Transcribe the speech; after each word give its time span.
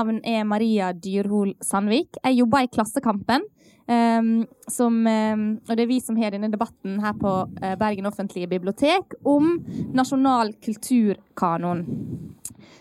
navn 0.00 0.20
er 0.24 0.44
Maria 0.48 0.92
Dyrhol 0.96 1.54
Sandvik. 1.64 2.16
Jeg 2.24 2.40
jobber 2.40 2.64
i 2.64 2.70
Klassekampen. 2.72 3.44
Um, 3.90 4.44
som, 4.70 5.00
um, 5.02 5.40
og 5.66 5.72
det 5.74 5.82
er 5.82 5.88
vi 5.90 5.96
som 5.98 6.14
har 6.20 6.30
denne 6.30 6.46
debatten 6.52 7.00
her 7.02 7.16
på 7.18 7.30
uh, 7.50 7.72
Bergen 7.80 8.06
offentlige 8.06 8.46
bibliotek 8.52 9.16
om 9.26 9.56
nasjonal 9.96 10.52
kulturkanon. 10.62 11.80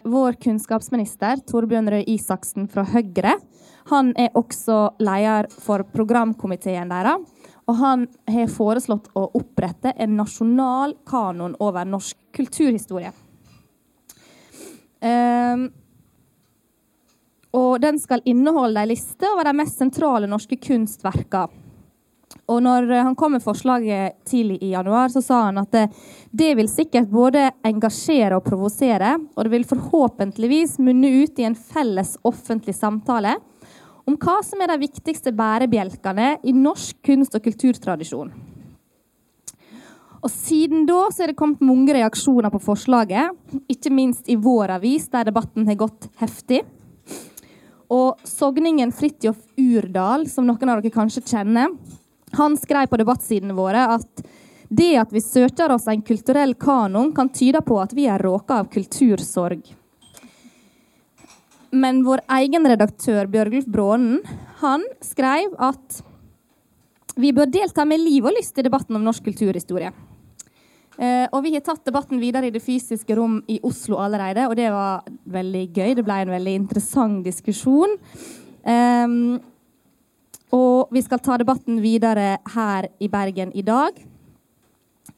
Vår 0.05 0.37
kunnskapsminister 0.43 1.41
Torbjørn 1.49 1.89
Røe 1.89 2.05
Isaksen 2.13 2.69
fra 2.69 2.85
Høyre 2.91 3.39
han 3.89 4.13
er 4.21 4.37
også 4.37 4.77
leder 5.01 5.49
for 5.49 5.81
programkomiteen 5.95 6.93
deres. 6.93 7.25
Og 7.69 7.77
han 7.81 8.05
har 8.29 8.53
foreslått 8.53 9.09
å 9.17 9.27
opprette 9.37 9.95
en 9.97 10.15
nasjonal 10.17 10.95
kanon 11.09 11.57
over 11.61 11.89
norsk 11.89 12.17
kulturhistorie. 12.37 13.11
Um, 14.99 15.69
og 17.55 17.79
den 17.81 17.97
skal 17.99 18.21
inneholde 18.29 18.83
ei 18.83 18.91
liste 18.91 19.25
over 19.31 19.49
de 19.49 19.55
mest 19.57 19.81
sentrale 19.81 20.29
norske 20.29 20.59
kunstverkene. 20.61 21.65
Og 22.49 22.61
når 22.61 22.87
han 22.93 23.15
kom 23.17 23.33
med 23.33 23.41
forslaget 23.41 24.19
tidlig 24.29 24.59
i 24.65 24.71
januar, 24.71 25.09
så 25.09 25.21
sa 25.21 25.43
han 25.47 25.57
at 25.61 25.71
det, 25.73 25.83
det 26.29 26.51
vil 26.57 26.69
sikkert 26.69 27.09
både 27.09 27.47
engasjere 27.65 28.37
og 28.37 28.45
provosere, 28.45 29.15
og 29.33 29.45
det 29.45 29.53
vil 29.53 29.65
forhåpentligvis 29.69 30.77
munne 30.81 31.09
ut 31.23 31.41
i 31.41 31.47
en 31.49 31.57
felles 31.57 32.15
offentlig 32.25 32.75
samtale 32.77 33.35
om 34.09 34.17
hva 34.17 34.39
som 34.45 34.61
er 34.61 34.71
de 34.71 34.79
viktigste 34.81 35.33
bærebjelkene 35.37 36.39
i 36.45 36.53
norsk 36.53 36.97
kunst- 37.05 37.37
og 37.37 37.45
kulturtradisjon. 37.45 38.31
Og 40.19 40.31
Siden 40.33 40.83
da 40.89 41.05
så 41.13 41.23
er 41.23 41.31
det 41.31 41.39
kommet 41.39 41.61
mange 41.63 41.93
reaksjoner 41.95 42.51
på 42.51 42.61
forslaget, 42.61 43.31
ikke 43.71 43.93
minst 43.93 44.27
i 44.29 44.35
vår 44.35 44.73
avis, 44.79 45.07
der 45.13 45.29
debatten 45.29 45.69
har 45.69 45.79
gått 45.79 46.09
heftig. 46.19 46.63
Og 47.89 48.21
sogningen 48.27 48.91
Fridtjof 48.93 49.39
Urdal, 49.57 50.27
som 50.29 50.45
noen 50.45 50.69
av 50.69 50.81
dere 50.81 50.93
kanskje 50.93 51.25
kjenner, 51.25 51.73
han 52.37 52.57
skrev 52.61 52.91
på 52.91 52.99
debattsidene 53.01 53.55
våre 53.57 53.87
at 53.95 54.23
det 54.69 54.91
at 55.01 55.13
vi 55.13 55.21
søker 55.25 55.71
oss 55.73 55.87
en 55.89 56.03
kulturell 56.05 56.53
kanon, 56.53 57.09
kan 57.15 57.31
tyde 57.33 57.61
på 57.65 57.79
at 57.81 57.95
vi 57.97 58.05
er 58.05 58.21
råka 58.21 58.59
av 58.61 58.69
kultursorg. 58.69 59.63
Men 61.71 62.03
vår 62.05 62.21
egen 62.37 62.65
redaktør 62.69 63.29
Bjørgulf 63.29 63.65
Brånen 63.69 64.21
han 64.61 64.85
skrev 65.05 65.53
at 65.57 66.03
vi 67.19 67.33
bør 67.33 67.49
delta 67.49 67.85
med 67.85 68.01
liv 68.01 68.25
og 68.25 68.37
lyst 68.37 68.57
i 68.61 68.65
debatten 68.65 68.97
om 68.97 69.03
norsk 69.05 69.25
kulturhistorie. 69.25 69.91
Eh, 70.99 71.27
og 71.31 71.45
vi 71.45 71.53
har 71.55 71.63
tatt 71.63 71.85
debatten 71.87 72.19
videre 72.19 72.49
i 72.49 72.51
det 72.51 72.61
fysiske 72.63 73.15
rom 73.15 73.37
i 73.47 73.59
Oslo 73.63 74.01
allerede, 74.03 74.49
og 74.49 74.57
det 74.59 74.67
var 74.73 75.05
veldig 75.31 75.63
gøy. 75.71 75.93
Det 75.95 76.03
ble 76.03 76.17
en 76.25 76.33
veldig 76.35 76.55
interessant 76.59 77.23
diskusjon. 77.23 77.95
Eh, 78.67 79.15
og 80.55 80.91
vi 80.91 81.03
skal 81.05 81.21
ta 81.23 81.37
debatten 81.39 81.79
videre 81.83 82.39
her 82.55 82.89
i 82.99 83.07
Bergen 83.11 83.53
i 83.55 83.63
dag. 83.63 83.95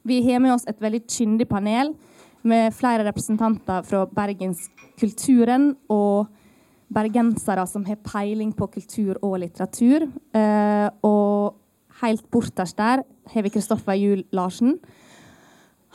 Vi 0.04 0.20
har 0.26 0.42
med 0.42 0.54
oss 0.54 0.66
et 0.68 0.80
veldig 0.82 1.02
kyndig 1.08 1.48
panel 1.50 1.94
med 2.42 2.74
flere 2.74 3.06
representanter 3.06 3.84
fra 3.86 4.04
bergenskulturen 4.10 5.72
og 5.92 6.30
bergensere 6.92 7.64
som 7.70 7.84
har 7.86 8.00
peiling 8.04 8.52
på 8.54 8.68
kultur 8.74 9.16
og 9.22 9.38
litteratur. 9.42 10.08
Eh, 10.36 10.88
og 11.06 11.56
helt 12.02 12.26
borterst 12.30 12.78
der 12.78 13.04
har 13.32 13.46
vi 13.46 13.52
Kristoffer 13.54 13.96
Juel 13.98 14.24
Larsen. 14.34 14.76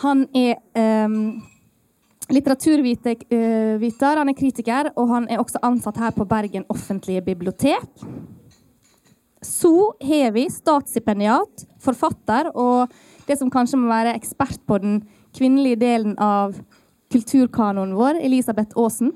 Han 0.03 0.25
er 0.37 0.57
um, 1.07 1.41
litteraturviter, 2.29 3.23
eh, 3.33 3.85
han 4.03 4.29
er 4.29 4.37
kritiker, 4.37 4.91
og 4.95 5.09
han 5.09 5.27
er 5.29 5.41
også 5.41 5.61
ansatt 5.63 5.97
her 5.97 6.11
på 6.13 6.27
Bergen 6.27 6.67
offentlige 6.69 7.21
bibliotek. 7.25 7.87
Så 9.41 9.93
har 10.03 10.31
vi 10.35 10.47
statsstipendiat, 10.49 11.65
forfatter 11.79 12.51
og 12.53 12.91
det 13.27 13.37
som 13.39 13.51
kanskje 13.53 13.79
må 13.79 13.87
være 13.89 14.15
ekspert 14.17 14.59
på 14.67 14.77
den 14.83 15.01
kvinnelige 15.37 15.79
delen 15.79 16.17
av 16.19 16.57
kulturkanonen 17.13 17.95
vår, 17.95 18.19
Elisabeth 18.25 18.75
Aasen 18.75 19.13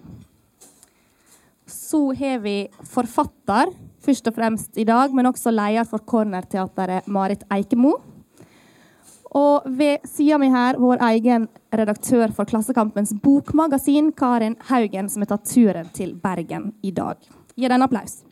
så 1.72 2.12
har 2.16 2.40
vi 2.44 2.56
forfatter 2.88 3.72
først 4.02 4.28
og 4.30 4.36
fremst 4.36 4.80
i 4.80 4.86
dag, 4.88 5.14
men 5.16 5.30
også 5.30 5.54
leder 5.54 5.88
for 5.88 6.04
Cornerteatret, 6.08 7.08
Marit 7.08 7.44
Eikemo. 7.54 7.98
Og 9.32 9.64
ved 9.66 10.04
sida 10.04 10.38
mi 10.38 10.50
her 10.52 10.76
vår 10.76 11.00
egen 11.08 11.48
redaktør 11.72 12.34
for 12.36 12.46
Klassekampens 12.46 13.14
bokmagasin, 13.24 14.12
Karin 14.12 14.58
Haugen, 14.68 15.10
som 15.10 15.24
har 15.24 15.32
tatt 15.32 15.48
turen 15.48 15.88
til 15.96 16.18
Bergen 16.20 16.74
i 16.84 16.92
dag. 16.92 17.16
Gi 17.56 17.64
den 17.68 17.80
en 17.80 17.88
applaus. 17.88 18.26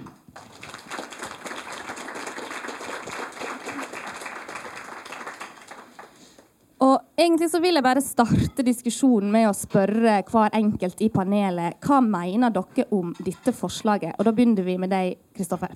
Og 6.84 7.00
egentlig 7.20 7.50
så 7.52 7.60
vil 7.64 7.80
jeg 7.80 7.84
bare 7.84 8.04
starte 8.04 8.64
diskusjonen 8.64 9.32
med 9.32 9.50
å 9.50 9.56
spørre 9.56 10.22
hver 10.28 10.56
enkelt 10.56 11.02
i 11.04 11.12
panelet 11.12 11.80
hva 11.84 12.04
mener 12.04 12.52
dere 12.56 12.88
om 12.96 13.12
dette 13.24 13.56
forslaget? 13.56 14.16
Og 14.20 14.28
da 14.28 14.36
begynner 14.36 14.68
vi 14.68 14.78
med 14.80 14.92
deg, 14.92 15.20
Kristoffer. 15.36 15.76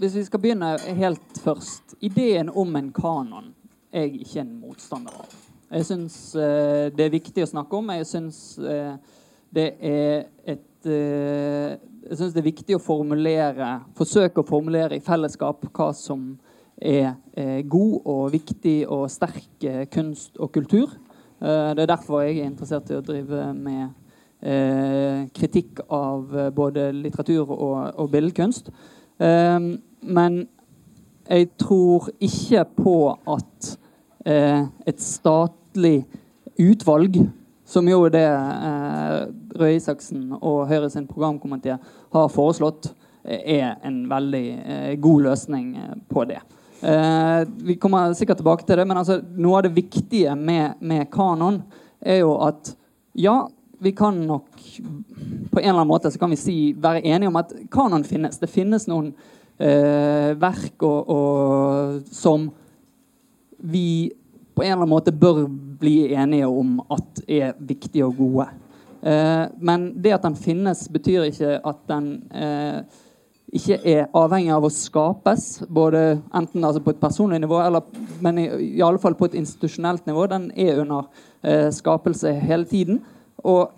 Hvis 0.00 0.16
vi 0.16 0.24
skal 0.24 0.40
begynne 0.40 0.76
helt 0.96 1.40
først. 1.44 1.98
Ideen 2.00 2.48
om 2.48 2.76
en 2.76 2.92
kanon 2.96 3.52
jeg 3.92 4.14
ikke 4.22 4.42
en 4.42 4.52
motstander 4.60 5.16
av. 5.22 5.34
Jeg 5.72 5.88
syns 5.88 6.16
eh, 6.36 6.90
det 6.92 7.06
er 7.06 7.14
viktig 7.14 7.44
å 7.44 7.50
snakke 7.52 7.78
om. 7.78 7.92
Jeg 7.96 8.08
syns 8.08 8.40
eh, 8.60 8.94
det 9.52 9.68
er 9.84 10.24
et 10.48 10.86
uh, 10.88 11.72
Jeg 12.08 12.16
syns 12.18 12.32
det 12.34 12.40
er 12.40 12.46
viktig 12.48 12.74
å 12.74 12.82
formulere, 12.82 13.68
forsøke 13.94 14.40
å 14.40 14.48
formulere 14.48 14.96
i 14.96 15.04
fellesskap 15.04 15.68
hva 15.70 15.92
som 15.94 16.32
er 16.82 17.14
eh, 17.36 17.62
god 17.68 18.00
og 18.04 18.32
viktig 18.32 18.82
og 18.90 19.10
sterk 19.10 19.64
eh, 19.64 19.84
kunst 19.92 20.38
og 20.38 20.52
kultur. 20.52 20.90
Eh, 21.40 21.70
det 21.76 21.84
er 21.84 21.90
derfor 21.94 22.22
jeg 22.22 22.40
er 22.40 22.50
interessert 22.50 22.90
i 22.90 22.98
å 22.98 23.04
drive 23.04 23.50
med 23.56 23.98
kritikk 25.38 25.84
av 25.86 26.32
både 26.50 26.88
litteratur 26.96 27.46
og, 27.54 27.76
og 27.94 28.08
billedkunst. 28.10 28.72
men 30.02 30.38
jeg 31.28 31.46
tror 31.62 32.08
ikke 32.18 32.64
på 32.74 32.94
at 33.36 33.68
et 34.24 35.00
statlig 35.02 36.04
utvalg 36.60 37.16
som 37.72 37.88
jo 37.88 38.04
det 38.12 38.26
eh, 38.28 39.18
Røe 39.56 39.76
Isaksen 39.78 40.32
og 40.38 40.66
Høyre 40.70 40.90
sin 40.92 41.08
programkomité 41.08 41.78
har 42.12 42.32
foreslått, 42.32 42.90
er 43.22 43.78
en 43.86 44.02
veldig 44.10 44.46
eh, 44.60 44.90
god 45.00 45.28
løsning 45.28 45.70
på 46.10 46.26
det. 46.28 46.40
Eh, 46.82 47.40
vi 47.62 47.78
kommer 47.80 48.12
sikkert 48.18 48.42
tilbake 48.42 48.66
til 48.66 48.80
det, 48.80 48.86
men 48.90 48.98
altså, 48.98 49.20
noe 49.22 49.60
av 49.60 49.68
det 49.68 49.76
viktige 49.76 50.34
med, 50.36 50.80
med, 50.82 51.06
kanon 51.14 51.62
er 52.00 52.24
jo 52.24 52.34
at 52.42 52.74
ja, 53.14 53.44
vi 53.82 53.92
kan 53.94 54.16
nok 54.26 54.46
På 55.52 55.60
en 55.60 55.66
eller 55.68 55.82
annen 55.82 55.90
måte 55.90 56.10
så 56.10 56.18
kan 56.18 56.30
vi 56.32 56.38
si, 56.40 56.56
være 56.78 57.02
enige 57.04 57.28
om 57.28 57.36
at 57.36 57.50
kanon 57.70 58.04
finnes. 58.08 58.38
Det 58.40 58.48
finnes 58.48 58.86
noen 58.88 59.10
eh, 59.60 60.32
verk 60.40 60.82
og, 60.86 61.10
og, 61.12 61.98
som 62.08 62.46
vi 63.62 64.12
på 64.54 64.62
en 64.62 64.66
eller 64.66 64.82
annen 64.82 64.92
måte 64.92 65.14
bør 65.14 65.46
bli 65.80 66.12
enige 66.14 66.48
om 66.50 66.80
at 66.92 67.22
er 67.28 67.54
viktige 67.58 68.06
og 68.06 68.18
gode. 68.18 68.48
Eh, 69.02 69.46
men 69.58 69.88
det 70.02 70.16
at 70.16 70.26
den 70.26 70.36
finnes, 70.36 70.84
betyr 70.92 71.30
ikke 71.30 71.56
at 71.58 71.80
den 71.90 72.10
eh, 72.34 72.82
ikke 73.52 73.78
er 73.84 74.10
avhengig 74.16 74.52
av 74.54 74.66
å 74.66 74.72
skapes, 74.72 75.46
både 75.68 76.20
enten 76.34 76.64
altså 76.64 76.82
på 76.84 76.94
et 76.94 77.00
personlig 77.00 77.40
nivå, 77.42 77.58
eller, 77.64 77.88
men 78.24 78.38
i, 78.40 78.46
i 78.78 78.84
alle 78.84 79.00
fall 79.02 79.16
på 79.18 79.28
et 79.28 79.38
institusjonelt 79.40 80.06
nivå. 80.08 80.28
Den 80.30 80.50
er 80.56 80.84
under 80.84 81.08
eh, 81.42 81.68
skapelse 81.74 82.32
hele 82.44 82.68
tiden. 82.68 83.02
Og 83.42 83.72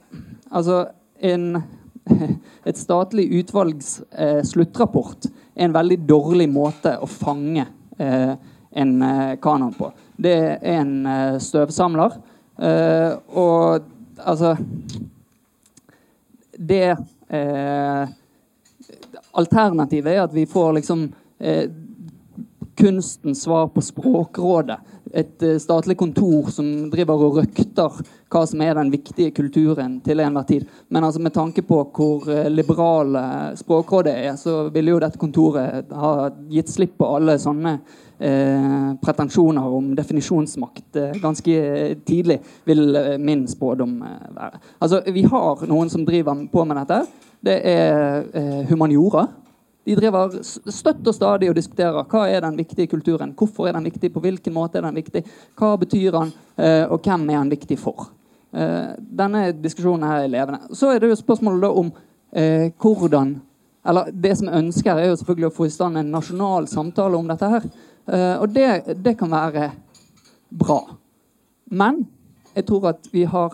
altså 0.51 0.85
en, 1.23 1.63
Et 2.69 2.79
statlig 2.79 3.29
utvalgs 3.41 4.03
eh, 4.13 4.43
sluttrapport 4.45 5.29
er 5.55 5.69
en 5.69 5.77
veldig 5.77 5.99
dårlig 6.09 6.49
måte 6.53 6.97
å 7.01 7.09
fange 7.09 7.65
eh, 7.99 8.35
en 8.75 9.03
eh, 9.03 9.37
kanon 9.37 9.75
på. 9.75 9.93
Det 10.17 10.35
er 10.35 10.59
en 10.63 11.07
eh, 11.07 11.39
støvsamler. 11.39 12.17
Eh, 12.59 13.13
og 13.29 13.83
altså 14.19 14.57
Det 16.57 16.97
Alternativet 19.35 20.13
er 20.13 20.21
at 20.23 20.35
vi 20.35 20.45
får 20.47 20.77
liksom 20.77 21.01
kunstens 22.79 23.43
svar 23.43 23.67
på 23.75 23.83
Språkrådet. 23.83 24.77
Et 25.15 25.43
uh, 25.47 25.57
statlig 25.63 25.97
kontor 25.99 26.51
som 26.51 26.67
driver 26.91 27.21
og 27.27 27.39
røkter 27.39 27.99
hva 28.35 28.41
som 28.51 28.63
er 28.65 28.75
den 28.75 28.91
viktige 28.91 29.31
kulturen 29.35 30.01
til 30.03 30.23
enhver 30.25 30.47
tid. 30.49 30.65
Men 30.91 31.07
altså 31.07 31.23
med 31.23 31.35
tanke 31.37 31.63
på 31.63 31.79
hvor 31.95 32.27
uh, 32.27 32.49
liberale 32.51 33.23
Språkrådet 33.59 34.15
er, 34.25 34.33
så 34.41 34.69
ville 34.75 34.91
jo 34.91 35.03
dette 35.03 35.21
kontoret 35.21 35.93
ha 35.95 36.15
gitt 36.51 36.73
slipp 36.73 36.97
på 36.99 37.09
alle 37.17 37.37
sånne 37.39 37.73
eh, 38.19 38.91
pretensjoner 39.03 39.77
om 39.77 39.93
definisjonsmakt 39.97 40.99
ganske 41.23 41.55
tidlig, 42.07 42.39
vil 42.67 42.99
min 43.23 43.47
spådom 43.51 43.97
være. 44.03 44.61
Altså, 44.81 45.03
Vi 45.15 45.23
har 45.31 45.65
noen 45.71 45.91
som 45.91 46.07
driver 46.07 46.47
på 46.53 46.65
med 46.65 46.81
dette. 46.83 47.01
Det 47.45 47.59
er 47.69 48.65
humaniora. 48.71 49.27
De 49.85 49.97
driver 49.99 50.39
støtt 50.43 51.07
og 51.07 51.15
stadig 51.15 51.51
og 51.51 51.57
diskuterer 51.59 52.07
hva 52.09 52.25
er 52.31 52.45
den 52.45 52.57
viktige 52.57 52.89
kulturen. 52.89 53.35
Hvorfor 53.37 53.69
er 53.69 53.77
den 53.77 53.85
viktig, 53.91 54.11
på 54.15 54.23
hvilken 54.25 54.55
måte 54.57 54.81
er 54.81 54.87
den 54.87 54.97
viktig, 54.97 55.25
hva 55.59 55.75
betyr 55.81 56.15
den, 56.15 56.33
eh, 56.57 56.85
og 56.89 57.05
hvem 57.05 57.27
er 57.29 57.43
den 57.43 57.53
viktig 57.53 57.79
for. 57.79 58.09
Eh, 58.55 58.95
denne 58.97 59.51
diskusjonen 59.61 60.09
her 60.09 60.25
er 60.25 60.33
levende. 60.33 60.73
Så 60.73 60.95
er 60.95 61.01
det 61.01 61.13
jo 61.13 61.21
spørsmålet 61.21 61.83
om 61.83 61.93
eh, 62.33 62.71
hvordan 62.81 63.41
eller 63.85 64.09
Det 64.09 64.31
som 64.39 64.47
jeg 64.49 64.57
ønsker, 64.65 64.97
er 64.97 65.11
jo 65.11 65.17
selvfølgelig 65.21 65.47
å 65.51 65.53
få 65.53 65.67
i 65.67 65.73
stand 65.75 65.99
en 66.01 66.11
nasjonal 66.11 66.65
samtale 66.67 67.19
om 67.19 67.27
dette. 67.29 67.45
her. 67.45 67.65
og 68.41 68.49
det, 68.49 68.97
det 69.05 69.19
kan 69.19 69.29
være 69.31 69.73
bra. 70.49 70.79
Men 71.69 72.07
jeg 72.55 72.65
tror 72.65 72.89
at 72.89 73.09
vi 73.13 73.25
har 73.25 73.53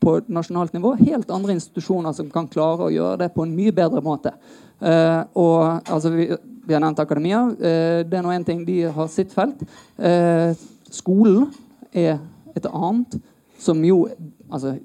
på 0.00 0.20
nasjonalt 0.32 0.72
nivå 0.72 0.94
helt 1.00 1.30
andre 1.30 1.56
institusjoner 1.56 2.14
som 2.16 2.30
kan 2.30 2.48
klare 2.48 2.86
å 2.86 2.92
gjøre 2.94 3.18
det 3.24 3.34
på 3.34 3.44
en 3.44 3.54
mye 3.56 3.74
bedre 3.74 4.00
måte. 4.00 4.32
Uh, 4.80 5.24
og 5.34 5.88
altså, 5.88 6.10
vi, 6.12 6.28
vi, 6.66 6.74
har 6.74 6.82
nevnt 6.84 7.00
akademia. 7.00 7.42
Uh, 7.48 8.02
det 8.04 8.18
er 8.18 8.24
nå 8.24 8.34
én 8.34 8.44
ting. 8.44 8.64
De 8.66 8.82
har 8.92 9.08
sitt 9.12 9.32
felt. 9.34 9.62
Uh, 9.96 10.52
skolen 10.92 11.48
er 11.96 12.18
et 12.56 12.68
annet, 12.68 13.16
som 13.60 13.80
jo 13.84 14.04
altså, 14.50 14.76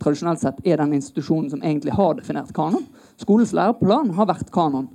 tradisjonelt 0.00 0.42
sett 0.42 0.62
er 0.64 0.80
den 0.80 0.94
institusjonen 0.98 1.50
som 1.52 1.62
egentlig 1.62 1.94
har 1.96 2.16
definert 2.18 2.54
kanon. 2.56 2.86
Skolens 3.20 3.54
læreplan 3.56 4.14
har 4.16 4.30
vært 4.30 4.50
kanon. 4.54 4.88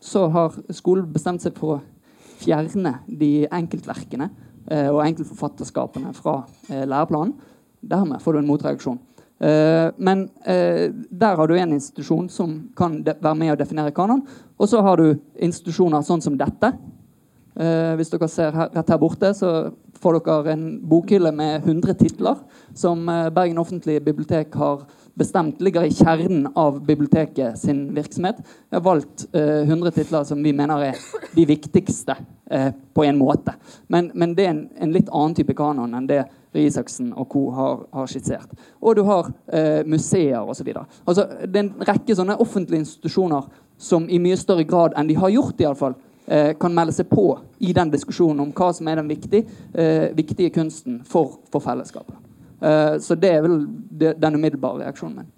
så 0.00 0.20
har 0.30 0.54
skolen 0.70 1.12
bestemt 1.12 1.42
seg 1.42 1.56
for 1.58 1.76
å 1.76 1.80
fjerne 2.40 2.92
de 3.06 3.46
enkeltverkene 3.50 4.28
og 4.90 5.00
enkeltforfatterskapene 5.02 6.12
fra 6.14 6.36
læreplanen. 6.68 7.34
Dermed 7.80 8.22
får 8.22 8.32
du 8.32 8.38
en 8.38 8.46
motreaksjon. 8.46 9.00
Uh, 9.40 9.88
men 9.96 10.26
uh, 10.44 10.92
der 10.92 11.36
har 11.36 11.48
du 11.48 11.54
en 11.56 11.72
institusjon 11.72 12.28
som 12.28 12.56
kan 12.76 12.98
være 13.06 13.36
med 13.40 13.54
å 13.54 13.58
definere 13.60 13.94
kanon. 13.96 14.20
Og 14.60 14.68
så 14.68 14.82
har 14.84 15.00
du 15.00 15.14
institusjoner 15.40 16.04
sånn 16.04 16.20
som 16.24 16.36
dette. 16.40 16.74
Uh, 17.56 17.96
hvis 17.96 18.12
dere 18.12 18.28
ser 18.28 18.52
her, 18.56 18.68
rett 18.76 18.92
her 18.92 19.00
borte, 19.00 19.32
så 19.36 19.70
får 20.00 20.20
dere 20.20 20.52
en 20.52 20.66
bokhylle 20.88 21.32
med 21.36 21.64
100 21.64 21.96
titler 22.00 22.36
som 22.76 23.08
Bergen 23.08 23.60
offentlige 23.60 24.04
bibliotek 24.04 24.54
har 24.56 24.84
bestemt 25.18 25.60
ligger 25.60 25.86
i 25.86 25.94
kjernen 25.94 26.48
av 26.58 26.80
biblioteket 26.86 27.58
sin 27.58 27.86
virksomhet. 27.94 28.42
Vi 28.70 28.76
har 28.76 28.84
valgt 28.84 29.26
100 29.32 29.90
titler 29.96 30.24
som 30.28 30.42
vi 30.42 30.52
mener 30.56 30.90
er 30.90 31.00
de 31.34 31.46
viktigste 31.46 32.16
på 32.94 33.04
en 33.04 33.18
måte. 33.18 33.54
Men, 33.86 34.10
men 34.14 34.34
det 34.34 34.46
er 34.46 34.52
en, 34.54 34.64
en 34.82 34.94
litt 34.94 35.10
annen 35.10 35.36
type 35.38 35.54
kanon 35.58 35.94
enn 35.94 36.08
det 36.08 36.24
Isaksen 36.58 37.12
og 37.14 37.28
co. 37.28 37.50
Har, 37.54 37.82
har, 37.92 38.06
skissert. 38.06 38.54
Og 38.80 38.96
du 38.96 39.02
har 39.06 39.30
eh, 39.52 39.86
museer 39.86 40.42
osv. 40.42 40.72
Altså, 41.06 41.26
det 41.46 41.56
er 41.56 41.64
en 41.64 41.74
rekke 41.88 42.16
sånne 42.16 42.38
offentlige 42.42 42.84
institusjoner 42.84 43.46
som 43.80 44.08
i 44.10 44.18
mye 44.22 44.38
større 44.38 44.66
grad 44.68 44.96
enn 44.98 45.08
de 45.08 45.18
har 45.18 45.30
gjort, 45.32 45.60
i 45.60 45.68
alle 45.68 45.78
fall, 45.78 45.94
eh, 46.26 46.52
kan 46.60 46.74
melde 46.74 46.96
seg 46.96 47.08
på 47.10 47.26
i 47.60 47.74
den 47.76 47.92
diskusjonen 47.92 48.42
om 48.44 48.52
hva 48.56 48.72
som 48.74 48.90
er 48.90 49.00
den 49.00 49.10
viktige, 49.10 49.46
eh, 49.74 50.10
viktige 50.16 50.50
kunsten 50.54 51.00
for, 51.06 51.38
for 51.52 51.62
fellesskapet. 51.64 52.18
Eh, 52.60 52.96
så 53.00 53.16
det 53.16 53.34
er 53.34 53.44
vel 53.44 53.60
den 53.90 54.36
umiddelbare 54.36 54.84
reaksjonen 54.84 55.22
min. 55.22 55.30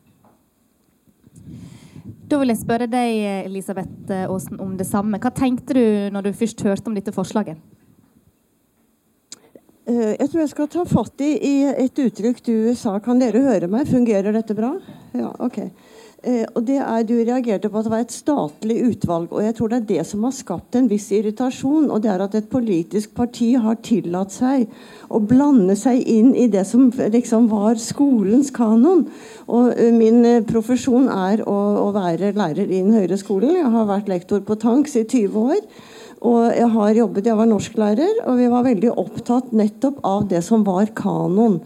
Da 2.28 2.38
vil 2.40 2.48
jeg 2.48 2.62
spørre 2.62 2.88
deg, 2.88 3.18
Elisabeth 3.44 4.12
Aasen, 4.24 4.60
om 4.60 4.76
det 4.78 4.86
samme. 4.88 5.20
Hva 5.20 5.30
tenkte 5.36 5.76
du 5.76 5.84
når 6.14 6.28
du 6.28 6.34
først 6.36 6.62
hørte 6.64 6.88
om 6.88 6.96
dette 6.96 7.12
forslaget? 7.12 7.60
Eh, 9.82 10.14
jeg 10.14 10.28
tror 10.30 10.40
jeg 10.40 10.50
skal 10.52 10.68
ta 10.70 10.84
fatt 10.86 11.22
i, 11.26 11.32
i, 11.42 11.54
et 11.84 11.98
uttrykk 11.98 12.42
du 12.46 12.54
sa. 12.78 12.94
Kan 13.02 13.18
dere 13.22 13.42
høre 13.42 13.68
meg? 13.70 13.88
Fungerer 13.90 14.34
dette 14.34 14.54
bra? 14.54 14.76
Ja, 15.16 15.32
ok. 15.42 15.58
Eh, 16.22 16.44
og 16.54 16.62
det 16.68 16.76
er, 16.78 17.02
Du 17.02 17.16
reagerte 17.18 17.68
på 17.68 17.80
at 17.80 17.86
det 17.86 17.90
var 17.90 18.02
et 18.04 18.14
statlig 18.14 18.76
utvalg. 18.86 19.32
og 19.32 19.42
Jeg 19.42 19.54
tror 19.54 19.68
det 19.68 19.76
er 19.76 19.86
det 19.88 20.06
som 20.06 20.22
har 20.22 20.30
skapt 20.30 20.76
en 20.76 20.88
viss 20.88 21.10
irritasjon. 21.10 21.90
og 21.90 22.02
det 22.02 22.10
er 22.10 22.22
At 22.22 22.34
et 22.34 22.48
politisk 22.48 23.14
parti 23.14 23.54
har 23.54 23.74
tillatt 23.82 24.30
seg 24.30 24.68
å 25.10 25.18
blande 25.18 25.74
seg 25.76 25.98
inn 26.06 26.34
i 26.34 26.46
det 26.46 26.64
som 26.66 26.90
liksom 26.90 27.48
var 27.48 27.74
skolens 27.74 28.50
kanon. 28.50 29.08
Og 29.48 29.74
uh, 29.74 29.92
Min 29.92 30.24
uh, 30.24 30.42
profesjon 30.42 31.08
er 31.08 31.42
å, 31.42 31.88
å 31.88 31.92
være 31.92 32.32
lærer 32.32 32.70
i 32.70 32.82
den 32.82 32.94
høyere 32.94 33.18
skolen. 33.18 33.56
Jeg 33.56 33.70
har 33.74 33.86
vært 33.86 34.08
lektor 34.08 34.40
på 34.40 34.54
Tanks 34.54 34.94
i 34.96 35.04
20 35.04 35.36
år. 35.36 35.60
Og 36.22 36.54
jeg 36.54 36.68
har 36.70 36.94
jobbet, 36.94 37.26
jeg 37.26 37.36
var 37.36 37.48
norsklærer, 37.50 38.20
og 38.30 38.36
vi 38.38 38.46
var 38.46 38.62
veldig 38.62 38.92
opptatt 38.94 39.50
nettopp 39.50 39.98
av 40.06 40.28
det 40.30 40.44
som 40.46 40.62
var 40.62 40.86
kanon. 40.94 41.58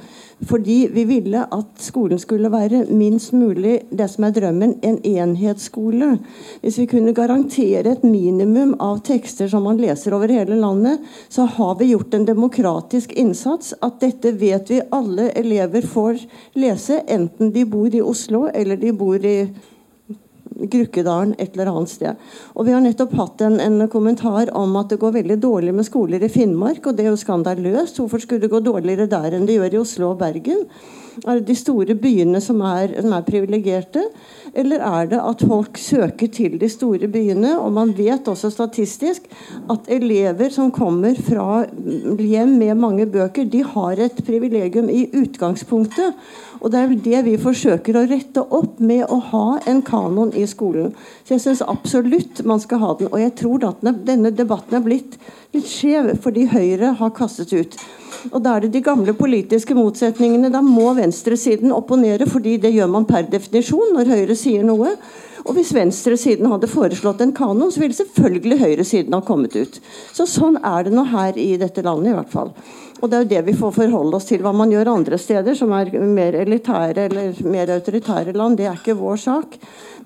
Fordi 0.44 0.88
vi 0.92 1.04
ville 1.08 1.46
at 1.48 1.78
skolen 1.80 2.18
skulle 2.20 2.50
være 2.52 2.82
minst 2.92 3.32
mulig 3.32 3.78
det 3.88 4.08
som 4.12 4.26
er 4.26 4.34
drømmen, 4.36 4.74
en 4.84 4.98
enhetsskole. 5.00 6.18
Hvis 6.60 6.76
vi 6.78 6.84
kunne 6.90 7.14
garantere 7.16 7.94
et 7.94 8.04
minimum 8.04 8.74
av 8.84 9.00
tekster 9.06 9.48
som 9.48 9.64
man 9.64 9.80
leser 9.80 10.12
over 10.12 10.28
hele 10.28 10.58
landet, 10.60 11.00
så 11.32 11.46
har 11.56 11.78
vi 11.80 11.88
gjort 11.94 12.14
en 12.14 12.28
demokratisk 12.28 13.16
innsats. 13.16 13.72
At 13.80 13.96
dette 14.04 14.34
vet 14.36 14.68
vi 14.68 14.82
alle 14.92 15.30
elever 15.32 15.88
får 15.88 16.20
lese, 16.60 17.00
enten 17.08 17.54
de 17.56 17.64
bor 17.64 17.88
i 17.88 18.04
Oslo 18.04 18.44
eller 18.52 18.76
de 18.76 18.92
bor 18.92 19.16
i 19.16 19.38
Grukkedalen 20.56 21.34
et 21.38 21.54
eller 21.54 21.70
annet 21.72 21.92
sted. 21.92 22.28
Og 22.54 22.66
Vi 22.66 22.74
har 22.74 22.84
nettopp 22.84 23.14
hatt 23.18 23.42
en, 23.46 23.58
en, 23.60 23.88
kommentar 23.92 24.50
om 24.56 24.76
at 24.80 24.92
det 24.92 25.00
går 25.02 25.18
veldig 25.20 25.38
dårlig 25.42 25.74
med 25.76 25.88
skoler 25.88 26.22
i 26.22 26.32
Finnmark. 26.32 26.86
og 26.86 26.96
Det 26.96 27.04
er 27.06 27.12
jo 27.12 27.20
skandaløst. 27.20 28.00
Hvorfor 28.00 28.22
skulle 28.22 28.44
det 28.44 28.52
gå 28.52 28.60
dårligere 28.64 29.10
der 29.10 29.36
enn 29.36 29.48
det 29.48 29.58
gjør 29.58 29.76
i 29.76 29.82
Oslo 29.82 30.12
og 30.14 30.22
Bergen? 30.22 30.64
Er 31.24 31.38
det 31.38 31.46
de 31.48 31.56
store 31.56 31.94
byene 31.96 32.40
som 32.44 32.60
er, 32.66 32.92
som 33.00 33.14
er 33.16 33.24
privilegerte? 33.24 34.02
Eller 34.56 34.82
er 34.84 35.08
det 35.08 35.20
at 35.20 35.44
folk 35.48 35.78
søker 35.80 36.28
til 36.32 36.58
de 36.60 36.68
store 36.68 37.08
byene? 37.08 37.54
Og 37.56 37.72
man 37.72 37.94
vet 37.96 38.28
også 38.28 38.50
statistisk 38.52 39.28
at 39.72 39.88
elever 39.92 40.52
som 40.52 40.72
kommer 40.74 41.16
fra 41.16 41.64
hjem 42.20 42.58
med 42.60 42.76
mange 42.80 43.06
bøker, 43.08 43.48
de 43.48 43.64
har 43.64 44.02
et 44.08 44.20
privilegium 44.26 44.90
i 44.92 45.06
utgangspunktet. 45.16 46.16
Og 46.60 46.72
det 46.72 46.80
er 46.80 46.94
det 47.04 47.22
vi 47.26 47.36
forsøker 47.40 47.98
å 47.98 48.06
rette 48.08 48.42
opp 48.58 48.80
med 48.80 49.04
å 49.12 49.18
ha 49.32 49.46
en 49.68 49.82
kanon 49.86 50.32
i 50.36 50.46
skolen. 50.48 50.94
Så 51.24 51.36
jeg 51.36 51.44
syns 51.44 51.64
absolutt 51.66 52.42
man 52.48 52.62
skal 52.62 52.82
ha 52.82 52.94
den. 52.98 53.10
Og 53.12 53.20
jeg 53.20 53.34
tror 53.40 53.68
at 53.68 53.84
denne 53.84 54.32
debatten 54.34 54.78
er 54.78 54.84
blitt 54.84 55.18
litt 55.56 55.68
skjev 55.70 56.14
fordi 56.22 56.46
Høyre 56.50 56.94
har 57.00 57.14
kastet 57.16 57.52
ut. 57.56 57.78
Og 58.32 58.40
da 58.42 58.56
er 58.56 58.66
det 58.66 58.74
de 58.74 58.82
gamle 58.84 59.14
politiske 59.16 59.76
motsetningene. 59.76 60.50
Da 60.52 60.62
må 60.64 60.90
venstresiden 60.96 61.74
opponere, 61.74 62.26
fordi 62.30 62.56
det 62.62 62.74
gjør 62.74 62.90
man 62.92 63.06
per 63.08 63.28
definisjon 63.30 63.94
når 63.96 64.12
Høyre 64.14 64.38
sier 64.38 64.66
noe. 64.66 64.96
Og 65.46 65.54
hvis 65.54 65.70
venstresiden 65.74 66.48
hadde 66.50 66.70
foreslått 66.70 67.20
en 67.22 67.34
kanon, 67.36 67.70
så 67.70 67.82
ville 67.82 67.94
selvfølgelig 67.94 68.58
høyresiden 68.64 69.14
ha 69.14 69.20
kommet 69.22 69.54
ut. 69.54 69.78
Så 70.14 70.26
sånn 70.26 70.58
er 70.58 70.88
det 70.88 70.94
nå 70.96 71.04
her 71.12 71.38
i 71.38 71.52
dette 71.60 71.84
landet, 71.86 72.10
i 72.10 72.16
hvert 72.16 72.32
fall. 72.32 72.50
Og 73.02 73.10
det 73.10 73.16
er 73.16 73.24
jo 73.24 73.28
det 73.28 73.40
vi 73.50 73.54
får 73.58 73.74
forholde 73.76 74.16
oss 74.16 74.28
til. 74.30 74.40
Hva 74.44 74.54
man 74.56 74.70
gjør 74.72 74.88
andre 74.94 75.18
steder, 75.20 75.56
som 75.58 75.72
er 75.76 75.90
mer 76.00 76.38
elitære 76.40 77.08
eller 77.10 77.42
mer 77.44 77.72
autoritære 77.74 78.32
land, 78.36 78.56
det 78.56 78.70
er 78.70 78.78
ikke 78.78 78.96
vår 78.96 79.20
sak. 79.20 79.58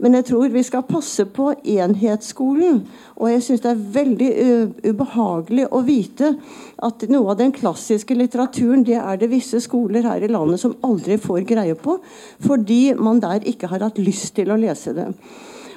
Men 0.02 0.16
jeg 0.18 0.26
tror 0.30 0.50
vi 0.50 0.64
skal 0.66 0.86
passe 0.88 1.26
på 1.30 1.52
enhetsskolen. 1.60 2.82
Og 3.20 3.30
jeg 3.30 3.44
syns 3.46 3.62
det 3.62 3.70
er 3.70 3.86
veldig 3.98 4.30
ubehagelig 4.90 5.68
å 5.70 5.84
vite 5.86 6.32
at 6.82 7.06
noe 7.12 7.30
av 7.30 7.38
den 7.38 7.54
klassiske 7.54 8.16
litteraturen, 8.16 8.82
det 8.86 8.98
er 8.98 9.20
det 9.20 9.30
visse 9.30 9.60
skoler 9.62 10.08
her 10.08 10.24
i 10.24 10.32
landet 10.32 10.62
som 10.62 10.78
aldri 10.86 11.20
får 11.20 11.44
greie 11.46 11.76
på, 11.78 11.98
fordi 12.42 12.94
man 12.98 13.20
der 13.22 13.44
ikke 13.46 13.70
har 13.70 13.84
hatt 13.86 14.00
lyst 14.02 14.34
til 14.38 14.50
å 14.50 14.58
lese 14.58 14.96
det. 14.96 15.10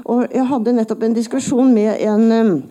Og 0.09 0.25
jeg 0.31 0.47
hadde 0.49 0.73
nettopp 0.75 1.03
en 1.05 1.15
diskusjon 1.15 1.69
med 1.75 1.99
en 2.01 2.63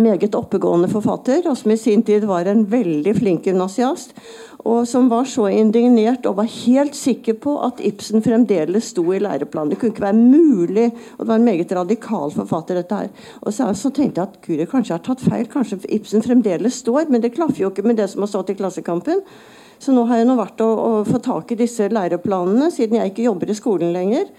meget 0.00 0.34
oppegående 0.34 0.88
forfatter, 0.88 1.44
og 1.50 1.56
som 1.58 1.72
i 1.74 1.76
sin 1.80 2.02
tid 2.06 2.24
var 2.28 2.48
en 2.48 2.64
veldig 2.70 3.12
flink 3.18 3.44
gymnasiast. 3.48 4.14
Og 4.62 4.86
som 4.86 5.08
var 5.10 5.26
så 5.26 5.48
indignert 5.50 6.26
og 6.30 6.36
var 6.38 6.46
helt 6.46 6.94
sikker 6.94 7.34
på 7.42 7.56
at 7.66 7.80
Ibsen 7.82 8.22
fremdeles 8.22 8.92
sto 8.92 9.02
i 9.10 9.18
læreplanen. 9.18 9.72
Det 9.72 9.78
kunne 9.80 9.90
ikke 9.90 10.04
være 10.04 10.20
mulig. 10.20 10.86
Og 11.16 11.24
det 11.24 11.30
var 11.32 11.40
en 11.40 11.48
meget 11.48 11.74
radikal 11.74 12.30
forfatter, 12.30 12.78
dette 12.78 13.00
her. 13.00 13.10
Og 13.42 13.50
så, 13.52 13.66
så 13.74 13.90
tenkte 13.90 14.22
jeg 14.22 14.30
at 14.30 14.38
Guri 14.46 14.68
kanskje 14.70 14.94
har 14.94 15.02
tatt 15.02 15.24
feil. 15.24 15.48
Kanskje 15.50 15.80
Ibsen 15.90 16.22
fremdeles 16.22 16.78
står. 16.84 17.10
Men 17.10 17.24
det 17.24 17.34
klaffer 17.34 17.64
jo 17.64 17.72
ikke 17.72 17.86
med 17.88 17.98
det 17.98 18.06
som 18.12 18.22
har 18.22 18.30
stått 18.30 18.54
i 18.54 18.58
Klassekampen. 18.60 19.24
Så 19.82 19.90
nå 19.90 20.06
har 20.06 20.20
jeg 20.20 20.30
nå 20.30 20.38
vært 20.38 20.62
å, 20.62 20.70
å 20.70 20.90
få 21.10 21.18
tak 21.18 21.50
i 21.50 21.58
disse 21.58 21.90
læreplanene, 21.90 22.70
siden 22.70 23.00
jeg 23.00 23.10
ikke 23.10 23.26
jobber 23.26 23.50
i 23.50 23.58
skolen 23.58 23.90
lenger. 23.96 24.30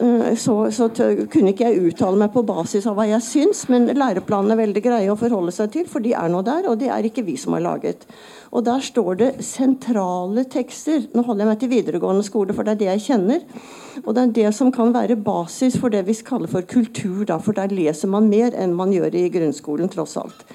Eh, 0.00 0.34
så, 0.36 0.54
så 0.72 0.88
kunne 1.28 1.52
ikke 1.52 1.68
jeg 1.68 1.90
uttale 1.90 2.16
meg 2.22 2.32
på 2.32 2.42
basis 2.48 2.86
av 2.88 2.96
hva 2.96 3.04
jeg 3.10 3.24
syns, 3.24 3.66
men 3.68 3.90
læreplanene 3.92 4.56
er 4.56 4.62
veldig 4.62 4.82
greie 4.84 5.10
å 5.12 5.18
forholde 5.20 5.52
seg 5.52 5.74
til, 5.74 5.88
for 5.90 6.00
de 6.04 6.14
er 6.16 6.30
nå 6.32 6.40
der, 6.46 6.70
og 6.70 6.78
det 6.80 6.88
er 6.88 7.04
ikke 7.04 7.26
vi 7.26 7.36
som 7.40 7.56
har 7.56 7.66
laget. 7.66 8.06
Og 8.50 8.64
der 8.66 8.80
står 8.82 9.18
det 9.20 9.28
sentrale 9.46 10.46
tekster. 10.50 11.04
Nå 11.12 11.26
holder 11.26 11.44
jeg 11.44 11.50
meg 11.52 11.60
til 11.60 11.72
videregående 11.74 12.24
skole, 12.26 12.56
for 12.56 12.66
det 12.66 12.74
er 12.74 12.80
det 12.80 12.90
jeg 12.94 13.04
kjenner. 13.10 13.44
Og 14.00 14.16
det 14.16 14.24
er 14.24 14.34
det 14.40 14.54
som 14.56 14.72
kan 14.74 14.94
være 14.96 15.20
basis 15.20 15.76
for 15.78 15.92
det 15.92 16.06
vi 16.08 16.16
kaller 16.24 16.50
for 16.50 16.64
kultur, 16.66 17.22
da, 17.28 17.36
for 17.42 17.56
der 17.56 17.72
leser 17.74 18.10
man 18.10 18.32
mer 18.32 18.56
enn 18.56 18.74
man 18.78 18.94
gjør 18.96 19.14
i 19.20 19.28
grunnskolen, 19.36 19.92
tross 19.92 20.16
alt. 20.18 20.46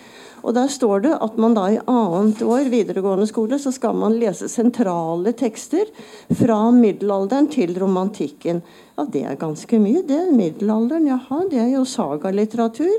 Og 0.46 0.54
Der 0.54 0.70
står 0.70 1.02
det 1.02 1.14
at 1.26 1.38
man 1.42 1.56
da 1.58 1.66
i 1.74 1.80
annet 1.90 2.42
år 2.46 2.70
videregående 2.70 3.26
skole 3.26 3.58
så 3.62 3.74
skal 3.74 3.98
man 3.98 4.18
lese 4.22 4.46
sentrale 4.52 5.34
tekster 5.34 5.90
fra 6.38 6.60
middelalderen 6.72 7.50
til 7.50 7.74
romantikken. 7.82 8.62
Ja, 8.96 9.06
Det 9.06 9.24
er 9.26 9.36
ganske 9.36 9.80
mye. 9.80 10.04
det 10.06 10.16
er 10.16 10.32
Middelalderen, 10.32 11.08
jaha, 11.08 11.50
det 11.50 11.60
er 11.60 11.72
jo 11.74 11.84
sagalitteratur. 11.84 12.94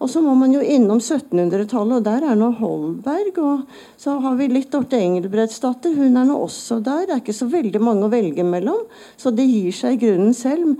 Og 0.00 0.10
så 0.10 0.20
må 0.20 0.34
man 0.34 0.52
jo 0.52 0.60
innom 0.60 0.98
1700-tallet, 0.98 1.96
og 1.98 2.04
der 2.04 2.24
er 2.30 2.34
nå 2.34 2.50
Holberg. 2.58 3.38
Og 3.38 3.66
så 3.96 4.18
har 4.20 4.36
vi 4.36 4.48
litt 4.48 4.70
Dorte 4.70 4.96
Engelbrektsdatter, 4.96 5.94
hun 5.96 6.16
er 6.16 6.24
nå 6.28 6.38
også 6.38 6.80
der. 6.82 7.06
Det 7.06 7.14
er 7.14 7.22
ikke 7.22 7.36
så 7.36 7.50
veldig 7.50 7.80
mange 7.80 8.06
å 8.06 8.12
velge 8.12 8.44
mellom, 8.44 8.86
så 9.16 9.34
det 9.34 9.46
gir 9.48 9.72
seg 9.72 9.96
i 9.96 10.06
grunnen 10.06 10.34
selv. 10.34 10.76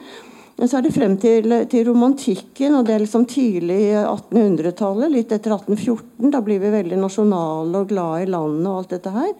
Men 0.57 0.71
så 0.71 0.79
er 0.79 0.87
det 0.87 0.95
frem 0.95 1.17
til, 1.19 1.51
til 1.71 1.87
romantikken, 1.89 2.77
og 2.79 2.87
det 2.87 2.95
er 2.95 3.03
liksom 3.03 3.25
tidlig 3.27 3.81
1800-tallet, 4.05 5.11
litt 5.11 5.33
etter 5.35 5.57
1814. 5.57 6.31
Da 6.31 6.43
blir 6.47 6.63
vi 6.63 6.75
veldig 6.75 6.99
nasjonale 7.03 7.81
og 7.83 7.91
glad 7.91 8.27
i 8.27 8.29
landet 8.31 8.69
og 8.71 8.83
alt 8.83 8.95
dette 8.95 9.15
her. 9.15 9.33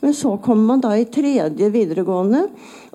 Men 0.00 0.16
så 0.16 0.34
kommer 0.40 0.74
man 0.74 0.84
da 0.84 0.92
i 0.96 1.08
tredje 1.12 1.70
videregående, 1.72 2.46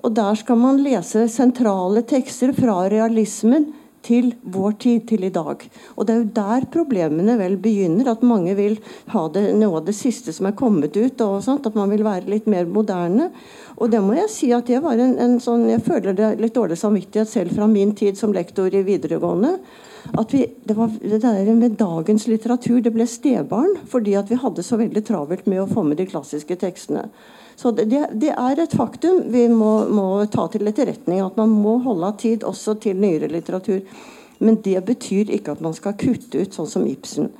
og 0.02 0.14
der 0.14 0.38
skal 0.38 0.58
man 0.62 0.78
lese 0.82 1.26
sentrale 1.30 2.02
tekster 2.06 2.54
fra 2.54 2.84
realismen 2.90 3.70
til 4.06 4.32
vår 4.54 4.76
tid, 4.82 5.04
til 5.10 5.26
i 5.26 5.32
dag. 5.34 5.62
Og 5.96 6.06
det 6.06 6.14
er 6.14 6.20
jo 6.20 6.32
der 6.36 6.66
problemene 6.72 7.36
vel 7.40 7.56
begynner. 7.62 8.12
At 8.12 8.24
mange 8.26 8.54
vil 8.58 8.78
ha 9.12 9.24
det, 9.34 9.48
noe 9.58 9.80
av 9.80 9.88
det 9.88 9.96
siste 9.98 10.34
som 10.36 10.46
er 10.46 10.58
kommet 10.58 10.96
ut. 10.96 11.18
sånt, 11.42 11.66
At 11.66 11.74
man 11.74 11.90
vil 11.90 12.04
være 12.06 12.30
litt 12.30 12.46
mer 12.46 12.66
moderne. 12.66 13.30
Og 13.76 13.90
det 13.92 14.00
må 14.00 14.14
jeg 14.16 14.30
si 14.32 14.52
at 14.56 14.68
det 14.70 14.80
var 14.84 14.96
en, 15.00 15.16
en 15.20 15.36
sånn 15.42 15.66
Jeg 15.68 15.84
føler 15.84 16.16
det 16.16 16.30
litt 16.40 16.54
dårlig 16.56 16.78
samvittighet 16.80 17.28
selv 17.28 17.56
fra 17.56 17.68
min 17.68 17.92
tid 17.96 18.16
som 18.18 18.32
lektor 18.32 18.72
i 18.72 18.84
videregående. 18.86 19.56
At 20.16 20.32
vi, 20.32 20.44
det, 20.64 20.76
var, 20.78 20.92
det 21.02 21.18
der 21.24 21.48
med 21.58 21.76
dagens 21.80 22.28
litteratur 22.30 22.78
det 22.80 22.92
ble 22.94 23.08
stebarn 23.10 23.74
fordi 23.90 24.14
at 24.16 24.30
vi 24.30 24.38
hadde 24.40 24.64
så 24.64 24.78
veldig 24.80 25.02
travelt 25.04 25.48
med 25.50 25.64
å 25.64 25.68
få 25.70 25.84
med 25.86 26.00
de 26.00 26.06
klassiske 26.08 26.56
tekstene. 26.62 27.08
Så 27.56 27.72
det, 27.72 27.88
det 28.12 28.32
er 28.36 28.60
et 28.60 28.76
faktum 28.76 29.24
vi 29.32 29.46
må, 29.48 29.86
må, 29.88 30.06
ta 30.30 30.44
til 30.52 30.68
etterretning. 30.68 31.22
At 31.24 31.38
man 31.40 31.52
må 31.52 31.78
holde 31.84 32.12
av 32.12 32.20
tid 32.20 32.44
også 32.44 32.76
til 32.84 33.00
nyere 33.00 33.30
litteratur. 33.32 33.80
Men 34.38 34.60
det 34.64 34.82
betyr 34.84 35.32
ikke 35.32 35.56
at 35.56 35.62
man 35.64 35.74
skal 35.76 35.96
kutte 35.96 36.44
ut 36.44 36.56
sånn 36.56 36.68
som 36.68 36.84
Ibsen. 36.88 37.30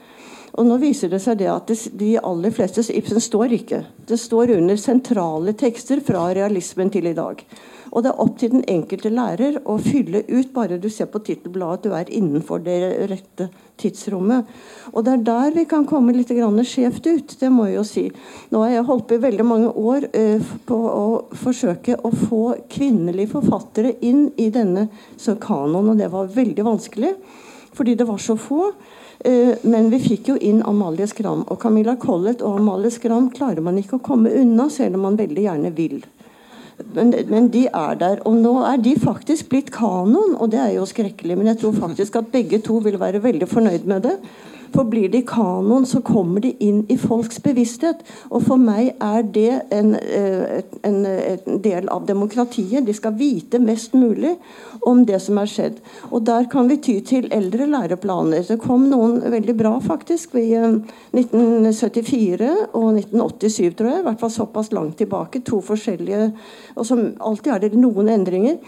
Og 0.56 0.64
nå 0.64 0.78
viser 0.80 1.12
det 1.12 1.20
seg 1.20 1.38
det 1.42 1.50
at 1.52 1.70
de 2.00 2.14
aller 2.16 2.52
fleste 2.54 2.84
Ibsen 2.96 3.20
står 3.20 3.52
ikke. 3.58 3.82
Det 4.08 4.16
står 4.20 4.54
under 4.56 4.78
sentrale 4.80 5.52
tekster 5.52 6.00
fra 6.04 6.30
realismen 6.36 6.92
til 6.92 7.10
i 7.10 7.16
dag. 7.16 7.42
Og 7.92 8.02
det 8.02 8.10
er 8.10 8.22
opp 8.22 8.34
til 8.40 8.50
den 8.52 8.64
enkelte 8.68 9.12
lærer 9.12 9.60
å 9.64 9.76
fylle 9.80 10.24
ut, 10.26 10.50
bare 10.52 10.78
du 10.80 10.88
ser 10.92 11.08
på 11.12 11.20
tittelbladet, 11.24 11.78
at 11.78 11.84
du 11.84 11.94
er 11.96 12.10
innenfor 12.18 12.60
det 12.64 12.76
rette 13.12 13.46
tidsrommet. 13.80 14.48
Og 14.92 15.06
det 15.06 15.14
er 15.14 15.24
der 15.28 15.54
vi 15.54 15.64
kan 15.70 15.86
komme 15.88 16.12
litt 16.16 16.32
skjevt 16.32 17.06
ut, 17.06 17.36
det 17.40 17.50
må 17.52 17.68
jeg 17.68 17.76
jo 17.76 17.86
si. 17.86 18.04
Nå 18.50 18.64
har 18.64 18.74
jeg 18.74 18.88
holdt 18.90 19.08
på 19.08 19.16
i 19.16 19.24
veldig 19.24 19.46
mange 19.46 19.70
år 19.70 20.08
uh, 20.12 20.52
på 20.66 20.76
å 20.76 21.06
forsøke 21.36 22.00
å 22.02 22.12
få 22.12 22.42
kvinnelige 22.72 23.36
forfattere 23.36 23.96
inn 24.00 24.30
i 24.36 24.50
denne 24.50 24.88
kanoen, 25.40 25.92
og 25.92 25.96
det 25.96 26.10
var 26.12 26.32
veldig 26.32 26.66
vanskelig. 26.66 27.14
Fordi 27.76 27.94
det 27.94 28.08
var 28.08 28.20
så 28.20 28.38
få. 28.40 28.72
Eh, 29.24 29.54
men 29.62 29.88
vi 29.92 30.00
fikk 30.02 30.32
jo 30.32 30.36
inn 30.36 30.62
Amalie 30.66 31.06
Skram. 31.08 31.44
Og 31.48 31.60
Camilla 31.62 31.96
Collett 32.00 32.44
og 32.44 32.60
Amalie 32.60 32.92
Skram 32.92 33.30
klarer 33.34 33.64
man 33.64 33.78
ikke 33.80 33.98
å 33.98 34.04
komme 34.04 34.32
unna, 34.36 34.68
selv 34.72 34.98
om 34.98 35.06
man 35.08 35.18
veldig 35.20 35.46
gjerne 35.48 35.72
vil. 35.76 36.02
Men, 36.92 37.14
men, 37.30 37.48
de 37.52 37.64
er 37.70 37.96
der. 38.00 38.20
Og 38.28 38.36
nå 38.42 38.52
er 38.68 38.82
de 38.82 38.92
faktisk 39.00 39.48
blitt 39.52 39.72
kanon, 39.74 40.36
og 40.36 40.50
det 40.52 40.60
er 40.60 40.74
jo 40.76 40.88
skrekkelig. 40.88 41.38
Men 41.38 41.52
jeg 41.52 41.62
tror 41.62 41.78
faktisk 41.78 42.18
at 42.20 42.28
begge 42.34 42.60
to 42.64 42.80
vil 42.84 43.00
være 43.00 43.22
veldig 43.24 43.48
fornøyd 43.48 43.88
med 43.88 44.04
det. 44.08 44.18
For 44.74 44.88
blir 44.88 45.08
de 45.12 45.22
kanon, 45.26 45.86
så 45.86 46.00
kommer 46.04 46.42
de 46.44 46.52
inn 46.62 46.82
i 46.92 46.96
folks 47.00 47.38
bevissthet. 47.42 48.02
Og 48.30 48.44
for 48.46 48.60
meg 48.60 48.94
er 49.02 49.22
det 49.34 49.52
en, 49.74 49.94
eh, 49.94 50.62
en, 50.86 50.98
en, 51.06 51.60
del 51.62 51.88
av 51.92 52.06
demokratiet. 52.08 52.86
De 52.86 52.94
skal 52.96 53.16
vite 53.18 53.60
mest 53.62 53.94
mulig 53.94 54.34
om 54.86 55.04
det 55.06 55.20
som 55.22 55.38
er 55.38 55.50
skjedd. 55.50 55.80
Og 56.10 56.24
der 56.26 56.48
kan 56.52 56.68
vi 56.70 56.78
ty 56.82 56.98
til 57.00 57.28
eldre 57.34 57.68
læreplaner. 57.70 58.46
Det 58.46 58.58
kom 58.62 58.88
noen 58.90 59.20
veldig 59.32 59.56
bra, 59.56 59.76
faktisk, 59.80 60.36
i 60.40 60.52
1974 60.56 62.46
eh, 62.50 62.62
og 62.72 63.00
1987, 63.00 63.74
tror 63.78 63.92
jeg. 63.92 64.02
I 64.02 64.08
hvert 64.10 64.22
fall 64.24 64.34
såpass 64.34 64.72
langt 64.76 64.98
tilbake. 65.00 65.44
To 65.46 65.62
forskjellige 65.64 66.32
Og 66.76 66.86
som 66.86 67.00
alltid 67.20 67.52
er 67.52 67.58
det 67.64 67.78
noen 67.78 68.08
endringer. 68.12 68.58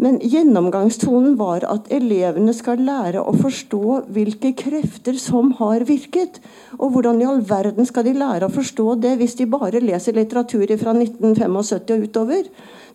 Men 0.00 0.18
gjennomgangstonen 0.24 1.36
var 1.40 1.66
at 1.68 1.90
elevene 1.92 2.54
skal 2.56 2.80
lære 2.86 3.20
å 3.20 3.34
forstå 3.36 3.98
hvilke 4.12 4.54
krefter 4.58 5.18
som 5.20 5.52
har 5.60 5.84
virket. 5.88 6.40
Og 6.78 6.94
hvordan 6.94 7.20
i 7.20 7.28
all 7.28 7.42
verden 7.46 7.88
skal 7.88 8.06
de 8.08 8.14
lære 8.16 8.48
å 8.48 8.54
forstå 8.54 8.96
det 9.02 9.16
hvis 9.20 9.36
de 9.40 9.48
bare 9.50 9.82
leser 9.84 10.16
litteratur 10.16 10.64
fra 10.80 10.96
1975 10.96 11.60
og 11.98 12.06
utover? 12.08 12.48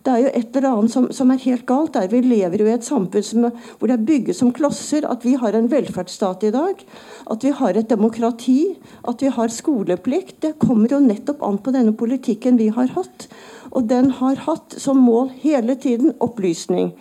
Det 0.06 0.12
er 0.12 0.22
jo 0.22 0.30
et 0.40 0.56
eller 0.56 0.70
annet 0.70 0.92
som, 0.92 1.06
som 1.14 1.30
er 1.34 1.42
helt 1.42 1.66
galt 1.68 1.96
der. 1.96 2.08
Vi 2.12 2.22
lever 2.24 2.62
jo 2.62 2.68
i 2.68 2.74
et 2.76 2.86
samfunn 2.86 3.24
som, 3.26 3.46
hvor 3.78 3.90
det 3.90 3.96
er 3.98 4.06
bygget 4.08 4.38
som 4.38 4.52
klosser. 4.54 5.06
At 5.10 5.26
vi 5.26 5.34
har 5.40 5.56
en 5.58 5.70
velferdsstat 5.72 6.48
i 6.48 6.52
dag. 6.54 6.82
At 7.30 7.44
vi 7.44 7.52
har 7.60 7.76
et 7.76 7.90
demokrati. 7.90 8.60
At 9.08 9.22
vi 9.24 9.32
har 9.34 9.52
skoleplikt. 9.52 10.40
Det 10.44 10.56
kommer 10.62 10.94
jo 10.94 11.02
nettopp 11.04 11.42
an 11.44 11.60
på 11.62 11.74
denne 11.74 11.94
politikken 11.98 12.60
vi 12.60 12.70
har 12.74 12.92
hatt. 12.96 13.28
Og 13.72 13.88
den 13.90 14.12
har 14.20 14.44
hatt 14.46 14.78
som 14.80 15.00
mål 15.04 15.32
hele 15.42 15.76
tiden 15.76 16.14
opplysning. 16.24 16.94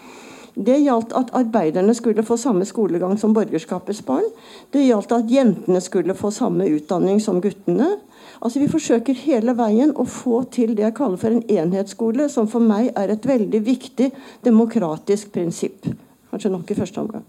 Det 0.57 0.79
gjaldt 0.81 1.13
at 1.13 1.29
arbeiderne 1.37 1.93
skulle 1.93 2.25
få 2.25 2.33
samme 2.41 2.65
skolegang 2.65 3.13
som 3.21 3.33
borgerskapets 3.37 4.01
barn. 4.05 4.25
Det 4.73 4.87
gjaldt 4.87 5.13
at 5.13 5.29
jentene 5.29 5.81
skulle 5.85 6.17
få 6.17 6.31
samme 6.33 6.65
utdanning 6.73 7.21
som 7.21 7.37
guttene. 7.43 7.91
Altså 8.41 8.61
Vi 8.61 8.69
forsøker 8.69 9.17
hele 9.25 9.55
veien 9.57 9.93
å 9.97 10.05
få 10.05 10.43
til 10.53 10.75
det 10.77 10.85
jeg 10.85 10.95
kaller 10.97 11.17
for 11.21 11.33
en 11.33 11.43
enhetsskole, 11.49 12.27
som 12.29 12.49
for 12.51 12.63
meg 12.63 12.91
er 12.95 13.13
et 13.13 13.25
veldig 13.25 13.61
viktig 13.65 14.11
demokratisk 14.45 15.31
prinsipp. 15.33 15.87
Kanskje 16.31 16.53
nok 16.53 16.71
i 16.71 16.77
første 16.77 17.01
omgang. 17.01 17.25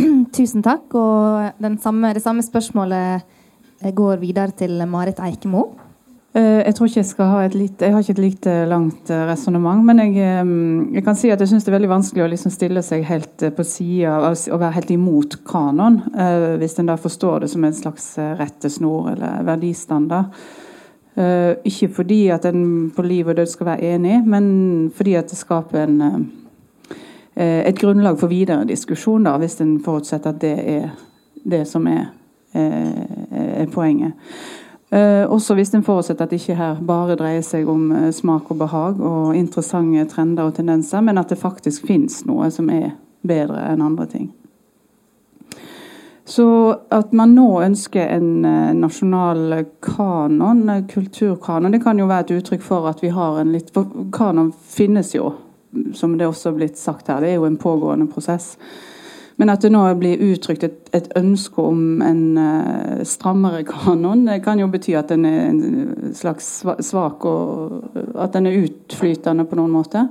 Tusen 0.36 0.64
takk. 0.64 0.94
Og 0.96 1.64
samme, 1.84 2.14
det 2.16 2.24
samme 2.24 2.44
spørsmålet 2.46 3.92
går 3.94 4.22
videre 4.22 4.56
til 4.56 4.80
Marit 4.88 5.20
Eikemo. 5.20 5.66
Eh, 6.34 6.64
jeg 6.66 6.74
tror 6.74 6.88
ikke 6.88 6.98
jeg 6.98 7.06
skal 7.06 7.28
ha 7.30 7.42
et 7.46 7.52
lite, 7.54 7.86
jeg 7.86 7.94
har 7.94 8.02
ikke 8.02 8.14
et 8.16 8.24
lite 8.24 8.52
langt 8.66 9.10
eh, 9.14 9.20
resonnement, 9.28 9.84
men 9.86 10.00
jeg, 10.02 10.16
eh, 10.18 10.48
jeg, 10.96 11.04
kan 11.06 11.14
si 11.14 11.28
at 11.30 11.38
jeg 11.38 11.52
syns 11.52 11.62
det 11.62 11.70
er 11.70 11.76
veldig 11.76 11.90
vanskelig 11.92 12.24
å 12.24 12.30
liksom 12.32 12.50
stille 12.50 12.82
seg 12.82 13.04
helt 13.06 13.44
på 13.54 13.66
sida 13.68 14.16
og 14.18 14.58
være 14.58 14.74
helt 14.74 14.90
imot 14.90 15.36
kanon, 15.46 16.00
hvis 16.58 16.74
en 16.82 16.90
da 16.90 16.96
forstår 16.98 17.44
det 17.44 17.50
som 17.52 17.66
en 17.66 17.76
slags 17.76 18.08
rettesnor 18.40 19.12
eller 19.12 19.44
verdistandard. 19.46 20.34
Ikke 21.70 21.88
fordi 21.94 22.18
at 22.34 22.48
en 22.50 22.90
på 22.90 23.04
liv 23.06 23.30
og 23.30 23.38
død 23.38 23.52
skal 23.52 23.68
være 23.68 23.94
enig, 23.94 24.16
men 24.26 24.48
fordi 24.94 25.14
at 25.20 25.30
det 25.30 25.38
skaper 25.38 25.84
en, 25.84 26.26
et 27.36 27.78
grunnlag 27.78 28.18
for 28.18 28.32
videre 28.32 28.66
diskusjon, 28.66 29.30
da, 29.30 29.36
hvis 29.38 29.60
en 29.62 29.76
forutsetter 29.84 30.34
at 30.34 30.42
det 30.42 30.54
er 30.74 30.90
det 31.46 31.62
som 31.70 31.86
er, 31.86 32.10
er 32.58 33.70
poenget. 33.70 34.18
Eh, 34.94 35.30
også 35.30 35.56
hvis 35.58 35.72
en 35.74 35.82
forutsetter 35.82 36.22
at 36.22 36.30
det 36.30 36.38
ikke 36.38 36.54
her 36.54 36.78
bare 36.86 37.16
dreier 37.18 37.42
seg 37.42 37.66
om 37.70 37.88
eh, 37.90 38.12
smak 38.14 38.50
og 38.52 38.60
behag 38.60 39.00
og 39.02 39.34
interessante 39.34 40.04
trender 40.12 40.46
og 40.46 40.54
tendenser, 40.54 41.02
men 41.02 41.18
at 41.18 41.32
det 41.32 41.40
faktisk 41.40 41.88
fins 41.88 42.20
noe 42.28 42.46
som 42.54 42.70
er 42.70 42.92
bedre 43.26 43.58
enn 43.72 43.82
andre 43.82 44.06
ting. 44.12 44.28
Så 46.24 46.46
at 46.94 47.10
man 47.12 47.34
nå 47.34 47.48
ønsker 47.64 48.06
en 48.06 48.46
eh, 48.46 48.70
nasjonal 48.78 49.64
kanon, 49.82 50.62
kulturkanon, 50.88 51.74
det 51.74 51.82
kan 51.82 51.98
jo 51.98 52.06
være 52.06 52.28
et 52.28 52.36
uttrykk 52.38 52.62
for 52.62 52.86
at 52.88 53.02
vi 53.02 53.10
har 53.12 53.40
en 53.40 53.50
litt 53.52 53.74
For 53.74 54.06
kanon 54.14 54.52
finnes 54.52 55.10
jo, 55.16 55.32
som 55.92 56.14
det 56.20 56.30
også 56.30 56.52
har 56.52 56.60
blitt 56.60 56.78
sagt 56.78 57.10
her, 57.10 57.18
det 57.24 57.34
er 57.34 57.40
jo 57.40 57.50
en 57.50 57.58
pågående 57.58 58.06
prosess. 58.06 58.54
Men 59.36 59.50
at 59.50 59.64
det 59.64 59.72
nå 59.74 59.82
blir 59.98 60.20
uttrykt 60.22 60.64
et, 60.66 60.90
et 60.94 61.08
ønske 61.18 61.62
om 61.62 62.02
en 62.06 62.22
uh, 62.38 63.02
strammere 63.08 63.64
kanon, 63.66 64.26
det 64.28 64.40
kan 64.44 64.60
jo 64.62 64.68
bety 64.70 64.94
at 64.98 65.10
den 65.10 65.26
er 65.26 65.48
en 65.48 66.14
slags 66.14 66.62
svak 66.86 67.26
og 67.26 68.14
at 68.14 68.36
den 68.36 68.46
er 68.46 68.60
utflytende 68.62 69.46
på 69.50 69.58
noen 69.58 69.74
måte. 69.74 70.06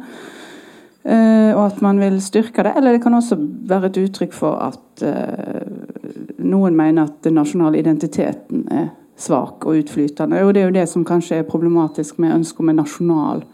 Uh, 1.03 1.51
og 1.55 1.65
at 1.65 1.79
man 1.83 1.99
vil 1.99 2.19
styrke 2.23 2.63
det. 2.63 2.75
Eller 2.77 2.95
det 2.95 3.03
kan 3.03 3.15
også 3.15 3.37
være 3.39 3.91
et 3.91 4.01
uttrykk 4.05 4.35
for 4.35 4.59
at 4.71 5.03
uh, 5.07 5.63
noen 6.43 6.75
mener 6.75 7.07
at 7.07 7.23
den 7.23 7.39
nasjonale 7.39 7.79
identiteten 7.79 8.67
er 8.71 8.91
svak 9.19 9.65
og 9.65 9.79
utflytende. 9.79 10.43
Og 10.43 10.53
det 10.53 10.63
er 10.63 10.69
jo 10.69 10.77
det 10.77 10.87
som 10.89 11.05
kanskje 11.05 11.41
er 11.41 11.47
problematisk 11.47 12.19
med 12.19 12.33
ønsket 12.39 12.63
om 12.63 12.71
en 12.71 12.81
nasjonal 12.81 13.43
eh, 13.43 13.52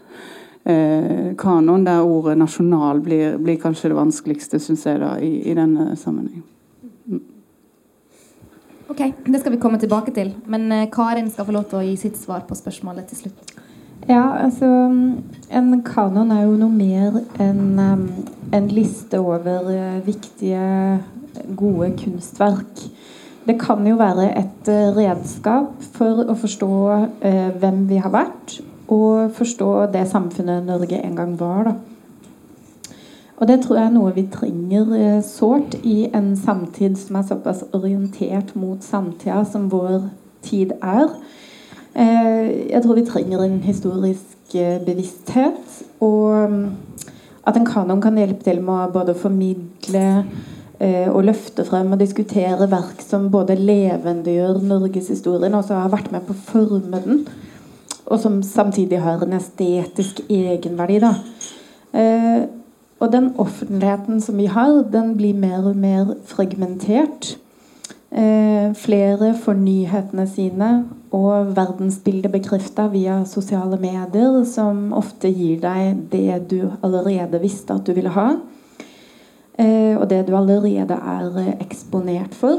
kanon, 1.40 1.84
der 1.86 2.02
ordet 2.04 2.36
'nasjonal' 2.38 3.00
blir, 3.00 3.38
blir 3.38 3.56
kanskje 3.56 3.88
det 3.88 3.96
vanskeligste, 3.96 4.58
syns 4.60 4.86
jeg, 4.86 5.00
da, 5.00 5.14
i, 5.16 5.42
i 5.50 5.54
denne 5.54 5.96
sammenheng. 5.96 6.42
Mm. 7.06 7.22
Ok, 8.90 9.00
Det 9.26 9.40
skal 9.40 9.52
vi 9.52 9.60
komme 9.60 9.78
tilbake 9.78 10.12
til. 10.14 10.34
Men 10.46 10.72
eh, 10.72 10.88
Karin 10.92 11.30
skal 11.30 11.46
få 11.46 11.54
lov 11.54 11.68
til 11.70 11.78
å 11.78 11.84
gi 11.86 11.96
sitt 11.96 12.18
svar 12.18 12.42
på 12.48 12.58
spørsmålet 12.58 13.06
til 13.10 13.24
slutt. 13.24 13.54
Ja, 14.08 14.24
altså 14.40 14.66
En 15.50 15.82
kanon 15.84 16.32
er 16.32 16.44
jo 16.46 16.56
noe 16.58 16.72
mer 16.72 17.20
enn 17.38 17.78
um, 17.78 18.06
en 18.52 18.68
liste 18.72 19.20
over 19.20 19.68
uh, 19.70 20.00
viktige, 20.06 20.98
gode 21.56 21.92
kunstverk. 22.00 22.82
Det 23.46 23.56
kan 23.60 23.86
jo 23.86 23.96
være 23.96 24.26
et 24.36 24.68
redskap 24.96 25.84
for 25.94 26.24
å 26.28 26.34
forstå 26.36 26.72
hvem 27.60 27.78
vi 27.88 28.00
har 28.02 28.12
vært, 28.12 28.58
og 28.90 29.30
forstå 29.36 29.70
det 29.94 30.08
samfunnet 30.10 30.66
Norge 30.66 30.98
en 30.98 31.16
gang 31.16 31.36
var. 31.40 31.70
da. 31.70 31.74
Og 33.40 33.48
det 33.48 33.62
tror 33.62 33.78
jeg 33.78 33.88
er 33.88 33.94
noe 33.94 34.12
vi 34.12 34.26
trenger 34.28 34.90
eh, 34.98 35.22
sårt 35.24 35.78
i 35.80 36.10
en 36.12 36.34
samtid 36.36 36.98
som 37.00 37.16
er 37.16 37.28
såpass 37.28 37.62
orientert 37.72 38.52
mot 38.58 38.84
samtida 38.84 39.44
som 39.48 39.70
vår 39.72 40.10
tid 40.44 40.74
er. 40.82 41.08
Eh, 41.94 42.50
jeg 42.68 42.82
tror 42.84 42.98
vi 42.98 43.06
trenger 43.08 43.44
en 43.44 43.60
historisk 43.64 44.54
eh, 44.54 44.76
bevissthet. 44.84 45.80
Og 46.04 46.50
mm, 46.50 46.66
at 47.48 47.56
en 47.56 47.66
kanon 47.66 48.02
kan 48.04 48.18
hjelpe 48.20 48.44
til 48.44 48.60
med 48.60 48.76
å 48.76 48.92
både 48.92 49.16
formidle 49.16 50.06
eh, 50.78 51.08
og 51.08 51.24
løfte 51.30 51.64
frem 51.64 51.94
og 51.94 52.02
diskutere 52.02 52.68
verk 52.70 53.00
som 53.04 53.30
både 53.32 53.56
levendegjør 53.56 54.60
norgeshistorien 54.60 55.54
og 55.54 55.64
også 55.64 55.80
har 55.80 55.94
vært 55.94 56.12
med 56.12 56.28
på 56.28 56.36
å 56.36 56.44
forme 56.52 57.00
den 57.06 57.24
og 58.10 58.18
som 58.18 58.40
samtidig 58.42 59.00
har 59.00 59.22
en 59.22 59.36
estetisk 59.38 60.24
egenverdi. 60.28 60.98
Da. 61.02 61.14
Eh, 61.94 62.42
og 63.00 63.12
den 63.12 63.30
offentligheten 63.40 64.20
som 64.20 64.36
vi 64.36 64.48
har, 64.50 64.82
den 64.92 65.14
blir 65.16 65.34
mer 65.34 65.70
og 65.70 65.76
mer 65.76 66.14
fragmentert. 66.28 67.36
Eh, 68.10 68.74
flere 68.74 69.34
får 69.38 69.54
nyhetene 69.54 70.26
sine 70.26 70.70
og 71.14 71.54
verdensbildet 71.54 72.32
bekrefta 72.32 72.88
via 72.90 73.20
sosiale 73.24 73.78
medier, 73.78 74.42
som 74.44 74.90
ofte 74.92 75.30
gir 75.30 75.60
deg 75.62 76.08
det 76.10 76.50
du 76.50 76.72
allerede 76.82 77.38
visste 77.42 77.78
at 77.78 77.86
du 77.86 77.94
ville 77.94 78.12
ha. 78.14 78.32
Eh, 79.54 79.94
og 79.94 80.08
det 80.10 80.24
du 80.26 80.34
allerede 80.36 80.98
er 80.98 81.54
eksponert 81.60 82.34
for. 82.34 82.58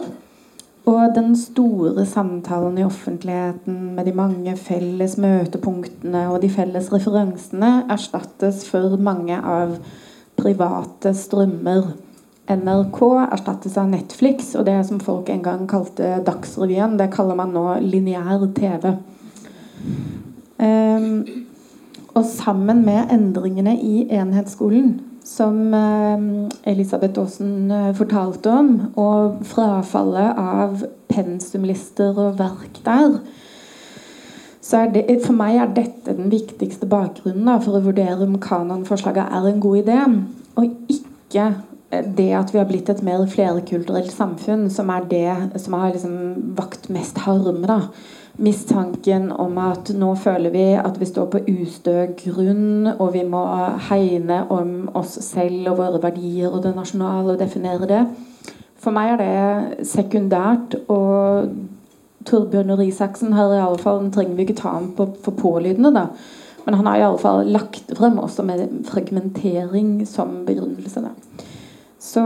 Og 0.89 1.11
den 1.13 1.35
store 1.37 2.05
samtalen 2.09 2.79
i 2.79 2.83
offentligheten 2.83 3.91
med 3.95 4.07
de 4.07 4.13
mange 4.17 4.55
felles 4.57 5.13
møtepunktene 5.21 6.23
og 6.31 6.39
de 6.41 6.49
felles 6.49 6.89
referansene 6.93 7.83
erstattes 7.91 8.63
for 8.69 8.97
mange 8.97 9.37
av 9.37 9.75
private 10.41 11.13
strømmer. 11.13 11.91
NRK 12.51 12.99
erstattes 13.27 13.77
av 13.77 13.91
Netflix, 13.91 14.55
og 14.57 14.65
det 14.65 14.79
som 14.87 14.99
folk 14.99 15.29
en 15.29 15.43
gang 15.45 15.67
kalte 15.69 16.17
Dagsrevyen, 16.25 16.97
det 16.99 17.11
kaller 17.13 17.37
man 17.37 17.53
nå 17.53 17.67
lineær 17.85 18.47
TV. 18.57 18.95
Um, 20.61 21.21
og 22.11 22.25
sammen 22.27 22.81
med 22.85 23.13
endringene 23.13 23.77
i 23.77 24.03
enhetsskolen 24.11 24.97
som 25.23 25.73
eh, 25.73 26.71
Elisabeth 26.71 27.19
Aasen 27.19 27.71
eh, 27.71 27.91
fortalte 27.97 28.51
om, 28.51 28.71
og 28.99 29.41
frafallet 29.47 30.37
av 30.39 30.83
pensumlister 31.11 32.17
og 32.17 32.39
verk 32.39 32.81
der, 32.85 33.19
så 34.61 34.83
er 34.83 34.93
det, 34.93 35.05
for 35.25 35.35
meg 35.35 35.57
er 35.57 35.73
dette 35.75 36.13
den 36.15 36.29
viktigste 36.31 36.87
bakgrunnen 36.89 37.49
da, 37.49 37.57
for 37.63 37.77
å 37.79 37.83
vurdere 37.83 38.23
om 38.27 38.37
kanonforslaget 38.41 39.33
er 39.33 39.49
en 39.49 39.61
god 39.63 39.81
idé, 39.81 39.99
og 40.55 40.93
ikke 40.93 41.49
eh, 41.91 42.07
det 42.17 42.31
at 42.37 42.53
vi 42.53 42.61
har 42.61 42.69
blitt 42.69 42.89
et 42.89 43.03
mer 43.05 43.25
flerkulturelt 43.29 44.13
samfunn, 44.13 44.69
som 44.73 44.89
er 44.93 45.05
det 45.11 45.61
som 45.61 45.77
har 45.77 45.93
liksom 45.93 46.55
vakt 46.57 46.89
mest 46.93 47.21
harme. 47.27 47.67
da 47.69 47.83
mistanken 48.37 49.31
om 49.31 49.57
at 49.61 49.91
nå 49.95 50.13
føler 50.15 50.53
vi 50.53 50.65
at 50.79 50.99
vi 50.99 51.07
står 51.09 51.27
på 51.33 51.41
ustø 51.51 52.05
grunn, 52.19 52.87
og 52.93 53.13
vi 53.15 53.25
må 53.27 53.43
hegne 53.89 54.43
om 54.53 54.89
oss 54.97 55.17
selv 55.25 55.73
og 55.73 55.81
våre 55.81 56.01
verdier 56.03 56.51
og 56.51 56.63
det 56.65 56.75
nasjonale 56.77 57.35
og 57.35 57.41
definere 57.41 57.89
det. 57.89 58.05
For 58.81 58.95
meg 58.95 59.13
er 59.13 59.21
det 59.21 59.87
sekundært. 59.87 60.79
Og 60.89 61.51
Torbjørn 62.25 62.73
og 62.73 62.83
Isaksen 62.85 63.33
har 63.33 63.53
i 63.53 63.61
alle 63.61 63.81
fall, 63.81 64.07
trenger 64.13 64.37
vi 64.37 64.45
ikke 64.47 64.59
ta 64.61 64.75
ham 64.75 64.91
på 64.97 65.07
for 65.25 65.37
pålydende, 65.37 65.93
da. 65.93 66.07
Men 66.65 66.77
han 66.77 66.85
har 66.85 66.99
i 66.99 67.05
alle 67.05 67.21
fall 67.21 67.47
lagt 67.49 67.93
frem 67.97 68.19
også 68.21 68.45
med 68.45 68.67
fragmentering 68.85 70.03
som 70.07 70.43
begrunnelse. 70.45 71.01
Da. 71.01 71.45
Så 72.01 72.21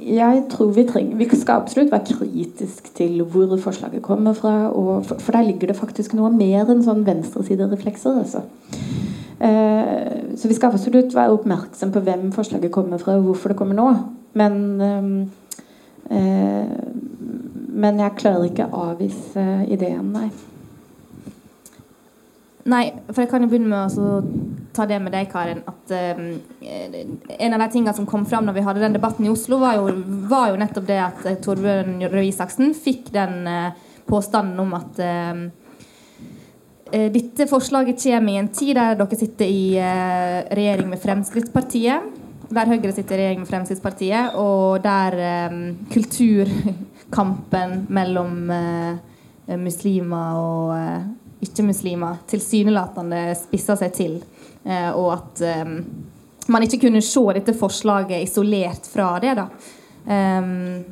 jeg 0.00 0.42
tror 0.50 0.72
vi 0.72 0.84
trenger 0.88 1.16
Vi 1.16 1.28
skal 1.36 1.62
absolutt 1.62 1.92
være 1.92 2.16
kritisk 2.18 2.90
til 2.96 3.22
hvor 3.22 3.56
forslaget 3.56 4.02
kommer 4.02 4.32
fra. 4.32 4.70
For, 5.02 5.18
for, 5.18 5.32
der 5.32 5.42
ligger 5.42 5.66
det 5.66 5.76
faktisk 5.76 6.14
noe 6.14 6.30
mer 6.32 6.70
enn 6.70 6.84
sånn 6.84 7.04
venstresidereflekser. 7.06 8.18
Altså. 8.22 8.42
Eh, 9.40 10.36
så 10.36 10.48
vi 10.48 10.56
skal 10.56 10.72
absolutt 10.72 11.14
være 11.14 11.36
oppmerksom 11.36 11.92
på 11.92 12.02
hvem 12.06 12.30
forslaget 12.32 12.72
kommer 12.72 12.98
fra, 12.98 13.16
og 13.16 13.30
hvorfor 13.30 13.52
det 13.52 13.58
kommer 13.58 13.76
nå. 13.76 13.88
Men, 14.34 14.80
eh, 14.80 16.16
eh 16.16 16.76
men 17.76 17.98
jeg 18.00 18.16
klarer 18.16 18.46
ikke 18.48 18.70
å 18.72 18.86
avvise 18.94 19.42
ideen, 19.68 20.12
nei. 20.12 20.30
Nei, 22.64 22.86
for 23.10 23.20
jeg 23.20 23.28
kan 23.30 23.44
jo 23.44 23.50
begynne 23.50 23.68
med 23.68 23.98
å 24.00 24.22
ta 24.76 24.86
det 24.86 24.98
med 25.02 25.14
deg, 25.14 25.28
Karin. 25.32 25.62
At 25.66 25.92
um, 25.92 26.40
En 27.38 27.56
av 27.56 27.62
de 27.62 27.68
tingene 27.72 27.94
som 27.96 28.06
kom 28.08 28.26
fram 28.28 28.46
når 28.46 28.58
vi 28.58 28.64
hadde 28.66 28.82
den 28.84 28.96
debatten 28.96 29.26
i 29.26 29.32
Oslo, 29.32 29.58
var 29.62 29.78
jo, 29.78 29.92
var 30.30 30.50
jo 30.52 30.60
nettopp 30.60 30.88
det 30.88 30.98
at 31.02 31.22
uh, 31.26 31.36
Torbjørn 31.42 32.00
Røe 32.12 32.26
Isaksen 32.28 32.74
fikk 32.76 33.10
den 33.14 33.48
uh, 33.48 33.70
påstanden 34.06 34.60
om 34.62 34.76
at 34.78 35.00
uh, 35.02 35.46
dette 36.86 37.48
forslaget 37.50 37.98
kommer 38.04 38.32
i 38.32 38.38
en 38.38 38.52
tid 38.54 38.76
der 38.78 38.94
dere 38.94 39.16
sitter 39.18 39.48
i 39.50 39.74
regjering 40.54 40.86
med 40.92 41.00
Fremskrittspartiet. 41.02 42.12
Der 42.46 42.70
Høyre 42.70 42.92
sitter 42.94 43.16
i 43.16 43.24
regjering 43.24 43.42
med 43.42 43.50
Fremskrittspartiet, 43.50 44.38
og 44.38 44.78
der 44.84 45.18
um, 45.50 45.64
kulturkampen 45.90 47.80
mellom 47.90 48.38
muslimer 49.66 50.38
og 50.38 50.78
ikke-muslimer 51.44 52.22
tilsynelatende 52.30 53.34
spisser 53.38 53.78
seg 53.80 53.94
til, 53.96 54.16
eh, 54.16 54.35
og 54.66 55.08
at 55.14 55.42
um, 55.62 55.74
man 56.52 56.66
ikke 56.66 56.80
kunne 56.86 57.02
se 57.04 57.22
dette 57.36 57.54
forslaget 57.56 58.22
isolert 58.22 58.86
fra 58.90 59.16
det. 59.22 59.34
da. 59.38 59.48
Um, 60.06 60.84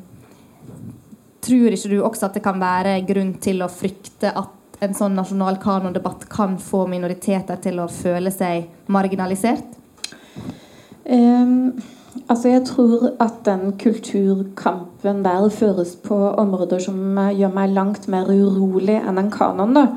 tror 1.45 1.75
ikke 1.75 1.91
du 1.91 1.97
også 2.03 2.29
at 2.29 2.37
det 2.37 2.43
kan 2.45 2.59
være 2.61 2.99
grunn 3.07 3.35
til 3.43 3.63
å 3.63 3.71
frykte 3.71 4.31
at 4.35 4.79
en 4.83 4.95
sånn 4.97 5.15
nasjonal 5.15 5.57
kanondebatt 5.61 6.25
kan 6.31 6.57
få 6.59 6.83
minoriteter 6.91 7.59
til 7.63 7.79
å 7.79 7.89
føle 7.91 8.31
seg 8.33 8.67
marginalisert? 8.91 9.77
Um, 11.05 11.75
altså 12.25 12.49
Jeg 12.49 12.65
tror 12.67 13.11
at 13.23 13.43
den 13.45 13.75
kulturkampen 13.79 15.21
der 15.23 15.49
føres 15.53 15.95
på 16.03 16.17
områder 16.41 16.81
som 16.83 17.19
gjør 17.37 17.53
meg 17.55 17.75
langt 17.75 18.09
mer 18.11 18.31
urolig 18.31 18.97
enn 18.99 19.21
en 19.21 19.31
kanon. 19.31 19.77
da 19.77 19.89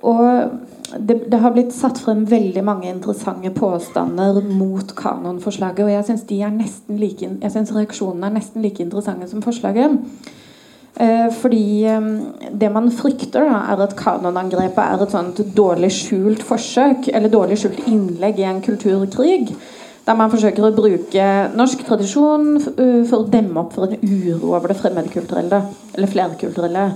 og 0.00 0.79
det, 0.98 1.30
det, 1.30 1.38
har 1.38 1.54
blitt 1.54 1.72
satt 1.74 2.00
frem 2.02 2.24
veldig 2.28 2.62
mange 2.66 2.90
interessante 2.90 3.52
påstander 3.54 4.40
mot 4.42 4.94
kanonforslaget. 4.96 5.84
Og 5.84 5.92
jeg 5.92 6.06
syns 6.08 6.26
like, 6.88 7.30
reaksjonene 7.76 8.30
er 8.30 8.36
nesten 8.38 8.64
like 8.64 8.82
interessante 8.82 9.28
som 9.30 9.42
forslaget. 9.44 9.98
Eh, 11.00 11.28
fordi 11.32 11.84
eh, 11.86 12.08
det 12.52 12.70
man 12.72 12.90
frykter, 12.92 13.46
da, 13.46 13.60
er 13.72 13.84
at 13.86 13.94
kanonangrepet 13.96 14.82
er 14.82 15.04
et 15.04 15.14
sånt 15.14 15.42
dårlig 15.56 15.92
skjult 15.94 16.42
forsøk, 16.44 17.08
eller 17.14 17.32
dårlig 17.32 17.60
skjult 17.60 17.86
innlegg 17.86 18.40
i 18.42 18.48
en 18.48 18.60
kulturkrig. 18.64 19.54
Der 20.06 20.18
man 20.18 20.32
forsøker 20.32 20.66
å 20.66 20.74
bruke 20.74 21.24
norsk 21.54 21.84
tradisjon 21.86 22.56
uh, 22.56 23.02
for 23.06 23.20
å 23.20 23.28
demme 23.30 23.60
opp 23.60 23.74
for 23.76 23.86
en 23.86 24.00
uro 24.00 24.54
over 24.56 24.72
det 24.72 24.78
fremmedkulturelle, 24.80 25.60
eller 25.94 26.10
flerkulturelle. 26.10 26.86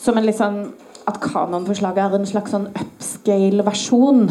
Som 0.00 0.16
en 0.16 0.24
litt 0.24 0.38
sånn 0.38 0.60
at 1.08 1.20
kanonforslaget 1.20 2.04
er 2.04 2.18
en 2.18 2.28
slags 2.28 2.54
sånn 2.54 2.66
upscale-versjon 2.72 4.26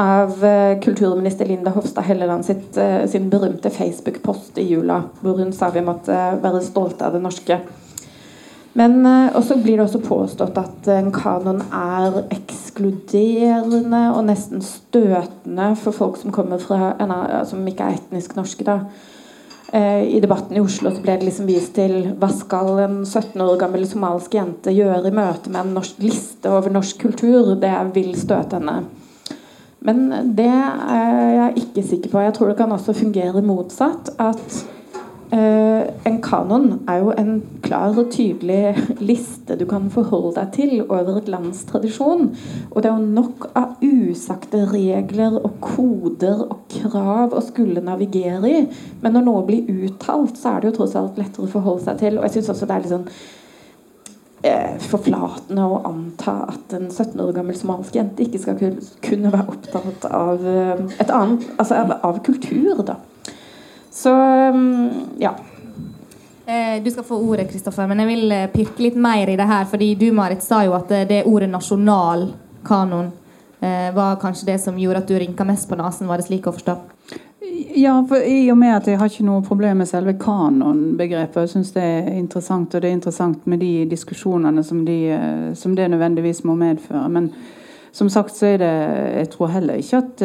av 0.00 0.40
uh, 0.42 0.74
kulturminister 0.82 1.46
Linda 1.46 1.70
Hofstad 1.74 2.06
Helleland 2.08 2.46
sitt, 2.46 2.74
uh, 2.80 3.04
sin 3.10 3.28
berømte 3.30 3.70
Facebook-post 3.70 4.58
i 4.58 4.66
jula, 4.72 5.04
hvor 5.22 5.38
hun 5.38 5.54
sa 5.54 5.70
vi 5.74 5.84
måtte 5.84 6.14
uh, 6.14 6.40
være 6.42 6.64
stolte 6.66 7.06
av 7.06 7.14
det 7.14 7.22
norske. 7.24 7.60
Men 8.74 9.06
også 9.06 9.60
blir 9.62 9.76
det 9.78 9.84
også 9.84 10.00
påstått 10.02 10.56
at 10.58 10.88
en 10.90 11.12
kanon 11.14 11.60
er 11.78 12.16
ekskluderende 12.34 14.00
og 14.16 14.24
nesten 14.26 14.64
støtende 14.66 15.68
for 15.78 15.94
folk 15.94 16.18
som 16.18 16.34
kommer 16.34 16.58
fra 16.58 16.88
som 17.46 17.62
ikke 17.70 17.86
er 17.86 18.00
etnisk 18.00 18.34
norske. 18.34 18.66
da 18.66 18.80
Eh, 18.88 19.13
I 19.74 20.20
debatten 20.22 20.54
i 20.54 20.60
Oslo 20.62 20.92
så 20.94 21.00
ble 21.02 21.16
det 21.18 21.26
liksom 21.26 21.48
vist 21.50 21.72
til 21.74 22.12
hva 22.20 22.28
skal 22.30 22.76
en 22.84 23.00
17 23.02 23.40
år 23.42 23.56
gammel 23.58 23.82
somalisk 23.90 24.36
jente 24.36 24.70
gjøre 24.70 25.10
i 25.10 25.16
møte 25.16 25.50
med 25.50 25.64
en 25.64 25.72
norsk 25.80 25.98
liste 26.04 26.52
over 26.52 26.70
norsk 26.70 27.00
kultur. 27.02 27.56
Det 27.58 27.72
vil 27.96 28.12
støte 28.14 28.60
henne. 28.60 28.84
Men 29.84 30.06
det 30.36 30.46
er 30.46 31.32
jeg 31.34 31.64
ikke 31.64 31.84
sikker 31.90 32.12
på. 32.12 32.22
Jeg 32.22 32.36
tror 32.36 32.52
det 32.52 32.58
kan 32.60 32.72
også 32.72 32.94
fungere 32.96 33.42
motsatt. 33.42 34.14
At 34.22 34.62
en 35.34 36.18
kanon 36.22 36.84
er 36.90 37.00
jo 37.02 37.12
en 37.18 37.38
klar 37.64 37.96
og 37.98 38.10
tydelig 38.14 38.74
liste 39.10 39.56
du 39.58 39.64
kan 39.66 39.88
forholde 39.90 40.34
deg 40.36 40.50
til 40.54 40.74
over 40.84 41.18
et 41.18 41.30
lands 41.32 41.64
tradisjon. 41.68 42.28
Og 42.70 42.76
det 42.82 42.90
er 42.90 42.98
jo 42.98 43.14
nok 43.16 43.48
av 43.58 43.82
usagte 43.82 44.64
regler 44.70 45.38
og 45.40 45.56
koder 45.64 46.44
og 46.46 46.66
krav 46.70 47.34
å 47.34 47.42
skulle 47.44 47.82
navigere 47.84 48.50
i. 48.50 48.64
Men 49.02 49.16
når 49.16 49.26
noe 49.26 49.46
blir 49.48 49.70
uttalt, 49.88 50.38
så 50.38 50.54
er 50.54 50.60
det 50.62 50.70
jo 50.72 50.76
tross 50.80 50.98
alt 51.00 51.18
lettere 51.20 51.48
å 51.48 51.54
forholde 51.56 51.86
seg 51.88 52.02
til. 52.02 52.18
Og 52.18 52.28
jeg 52.28 52.36
synes 52.36 52.52
også 52.54 52.68
det 52.68 52.76
er 52.76 52.84
litt 52.84 52.94
sånn 52.94 53.08
eh, 54.44 54.76
forflatende 54.90 55.66
å 55.66 55.80
anta 55.88 56.36
at 56.52 56.76
en 56.76 56.90
17 56.90 57.24
år 57.24 57.32
gammel 57.38 57.58
somalisk 57.58 57.96
jente 57.98 58.26
ikke 58.26 58.42
skal 58.44 58.60
kunne 59.04 59.34
være 59.34 59.56
opptatt 59.56 60.06
av 60.10 60.46
eh, 60.46 60.86
et 61.00 61.10
annet 61.10 61.48
Altså 61.58 61.82
av 61.96 62.22
kultur, 62.26 62.84
da. 62.86 63.00
Så 63.94 64.10
mm, 64.10 64.90
ja. 65.18 65.34
Eh, 66.46 66.82
du 66.84 66.90
skal 66.90 67.04
få 67.04 67.16
ordet, 67.16 67.50
Kristoffer, 67.52 67.86
men 67.86 68.02
jeg 68.02 68.08
vil 68.08 68.32
eh, 68.32 68.48
pirke 68.50 68.82
litt 68.82 68.96
mer 68.98 69.30
i 69.30 69.36
det 69.38 69.46
her. 69.46 69.64
fordi 69.70 69.94
du, 69.94 70.08
Marit, 70.12 70.42
sa 70.42 70.64
jo 70.66 70.74
at 70.74 70.90
eh, 70.90 71.06
det 71.08 71.22
ordet 71.30 71.48
nasjonal 71.48 72.26
kanon 72.66 73.12
eh, 73.60 73.94
var 73.94 74.18
kanskje 74.20 74.50
det 74.50 74.58
som 74.60 74.78
gjorde 74.78 75.04
at 75.04 75.08
du 75.08 75.14
rynka 75.14 75.46
mest 75.46 75.70
på 75.70 75.78
nesen. 75.78 76.10
Var 76.10 76.18
det 76.18 76.26
slik 76.26 76.50
å 76.50 76.56
forstå? 76.56 76.76
Ja, 77.78 77.94
for 78.08 78.18
i 78.18 78.50
og 78.50 78.58
med 78.58 78.74
at 78.74 78.90
jeg 78.90 78.98
har 78.98 79.08
ikke 79.08 79.28
noe 79.28 79.46
problem 79.46 79.78
med 79.84 79.88
selve 79.88 80.18
kanonbegrepet. 80.18 81.44
Jeg 81.46 81.54
syns 81.54 81.72
det 81.78 81.86
er 81.86 82.12
interessant, 82.18 82.74
og 82.74 82.82
det 82.82 82.90
er 82.90 82.98
interessant 82.98 83.46
med 83.46 83.62
de 83.62 83.72
diskusjonene 83.94 84.64
som, 84.66 84.82
de, 84.84 84.98
som 85.54 85.76
det 85.78 85.86
nødvendigvis 85.92 86.42
må 86.44 86.58
medføre. 86.58 87.06
Men 87.14 87.30
som 87.94 88.10
sagt 88.10 88.34
så 88.34 88.56
er 88.56 88.58
det 88.58 88.76
Jeg 89.20 89.28
tror 89.36 89.54
heller 89.54 89.78
ikke 89.78 90.02
at, 90.02 90.24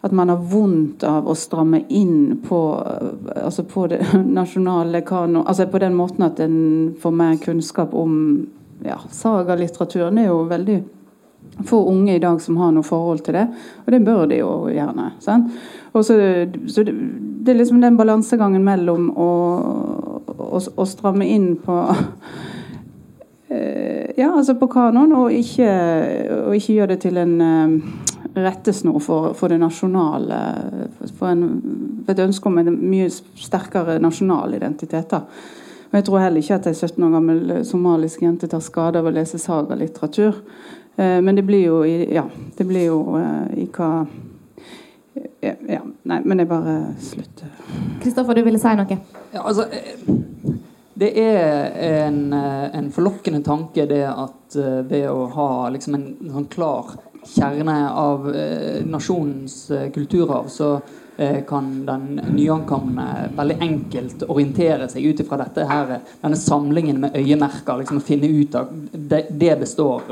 at 0.00 0.12
man 0.12 0.28
har 0.28 0.36
vondt 0.36 1.02
av 1.04 1.26
å 1.28 1.34
stramme 1.34 1.80
inn 1.88 2.38
på, 2.48 2.60
eh, 2.86 3.44
altså 3.44 3.64
på 3.66 3.86
det 3.90 4.02
nasjonale 4.38 5.02
kanon 5.06 5.46
altså 5.46 5.66
På 5.66 5.78
den 5.82 5.96
måten 5.98 6.24
at 6.26 6.40
en 6.40 6.94
får 7.00 7.10
mer 7.10 7.36
kunnskap 7.42 7.94
om 7.94 8.46
ja, 8.84 9.00
sagalitteraturen. 9.10 10.18
er 10.18 10.30
jo 10.30 10.44
veldig 10.46 10.82
få 11.66 11.88
unge 11.90 12.14
i 12.14 12.22
dag 12.22 12.40
som 12.40 12.56
har 12.56 12.72
noe 12.72 12.86
forhold 12.86 13.24
til 13.26 13.34
det, 13.34 13.46
og 13.84 13.92
det 13.92 14.00
bør 14.06 14.26
de 14.30 14.38
jo 14.38 14.50
gjerne. 14.70 15.10
Sant? 15.22 15.50
Og 15.92 16.04
så, 16.04 16.14
så 16.70 16.84
det, 16.86 16.94
er 17.50 17.58
liksom 17.58 17.80
den 17.82 17.96
balansegangen 17.98 18.62
mellom 18.64 19.08
å, 19.10 19.30
å, 20.36 20.60
å 20.60 20.86
stramme 20.86 21.26
inn 21.26 21.56
på 21.62 21.78
eh, 23.48 24.14
Ja, 24.18 24.32
altså 24.34 24.54
på 24.58 24.68
kanon, 24.70 25.14
og 25.14 25.34
ikke, 25.34 25.72
og 26.44 26.54
ikke 26.58 26.78
gjøre 26.78 26.94
det 26.94 27.00
til 27.06 27.18
en 27.22 27.34
uh, 27.42 28.06
rettesnor 28.44 28.98
for, 29.02 29.32
for, 29.38 29.52
det 29.52 29.60
nasjonale 29.62 30.40
For, 31.18 31.30
en, 31.30 31.44
for 32.04 32.12
et 32.14 32.24
ønske 32.24 32.50
om 32.50 32.58
en 32.60 32.74
mye 32.90 33.08
sterkere 33.10 33.98
nasjonal 34.02 34.54
identitet. 34.58 35.10
da. 35.10 35.24
Og 35.88 35.96
Jeg 35.96 36.04
tror 36.04 36.22
heller 36.22 36.44
ikke 36.44 36.58
at 36.58 36.66
ei 36.68 36.74
17 36.74 37.04
år 37.04 37.14
gammel 37.16 37.52
somalisk 37.64 38.22
jente 38.22 38.48
tar 38.50 38.60
skade 38.64 39.00
av 39.00 39.08
å 39.08 39.14
lese 39.14 39.40
sagalitteratur. 39.40 40.42
Eh, 40.96 41.20
men 41.24 41.36
det 41.36 41.46
blir 41.48 41.64
jo, 41.64 41.82
ja, 41.86 42.26
det 42.56 42.66
blir 42.68 42.90
jo 42.90 43.02
eh, 43.20 43.62
i 43.64 43.68
hva 43.72 44.06
ja, 45.42 45.80
Nei, 46.06 46.20
men 46.24 46.38
jeg 46.38 46.48
bare 46.50 46.74
slutter. 47.02 47.50
Kristoffer, 48.02 48.38
du 48.38 48.44
ville 48.46 48.58
si 48.60 48.74
noe? 48.78 48.98
Ja, 49.32 49.42
altså, 49.42 49.66
det 50.98 51.10
er 51.18 51.74
en, 52.06 52.32
en, 52.34 52.90
forlokkende 52.94 53.40
tanke 53.46 53.86
det 53.90 54.02
at 54.08 54.56
eh, 54.58 54.80
ved 54.88 55.08
å 55.10 55.28
ha 55.34 55.48
liksom 55.74 55.94
en, 55.94 56.06
en 56.24 56.36
sånn 56.36 56.48
klar 56.50 56.96
kjerne 57.26 57.90
av 57.90 58.34
eh, 58.34 58.86
nasjonens 58.86 59.70
eh, 59.70 59.90
kulturarv, 59.90 60.48
så 60.48 60.80
eh, 61.16 61.44
kan 61.48 61.86
den 61.86 62.20
nyankomne 62.34 63.06
veldig 63.36 63.56
enkelt 63.60 64.24
orientere 64.28 64.88
seg 64.88 65.06
ut 65.10 65.22
ifra 65.24 65.40
denne 65.44 66.36
samlingen 66.36 67.00
med 67.00 67.16
øyemerker. 67.16 67.78
liksom 67.78 68.00
Finne 68.00 68.26
ut 68.26 68.54
av 68.54 68.72
det, 68.92 69.26
det 69.30 69.56
består 69.60 70.02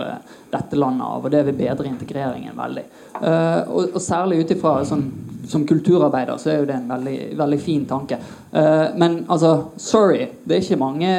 dette 0.57 0.79
landet 0.81 1.07
av, 1.07 1.25
og 1.25 1.33
det 1.33 1.45
vil 1.47 1.61
bedre 1.61 1.88
integreringen 1.90 2.57
veldig. 2.57 2.85
Uh, 3.16 3.62
og, 3.71 3.95
og, 3.95 4.03
særlig 4.03 4.42
ut 4.42 4.53
ifra 4.53 4.81
sånn, 4.85 5.07
som 5.47 5.62
kulturarbeider 5.66 6.40
så 6.42 6.51
er 6.51 6.59
jo 6.59 6.66
det 6.69 6.75
en 6.75 6.90
veldig, 6.90 7.16
veldig 7.38 7.59
fin 7.62 7.85
tanke. 7.88 8.19
Uh, 8.51 8.97
men 8.99 9.19
altså, 9.33 9.53
sorry, 9.81 10.27
det 10.45 10.57
er 10.57 10.64
ikke 10.64 10.81
mange, 10.81 11.12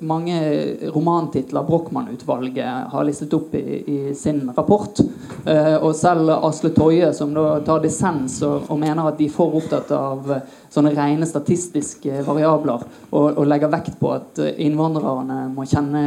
mange 0.00 0.38
romantitler 0.94 1.66
Brochmann-utvalget 1.68 2.92
har 2.94 3.06
listet 3.06 3.34
opp 3.36 3.54
i, 3.58 3.82
i 3.82 3.98
sin 4.18 4.46
rapport. 4.56 5.02
Uh, 5.44 5.76
og 5.82 5.92
selv 5.98 6.32
Asle 6.38 6.72
Toje, 6.76 7.12
som 7.16 7.34
da 7.36 7.58
tar 7.66 7.84
dissens 7.84 8.40
og, 8.46 8.68
og, 8.68 8.78
mener 8.80 9.10
at 9.10 9.20
de 9.20 9.28
er 9.28 9.34
for 9.34 9.58
opptatt 9.60 9.92
av 9.94 10.32
sånne 10.72 10.92
rene 10.96 11.26
statistiske 11.28 12.22
variabler, 12.26 12.84
og, 13.10 13.26
og 13.38 13.48
legger 13.48 13.72
vekt 13.72 13.98
på 14.00 14.12
at 14.16 14.42
innvandrerne 14.56 15.46
må 15.54 15.66
kjenne, 15.68 16.04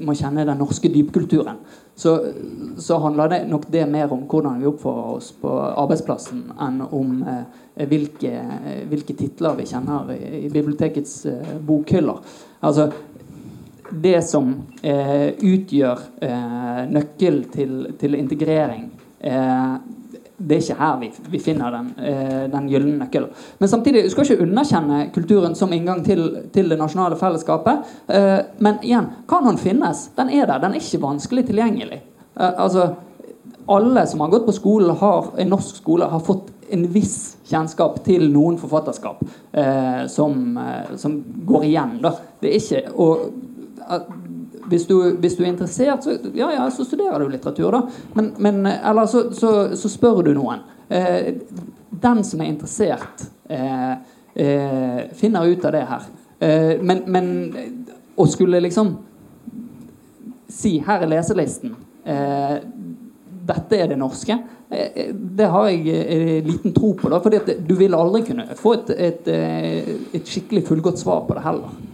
må 0.00 0.16
kjenne 0.18 0.48
den 0.48 0.60
norske 0.60 0.92
dypkulturen 0.92 1.60
så, 2.00 2.26
så, 2.78 2.98
handler 2.98 3.28
det 3.28 3.40
nok 3.48 3.66
det 3.68 3.84
mer 3.86 4.12
om 4.12 4.22
hvordan 4.24 4.60
vi 4.60 4.68
oppfører 4.70 5.16
oss 5.18 5.26
på 5.36 5.50
arbeidsplassen, 5.52 6.46
enn 6.64 6.78
om 6.86 7.18
eh, 7.28 7.42
hvilke, 7.90 8.30
hvilke, 8.88 9.16
titler 9.18 9.58
vi 9.58 9.66
kjenner 9.68 10.08
i, 10.14 10.46
i 10.46 10.48
bibliotekets 10.52 11.14
eh, 11.28 11.50
bokhyller. 11.66 12.22
Altså, 12.64 12.88
det 13.90 14.16
som 14.24 14.54
eh, 14.80 15.28
utgjør 15.36 16.06
eh, 16.24 16.80
nøkkel 16.88 17.42
til, 17.52 17.74
til 18.00 18.16
integrering, 18.16 18.88
eh, 19.20 19.76
det 20.40 20.56
er 20.56 20.62
ikke 20.64 20.78
her 20.80 20.94
vi, 21.00 21.10
vi 21.34 21.40
finner 21.42 21.74
den, 21.74 21.90
eh, 22.00 22.44
den 22.52 22.68
gylne 22.70 22.96
nøkkelen. 23.02 23.32
Men 23.58 23.68
samtidig 23.68 24.06
du 24.06 24.12
skal 24.12 24.24
ikke 24.24 24.46
underkjenne 24.46 25.00
kulturen 25.14 25.56
som 25.58 25.72
inngang 25.76 26.00
til, 26.06 26.24
til 26.54 26.72
det 26.72 26.78
nasjonale 26.80 27.18
fellesskapet. 27.20 27.92
Eh, 28.08 28.38
men 28.64 28.80
igjen, 28.82 29.10
kan 29.28 29.44
den 29.46 29.60
finnes. 29.60 30.08
Den 30.16 30.32
er 30.32 30.48
der. 30.48 30.62
Den 30.64 30.76
er 30.76 30.80
ikke 30.80 31.02
vanskelig 31.04 31.44
tilgjengelig. 31.50 32.00
Eh, 32.40 32.52
altså, 32.56 32.88
alle 33.70 34.06
som 34.06 34.24
har 34.24 34.32
gått 34.32 34.48
på 34.48 34.56
skole, 34.56 34.96
har, 35.02 35.30
en 35.36 35.52
norsk 35.52 35.82
skole, 35.82 36.08
har 36.08 36.24
fått 36.24 36.48
en 36.70 36.86
viss 36.94 37.36
kjennskap 37.50 38.00
til 38.06 38.28
noen 38.32 38.56
forfatterskap 38.60 39.22
eh, 39.52 40.06
som, 40.10 40.56
eh, 40.58 40.96
som, 41.00 41.20
går 41.46 41.68
igjen. 41.68 41.96
Da. 42.02 42.14
Det 42.40 42.50
er 42.50 42.58
ikke 42.60 42.82
og, 42.94 43.30
hvis 44.70 44.86
du, 44.86 44.94
hvis 45.18 45.36
du, 45.36 45.42
er 45.44 45.50
interessert, 45.50 46.04
så, 46.04 46.14
ja, 46.34 46.52
ja, 46.54 46.68
så 46.70 46.84
studerer 46.86 47.18
du 47.18 47.32
litteratur, 47.32 47.74
da. 47.74 47.82
Men, 48.14 48.30
men 48.38 48.62
eller 48.70 49.10
så, 49.10 49.26
så, 49.34 49.52
så, 49.76 49.90
spør 49.90 50.22
du 50.26 50.32
noen. 50.36 50.62
Eh, 50.88 51.34
den 51.90 52.22
som 52.26 52.40
er 52.40 52.52
interessert, 52.52 53.26
eh, 53.50 53.92
eh, 54.34 55.02
finner 55.18 55.50
ut 55.50 55.66
av 55.66 55.74
det 55.74 55.84
her. 55.90 56.08
Eh, 56.40 56.74
men, 56.86 57.02
men, 57.10 57.32
å 58.20 58.26
skulle 58.28 58.60
liksom 58.60 58.94
si 60.50 60.78
'her 60.84 61.02
er 61.02 61.08
leselisten', 61.08 61.76
eh, 62.04 62.56
dette 63.50 63.76
er 63.76 63.88
det 63.88 63.98
norske, 63.98 64.36
eh, 64.70 65.12
det 65.14 65.46
har 65.50 65.68
jeg 65.70 66.44
liten 66.46 66.74
tro 66.76 66.92
på. 66.94 67.08
da, 67.08 67.20
fordi 67.20 67.56
du 67.66 67.74
vil 67.74 67.94
aldri 67.94 68.22
kunne 68.22 68.46
få 68.56 68.74
et, 68.74 68.90
et, 68.90 69.28
et 70.14 70.26
skikkelig 70.26 70.66
fullgodt 70.66 70.98
svar 70.98 71.24
på 71.26 71.34
det 71.34 71.42
heller. 71.42 71.89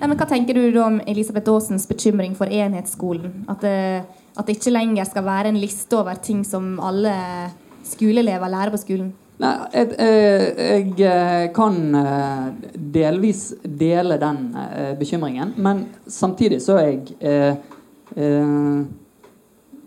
Ja, 0.00 0.08
men 0.08 0.16
Hva 0.16 0.26
tenker 0.28 0.56
du 0.56 0.78
om 0.80 1.00
Elisabeth 1.06 1.52
Aasens 1.52 1.84
bekymring 1.88 2.32
for 2.36 2.48
enhetsskolen? 2.48 3.42
At 3.52 3.60
det, 3.60 4.04
at 4.32 4.46
det 4.46 4.56
ikke 4.56 4.72
lenger 4.72 5.04
skal 5.08 5.26
være 5.26 5.50
en 5.52 5.60
liste 5.60 5.98
over 5.98 6.16
ting 6.24 6.40
som 6.46 6.78
alle 6.80 7.12
skoleelever 7.84 8.48
lærer 8.48 8.72
på 8.72 8.80
skolen? 8.80 9.10
Nei, 9.40 9.52
jeg, 9.72 9.92
eh, 10.04 10.46
jeg, 10.56 10.88
eh, 11.08 11.44
kan 11.56 11.76
eh, 11.96 12.48
delvis 12.96 13.54
dele 13.64 14.16
den 14.20 14.40
bekymringen, 15.00 15.54
men 15.56 15.86
samtidig 16.08 16.60
så 16.64 16.76
er 16.80 16.90
jeg 16.90 17.14
eh, 17.20 18.82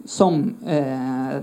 som 0.06 0.56
eh, 0.68 1.36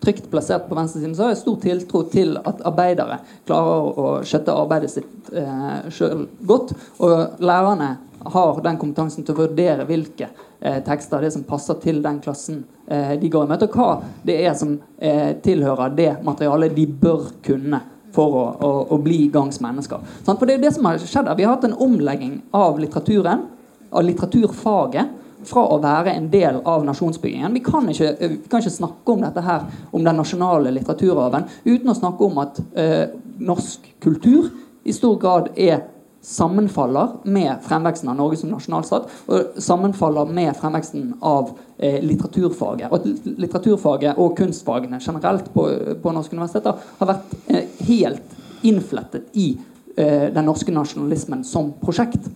trygt 0.00 0.30
plassert 0.30 0.68
på 0.68 0.76
venstresiden, 0.78 1.14
så 1.16 1.26
har 1.26 1.32
jeg 1.34 1.42
stor 1.42 1.56
tiltro 1.62 2.02
til 2.12 2.36
at 2.38 2.62
arbeidere 2.68 3.20
klarer 3.48 3.98
å 3.98 4.10
skjøtte 4.26 4.54
arbeidet 4.54 4.92
sitt 4.92 5.32
eh, 5.34 5.88
sjøl 5.94 6.26
godt. 6.46 6.74
Og 7.02 7.42
lærerne 7.42 7.96
har 8.32 8.62
den 8.62 8.78
kompetansen 8.78 9.26
til 9.26 9.34
å 9.34 9.42
vurdere 9.44 9.86
hvilke 9.88 10.30
eh, 10.60 10.80
tekster 10.86 11.22
det 11.22 11.32
som 11.34 11.46
passer 11.48 11.78
til 11.82 12.00
den 12.04 12.20
klassen 12.24 12.64
eh, 12.86 13.14
de 13.20 13.30
går 13.30 13.46
i 13.46 13.52
møte, 13.52 13.68
og 13.68 13.78
hva 13.78 14.24
det 14.26 14.40
er 14.46 14.56
som 14.58 14.74
eh, 14.98 15.36
tilhører 15.44 15.94
det 15.96 16.10
materialet 16.26 16.74
de 16.76 16.88
bør 16.88 17.30
kunne 17.44 17.82
for 18.14 18.34
å, 18.34 18.44
å, 18.64 18.72
å 18.94 18.98
bli 19.02 19.26
gangs 19.32 19.60
mennesker. 19.62 20.02
Sånn, 20.24 20.38
for 20.38 20.48
det 20.48 20.58
er 20.58 20.66
det 20.66 20.74
som 20.74 20.86
har 20.88 20.98
skjedd 21.02 21.28
Vi 21.36 21.44
har 21.44 21.54
hatt 21.54 21.68
en 21.68 21.76
omlegging 21.84 22.40
av 22.56 22.80
litteraturen, 22.80 23.46
av 23.88 24.04
litteraturfaget 24.04 25.17
fra 25.48 25.64
å 25.72 25.80
være 25.82 26.14
en 26.14 26.30
del 26.32 26.60
av 26.68 26.86
nasjonsbyggingen. 26.86 27.56
Vi 27.58 27.64
kan 27.64 27.88
ikke, 27.88 28.14
eh, 28.14 28.36
vi 28.36 28.48
kan 28.48 28.62
ikke 28.62 28.76
snakke 28.78 29.14
om 29.14 29.26
dette 29.26 29.44
her, 29.44 29.68
om 29.92 30.04
den 30.04 30.16
nasjonale 30.16 30.72
litteraturarven 30.76 31.48
uten 31.64 31.92
å 31.92 31.98
snakke 31.98 32.24
om 32.24 32.42
at 32.44 32.60
eh, 32.76 33.06
norsk 33.38 33.94
kultur 34.00 34.50
i 34.84 34.92
stor 34.92 35.16
grad 35.20 35.50
er 35.56 35.86
sammenfaller 36.28 37.08
med 37.22 37.56
fremveksten 37.62 38.08
av 38.10 38.16
Norge 38.18 38.36
som 38.36 38.50
nasjonalstat, 38.50 39.06
og 39.30 39.60
sammenfaller 39.62 40.28
med 40.34 40.56
fremveksten 40.56 41.12
av 41.24 41.52
eh, 41.78 42.02
litteraturfaget. 42.04 42.90
Og 42.90 42.98
at 42.98 43.28
litteraturfaget 43.38 44.18
og 44.18 44.34
kunstfagene 44.38 45.00
generelt 45.00 45.52
på, 45.54 45.68
på 46.02 46.14
norske 46.14 46.36
universiteter 46.36 46.90
har 46.98 47.10
vært 47.12 47.36
eh, 47.46 47.70
helt 47.88 48.36
innflettet 48.66 49.30
i 49.38 49.52
eh, 49.96 50.28
den 50.34 50.48
norske 50.48 50.74
nasjonalismen 50.74 51.46
som 51.46 51.72
prosjekt. 51.80 52.28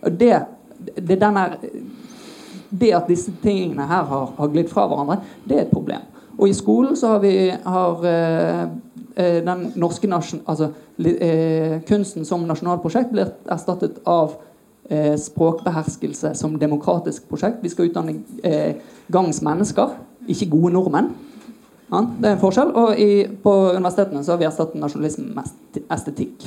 Det, 0.00 0.34
det, 0.96 1.20
den 1.20 1.36
er, 1.36 1.58
det 2.70 2.92
at 2.94 3.08
disse 3.10 3.32
tingene 3.42 3.86
her 3.88 4.06
har, 4.06 4.32
har 4.36 4.52
glidd 4.52 4.70
fra 4.70 4.86
hverandre, 4.88 5.20
det 5.48 5.56
er 5.56 5.64
et 5.66 5.72
problem. 5.74 6.06
Og 6.40 6.48
i 6.48 6.56
skolen 6.56 6.96
så 6.96 7.14
har 7.14 7.24
vi 7.24 7.34
har, 7.50 8.04
eh, 8.06 8.62
eh 9.16 9.40
den 9.44 9.72
norske 9.76 10.08
altså, 10.46 10.70
eh, 10.98 11.80
kunsten 11.88 12.24
som 12.24 12.46
nasjonalprosjekt 12.46 13.10
blir 13.12 13.32
erstattet 13.50 13.98
av 14.06 14.38
eh, 14.88 15.16
språkbeherskelse 15.16 16.34
som 16.34 16.58
demokratisk 16.58 17.28
prosjekt. 17.28 17.62
Vi 17.62 17.68
skal 17.68 17.90
utdanne 17.90 18.22
eh, 18.44 18.74
gangs 19.12 19.42
mennesker, 19.42 19.96
ikke 20.28 20.50
gode 20.50 20.72
nordmenn. 20.72 21.10
Ja, 21.90 22.04
det 22.22 22.28
er 22.28 22.36
en 22.36 22.40
forskjell. 22.40 22.70
Og 22.78 22.98
i, 22.98 23.26
på 23.42 23.52
universitetene 23.74 24.24
så 24.24 24.32
har 24.32 24.38
vi 24.40 24.48
erstattet 24.48 24.80
nasjonalisme 24.80 25.34
med 25.34 25.82
estetikk. 25.90 26.46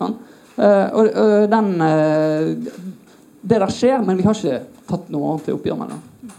Ja. 0.00 0.12
Uh, 0.52 0.88
og, 0.92 1.06
og 1.16 1.46
den 1.48 1.68
uh, 1.80 2.72
Det 3.42 3.58
der 3.58 3.72
skjer, 3.74 4.02
men 4.06 4.18
vi 4.18 4.26
har 4.26 4.38
ikke 4.38 4.60
tatt 4.88 5.08
noe 5.10 5.32
ordentlig 5.34 5.56
oppgjør 5.56 5.78
med 5.80 5.92
det. 5.92 6.34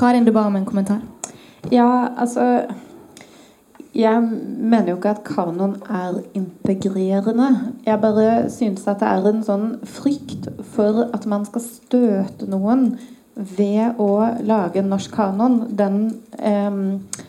Karin, 0.00 0.24
du 0.24 0.32
ba 0.32 0.46
om 0.48 0.56
en 0.56 0.64
kommentar. 0.68 1.02
Ja, 1.70 2.08
altså 2.16 2.66
Jeg 3.94 4.22
mener 4.24 4.88
jo 4.88 4.96
ikke 4.96 5.10
at 5.10 5.24
kanon 5.24 5.74
er 5.84 6.22
integrerende. 6.34 7.48
Jeg 7.84 8.00
bare 8.00 8.50
synes 8.50 8.86
at 8.88 9.02
det 9.02 9.08
er 9.08 9.26
en 9.28 9.42
sånn 9.44 9.66
frykt 9.84 10.48
for 10.72 11.10
at 11.12 11.26
man 11.28 11.44
skal 11.44 11.60
støte 11.60 12.48
noen 12.48 12.94
ved 13.36 14.00
å 14.00 14.08
lage 14.48 14.80
en 14.80 14.88
norsk 14.94 15.12
kanon. 15.12 15.76
Den, 15.76 16.22
eh, 16.38 16.66
eh, 16.66 17.28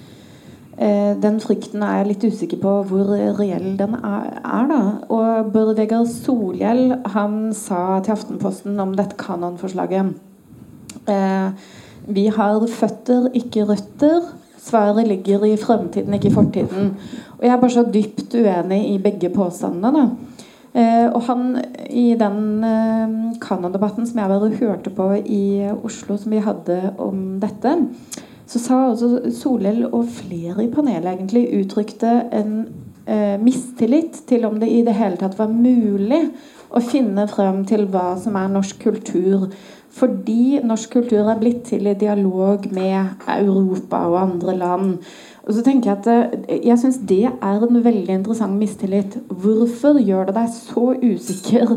den 0.73 1.35
frykten 1.37 1.83
er 1.85 1.99
jeg 1.99 2.07
litt 2.09 2.23
usikker 2.25 2.57
på 2.57 2.71
hvor 2.89 3.11
reell 3.37 3.75
den 3.77 3.93
er, 3.99 4.39
er 4.41 4.69
da. 4.71 4.79
Og 5.13 5.51
Bård 5.53 5.75
Vegar 5.77 6.07
Solhjell 6.09 6.95
han 7.13 7.51
sa 7.53 7.99
til 8.01 8.15
Aftenposten 8.15 8.81
om 8.81 8.95
dette 8.97 9.19
kanonforslaget 9.21 10.15
eh, 11.07 11.51
vi 12.07 12.27
har 12.27 12.67
føtter, 12.67 13.29
ikke 13.33 13.67
røtter. 13.69 14.25
Svaret 14.63 15.07
ligger 15.07 15.43
i 15.45 15.55
fremtiden, 15.59 16.13
ikke 16.13 16.29
i 16.29 16.33
fortiden. 16.33 16.93
Og 17.37 17.45
Jeg 17.45 17.53
er 17.53 17.59
bare 17.59 17.71
så 17.71 17.83
dypt 17.93 18.35
uenig 18.35 18.93
i 18.93 18.97
begge 18.97 19.29
påstandene. 19.29 20.09
Eh, 20.73 21.07
og 21.13 21.21
han, 21.27 21.57
I 21.89 22.15
den 22.19 22.63
eh, 22.63 23.39
Canada-debatten 23.39 24.07
som 24.07 24.19
jeg 24.19 24.29
bare 24.29 24.49
hørte 24.59 24.89
på 24.89 25.11
i 25.25 25.69
Oslo, 25.83 26.17
som 26.17 26.31
vi 26.31 26.41
hadde 26.41 26.93
om 26.97 27.39
dette, 27.39 27.75
så 28.53 28.61
sa 28.61 28.79
også 28.91 29.31
Solhjell 29.33 29.87
og 29.87 30.05
flere 30.13 30.61
i 30.61 30.71
panelet 30.71 31.09
egentlig 31.15 31.47
uttrykte 31.63 32.11
en 32.37 32.57
eh, 33.09 33.39
mistillit 33.41 34.19
til 34.29 34.45
om 34.45 34.59
det 34.61 34.69
i 34.69 34.83
det 34.85 34.93
hele 34.99 35.17
tatt 35.17 35.39
var 35.39 35.49
mulig 35.49 36.27
å 36.73 36.81
finne 36.81 37.25
frem 37.29 37.63
til 37.69 37.87
hva 37.89 38.11
som 38.21 38.37
er 38.37 38.51
norsk 38.53 38.83
kultur 38.85 39.47
fordi 39.93 40.57
norsk 40.65 40.95
kultur 40.95 41.27
er 41.29 41.37
blitt 41.37 41.67
til 41.69 41.85
i 41.85 41.97
dialog 41.97 42.65
med 42.73 43.27
Europa 43.29 43.99
og 44.09 44.15
andre 44.23 44.55
land. 44.57 44.95
Og 45.43 45.53
så 45.53 45.61
tenker 45.65 45.91
Jeg 45.91 45.99
at 45.99 46.07
eh, 46.47 46.61
jeg 46.69 46.79
synes 46.81 47.01
det 47.09 47.27
er 47.29 47.65
en 47.67 47.83
veldig 47.85 48.15
interessant 48.19 48.57
mistillit. 48.57 49.19
Hvorfor 49.29 49.99
gjør 50.01 50.29
det 50.29 50.37
deg 50.39 50.49
så 50.55 50.93
usikker 50.97 51.75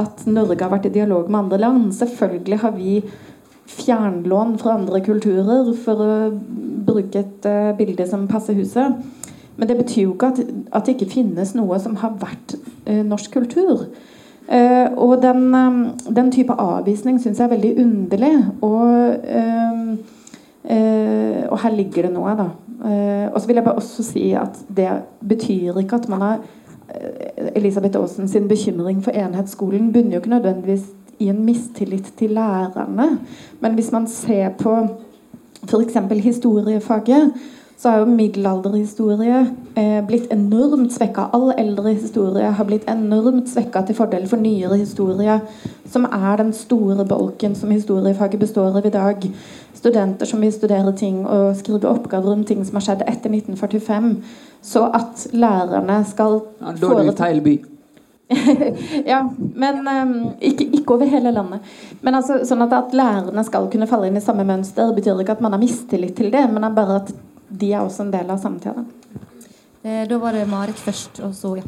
at 0.00 0.24
Norge 0.30 0.62
har 0.62 0.72
vært 0.72 0.88
i 0.88 0.94
dialog 0.94 1.28
med 1.28 1.42
andre 1.42 1.60
land? 1.66 1.90
Selvfølgelig 1.98 2.60
har 2.64 2.76
vi 2.76 3.02
fjernlån 3.68 4.58
fra 4.58 4.76
andre 4.78 5.00
kulturer, 5.04 5.72
for 5.84 6.02
å 6.04 6.12
bruke 6.88 7.22
et 7.22 7.48
uh, 7.48 7.72
bilde 7.78 8.06
som 8.08 8.28
passer 8.30 8.56
huset. 8.58 8.98
Men 9.58 9.68
det 9.68 9.76
betyr 9.80 10.04
jo 10.04 10.14
ikke 10.14 10.30
at, 10.32 10.44
at 10.72 10.86
det 10.86 10.96
ikke 10.96 11.12
finnes 11.18 11.54
noe 11.58 11.80
som 11.82 11.98
har 12.00 12.14
vært 12.20 12.56
uh, 12.88 13.02
norsk 13.06 13.34
kultur. 13.34 13.88
Uh, 14.48 14.86
og 14.96 15.22
den, 15.22 15.54
um, 15.54 15.80
den, 16.16 16.30
type 16.32 16.52
avvisning 16.52 17.18
syns 17.20 17.40
jeg 17.40 17.44
er 17.44 17.52
veldig 17.52 17.72
underlig. 17.82 18.32
Og, 18.62 19.16
uh, 19.34 19.90
uh, 20.70 21.42
og 21.50 21.58
her 21.64 21.74
ligger 21.76 22.08
det 22.08 22.14
noe, 22.14 22.36
da. 22.38 22.48
og 23.32 23.40
så 23.40 23.48
vil 23.48 23.58
jeg 23.58 23.64
bare 23.66 23.80
også 23.80 24.04
si 24.06 24.28
at 24.38 24.54
det 24.70 24.86
betyr 25.26 25.80
ikke 25.80 25.96
at 25.98 26.08
man 26.08 26.20
har 26.22 26.36
Elisabeth 27.58 27.98
Aasen 27.98 28.28
sin 28.28 28.46
bekymring 28.48 29.02
for 29.04 29.10
enhetsskolen 29.10 29.90
bunner 29.92 30.14
jo 30.14 30.20
ikke 30.22 30.30
nødvendigvis 30.30 30.84
i 31.18 31.28
en 31.28 31.44
mistillit 31.44 32.12
til 32.18 32.30
lærerne. 32.30 33.18
Men 33.60 33.74
hvis 33.74 33.92
man 33.92 34.06
ser 34.06 34.48
på 34.58 34.74
f.eks. 35.68 35.96
historiefaget, 36.24 37.32
så 37.78 37.90
har 37.90 37.98
jo 37.98 38.04
middelalderhistorie 38.10 39.38
eh, 39.78 40.06
blitt 40.06 40.32
enormt 40.34 40.90
svekka. 40.92 41.28
All 41.32 41.52
eldre 41.58 41.92
historie 41.94 42.50
har 42.50 42.66
blitt 42.66 42.88
enormt 42.90 43.46
svekka 43.52 43.84
til 43.86 43.94
fordel 43.94 44.26
for 44.26 44.42
nyere 44.42 44.80
historie, 44.80 45.36
som 45.86 46.08
er 46.10 46.42
den 46.42 46.50
store 46.52 47.06
bolken 47.06 47.54
som 47.54 47.70
historiefaget 47.70 48.40
består 48.40 48.80
av 48.80 48.86
i 48.86 48.90
dag. 48.90 49.30
Studenter 49.78 50.26
som 50.26 50.42
vil 50.42 50.52
studere 50.52 50.96
ting 50.96 51.22
og 51.26 51.56
skrive 51.56 51.86
oppgaver 51.86 52.34
om 52.34 52.44
ting 52.44 52.66
som 52.66 52.80
har 52.80 52.88
skjedd 52.88 53.06
etter 53.06 53.30
1945. 53.30 54.14
Så 54.62 54.88
at 54.90 55.28
lærerne 55.32 56.04
skal 56.04 56.40
ja, 56.58 56.74
Da 56.82 56.94
er 56.98 57.12
i 57.12 57.18
feil 57.22 57.44
by. 57.46 57.58
ja, 59.12 59.22
men 59.54 59.88
um, 59.88 60.14
ikke, 60.40 60.66
ikke, 60.66 60.94
over 60.94 61.08
hele 61.08 61.32
landet. 61.32 61.64
Men 62.04 62.18
altså, 62.18 62.42
sånn 62.48 62.64
at, 62.66 62.74
at 62.76 62.94
lærerne 62.96 63.44
skal 63.46 63.70
kunne 63.72 63.88
falle 63.88 64.10
inn 64.10 64.20
i 64.20 64.24
samme 64.24 64.44
mønster, 64.48 64.92
betyr 64.96 65.22
ikke 65.22 65.38
at 65.38 65.44
man 65.44 65.56
har 65.56 65.62
mistillit 65.62 66.16
til 66.18 66.30
det, 66.34 66.44
men 66.52 66.68
bare 66.76 67.00
at 67.02 67.12
de 67.48 67.72
er 67.72 67.80
også 67.80 68.04
en 68.04 68.12
del 68.12 68.30
av 68.30 68.40
samtida. 68.42 68.84
Eh, 69.82 70.04
da 70.08 70.20
var 70.20 70.36
det 70.36 70.48
Marit 70.50 70.80
først, 70.80 71.22
og 71.24 71.34
så 71.34 71.56
ja. 71.60 71.66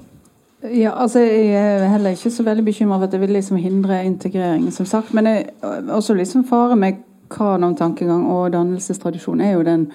Ja, 0.61 0.91
altså 0.93 1.23
Jeg 1.25 1.57
er 1.57 1.87
heller 1.89 2.13
ikke 2.13 2.31
så 2.31 2.45
veldig 2.45 2.65
bekymra 2.65 2.99
for 2.99 3.07
at 3.09 3.13
det 3.15 3.21
vil 3.23 3.33
liksom 3.33 3.57
hindre 3.57 4.03
integrering, 4.05 4.67
som 4.73 4.87
sagt. 4.87 5.15
Men 5.15 5.27
jeg, 5.27 5.47
også 5.89 6.15
liksom 6.15 6.45
fare 6.45 6.77
med 6.77 6.99
kanon-tankegang 7.31 8.27
og 8.29 8.53
dannelsestradisjon 8.53 9.41
er 9.41 9.55
jo 9.55 9.63
den 9.65 9.87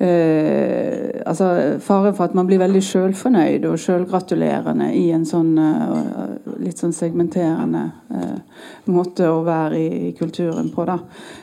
eh, 0.00 1.22
altså 1.26 1.78
Faren 1.84 2.14
for 2.16 2.28
at 2.28 2.34
man 2.38 2.48
blir 2.48 2.60
veldig 2.62 2.82
sjølfornøyd 2.84 3.66
og 3.68 3.78
sjølgratulerende 3.82 4.90
i 4.96 5.08
en 5.14 5.26
sånn 5.28 5.54
eh, 5.58 6.28
litt 6.62 6.80
sånn 6.80 6.94
segmenterende 6.96 7.84
eh, 8.14 8.66
måte 8.92 9.28
å 9.30 9.42
være 9.46 9.78
i, 9.78 9.88
i 10.08 10.12
kulturen 10.18 10.70
på. 10.74 10.86
da. 10.88 10.98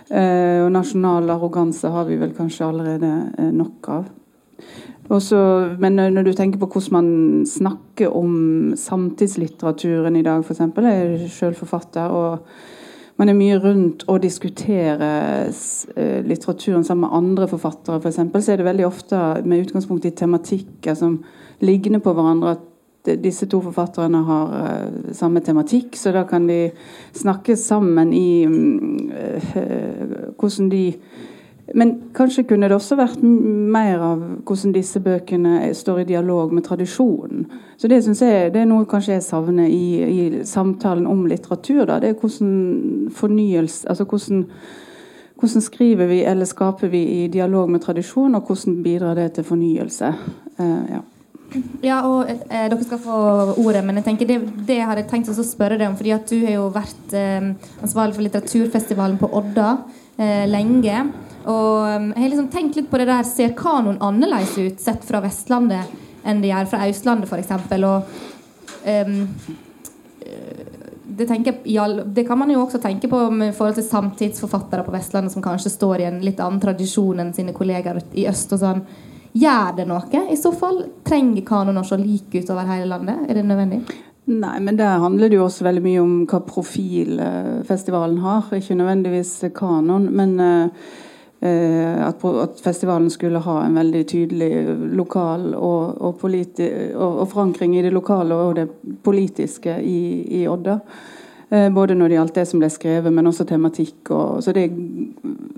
Eh, 0.09 0.61
og 0.65 0.71
nasjonal 0.75 1.29
arroganse 1.35 1.91
har 1.91 2.07
vi 2.09 2.19
vel 2.21 2.35
kanskje 2.37 2.67
allerede 2.67 3.11
eh, 3.37 3.51
nok 3.55 3.91
av. 3.95 4.13
Også, 5.15 5.37
men 5.77 5.99
når 5.99 6.25
du 6.25 6.31
tenker 6.33 6.57
på 6.57 6.67
hvordan 6.73 6.95
man 6.95 7.09
snakker 7.45 8.13
om 8.15 8.73
samtidslitteraturen 8.79 10.15
i 10.17 10.23
dag, 10.25 10.41
f.eks. 10.41 10.63
Jeg 10.65 11.03
er 11.03 11.27
sjøl 11.29 11.53
forfatter. 11.59 12.09
og 12.09 12.73
man 13.17 13.31
er 13.31 13.37
mye 13.37 13.57
rundt 13.63 14.03
og 14.11 14.21
diskuterer 14.23 15.47
eh, 15.47 16.21
litteraturen 16.27 16.83
sammen 16.83 17.05
med 17.05 17.17
andre 17.17 17.47
forfattere, 17.47 18.01
f.eks., 18.03 18.19
for 18.31 18.43
så 18.43 18.53
er 18.53 18.61
det 18.61 18.67
veldig 18.67 18.87
ofte 18.87 19.21
med 19.45 19.65
utgangspunkt 19.65 20.05
i 20.05 20.15
tematikker 20.15 20.97
som 20.99 21.21
ligner 21.63 22.03
på 22.03 22.13
hverandre. 22.13 22.57
at 22.57 22.71
disse 23.21 23.45
to 23.45 23.59
forfatterne 23.61 24.17
har 24.25 24.47
uh, 24.49 25.13
samme 25.13 25.39
tematikk, 25.45 25.93
så 25.93 26.09
da 26.11 26.23
kan 26.25 26.47
de 26.49 26.71
snakke 27.13 27.55
sammen 27.55 28.13
i 28.17 28.45
uh, 28.47 29.51
hvordan 30.39 30.71
de 30.71 30.85
men 31.73 31.95
kanskje 32.13 32.43
kunne 32.45 32.67
det 32.69 32.75
også 32.75 32.97
vært 32.99 33.23
mer 33.25 34.01
av 34.03 34.21
hvordan 34.45 34.73
disse 34.75 34.99
bøkene 35.01 35.71
står 35.73 36.03
i 36.03 36.07
dialog 36.11 36.53
med 36.53 36.63
tradisjonen. 36.67 37.47
Så 37.77 37.87
Det 37.87 38.03
synes 38.03 38.21
jeg, 38.21 38.53
det 38.53 38.61
er 38.61 38.69
noe 38.69 38.85
kanskje 38.85 39.17
jeg 39.17 39.25
savner 39.25 39.67
i, 39.67 39.87
i 40.05 40.43
samtalen 40.45 41.07
om 41.07 41.25
litteratur. 41.25 41.85
Da. 41.85 41.99
Det 41.99 42.09
er 42.09 42.19
hvordan 42.21 43.09
fornyelse 43.15 43.89
altså 43.89 44.05
hvordan, 44.05 44.45
hvordan, 45.39 45.61
skriver 45.61 46.05
vi 46.05 46.21
eller 46.23 46.45
skaper 46.45 46.87
vi 46.87 47.03
i 47.23 47.27
dialog 47.27 47.69
med 47.69 47.81
tradisjon, 47.81 48.35
og 48.35 48.45
hvordan 48.45 48.83
bidrar 48.83 49.15
det 49.15 49.31
til 49.33 49.43
fornyelse. 49.43 50.13
Uh, 50.59 50.85
ja. 50.91 51.01
Ja, 51.83 51.99
og 52.07 52.29
eh, 52.29 52.65
Dere 52.69 52.83
skal 52.83 52.99
få 52.99 53.17
ordet, 53.61 53.83
men 53.85 53.99
jeg 53.99 54.05
tenker 54.07 54.27
det, 54.27 54.39
det 54.67 54.79
har 54.81 54.97
jeg 54.97 55.07
tenkt 55.07 55.29
å 55.31 55.45
spørre 55.45 55.77
deg 55.79 55.87
om. 55.87 55.97
fordi 55.97 56.11
at 56.15 56.29
Du 56.29 56.39
har 56.41 56.57
jo 56.57 56.65
vært 56.73 57.13
eh, 57.15 57.53
ansvarlig 57.85 58.17
for 58.17 58.25
litteraturfestivalen 58.25 59.19
på 59.21 59.29
Odda 59.39 59.69
eh, 60.17 60.43
lenge. 60.49 61.05
Og 61.51 61.85
um, 61.85 62.09
jeg 62.15 62.23
har 62.23 62.31
liksom 62.31 62.49
tenkt 62.53 62.79
litt 62.79 62.89
på 62.89 62.99
det 63.01 63.09
der 63.09 63.27
Ser 63.27 63.53
kanoen 63.57 64.01
annerledes 64.03 64.55
ut 64.57 64.81
sett 64.81 65.05
fra 65.05 65.21
Vestlandet 65.23 66.01
enn 66.25 66.41
det 66.41 66.49
gjør 66.49 66.71
fra 66.71 66.87
Østlandet, 66.89 67.29
f.eks.? 67.29 67.51
Og 67.85 68.87
um, 68.89 69.19
det, 71.15 71.27
jeg, 71.29 72.05
det, 72.05 72.23
kan 72.27 72.39
man 72.39 72.49
jo 72.51 72.63
også 72.63 72.81
tenke 72.81 73.07
på 73.11 73.19
med 73.29 73.53
forhold 73.55 73.77
til 73.77 73.85
samtidsforfattere 73.85 74.85
på 74.87 74.93
Vestlandet 74.95 75.35
som 75.35 75.45
kanskje 75.45 75.73
står 75.75 76.01
i 76.01 76.07
en 76.09 76.17
litt 76.25 76.41
annen 76.41 76.61
tradisjon 76.63 77.21
enn 77.21 77.33
sine 77.35 77.53
kollegaer 77.55 78.01
i 78.17 78.25
øst. 78.31 78.55
og 78.57 78.63
sånn. 78.63 78.81
Gjør 79.35 79.77
det 79.77 79.85
noe? 79.89 80.25
I 80.31 80.39
så 80.39 80.51
fall 80.55 80.81
trenger 81.05 81.45
kanoen 81.45 81.81
å 81.81 81.85
se 81.85 81.99
lik 82.01 82.33
ut 82.33 82.49
over 82.49 82.67
hele 82.71 82.89
landet? 82.89 83.25
Er 83.29 83.37
det 83.37 83.45
nødvendig? 83.45 83.83
Nei, 84.25 84.57
men 84.65 84.79
der 84.79 84.97
handler 85.03 85.29
det 85.29 85.37
jo 85.37 85.45
også 85.45 85.67
veldig 85.67 85.83
mye 85.85 86.01
om 86.01 86.13
hva 86.25 86.39
profil 86.47 87.19
eh, 87.21 87.57
festivalen 87.67 88.17
har. 88.23 88.47
Ikke 88.57 88.77
nødvendigvis 88.79 89.43
kanon, 89.53 90.09
men 90.09 90.39
eh 90.41 91.03
at, 91.45 92.23
at, 92.25 92.61
festivalen 92.63 93.09
skulle 93.13 93.41
ha 93.43 93.57
en 93.65 93.75
veldig 93.77 94.01
tydelig 94.09 94.49
lokal 94.97 95.51
og, 95.53 96.01
og, 96.01 96.15
politi 96.21 96.67
og, 96.95 97.21
og 97.21 97.27
forankring 97.31 97.75
i 97.77 97.83
det 97.85 97.93
lokale 97.93 98.35
og 98.35 98.55
det 98.57 98.69
politiske 99.05 99.77
i, 99.83 99.99
i 100.41 100.47
Odda. 100.49 100.79
Eh, 101.49 101.69
både 101.69 101.95
når 101.95 102.09
det 102.09 102.17
gjaldt 102.17 102.37
det 102.39 102.45
som 102.49 102.61
ble 102.61 102.69
skrevet, 102.73 103.13
men 103.13 103.29
også 103.29 103.45
tematikk. 103.45 104.09
Og, 104.09 104.41
så 104.43 104.53
det, 104.55 104.65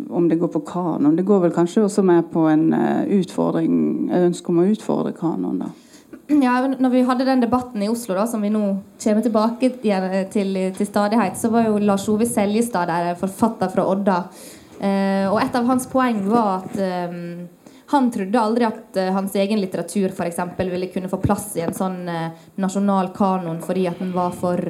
om 0.10 0.28
det 0.30 0.40
går 0.40 0.52
på 0.52 0.64
kanon 0.68 1.16
Det 1.16 1.26
går 1.26 1.46
vel 1.46 1.56
kanskje 1.56 1.86
også 1.86 2.04
mer 2.04 2.26
på 2.32 2.48
en 2.52 2.70
uh, 2.74 3.04
utfordring, 3.20 4.10
ønske 4.12 4.52
om 4.52 4.64
å 4.64 4.68
utfordre 4.68 5.16
kanon. 5.16 5.64
da. 5.64 5.72
Ja, 6.28 6.60
når 6.68 6.92
vi 6.92 7.06
hadde 7.08 7.26
den 7.28 7.42
debatten 7.44 7.84
i 7.84 7.88
Oslo, 7.88 8.18
da, 8.18 8.26
som 8.28 8.44
vi 8.44 8.52
nå 8.52 8.62
kommer 9.00 9.24
tilbake 9.24 9.72
til, 9.80 10.58
til 10.76 10.90
stadighet, 10.90 11.40
så 11.40 11.52
var 11.54 11.70
jo 11.70 11.80
Lars 11.80 12.08
Ove 12.12 12.28
Seljestad 12.28 12.92
der, 12.92 13.14
forfatter 13.20 13.72
fra 13.72 13.88
Odda. 13.88 14.22
Eh, 14.80 15.26
og 15.32 15.40
et 15.42 15.56
av 15.58 15.66
hans 15.66 15.88
poeng 15.90 16.20
var 16.30 16.62
at 16.62 16.76
eh, 16.78 17.14
han 17.94 18.10
trodde 18.14 18.42
aldri 18.42 18.68
at 18.68 19.00
eh, 19.00 19.14
hans 19.16 19.36
egen 19.40 19.62
litteratur 19.62 20.14
for 20.14 20.28
eksempel, 20.28 20.70
ville 20.70 20.92
kunne 20.94 21.10
få 21.10 21.22
plass 21.24 21.56
i 21.58 21.64
en 21.66 21.74
sånn 21.74 22.04
nasjonal 22.62 23.10
kanon 23.16 23.64
fordi 23.64 23.88
at 23.90 24.04
den 24.04 24.12
var 24.16 24.36
for 24.36 24.62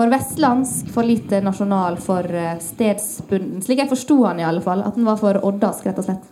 for 0.00 0.10
vestlandsk, 0.10 0.88
for 0.90 1.06
lite 1.06 1.38
nasjonal, 1.44 1.98
for 2.00 2.24
stedsbunden. 2.64 3.60
Slik 3.62 3.82
jeg 3.82 3.90
forsto 3.90 4.16
han 4.24 4.40
i 4.40 4.46
alle 4.48 4.62
fall. 4.64 4.80
At 4.82 4.96
den 4.96 5.06
var 5.06 5.20
for 5.20 5.36
oddask, 5.46 5.84
rett 5.86 6.00
og 6.00 6.06
slett. 6.08 6.24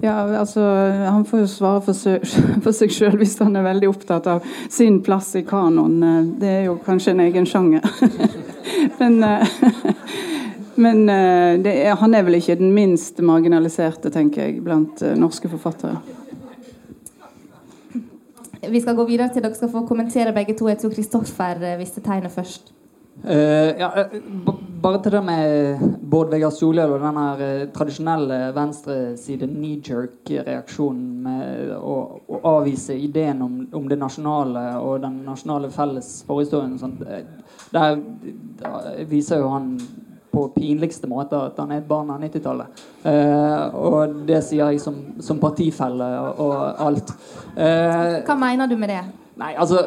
Ja, 0.00 0.16
altså, 0.40 0.60
Han 1.06 1.24
får 1.28 1.44
jo 1.44 1.50
svare 1.52 1.82
for 1.86 2.72
seg, 2.72 2.90
sjøl 2.96 3.18
hvis 3.20 3.36
han 3.38 3.54
er 3.60 3.66
veldig 3.68 3.90
opptatt 3.92 4.26
av 4.32 4.48
sin 4.72 4.98
plass 5.04 5.34
i 5.38 5.44
kanoen. 5.46 6.00
Det 6.40 6.50
er 6.50 6.64
jo 6.70 6.78
kanskje 6.86 7.14
en 7.14 7.22
egen 7.28 7.46
sjanger. 7.46 7.86
men, 9.00 9.20
men 10.76 11.08
eh, 11.08 11.72
er, 11.72 11.94
han 12.00 12.14
er 12.14 12.24
vel 12.26 12.38
ikke 12.40 12.58
den 12.60 12.72
minst 12.76 13.20
marginaliserte, 13.24 14.12
tenker 14.14 14.46
jeg, 14.46 14.62
blant 14.64 15.02
eh, 15.02 15.16
norske 15.18 15.50
forfattere. 15.52 15.98
Vi 18.66 18.80
skal 18.82 18.96
gå 18.98 19.04
videre 19.06 19.30
til 19.30 19.44
dere 19.44 19.54
skal 19.54 19.70
få 19.70 19.84
kommentere 19.86 20.34
begge 20.34 20.56
to. 20.58 20.66
Jeg 20.70 20.80
tror 20.80 20.94
Kristoffer 20.96 21.60
visste 21.78 22.02
tegnet 22.02 22.34
først. 22.34 22.72
Uh, 23.24 23.72
ja, 23.80 23.88
bare 24.82 24.98
til 25.02 25.14
det 25.14 25.22
med 25.24 25.78
Bård 26.04 26.28
Vegar 26.30 26.50
Solhjell 26.52 26.90
og 26.92 27.00
den 27.00 27.16
her 27.16 27.40
uh, 27.40 27.62
tradisjonelle 27.72 28.36
venstreside 28.54 29.48
knee-jerk-reaksjonen 29.48 31.06
med 31.24 31.72
å, 31.78 31.94
å, 32.28 32.40
avvise 32.52 32.94
ideen 33.00 33.40
om, 33.42 33.54
om, 33.72 33.86
det 33.88 33.96
nasjonale 33.98 34.66
og 34.82 35.00
den 35.06 35.22
nasjonale 35.24 35.72
felles 35.72 36.10
forhistorien. 36.28 36.76
Der, 37.72 37.96
der, 38.60 38.92
viser 39.08 39.40
jo 39.40 39.48
han 39.54 39.72
på 40.32 40.48
pinligste 40.54 41.08
måte 41.10 41.38
at 41.50 41.60
han 41.62 41.74
er 41.74 41.82
et 41.82 41.88
barn 41.88 42.10
av 42.12 42.22
90-tallet. 42.24 42.82
Eh, 43.08 43.76
og 43.76 44.24
det 44.28 44.42
sier 44.46 44.72
jeg 44.72 44.82
som, 44.82 44.98
som 45.22 45.40
partifelle 45.42 46.08
og, 46.22 46.42
og 46.46 46.82
alt. 46.88 47.14
Hva 47.56 48.36
mener 48.40 48.68
du 48.70 48.76
med 48.80 48.92
det? 48.94 49.04
Nei, 49.36 49.50
altså 49.60 49.82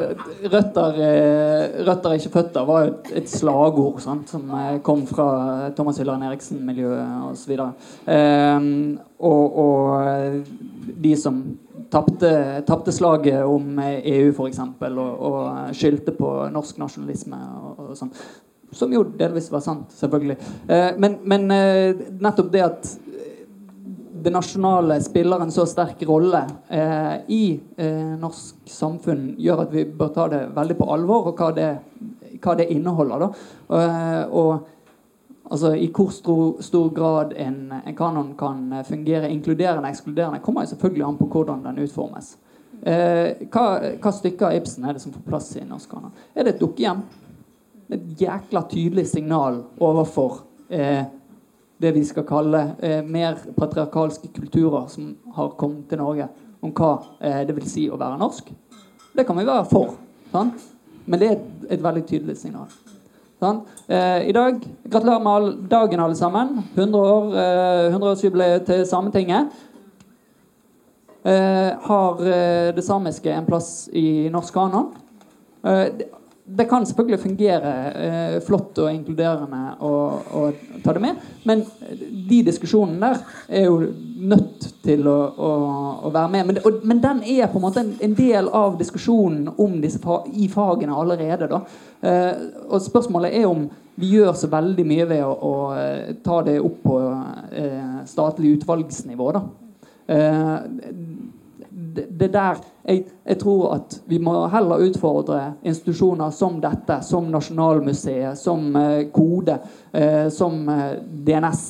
Røtter, 0.46 0.98
eh, 1.02 1.80
røtter 1.82 2.12
er 2.12 2.20
ikke 2.20 2.34
føtter 2.36 2.66
var 2.68 2.84
jo 2.84 2.90
et, 3.18 3.30
slagord 3.30 3.96
sant, 4.02 4.30
som 4.30 4.44
eh, 4.54 4.76
kom 4.86 5.02
fra 5.10 5.70
Thomas 5.74 5.98
Hylland 5.98 6.22
Eriksen-miljøet 6.28 7.24
osv. 7.32 7.56
Eh, 8.14 8.68
og, 9.18 9.58
og 9.64 10.94
de 11.02 11.16
som 11.18 11.42
tapte 11.90 12.94
slaget 12.94 13.42
om 13.42 13.80
EU, 13.82 14.30
f.eks., 14.30 14.62
og, 14.86 15.02
og 15.02 15.74
skyldte 15.74 16.14
på 16.14 16.30
norsk 16.54 16.78
nasjonalisme 16.78 17.42
og, 17.58 17.82
og 17.88 17.98
sånn. 17.98 18.14
Som 18.72 18.92
jo 18.94 19.04
delvis 19.18 19.50
var 19.50 19.62
sant, 19.64 19.90
selvfølgelig. 19.98 20.36
Eh, 20.68 20.90
men, 20.98 21.18
men 21.26 21.50
eh, 21.54 22.04
nettopp 22.20 22.52
det 22.52 22.66
at 22.66 22.90
det 24.22 24.30
nasjonale 24.30 25.00
spiller 25.00 25.40
en 25.40 25.52
så 25.52 25.64
sterk 25.66 26.02
rolle 26.08 26.42
eh, 26.68 27.14
i 27.32 27.44
eh, 27.76 28.16
norsk 28.20 28.68
samfunn, 28.68 29.34
gjør 29.40 29.64
at 29.64 29.72
vi 29.72 29.84
bør 29.84 30.12
ta 30.14 30.26
det 30.32 30.42
veldig 30.56 30.76
på 30.76 30.88
alvor, 30.92 31.30
og 31.30 31.40
hva 31.40 31.50
det, 31.56 31.70
hva 32.42 32.56
det 32.58 32.68
inneholder. 32.74 33.24
Og, 33.24 33.78
eh, 33.78 34.22
og 34.28 35.50
altså, 35.50 35.72
I 35.74 35.88
hvor 35.96 36.12
stor, 36.14 36.60
stor 36.64 36.92
grad 36.96 37.34
en, 37.36 37.62
en, 37.80 37.96
kanon 37.96 38.34
kan 38.38 38.82
fungere 38.88 39.30
inkluderende 39.30 39.86
og 39.86 39.94
ekskluderende, 39.94 40.44
kommer 40.44 40.68
selvfølgelig 40.68 41.06
an 41.06 41.20
på 41.20 41.30
hvordan 41.32 41.64
den 41.64 41.82
utformes. 41.86 42.34
Eh, 42.80 43.46
hva, 43.52 43.64
hva, 44.00 44.12
stykker 44.16 44.50
av 44.50 44.60
Ibsen 44.60 44.86
er 44.88 44.96
det 44.96 45.02
som 45.02 45.12
får 45.12 45.26
plass 45.26 45.50
i 45.56 45.64
norsk 45.64 45.96
kanon? 45.96 46.14
Er 46.34 46.46
det 46.46 46.56
et 46.56 46.62
dukkehjem? 46.62 47.04
Et 47.90 48.22
jækla 48.22 48.62
tydelig 48.70 49.08
signal 49.10 49.64
overfor 49.82 50.44
eh, 50.70 51.04
det 51.80 51.94
vi 51.96 52.04
skal 52.04 52.26
kalle 52.28 52.60
eh, 52.82 53.00
mer 53.04 53.38
patriarkalske 53.56 54.28
kulturer 54.36 54.86
som 54.92 55.14
har 55.34 55.54
kommet 55.58 55.88
til 55.88 55.98
Norge, 55.98 56.28
om 56.60 56.74
hva 56.76 56.92
eh, 57.18 57.40
det 57.48 57.56
vil 57.56 57.66
si 57.68 57.86
å 57.88 57.98
være 57.98 58.20
norsk. 58.20 58.52
Det 59.16 59.24
kan 59.26 59.38
vi 59.40 59.46
være 59.48 59.64
for. 59.70 59.96
Sant? 60.30 60.68
Men 61.06 61.20
det 61.20 61.26
er 61.26 61.38
et, 61.38 61.48
et, 61.70 61.82
veldig 61.82 62.04
tydelig 62.06 62.36
signal. 62.38 62.68
Eh, 63.40 64.28
I 64.28 64.36
dag 64.36 64.60
Gratulerer 64.84 65.24
med 65.24 65.32
all, 65.32 65.50
dagen, 65.70 66.04
alle 66.04 66.18
sammen. 66.18 66.60
100 66.74 67.00
år, 67.00 67.34
eh, 67.34 67.88
100-årsjubileet 67.94 68.68
til 68.68 68.86
Sametinget. 68.86 69.50
Eh, 71.24 71.72
har 71.88 72.20
eh, 72.20 72.70
det 72.76 72.84
samiske 72.84 73.32
en 73.32 73.48
plass 73.48 73.88
i 73.92 74.28
norsk 74.32 74.54
kanon? 74.54 74.92
Det, 75.62 76.06
det 76.56 76.66
kan 76.68 76.86
selvfølgelig 76.86 77.20
fungere 77.22 77.72
eh, 77.94 78.36
flott 78.42 78.78
og 78.82 78.90
inkluderende 78.92 79.60
å 79.80 79.92
ta 80.84 80.94
det 80.96 81.02
med, 81.04 81.20
men 81.46 81.62
de 82.30 82.40
diskusjonene 82.46 83.00
der 83.00 83.20
er 83.60 83.68
jo 83.68 83.76
nødt 84.30 84.66
til 84.84 85.06
å, 85.08 85.18
å, 85.30 85.50
å 86.08 86.12
være 86.12 86.32
med. 86.32 86.48
Men, 86.48 86.60
og, 86.64 86.80
men, 86.84 87.02
den 87.02 87.22
er 87.22 87.50
på 87.50 87.60
en 87.60 87.66
måte 87.66 87.84
en, 87.84 87.92
en 88.02 88.16
del 88.18 88.50
av 88.56 88.78
diskusjonen 88.80 89.52
om 89.56 89.78
disse 89.82 90.00
fa 90.02 90.20
i 90.32 90.48
fagene 90.52 90.96
allerede. 90.96 91.48
Da. 91.50 91.62
Eh, 92.00 92.44
og 92.68 92.82
spørsmålet 92.84 93.36
er 93.40 93.48
om 93.48 93.68
vi 94.00 94.14
gjør 94.14 94.32
så 94.38 94.48
veldig 94.50 94.84
mye 94.88 95.08
ved 95.10 95.24
å, 95.26 95.32
å 95.32 95.54
eh, 95.76 96.14
ta 96.24 96.40
det 96.46 96.58
opp 96.64 96.78
på 96.86 97.00
eh, 97.52 97.98
statlig 98.08 98.56
utvalgsnivå. 98.58 99.32
Da. 99.36 99.44
Eh, 100.10 100.54
det, 101.94 102.32
der 102.32 102.58
jeg, 102.84 103.04
jeg, 103.26 103.38
tror 103.38 103.74
at 103.74 103.94
vi 104.06 104.18
må 104.18 104.34
heller 104.48 104.82
utfordre 104.84 105.38
institusjoner 105.62 106.30
som 106.34 106.58
dette, 106.62 107.00
som 107.06 107.28
Nasjonalmuseet, 107.30 108.38
som 108.38 108.76
eh, 108.76 109.06
Kode, 109.12 109.58
eh, 109.92 110.28
som 110.32 110.68
eh, 110.68 110.98
DNS 111.26 111.62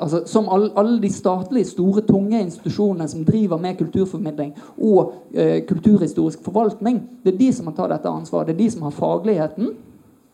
altså, 0.00 0.22
Som 0.26 0.48
alle, 0.48 0.98
de 1.02 1.12
statlige, 1.12 1.64
store, 1.64 2.02
tunge 2.08 2.40
institusjonene 2.40 3.08
som 3.08 3.24
driver 3.24 3.60
med 3.60 3.78
kulturformidling 3.78 4.54
og 4.78 5.14
eh, 5.34 5.64
kulturhistorisk 5.68 6.44
forvaltning. 6.44 7.02
Det 7.24 7.34
er 7.34 7.38
de 7.38 7.52
som 7.52 7.68
må 7.68 7.74
ta 7.76 7.88
dette 7.90 8.08
ansvaret. 8.08 8.48
Det 8.48 8.56
er 8.56 8.64
de 8.64 8.70
som 8.70 8.86
har 8.86 8.96
fagligheten, 8.96 9.74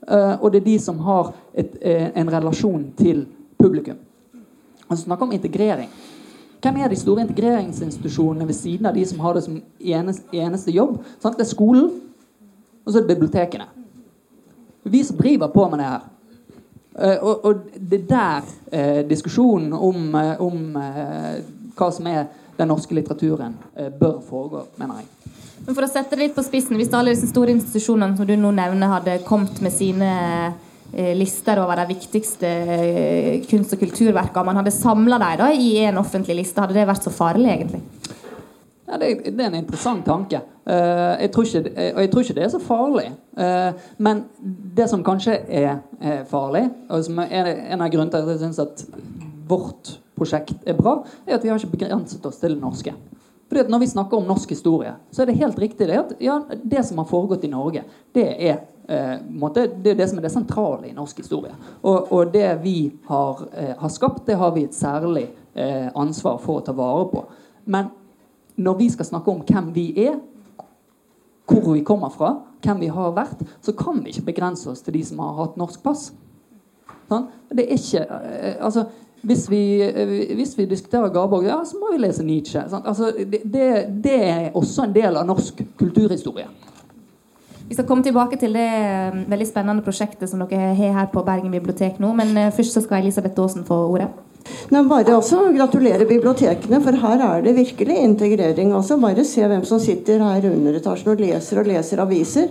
eh, 0.09 0.37
og 0.41 0.53
det 0.53 0.63
er 0.63 0.71
de 0.71 0.79
som 0.79 1.03
har 1.07 1.35
et, 1.55 1.77
eh, 1.83 2.09
en 2.15 2.33
relasjon 2.33 2.93
til 2.97 3.27
publikum. 3.59 3.99
Han 4.89 4.99
snakker 4.99 5.27
om 5.27 5.33
integrering. 5.33 5.89
Hvem 6.61 6.77
er 6.77 6.89
de 6.89 6.97
store 6.97 7.25
integreringsinstitusjonene 7.25 8.47
ved 8.47 8.55
siden 8.55 8.87
av 8.87 8.95
de 8.95 9.05
som 9.07 9.21
har 9.25 9.37
det 9.37 9.45
som 9.45 9.61
eneste, 9.81 10.27
eneste 10.37 10.75
jobb? 10.75 10.99
Sant? 11.23 11.39
Det 11.39 11.47
er 11.47 11.51
skolen, 11.55 11.91
og 12.85 12.93
så 12.93 12.99
er 12.99 13.07
det 13.07 13.15
bibliotekene. 13.15 13.69
Vi 14.85 15.05
som 15.05 15.17
driver 15.17 15.49
på 15.53 15.69
med 15.69 15.79
det 15.81 15.89
her. 15.89 16.09
Uh, 17.01 17.17
og, 17.25 17.45
og, 17.45 17.55
det 17.91 18.01
er 18.01 18.07
der 18.11 18.49
eh, 18.73 19.09
diskusjonen 19.09 19.73
om, 19.73 20.15
om 20.43 20.77
eh, 20.77 21.37
hva 21.79 21.89
som 21.95 22.09
er 22.11 22.27
den 22.59 22.69
norske 22.69 22.95
litteraturen, 22.95 23.55
bør 24.01 24.19
foregå, 24.21 24.67
mener 24.77 24.99
jeg. 25.01 25.37
Men 25.65 25.77
for 25.77 25.87
å 25.87 25.89
sette 25.89 26.17
det 26.17 26.27
litt 26.27 26.35
på 26.37 26.43
spissen, 26.45 26.77
Hvis 26.77 26.93
alle 26.93 27.15
disse 27.15 27.31
store 27.31 27.55
institusjonene 27.55 28.19
som 28.19 28.27
du 28.29 28.35
nå 28.37 28.51
nevner, 28.53 28.91
hadde 28.99 29.21
kommet 29.25 29.63
med 29.65 29.73
sine 29.73 30.11
Eh, 30.11 30.70
lister 30.93 31.61
over 31.63 31.79
de 31.81 31.87
viktigste 31.93 32.49
eh, 32.49 33.43
kunst- 33.51 33.75
og 33.77 33.83
kulturverkene. 33.83 34.47
Man 34.47 34.61
hadde 34.61 34.75
samla 34.75 35.19
dem 35.23 35.61
i 35.61 35.77
en 35.85 36.01
offentlig 36.03 36.41
liste. 36.43 36.61
Hadde 36.61 36.77
det 36.77 36.89
vært 36.89 37.07
så 37.07 37.13
farlig, 37.15 37.51
egentlig? 37.53 37.83
Ja, 38.91 38.99
det, 38.99 39.11
er 39.31 39.47
en 39.47 39.61
interessant 39.61 40.03
tanke. 40.07 40.41
Uh, 40.67 41.15
jeg 41.21 41.31
ikke, 41.31 41.61
og 41.95 42.01
jeg 42.03 42.11
tror 42.11 42.25
ikke 42.25 42.35
det 42.37 42.43
er 42.45 42.51
så 42.53 42.61
farlig. 42.63 43.07
Men 44.03 44.25
det 44.77 44.89
som 44.91 45.05
kanskje 45.07 45.37
er, 45.47 45.79
farlig, 46.29 46.65
og 46.91 47.05
som 47.07 47.23
er 47.23 47.53
en 47.71 47.81
av 47.81 47.91
grunnene 47.93 48.11
til 48.11 48.27
at 48.27 48.33
jeg 48.35 48.43
syns 48.43 48.59
at 48.63 48.83
vårt 49.51 49.95
prosjekt 50.19 50.67
er 50.69 50.77
bra, 50.79 51.01
er 51.27 51.39
at 51.39 51.47
vi 51.47 51.53
har 51.53 51.59
ikke 51.59 51.79
begrenset 51.79 52.27
oss 52.27 52.43
til 52.43 52.57
det 52.57 52.63
norske. 52.63 52.95
Fordi 53.51 53.65
at 53.65 53.71
Når 53.71 53.79
vi 53.79 53.87
snakker 53.87 54.17
om 54.17 54.29
norsk 54.29 54.49
historie, 54.49 54.93
så 55.11 55.23
er 55.23 55.27
det 55.27 55.41
helt 55.41 55.59
riktig 55.59 55.89
det 55.89 55.99
at 55.99 56.13
ja, 56.23 56.41
det 56.63 56.85
som 56.87 56.99
har 56.99 57.09
foregått 57.11 57.45
i 57.45 57.51
Norge, 57.51 57.83
det 58.15 58.27
er 58.39 58.53
eh, 58.55 58.61
måte, 59.31 59.67
det 59.83 59.93
er 59.93 59.99
det 60.01 60.09
som 60.11 60.19
er 60.19 60.27
det 60.27 60.33
sentrale 60.35 60.89
i 60.89 60.95
norsk 60.97 61.23
historie. 61.23 61.55
Og, 61.83 62.13
og 62.13 62.33
det 62.35 62.49
vi 62.65 62.91
har, 63.11 63.45
eh, 63.55 63.75
har, 63.79 63.93
skapt, 63.93 64.27
det 64.27 64.39
har 64.41 64.55
vi 64.57 64.65
et 64.67 64.77
særlig 64.77 65.29
eh, 65.55 65.89
ansvar 65.95 66.41
for 66.43 66.61
å 66.61 66.65
ta 66.67 66.75
vare 66.77 67.07
på. 67.13 67.25
Men 67.71 67.93
når 68.61 68.79
vi 68.81 68.89
skal 68.91 69.09
snakke 69.09 69.33
om 69.33 69.45
hvem 69.47 69.71
vi 69.77 69.87
er, 70.07 70.19
hvor 71.51 71.73
vi 71.75 71.85
kommer 71.87 72.13
fra, 72.15 72.35
hvem 72.63 72.83
vi 72.83 72.91
har 72.93 73.15
vært, 73.17 73.45
så 73.63 73.75
kan 73.77 74.03
vi 74.05 74.13
ikke 74.13 74.31
begrense 74.31 74.71
oss 74.71 74.83
til 74.85 74.99
de 74.99 75.05
som 75.07 75.23
har 75.25 75.39
hatt 75.39 75.61
norsk 75.61 75.83
pass. 75.85 76.11
Sånn? 77.11 77.31
Det 77.51 77.67
er 77.67 77.79
ikke 77.79 78.05
eh, 78.07 78.59
altså, 78.63 78.87
hvis 79.23 79.51
vi, 79.51 79.83
eh, 79.83 80.35
hvis 80.37 80.59
vi, 80.59 80.67
diskuterer 80.67 81.13
Garborg, 81.13 81.45
ja, 81.49 81.59
så 81.65 81.79
må 81.81 81.93
vi 81.93 82.01
lese 82.01 82.25
Nietzsche. 82.25 82.63
Altså, 82.83 83.13
det, 83.21 83.43
det, 84.05 84.17
er 84.17 84.51
også 84.57 84.87
en 84.87 84.95
del 84.95 85.19
av 85.21 85.27
norsk 85.29 85.61
kulturhistorie. 85.79 86.49
Vi 87.71 87.77
skal 87.79 87.87
komme 87.87 88.03
tilbake 88.03 88.35
til 88.41 88.57
det 88.59 88.67
eh, 88.67 89.21
veldig 89.31 89.47
spennende 89.47 89.87
prosjektet 89.87 90.27
som 90.31 90.43
dere 90.43 90.73
har 90.75 90.97
her 90.97 91.13
på 91.13 91.23
Bergen 91.23 91.55
bibliotek 91.55 92.03
nå. 92.03 92.11
Men 92.19 92.35
først 92.57 92.75
så 92.75 92.83
skal 92.83 93.05
Elisabeth 93.05 93.39
Aasen 93.39 93.63
få 93.69 93.85
ordet. 93.93 94.11
Nei, 94.71 94.83
bare 94.89 95.15
også 95.17 95.51
Gratulerer 95.55 96.07
bibliotekene, 96.09 96.81
for 96.83 96.97
her 97.03 97.23
er 97.27 97.43
det 97.45 97.57
virkelig 97.57 97.97
integrering. 98.03 98.75
også. 98.75 98.99
Bare 99.01 99.25
se 99.25 99.47
hvem 99.47 99.65
som 99.65 99.81
sitter 99.81 100.23
her 100.23 100.45
i 100.45 100.53
underetasjen 100.53 101.13
og 101.13 101.21
leser 101.21 101.61
og 101.61 101.67
leser 101.67 102.03
aviser. 102.03 102.49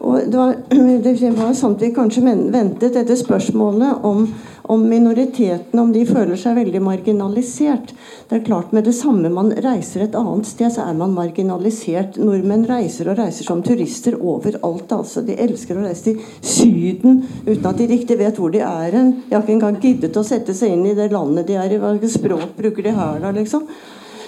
Og 0.00 0.20
det 0.26 0.38
var, 0.38 0.54
det 1.04 1.16
var 1.38 1.54
sånt 1.54 1.82
vi 1.82 1.92
kanskje 1.94 2.24
ventet 2.52 2.94
dette 2.94 3.16
spørsmålet 3.16 4.04
om 4.06 4.26
om 4.68 4.84
minoritetene, 4.88 5.80
om 5.80 5.92
de 5.94 6.04
føler 6.06 6.36
seg 6.36 6.58
veldig 6.58 6.80
marginalisert. 6.84 7.94
Det 8.28 8.36
er 8.36 8.44
klart 8.44 8.72
Med 8.76 8.84
det 8.84 8.92
samme 8.92 9.30
man 9.32 9.50
reiser 9.64 10.04
et 10.04 10.16
annet 10.18 10.46
sted, 10.46 10.68
så 10.74 10.84
er 10.84 10.96
man 10.98 11.14
marginalisert. 11.16 12.18
Nordmenn 12.20 12.66
reiser 12.68 13.08
og 13.08 13.16
reiser 13.18 13.48
som 13.48 13.62
turister 13.64 14.18
overalt. 14.20 14.92
altså. 14.92 15.24
De 15.24 15.38
elsker 15.40 15.78
å 15.78 15.86
reise 15.86 16.10
til 16.10 16.20
Syden 16.44 17.22
uten 17.46 17.70
at 17.70 17.80
de 17.80 17.88
riktig 17.88 18.18
vet 18.20 18.36
hvor 18.36 18.52
de 18.52 18.60
er 18.60 18.92
hen. 18.92 19.14
De 19.28 19.34
har 19.34 19.42
ikke 19.46 19.56
engang 19.56 19.80
giddet 19.80 20.16
å 20.20 20.26
sette 20.26 20.54
seg 20.54 20.76
inn 20.76 20.84
i 20.86 20.96
det 20.98 21.08
landet 21.12 21.48
de 21.48 21.56
er 21.56 21.72
i. 21.72 21.80
Hvilket 21.80 22.18
språk 22.18 22.52
bruker 22.58 22.90
de 22.90 22.92
her, 22.92 23.22
da, 23.24 23.32
liksom? 23.32 23.64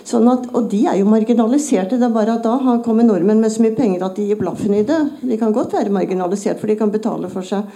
Sånn 0.09 0.29
at, 0.33 0.49
og 0.57 0.71
de 0.73 0.87
er 0.89 0.97
jo 1.03 1.11
marginaliserte. 1.11 1.99
Det 2.01 2.09
er 2.09 2.15
bare 2.17 2.39
at 2.39 2.47
da 2.47 2.81
kommer 2.85 3.05
nordmenn 3.05 3.43
med 3.45 3.53
så 3.53 3.61
mye 3.61 3.77
penger 3.77 4.07
at 4.07 4.17
de 4.17 4.31
gir 4.31 4.41
blaffen 4.41 4.73
i 4.75 4.87
det. 4.89 5.01
De 5.21 5.37
kan 5.41 5.53
godt 5.53 5.77
være 5.77 5.93
marginalisert, 5.93 6.57
for 6.63 6.73
de 6.73 6.81
kan 6.81 6.93
betale 6.93 7.29
for 7.29 7.45
seg. 7.47 7.69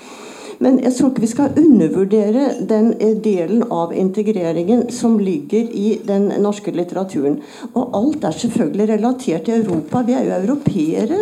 Men 0.64 0.78
jeg 0.80 0.94
tror 0.96 1.10
ikke 1.12 1.24
vi 1.26 1.28
skal 1.28 1.58
undervurdere 1.60 2.44
den 2.70 2.92
eh, 2.96 3.16
delen 3.20 3.66
av 3.74 3.92
integreringen 3.92 4.86
som 4.94 5.18
ligger 5.20 5.68
i 5.68 5.98
den 6.08 6.30
norske 6.40 6.72
litteraturen. 6.72 7.36
Og 7.74 7.98
alt 7.98 8.24
er 8.24 8.38
selvfølgelig 8.44 8.88
relatert 8.94 9.44
til 9.48 9.60
Europa. 9.60 10.04
Vi 10.06 10.16
er 10.16 10.24
jo 10.24 10.38
europeere. 10.38 11.18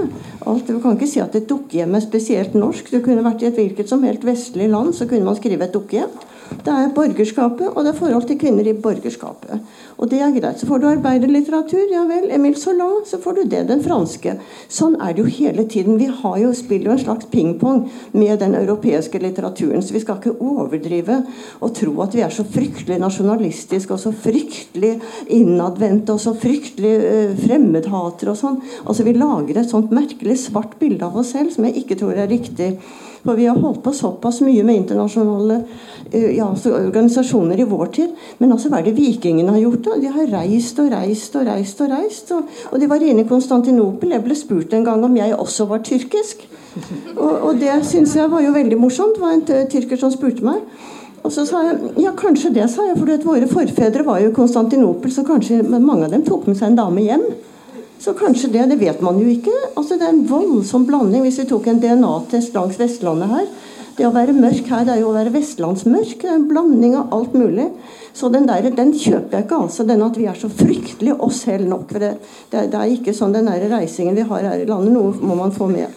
Alt, 0.46 0.70
du 0.70 0.78
kan 0.82 0.94
ikke 0.94 1.10
si 1.10 1.22
at 1.22 1.34
et 1.38 1.48
dukkehjem 1.50 1.98
er 1.98 2.04
spesielt 2.06 2.54
norsk. 2.54 2.92
Du 2.92 3.02
kunne 3.02 3.26
vært 3.26 3.42
i 3.42 3.50
et 3.50 3.58
hvilket 3.58 3.90
som 3.90 4.06
helt 4.06 4.22
vestlig 4.26 4.70
land, 4.70 4.94
så 4.94 5.10
kunne 5.10 5.26
man 5.26 5.38
skrive 5.38 5.66
et 5.66 5.74
dukkehjem. 5.74 6.20
Det 6.62 6.68
er 6.68 6.92
borgerskapet, 6.94 7.68
og 7.72 7.84
det 7.84 7.94
er 7.94 7.98
forhold 7.98 8.26
til 8.28 8.38
kvinner 8.38 8.66
i 8.68 8.76
borgerskapet. 8.76 9.62
Og 10.00 10.08
det 10.10 10.20
er 10.24 10.32
greit. 10.34 10.60
Så 10.60 10.66
får 10.68 10.80
du 10.82 10.86
arbeiderlitteratur, 10.90 11.84
ja 11.92 12.04
vel. 12.08 12.30
Emil 12.34 12.56
Zola, 12.58 12.88
så 13.06 13.18
får 13.22 13.38
du 13.38 13.42
det. 13.52 13.62
Den 13.68 13.82
franske. 13.84 14.36
Sånn 14.72 14.96
er 15.00 15.14
det 15.14 15.22
jo 15.22 15.34
hele 15.38 15.66
tiden. 15.68 15.98
Vi 16.00 16.08
har 16.08 16.38
jo, 16.40 16.52
spiller 16.56 16.90
jo 16.90 16.96
en 16.96 17.04
slags 17.04 17.28
pingpong 17.32 17.84
med 18.16 18.40
den 18.42 18.56
europeiske 18.58 19.20
litteraturen. 19.22 19.84
Så 19.84 19.96
vi 19.96 20.02
skal 20.02 20.20
ikke 20.20 20.36
overdrive 20.40 21.20
og 21.60 21.74
tro 21.78 21.94
at 22.04 22.16
vi 22.16 22.24
er 22.24 22.34
så 22.34 22.46
fryktelig 22.48 22.98
nasjonalistiske 23.02 23.94
og 23.94 24.02
så 24.02 24.14
fryktelig 24.24 24.96
innadvendte 25.32 26.16
og 26.16 26.22
så 26.22 26.34
fryktelig 26.38 26.96
uh, 27.02 27.38
fremmedhatere 27.44 28.34
og 28.34 28.40
sånn. 28.40 28.60
Altså 28.86 29.06
Vi 29.06 29.16
lager 29.16 29.60
et 29.60 29.70
sånt 29.70 29.92
merkelig 29.94 30.40
svart 30.46 30.78
bilde 30.80 31.06
av 31.06 31.18
oss 31.20 31.34
selv 31.36 31.52
som 31.54 31.66
jeg 31.68 31.82
ikke 31.82 31.98
tror 32.00 32.16
er 32.18 32.30
riktig. 32.30 32.74
For 33.22 33.38
vi 33.38 33.46
har 33.46 33.58
holdt 33.58 33.82
på 33.84 33.92
såpass 33.94 34.40
mye 34.42 34.64
med 34.66 34.80
internasjonale 34.82 35.58
uh, 35.62 36.30
ja, 36.34 36.48
organisasjoner 36.50 37.60
i 37.60 37.66
vår 37.70 37.92
tid. 37.98 38.16
Men 38.38 38.54
altså, 38.54 38.70
hva 38.72 38.80
er 38.80 38.88
det 38.88 38.96
vikingene 38.98 39.54
har 39.54 39.62
gjort? 39.62 39.84
da? 39.86 39.98
De 40.02 40.14
har 40.16 40.32
reist 40.32 40.80
og 40.82 40.90
reist 40.94 41.36
og 41.38 41.46
reist. 41.48 41.84
Og 41.84 41.92
reist. 41.92 42.32
Og, 42.34 42.56
og 42.72 42.82
de 42.82 42.90
var 42.90 43.04
inne 43.04 43.26
i 43.26 43.28
Konstantinopel. 43.28 44.16
Jeg 44.16 44.26
ble 44.26 44.38
spurt 44.38 44.74
en 44.74 44.88
gang 44.88 45.04
om 45.06 45.20
jeg 45.20 45.36
også 45.36 45.68
var 45.70 45.84
tyrkisk. 45.86 46.48
Og, 47.16 47.32
og 47.36 47.60
det 47.60 47.82
syns 47.84 48.16
jeg 48.16 48.30
var 48.32 48.42
jo 48.42 48.56
veldig 48.56 48.80
morsomt. 48.80 49.18
Det 49.18 49.22
var 49.22 49.38
en 49.38 49.70
tyrker 49.70 50.00
som 50.00 50.12
spurte 50.14 50.44
meg. 50.46 50.64
Og 51.22 51.30
så 51.30 51.44
sa 51.46 51.60
jeg 51.68 51.92
ja, 52.02 52.10
kanskje 52.18 52.50
det, 52.54 52.66
sa 52.70 52.88
jeg. 52.88 52.98
For 52.98 53.26
våre 53.28 53.48
forfedre 53.50 54.06
var 54.06 54.22
jo 54.22 54.32
i 54.32 54.34
Konstantinopel, 54.34 55.12
så 55.14 55.22
kanskje 55.26 55.62
mange 55.78 56.08
av 56.08 56.14
dem 56.14 56.24
tok 56.26 56.48
med 56.50 56.58
seg 56.58 56.72
en 56.72 56.80
dame 56.80 57.04
hjem. 57.06 57.26
Så 58.02 58.14
kanskje 58.18 58.50
det. 58.50 58.66
Det 58.72 58.80
vet 58.80 59.02
man 59.04 59.20
jo 59.22 59.28
ikke. 59.30 59.52
Altså 59.76 59.96
Det 59.98 60.08
er 60.08 60.16
en 60.16 60.26
voldsom 60.26 60.86
blanding. 60.88 61.22
Hvis 61.22 61.38
vi 61.38 61.48
tok 61.50 61.68
en 61.70 61.80
DNA-test 61.82 62.54
langs 62.56 62.80
Vestlandet 62.80 63.30
her 63.30 63.46
Det 63.96 64.06
å 64.08 64.14
være 64.14 64.32
mørk 64.32 64.70
her, 64.72 64.86
det 64.88 64.94
er 64.94 65.00
jo 65.02 65.10
å 65.10 65.14
være 65.14 65.34
vestlandsmørk. 65.34 66.22
Det 66.22 66.28
er 66.30 66.38
en 66.38 66.46
blanding 66.48 66.94
av 66.96 67.12
alt 67.12 67.34
mulig. 67.36 67.66
Så 68.16 68.30
den 68.32 68.46
der, 68.48 68.70
den 68.72 68.94
kjøper 68.96 69.36
jeg 69.36 69.44
ikke. 69.44 69.58
altså, 69.66 69.84
Den 69.84 70.02
at 70.02 70.16
vi 70.16 70.24
er 70.26 70.38
så 70.40 70.48
fryktelig 70.48 71.18
oss 71.20 71.42
selv 71.44 71.68
nok. 71.68 71.90
for 71.92 72.00
det, 72.00 72.14
det, 72.50 72.70
det 72.72 72.78
er 72.80 72.94
ikke 72.94 73.14
sånn 73.14 73.36
den 73.36 73.50
der 73.52 73.68
reisingen 73.68 74.16
vi 74.16 74.24
har 74.24 74.48
her 74.48 74.64
i 74.64 74.66
landet. 74.66 74.96
Noe 74.96 75.12
må 75.20 75.36
man 75.36 75.52
få 75.52 75.68
med. 75.68 75.92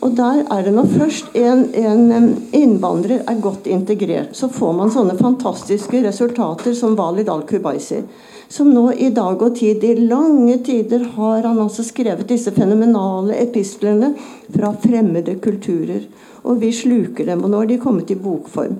Og 0.00 0.14
der 0.16 0.44
er 0.50 0.62
det 0.62 0.72
når 0.74 0.94
først 0.94 1.34
en, 1.34 1.66
en, 1.74 2.28
innvandrer 2.52 3.24
er 3.26 3.42
godt 3.42 3.66
integrert, 3.66 4.36
så 4.36 4.48
får 4.52 4.72
man 4.78 4.94
sånne 4.94 5.18
fantastiske 5.18 6.02
resultater 6.06 6.74
som 6.78 6.96
Walid 6.98 7.28
al-Kubaisi 7.28 8.02
som 8.48 8.70
nå 8.74 8.92
i 8.92 9.10
dag 9.14 9.42
og 9.42 9.56
tid, 9.58 9.84
i 9.84 9.94
lange 9.96 10.58
tider, 10.66 11.06
har 11.16 11.46
han 11.48 11.60
altså 11.62 11.84
skrevet 11.86 12.28
disse 12.28 12.52
fenomenale 12.54 13.38
epistlene 13.42 14.12
fra 14.54 14.74
fremmede 14.82 15.38
kulturer. 15.42 16.04
Og 16.44 16.60
vi 16.60 16.72
sluker 16.76 17.26
dem. 17.30 17.44
Og 17.44 17.50
nå 17.50 17.62
har 17.62 17.70
de 17.70 17.80
kommet 17.80 18.12
i 18.12 18.20
bokform. 18.20 18.78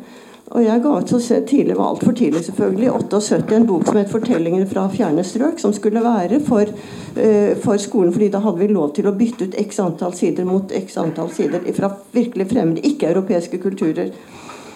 Og 0.53 0.61
jeg 0.61 0.83
ga 0.85 0.91
ut 1.01 1.09
så 1.11 1.39
tidlig, 1.49 1.75
var 1.79 1.95
altfor 1.95 2.13
tidlig 2.15 2.45
selvfølgelig, 2.45 2.91
78 2.93 3.55
en 3.57 3.67
bok 3.67 3.87
som 3.87 3.97
het 3.97 4.11
'Fortellinger 4.13 4.67
fra 4.69 4.89
fjerne 4.93 5.25
strøk', 5.25 5.59
som 5.59 5.73
skulle 5.73 6.05
være 6.05 6.41
for, 6.41 6.63
uh, 6.63 7.57
for, 7.65 7.77
skolen, 7.77 8.13
fordi 8.13 8.29
da 8.29 8.39
hadde 8.39 8.59
vi 8.59 8.67
lov 8.67 8.95
til 8.95 9.07
å 9.07 9.17
bytte 9.17 9.45
ut 9.45 9.57
x 9.59 9.81
antall 9.81 10.13
sider 10.13 10.45
mot 10.45 10.73
x 10.73 10.97
antall 10.97 11.31
sider 11.31 11.61
fra 11.73 11.91
virkelig 12.13 12.47
fremmede, 12.53 12.85
ikke-europeiske 12.85 13.59
kulturer. 13.59 14.11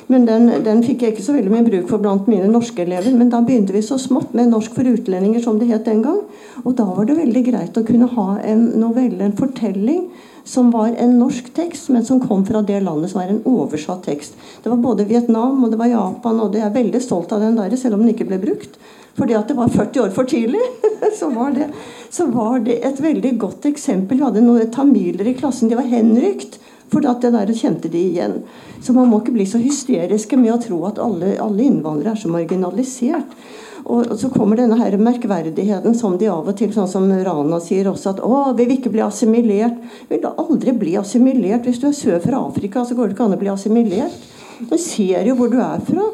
Men 0.09 0.25
den, 0.25 0.49
den, 0.65 0.81
fikk 0.85 1.03
jeg 1.05 1.13
ikke 1.15 1.25
så 1.27 1.35
veldig 1.37 1.53
mye 1.53 1.67
bruk 1.67 1.91
for 1.91 2.01
blant 2.01 2.29
mine 2.33 2.49
norske 2.49 2.81
elever. 2.81 3.13
Men 3.13 3.29
da 3.33 3.43
begynte 3.45 3.75
vi 3.77 3.85
så 3.85 3.99
smått 4.01 4.33
med 4.37 4.49
Norsk 4.49 4.73
for 4.77 4.89
utlendinger, 4.89 5.43
som 5.45 5.59
det 5.61 5.69
het 5.69 5.85
den 5.85 6.01
gang. 6.05 6.23
Og 6.65 6.73
da 6.79 6.87
var 6.89 7.05
det 7.09 7.19
veldig 7.19 7.43
greit 7.51 7.77
å 7.77 7.85
kunne 7.85 8.09
ha 8.15 8.29
en 8.41 8.65
novelle, 8.81 9.21
en 9.27 9.37
fortelling, 9.37 10.07
som 10.49 10.71
var 10.73 10.95
en 10.97 11.19
norsk 11.21 11.51
tekst, 11.53 11.91
men 11.93 12.07
som 12.09 12.23
kom 12.23 12.47
fra 12.49 12.63
det 12.65 12.81
landet 12.81 13.13
som 13.13 13.21
er 13.21 13.35
en 13.35 13.43
oversatt 13.45 14.07
tekst. 14.09 14.39
Det 14.65 14.73
var 14.73 14.81
både 14.81 15.05
Vietnam 15.11 15.61
og 15.61 15.75
det 15.75 15.81
var 15.81 15.93
Japan, 15.93 16.41
og 16.41 16.57
jeg 16.57 16.65
er 16.65 16.73
veldig 16.73 17.03
stolt 17.05 17.35
av 17.37 17.45
den 17.45 17.59
der, 17.61 17.77
selv 17.77 17.99
om 17.99 18.07
den 18.07 18.15
ikke 18.15 18.31
ble 18.31 18.41
brukt. 18.41 18.81
Fordi 19.19 19.37
at 19.37 19.51
det 19.51 19.59
var 19.59 19.69
40 19.75 20.07
år 20.07 20.15
for 20.17 20.31
tidlig. 20.31 20.63
så, 21.19 21.29
var 21.35 21.53
det, 21.53 21.69
så 22.09 22.31
var 22.33 22.63
det 22.65 22.79
et 22.87 23.03
veldig 23.03 23.35
godt 23.45 23.69
eksempel. 23.69 24.17
Vi 24.17 24.25
hadde 24.25 24.47
noen 24.47 24.73
tamiler 24.73 25.29
i 25.29 25.37
klassen. 25.37 25.69
De 25.69 25.77
var 25.77 25.91
henrykt. 25.91 26.57
For 26.89 27.05
det 27.05 27.33
der 27.35 27.53
kjente 27.53 27.91
de 27.93 28.01
igjen. 28.01 28.43
Så 28.81 28.95
man 28.97 29.11
må 29.11 29.21
ikke 29.21 29.37
bli 29.37 29.47
så 29.49 29.61
hysteriske 29.61 30.39
med 30.41 30.55
å 30.55 30.61
tro 30.63 30.83
at 30.89 31.01
alle, 31.03 31.35
alle 31.43 31.67
innvandrere 31.67 32.15
er 32.17 32.23
så 32.23 32.31
marginalisert. 32.33 33.35
Og, 33.89 34.11
så 34.21 34.29
kommer 34.33 34.59
denne 34.59 34.77
her 34.81 34.97
merkverdigheten 35.01 35.95
som 35.97 36.19
de 36.21 36.29
av 36.29 36.49
og 36.49 36.57
til, 36.59 36.73
sånn 36.75 36.91
som 36.91 37.07
Rana 37.09 37.61
sier 37.63 37.89
også, 37.89 38.15
at 38.17 38.23
å, 38.25 38.51
vi 38.57 38.67
vil 38.67 38.79
ikke 38.79 38.93
bli 38.93 39.05
assimilert. 39.05 39.79
Vil 40.11 40.23
da 40.25 40.35
aldri 40.41 40.75
bli 40.77 40.97
assimilert. 41.01 41.65
Hvis 41.65 41.81
du 41.83 41.89
er 41.91 41.97
sør 41.97 42.19
fra 42.25 42.43
Afrika, 42.49 42.85
så 42.85 42.97
går 42.99 43.09
det 43.09 43.17
ikke 43.17 43.29
an 43.29 43.37
å 43.39 43.41
bli 43.41 43.53
assimilert. 43.53 44.27
Du 44.59 44.77
ser 44.81 45.29
jo 45.29 45.37
hvor 45.39 45.53
du 45.53 45.61
er 45.63 45.85
fra. 45.87 46.09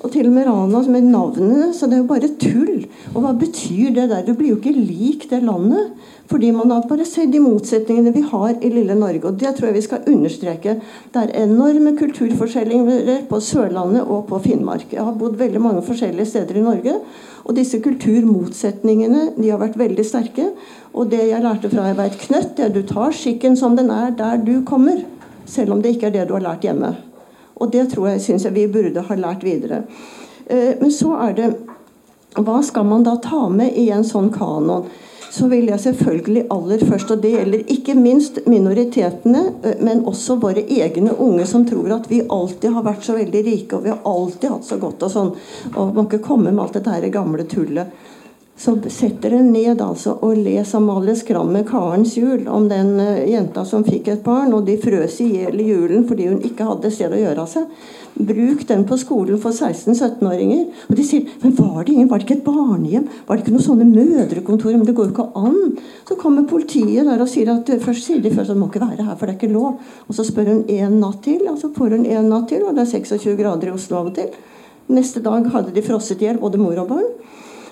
Og 0.00 0.08
til 0.14 0.30
og 0.30 0.32
med 0.32 0.46
Rana 0.48 0.80
med 0.88 1.10
navnene. 1.12 1.70
Så 1.76 1.86
det 1.86 1.98
er 1.98 2.02
jo 2.02 2.10
bare 2.10 2.32
tull. 2.40 2.86
Og 3.12 3.20
hva 3.22 3.34
betyr 3.36 3.92
det 3.98 4.08
der? 4.10 4.24
Du 4.26 4.32
blir 4.34 4.54
jo 4.54 4.60
ikke 4.60 4.74
lik 4.74 5.28
det 5.30 5.42
landet. 5.44 5.92
Fordi 6.30 6.52
man 6.54 6.70
har 6.70 6.84
bare 6.86 7.04
sett 7.08 7.32
de 7.32 7.40
motsetningene 7.42 8.12
vi 8.14 8.20
har 8.22 8.52
i 8.62 8.68
lille 8.70 8.94
Norge. 8.94 9.24
Og 9.26 9.38
det 9.38 9.50
tror 9.56 9.66
jeg 9.70 9.76
vi 9.80 9.82
skal 9.82 10.04
understreke. 10.12 10.76
Det 11.10 11.22
er 11.24 11.32
enorme 11.42 11.96
kulturforskjeller 11.98 13.24
på 13.30 13.40
Sørlandet 13.42 14.06
og 14.06 14.28
på 14.28 14.38
Finnmark. 14.44 14.92
Jeg 14.94 15.02
har 15.02 15.16
bodd 15.18 15.40
veldig 15.40 15.62
mange 15.64 15.82
forskjellige 15.82 16.30
steder 16.30 16.60
i 16.60 16.62
Norge. 16.62 16.94
Og 17.42 17.56
disse 17.56 17.80
kulturmotsetningene 17.82 19.32
de 19.40 19.50
har 19.50 19.58
vært 19.58 19.78
veldig 19.80 20.06
sterke. 20.06 20.46
Og 20.94 21.10
det 21.10 21.24
jeg 21.32 21.42
lærte 21.42 21.72
fra 21.72 21.88
jeg 21.88 21.98
veit 21.98 22.22
knøtt, 22.28 22.54
det 22.56 22.68
er 22.68 22.74
du 22.78 22.82
tar 22.86 23.16
skikken 23.16 23.58
som 23.58 23.74
den 23.78 23.90
er 23.90 24.14
der 24.14 24.38
du 24.38 24.60
kommer. 24.66 25.02
Selv 25.50 25.74
om 25.74 25.82
det 25.82 25.96
ikke 25.96 26.12
er 26.12 26.18
det 26.20 26.28
du 26.28 26.36
har 26.38 26.46
lært 26.46 26.68
hjemme. 26.68 26.94
Og 27.58 27.74
det 27.74 27.88
tror 27.90 28.12
jeg 28.12 28.22
syns 28.22 28.46
jeg 28.46 28.54
vi 28.54 28.70
burde 28.70 29.02
ha 29.02 29.18
lært 29.18 29.42
videre. 29.44 29.82
Eh, 30.46 30.78
men 30.78 30.94
så 30.94 31.16
er 31.26 31.34
det 31.34 31.50
Hva 32.34 32.62
skal 32.62 32.86
man 32.86 33.02
da 33.02 33.16
ta 33.16 33.48
med 33.48 33.74
i 33.76 33.88
en 33.90 34.04
sånn 34.06 34.30
kanon? 34.30 34.86
Så 35.30 35.46
vil 35.46 35.68
jeg 35.70 35.78
selvfølgelig 35.82 36.44
aller 36.50 36.82
først, 36.82 37.10
og 37.14 37.22
det 37.22 37.30
gjelder 37.36 37.68
ikke 37.70 37.94
minst 37.94 38.40
minoritetene, 38.50 39.42
eh, 39.62 39.82
men 39.82 40.02
også 40.10 40.40
våre 40.42 40.64
egne 40.66 41.14
unge 41.14 41.46
som 41.46 41.66
tror 41.66 41.92
at 41.94 42.08
vi 42.10 42.22
alltid 42.26 42.74
har 42.74 42.86
vært 42.86 43.06
så 43.06 43.14
veldig 43.14 43.42
rike, 43.46 43.76
og 43.76 43.84
vi 43.84 43.92
har 43.94 44.00
alltid 44.04 44.50
hatt 44.50 44.66
så 44.66 44.78
godt 44.82 45.06
og 45.06 45.12
sånn. 45.14 45.30
Og 45.74 45.94
man 45.94 46.06
kan 46.06 46.18
ikke 46.18 46.26
komme 46.26 46.50
med 46.50 46.64
alt 46.64 46.78
dette 46.80 47.12
gamle 47.14 47.46
tullet. 47.50 47.94
Så 48.60 48.74
setter 48.92 49.32
en 49.32 49.46
ned 49.54 49.80
altså 49.80 50.18
og 50.20 50.36
les 50.36 50.74
Amalie 50.76 51.14
Skram 51.16 51.48
med 51.54 51.64
'Karens 51.68 52.16
jul' 52.18 52.48
om 52.48 52.66
den 52.68 52.90
uh, 53.00 53.22
jenta 53.24 53.64
som 53.64 53.84
fikk 53.86 54.08
et 54.12 54.24
barn, 54.24 54.52
og 54.52 54.66
de 54.66 54.74
frøs 54.76 55.16
i 55.24 55.30
hjel 55.32 55.62
i 55.62 55.68
julen 55.70 56.04
fordi 56.08 56.26
hun 56.28 56.42
ikke 56.44 56.66
hadde 56.68 56.90
sted 56.92 57.14
å 57.16 57.22
gjøre 57.22 57.40
av 57.40 57.48
seg. 57.48 57.70
Bruk 58.20 58.66
den 58.68 58.84
på 58.84 58.98
skolen 59.00 59.40
for 59.40 59.56
16-17-åringer. 59.56 60.66
Og 60.90 60.98
de 60.98 61.06
sier 61.08 61.30
men 61.40 61.54
var 61.56 61.86
det, 61.86 61.94
ingen, 61.94 62.10
var 62.10 62.20
det 62.20 62.26
ikke 62.26 62.36
et 62.36 62.44
barnehjem? 62.50 63.08
Var 63.24 63.38
det 63.38 63.46
ikke 63.46 63.54
noen 63.54 63.64
sånne 63.64 63.88
mødrekontorer? 63.88 64.76
Men 64.76 64.86
det 64.90 64.96
går 64.98 65.08
jo 65.08 65.14
ikke 65.14 65.28
an. 65.40 65.58
Så 66.10 66.20
kommer 66.20 66.48
politiet 66.50 67.08
der 67.08 67.24
og 67.24 67.32
sier 67.32 67.54
at 67.54 67.72
først 67.80 68.10
sier 68.10 68.20
de 68.20 68.34
først 68.34 68.52
at 68.52 68.58
de 68.58 68.60
må 68.60 68.68
ikke 68.68 68.84
være 68.84 69.08
her, 69.08 69.16
for 69.16 69.24
det 69.24 69.38
er 69.38 69.40
ikke 69.40 69.54
lov. 69.54 69.80
Og 70.04 70.18
så 70.18 70.26
spør 70.28 70.52
hun 70.52 70.64
en 70.68 71.00
natt 71.00 71.22
til, 71.24 71.46
og 71.48 71.56
så 71.62 71.72
får 71.72 71.96
hun 71.96 72.04
en 72.04 72.28
natt 72.28 72.50
til, 72.52 72.66
og 72.66 72.76
det 72.76 72.84
er 72.84 72.92
26 72.92 73.40
grader 73.40 73.70
i 73.70 73.76
Oslo 73.78 74.02
av 74.02 74.12
og 74.12 74.18
til. 74.20 74.36
Neste 74.92 75.24
dag 75.24 75.48
hadde 75.54 75.72
de 75.72 75.86
frosset 75.86 76.20
i 76.20 76.28
hjel, 76.28 76.42
både 76.42 76.60
mor 76.60 76.76
og 76.84 76.92
barn. 76.92 77.12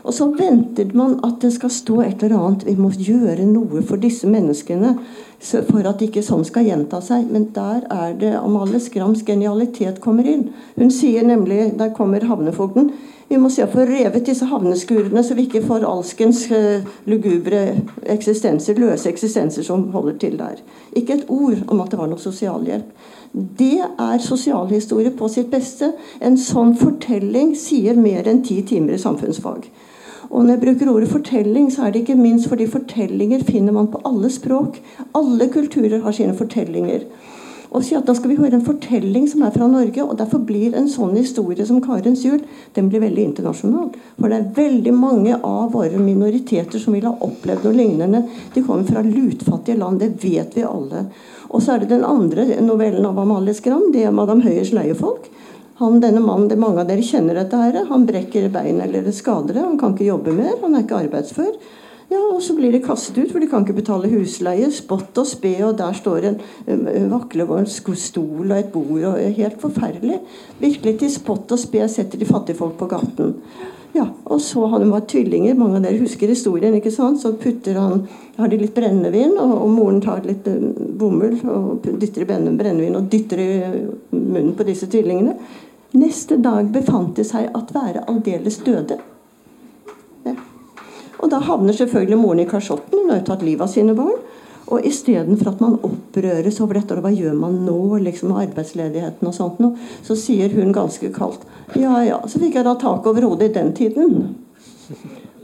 Og 0.05 0.14
så 0.14 0.28
venter 0.34 0.92
man 0.96 1.18
at 1.26 1.40
det 1.42 1.53
skal 1.57 1.72
stå 1.72 2.01
et 2.05 2.22
eller 2.22 2.38
annet. 2.38 2.66
Vi 2.68 2.76
må 2.78 2.92
gjøre 2.94 3.46
noe 3.49 3.82
for 3.86 4.01
disse 4.01 4.28
menneskene 4.30 4.94
for 5.38 5.86
at 5.86 6.03
ikke 6.03 6.22
sånn 6.26 6.44
skal 6.46 6.66
gjenta 6.66 7.01
seg. 7.05 7.28
Men 7.32 7.51
der 7.57 7.84
er 7.90 8.16
det 8.18 8.34
Amalie 8.38 8.80
Skrams 8.82 9.24
genialitet 9.26 10.01
kommer 10.05 10.26
inn. 10.26 10.49
Hun 10.78 10.90
sier 10.94 11.26
nemlig 11.26 11.78
Der 11.78 11.94
kommer 11.94 12.24
havnefogden. 12.24 12.92
Vi 13.28 13.36
må 13.36 13.51
se 13.53 13.61
å 13.66 13.68
få 13.68 13.84
revet 13.84 14.24
disse 14.24 14.46
havneskurene, 14.49 15.20
så 15.20 15.34
vi 15.36 15.44
ikke 15.44 15.61
får 15.66 15.84
alskens 15.84 16.46
uh, 16.49 16.86
lugubre 17.05 17.61
eksistenser, 18.09 18.78
løse 18.80 19.11
eksistenser 19.11 19.66
som 19.66 19.90
holder 19.92 20.16
til 20.22 20.38
der. 20.40 20.62
Ikke 20.96 21.18
et 21.18 21.26
ord 21.28 21.61
om 21.68 21.82
at 21.84 21.92
det 21.92 22.01
var 22.01 22.09
noe 22.09 22.22
sosialhjelp. 22.22 22.88
Det 23.32 23.82
er 23.84 24.24
sosialhistorie 24.24 25.12
på 25.12 25.28
sitt 25.28 25.53
beste. 25.53 25.92
En 26.24 26.40
sånn 26.40 26.72
fortelling 26.80 27.53
sier 27.59 28.01
mer 28.01 28.30
enn 28.30 28.40
ti 28.46 28.62
timer 28.64 28.96
i 28.96 29.03
samfunnsfag. 29.03 29.68
Og 30.29 30.45
når 30.45 30.55
jeg 30.55 30.61
bruker 30.64 30.91
ordet 30.93 31.09
fortelling, 31.09 31.70
så 31.72 31.87
er 31.87 31.93
det 31.93 32.05
ikke 32.05 32.18
minst 32.18 32.49
fordi 32.51 32.66
fortellinger 32.68 33.45
finner 33.49 33.72
man 33.72 33.89
på 33.93 34.01
alle 34.09 34.31
språk. 34.31 34.76
Alle 35.16 35.49
kulturer 35.53 36.03
har 36.05 36.12
sine 36.12 36.37
fortellinger. 36.37 37.07
Og 37.68 37.85
si 37.85 37.97
at 37.97 38.07
Da 38.09 38.14
skal 38.16 38.31
vi 38.31 38.39
høre 38.39 38.57
en 38.57 38.64
fortelling 38.64 39.26
som 39.29 39.43
er 39.43 39.53
fra 39.53 39.66
Norge. 39.68 40.03
og 40.03 40.16
Derfor 40.18 40.39
blir 40.39 40.74
en 40.76 40.89
sånn 40.89 41.16
historie 41.16 41.66
som 41.66 41.83
Karens 41.85 42.24
jul 42.24 42.41
den 42.74 42.89
blir 42.89 43.01
veldig 43.01 43.24
internasjonal. 43.24 43.91
For 44.18 44.29
det 44.29 44.39
er 44.39 44.55
veldig 44.57 44.95
mange 44.95 45.37
av 45.37 45.72
våre 45.72 46.01
minoriteter 46.01 46.81
som 46.81 46.97
vil 46.97 47.05
ha 47.05 47.12
opplevd 47.12 47.64
noe 47.64 47.76
lignende. 47.76 48.22
De 48.55 48.62
kommer 48.62 48.85
fra 48.89 49.03
lutfattige 49.05 49.79
land. 49.79 50.01
Det 50.01 50.24
vet 50.24 50.57
vi 50.57 50.64
alle. 50.64 51.07
Og 51.51 51.62
så 51.62 51.74
er 51.74 51.81
det 51.81 51.93
den 51.93 52.05
andre 52.05 52.61
novellen 52.61 53.05
av 53.07 53.18
Amalie 53.18 53.55
Skram. 53.55 53.93
Det 53.93 54.05
er 54.05 54.11
'Madam 54.12 54.41
Høyers 54.41 54.72
leiefolk'. 54.72 55.29
Han, 55.79 56.01
denne 56.03 56.20
mannen, 56.20 56.49
det 56.51 56.59
Mange 56.59 56.83
av 56.83 56.89
dere 56.89 57.05
kjenner 57.07 57.39
dette. 57.39 57.57
her, 57.57 57.85
Han 57.87 58.07
brekker 58.07 58.49
bein 58.51 58.81
eller 58.81 59.11
skader 59.12 59.55
det. 59.55 59.62
Han 59.62 59.79
kan 59.79 59.95
ikke 59.95 60.11
jobbe 60.11 60.35
mer. 60.35 60.57
Han 60.62 60.74
er 60.74 60.83
ikke 60.83 61.05
arbeidsfør. 61.05 61.53
Ja, 62.11 62.18
Og 62.18 62.43
så 62.43 62.55
blir 62.57 62.72
de 62.72 62.81
kastet 62.81 63.18
ut, 63.18 63.31
for 63.31 63.39
de 63.39 63.47
kan 63.47 63.62
ikke 63.62 63.76
betale 63.76 64.09
husleie. 64.09 64.70
Spott 64.72 65.18
og 65.18 65.26
spe, 65.26 65.55
og 65.64 65.76
der 65.79 65.93
står 65.93 66.24
en 66.24 66.39
uh, 66.66 67.11
vaklevoren 67.12 67.66
stol 67.68 68.51
og 68.51 68.59
et 68.59 68.72
bord. 68.72 69.03
og 69.05 69.18
Helt 69.37 69.61
forferdelig. 69.61 70.20
Virkelig 70.59 70.99
til 70.99 71.11
spott 71.11 71.53
og 71.53 71.59
spe 71.59 71.87
setter 71.89 72.18
de 72.18 72.24
fattigfolk 72.24 72.79
på 72.79 72.89
gaten. 72.89 73.37
Ja, 73.95 74.07
Og 74.24 74.41
så 74.41 74.66
har 74.66 74.81
de 74.81 74.91
vært 74.91 75.09
tvillinger. 75.12 75.55
Mange 75.55 75.76
av 75.76 75.83
dere 75.85 76.01
husker 76.01 76.29
historien. 76.29 76.74
ikke 76.74 76.91
sant? 76.91 77.20
Så 77.20 77.33
putter 77.37 77.79
han, 77.79 78.09
har 78.37 78.49
de 78.49 78.59
litt 78.59 78.74
brennevin, 78.74 79.37
og, 79.39 79.55
og 79.62 79.70
moren 79.70 80.01
tar 80.01 80.24
litt 80.24 80.49
uh, 80.49 80.74
bomull 80.99 81.39
og 81.45 81.87
dytter 82.01 82.24
i 82.24 82.31
brennevin 82.57 82.97
og 82.97 83.09
dytter 83.12 83.39
i 83.39 83.53
munnen 84.11 84.55
på 84.57 84.64
disse 84.64 84.89
tvillingene. 84.91 85.37
Neste 85.97 86.36
dag 86.36 86.68
befant 86.72 87.16
det 87.16 87.24
seg 87.30 87.49
at 87.57 87.70
være 87.72 88.05
aldeles 88.11 88.59
døde. 88.64 88.99
Ja. 90.26 90.34
Og 91.18 91.30
da 91.32 91.41
havner 91.47 91.76
selvfølgelig 91.76 92.18
moren 92.20 92.43
i 92.45 92.49
kasjotten. 92.49 92.99
Hun 92.99 93.12
har 93.12 93.22
jo 93.22 93.28
tatt 93.30 93.45
livet 93.47 93.64
av 93.64 93.72
sine 93.72 93.97
barn. 93.97 94.18
Og 94.68 94.84
istedenfor 94.84 95.55
at 95.55 95.62
man 95.64 95.78
opprøres 95.80 96.59
over 96.61 96.76
dette, 96.76 96.97
og 96.99 97.07
hva 97.07 97.12
gjør 97.14 97.39
man 97.41 97.62
nå, 97.64 97.78
liksom 98.05 98.34
arbeidsledigheten 98.36 99.30
og 99.30 99.32
sånt 99.32 99.62
noe, 99.64 99.78
så 100.05 100.16
sier 100.18 100.53
hun 100.53 100.74
ganske 100.76 101.09
kaldt 101.14 101.47
Ja 101.78 102.03
ja, 102.05 102.18
så 102.28 102.41
fikk 102.43 102.59
jeg 102.59 102.68
da 102.68 102.74
tak 102.76 103.09
over 103.09 103.24
hodet 103.30 103.49
i 103.49 103.55
den 103.57 103.72
tiden. 103.76 104.36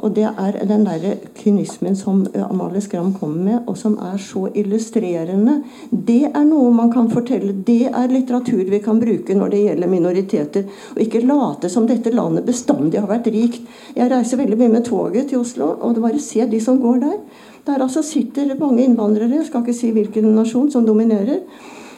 Og 0.04 0.12
det 0.12 0.26
er 0.28 0.58
den 0.68 0.82
der 0.84 1.16
kynismen 1.38 1.94
som 1.96 2.26
Amalie 2.36 2.82
Skram 2.84 3.14
kommer 3.16 3.44
med, 3.44 3.58
og 3.70 3.78
som 3.80 3.94
er 3.96 4.18
så 4.20 4.50
illustrerende. 4.52 5.62
Det 5.88 6.26
er 6.28 6.44
noe 6.44 6.72
man 6.76 6.90
kan 6.92 7.08
fortelle. 7.12 7.54
Det 7.64 7.88
er 7.88 8.12
litteratur 8.12 8.66
vi 8.68 8.82
kan 8.84 9.00
bruke 9.00 9.36
når 9.38 9.54
det 9.54 9.62
gjelder 9.62 9.92
minoriteter. 9.94 10.66
Og 10.92 11.00
ikke 11.06 11.24
late 11.24 11.72
som 11.72 11.88
dette 11.88 12.12
landet 12.12 12.44
bestandig 12.44 13.00
har 13.00 13.08
vært 13.08 13.30
rikt. 13.32 13.64
Jeg 13.96 14.12
reiser 14.12 14.42
veldig 14.42 14.60
mye 14.60 14.74
med 14.76 14.84
toget 14.90 15.30
til 15.30 15.40
Oslo, 15.40 15.72
og 15.80 15.96
det 15.96 16.04
bare 16.04 16.20
se 16.20 16.44
de 16.52 16.60
som 16.60 16.82
går 16.82 17.00
der. 17.06 17.16
Der 17.64 17.80
altså 17.80 18.02
sitter 18.04 18.52
mange 18.60 18.84
innvandrere, 18.84 19.38
jeg 19.38 19.48
skal 19.48 19.64
ikke 19.64 19.78
si 19.78 19.88
hvilken 19.94 20.34
nasjon, 20.36 20.68
som 20.70 20.84
dominerer 20.84 21.40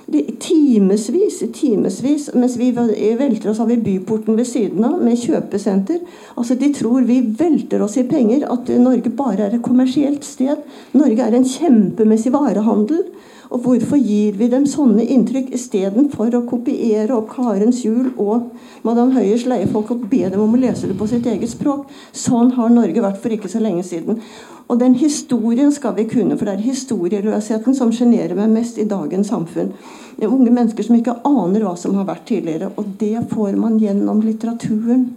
timevis, 0.07 1.42
timevis, 1.52 2.28
mens 2.34 2.57
vi 2.57 2.70
velter 3.18 3.50
oss 3.50 3.61
av 3.61 3.72
i 3.72 3.76
byporten 3.76 4.36
ved 4.38 4.46
siden 4.46 4.84
av 4.86 5.00
med 5.02 5.18
kjøpesenter. 5.18 5.98
Altså 6.36 6.54
De 6.54 6.70
tror 6.74 7.07
vi 7.09 7.20
velter 7.38 7.82
oss 7.82 7.96
i 7.98 8.07
penger, 8.07 8.46
at 8.50 8.70
Norge 8.78 9.11
bare 9.11 9.48
er 9.48 9.57
et 9.57 9.64
kommersielt 9.64 10.24
sted. 10.24 10.62
Norge 10.94 11.26
er 11.26 11.34
en 11.34 11.48
kjempemessig 11.48 12.32
varehandel. 12.32 13.02
Og 13.51 13.62
hvorfor 13.62 14.01
gir 14.01 14.34
vi 14.38 14.49
dem 14.51 14.64
sånne 14.66 15.05
inntrykk 15.14 15.53
istedenfor 15.55 16.34
å 16.34 16.44
kopiere 16.49 17.14
opp 17.14 17.30
Karens 17.36 17.84
jul 17.84 18.11
og 18.16 18.51
Madam 18.86 19.12
Høyers 19.14 19.47
leiefolk 19.47 19.92
og 19.94 20.09
be 20.11 20.24
dem 20.26 20.42
om 20.42 20.57
å 20.57 20.61
lese 20.61 20.90
det 20.90 20.97
på 20.99 21.07
sitt 21.11 21.28
eget 21.30 21.53
språk? 21.53 21.86
Sånn 22.11 22.53
har 22.57 22.72
Norge 22.74 23.05
vært 23.05 23.20
for 23.22 23.34
ikke 23.36 23.51
så 23.53 23.62
lenge 23.62 23.86
siden. 23.86 24.18
Og 24.66 24.80
den 24.80 24.97
historien 24.99 25.70
skal 25.70 25.94
vi 25.94 26.09
kunne, 26.11 26.34
for 26.34 26.49
det 26.49 26.57
er 26.57 26.66
historieløsheten 26.66 27.76
som 27.78 27.92
sjenerer 27.94 28.34
meg 28.34 28.51
mest 28.51 28.80
i 28.82 28.88
dagens 28.90 29.30
samfunn. 29.30 29.70
Det 30.16 30.26
er 30.26 30.32
unge 30.32 30.51
mennesker 30.51 30.88
som 30.88 30.99
ikke 30.99 31.20
aner 31.28 31.62
hva 31.62 31.76
som 31.78 31.94
har 31.94 32.09
vært 32.09 32.26
tidligere. 32.32 32.72
Og 32.74 32.97
det 32.99 33.28
får 33.30 33.55
man 33.61 33.78
gjennom 33.78 34.24
litteraturen 34.26 35.12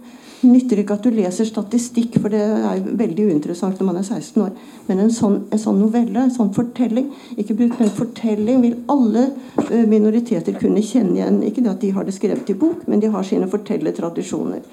nytter 0.46 0.80
ikke 0.80 0.96
at 0.96 1.04
du 1.04 1.10
leser 1.14 1.48
statistikk, 1.48 2.16
for 2.20 2.32
det 2.32 2.40
er 2.40 2.82
veldig 2.84 3.26
uinteressant 3.30 3.80
når 3.80 3.88
man 3.88 3.98
er 4.00 4.06
16 4.06 4.42
år. 4.44 4.52
Men 4.88 5.02
en 5.04 5.12
sånn, 5.14 5.36
en 5.52 5.60
sånn 5.60 5.80
novelle, 5.80 6.22
en 6.22 6.32
sånn 6.34 6.52
fortelling 6.56 7.10
Ikke 7.38 7.54
bruk 7.58 7.76
men 7.78 7.92
fortelling 7.94 8.62
vil 8.64 8.78
alle 8.90 9.26
eh, 9.68 9.84
minoriteter 9.88 10.56
kunne 10.58 10.82
kjenne 10.84 11.18
igjen. 11.18 11.42
Ikke 11.46 11.64
det 11.64 11.74
at 11.74 11.82
de 11.84 11.92
har 11.96 12.06
det 12.06 12.16
skrevet 12.16 12.50
i 12.50 12.56
bok, 12.58 12.86
men 12.90 13.02
de 13.02 13.10
har 13.12 13.26
sine 13.26 13.48
fortellertradisjoner. 13.50 14.64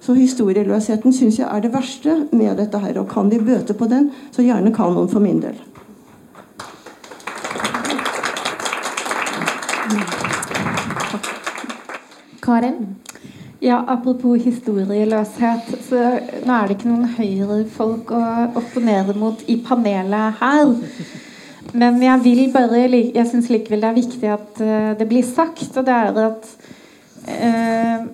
Så 0.00 0.14
historieløsheten 0.14 1.12
syns 1.12 1.40
jeg 1.40 1.48
er 1.50 1.64
det 1.64 1.72
verste 1.74 2.14
med 2.30 2.54
dette 2.60 2.78
her. 2.78 3.00
Og 3.02 3.10
kan 3.10 3.30
de 3.32 3.40
bøte 3.42 3.74
på 3.74 3.90
den, 3.90 4.12
så 4.30 4.46
gjerne 4.46 4.74
kanon 4.74 5.10
for 5.10 5.24
min 5.24 5.42
del. 5.42 5.58
Karin? 12.48 12.94
Ja, 13.60 13.80
Apropos 13.90 14.38
historieløshet, 14.38 15.72
så 15.88 16.02
nå 16.46 16.54
er 16.54 16.68
det 16.68 16.76
ikke 16.76 16.92
noen 16.92 17.08
høyrefolk 17.16 18.12
å 18.14 18.20
opponere 18.60 19.16
mot 19.18 19.40
i 19.50 19.56
panelet 19.66 20.38
her. 20.38 20.70
Men 21.74 21.98
jeg 22.04 22.22
vil 22.22 22.44
bare, 22.54 22.84
jeg 22.86 23.26
syns 23.26 23.50
likevel 23.50 23.82
det 23.82 23.88
er 23.88 23.96
viktig 23.98 24.30
at 24.30 24.62
uh, 24.62 24.92
det 25.00 25.08
blir 25.10 25.26
sagt, 25.26 25.74
og 25.74 25.88
det 25.88 25.96
er 25.96 26.20
at 26.22 26.46
uh, 27.26 28.06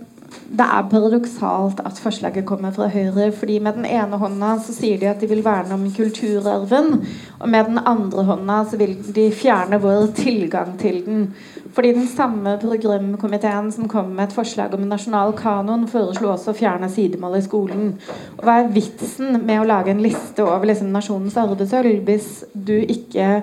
det 0.44 0.64
er 0.64 0.88
paradoksalt 0.90 1.80
at 1.88 1.98
forslaget 1.98 2.44
kommer 2.46 2.70
fra 2.70 2.88
Høyre. 2.92 3.32
fordi 3.32 3.58
Med 3.58 3.72
den 3.72 3.86
ene 3.86 4.18
hånda 4.20 4.58
så 4.60 4.74
sier 4.76 4.98
de 5.00 5.08
at 5.08 5.20
de 5.20 5.26
vil 5.26 5.44
verne 5.44 5.74
om 5.74 5.90
kulturarven. 5.90 7.06
Og 7.40 7.48
med 7.48 7.64
den 7.64 7.78
andre 7.78 8.24
hånda 8.24 8.64
så 8.70 8.76
vil 8.76 8.96
de 9.14 9.30
fjerne 9.32 9.80
vår 9.80 10.12
tilgang 10.14 10.78
til 10.78 11.02
den. 11.06 11.34
Fordi 11.74 11.92
den 11.92 12.06
samme 12.06 12.58
programkomiteen 12.60 13.72
som 13.72 13.88
kom 13.88 14.12
med 14.14 14.28
et 14.28 14.36
forslag 14.36 14.74
om 14.74 14.82
en 14.82 14.88
nasjonal 14.88 15.32
kanon, 15.32 15.88
foreslo 15.88 16.30
også 16.30 16.52
å 16.52 16.58
fjerne 16.58 16.90
sidemål 16.92 17.38
i 17.38 17.44
skolen. 17.44 17.94
Og 18.38 18.44
hva 18.44 18.60
er 18.60 18.74
vitsen 18.74 19.40
med 19.42 19.60
å 19.60 19.68
lage 19.68 19.90
en 19.90 20.02
liste 20.04 20.44
over 20.44 20.68
liksom 20.70 20.92
nasjonens 20.94 21.36
arvesølv 21.40 22.04
hvis 22.04 22.44
du 22.54 22.76
ikke 22.78 23.42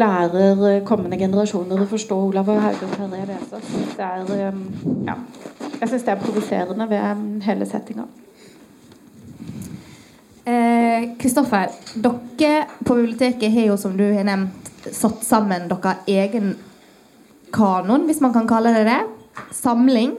lærer 0.00 0.80
kommende 0.86 1.18
generasjoner 1.18 1.80
å 1.84 1.88
forstå 1.90 2.18
Olav 2.28 2.50
og 2.50 2.60
Hauge 2.64 2.88
og 2.88 2.94
Terje 2.98 3.38
er, 4.02 4.50
um, 4.50 4.62
ja, 5.06 5.14
jeg 5.80 5.88
syns 5.88 6.06
det 6.06 6.14
er 6.14 6.22
provoserende 6.22 6.88
ved 6.90 7.24
hele 7.46 7.68
settinga. 7.68 8.06
Kristoffer, 10.44 11.70
eh, 11.70 12.02
dere 12.38 12.66
på 12.84 12.94
biblioteket 12.98 13.52
har 13.52 13.70
jo, 13.70 13.76
som 13.80 13.96
du 13.96 14.04
har 14.12 14.26
nevnt, 14.26 14.70
satt 14.92 15.24
sammen 15.24 15.68
deres 15.70 16.04
egen 16.10 16.54
kanon, 17.54 18.04
hvis 18.08 18.20
man 18.20 18.34
kan 18.34 18.48
kalle 18.48 18.74
det 18.74 18.84
det. 18.90 19.00
Samling. 19.52 20.16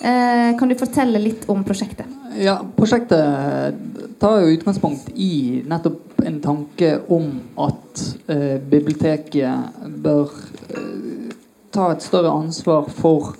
Eh, 0.00 0.56
kan 0.58 0.68
du 0.68 0.74
fortelle 0.74 1.20
litt 1.20 1.48
om 1.48 1.64
prosjektet? 1.64 2.08
Ja, 2.40 2.60
Prosjektet 2.76 3.74
tar 4.20 4.40
jo 4.40 4.54
utgangspunkt 4.54 5.10
i 5.16 5.62
nettopp 5.68 6.09
en 6.30 6.40
tanke 6.42 6.94
om 7.10 7.26
at 7.58 8.02
eh, 8.30 8.56
biblioteket 8.62 9.82
bør 10.02 10.30
eh, 10.70 11.34
ta 11.74 11.90
et 11.92 12.04
større 12.04 12.32
ansvar 12.34 12.88
for 12.94 13.34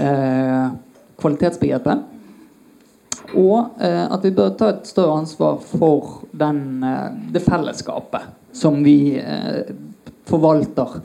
eh, 0.00 0.66
kvalitetsbegrepet. 1.20 2.10
og 3.34 3.80
eh, 3.80 4.04
at 4.12 4.24
vi 4.24 4.30
bør 4.30 4.54
ta 4.58 4.70
et 4.74 4.86
større 4.86 5.18
ansvar 5.18 5.60
for 5.64 6.24
den, 6.32 6.82
eh, 6.84 7.10
det 7.32 7.42
fellesskapet 7.42 8.32
som 8.54 8.84
vi 8.84 9.18
forvalter 10.24 11.00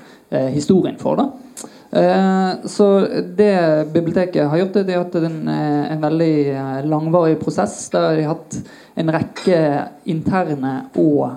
historien 0.53 0.99
for. 1.01 1.17
da. 1.17 1.49
Eh, 1.92 2.66
så 2.66 3.08
det 3.38 3.86
biblioteket 3.94 4.50
har 4.50 4.58
gjort, 4.58 4.76
det 4.86 4.94
er 4.94 5.02
at 5.02 5.16
det 5.16 5.24
er 5.24 5.32
en, 5.32 5.48
eh, 5.50 5.96
veldig 5.98 6.36
eh, 6.54 6.86
langvarig 6.86 7.40
prosess. 7.42 7.90
Der 7.90 8.16
de 8.16 8.28
har 8.28 8.36
hatt 8.36 8.60
en 8.96 9.12
rekke 9.14 9.62
interne 10.06 10.76
og 10.96 11.32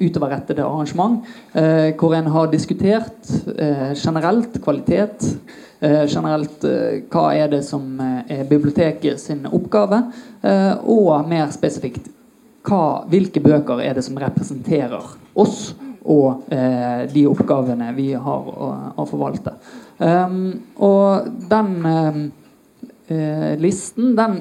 utoverrettede 0.00 0.62
arrangement, 0.64 1.26
hvor 1.98 2.14
en 2.14 2.26
har 2.30 2.46
diskutert 2.46 3.26
generelt 3.98 4.54
kvalitet. 4.64 5.26
generelt 6.08 6.62
hva 7.10 7.24
er 7.34 7.48
det 7.48 7.64
som 7.64 8.00
er 8.00 8.44
biblioteket 8.48 9.20
sin 9.20 9.44
oppgave, 9.44 9.98
og 10.86 11.28
mer 11.28 11.50
spesifikt 11.50 12.08
hva, 12.62 13.04
hvilke 13.10 13.42
bøker 13.42 13.82
er 13.82 13.94
det 13.94 14.04
som 14.06 14.16
representerer 14.16 15.02
oss 15.34 15.74
og 16.02 16.52
eh, 16.52 17.04
de 17.12 17.26
oppgavene 17.30 17.92
vi 17.94 18.12
har 18.14 18.48
å, 18.48 18.70
å 18.98 19.06
forvalte. 19.06 19.54
Um, 20.02 20.48
og 20.82 21.28
den 21.50 21.76
eh, 21.86 22.18
eh, 23.12 23.52
listen, 23.62 24.16
den 24.18 24.40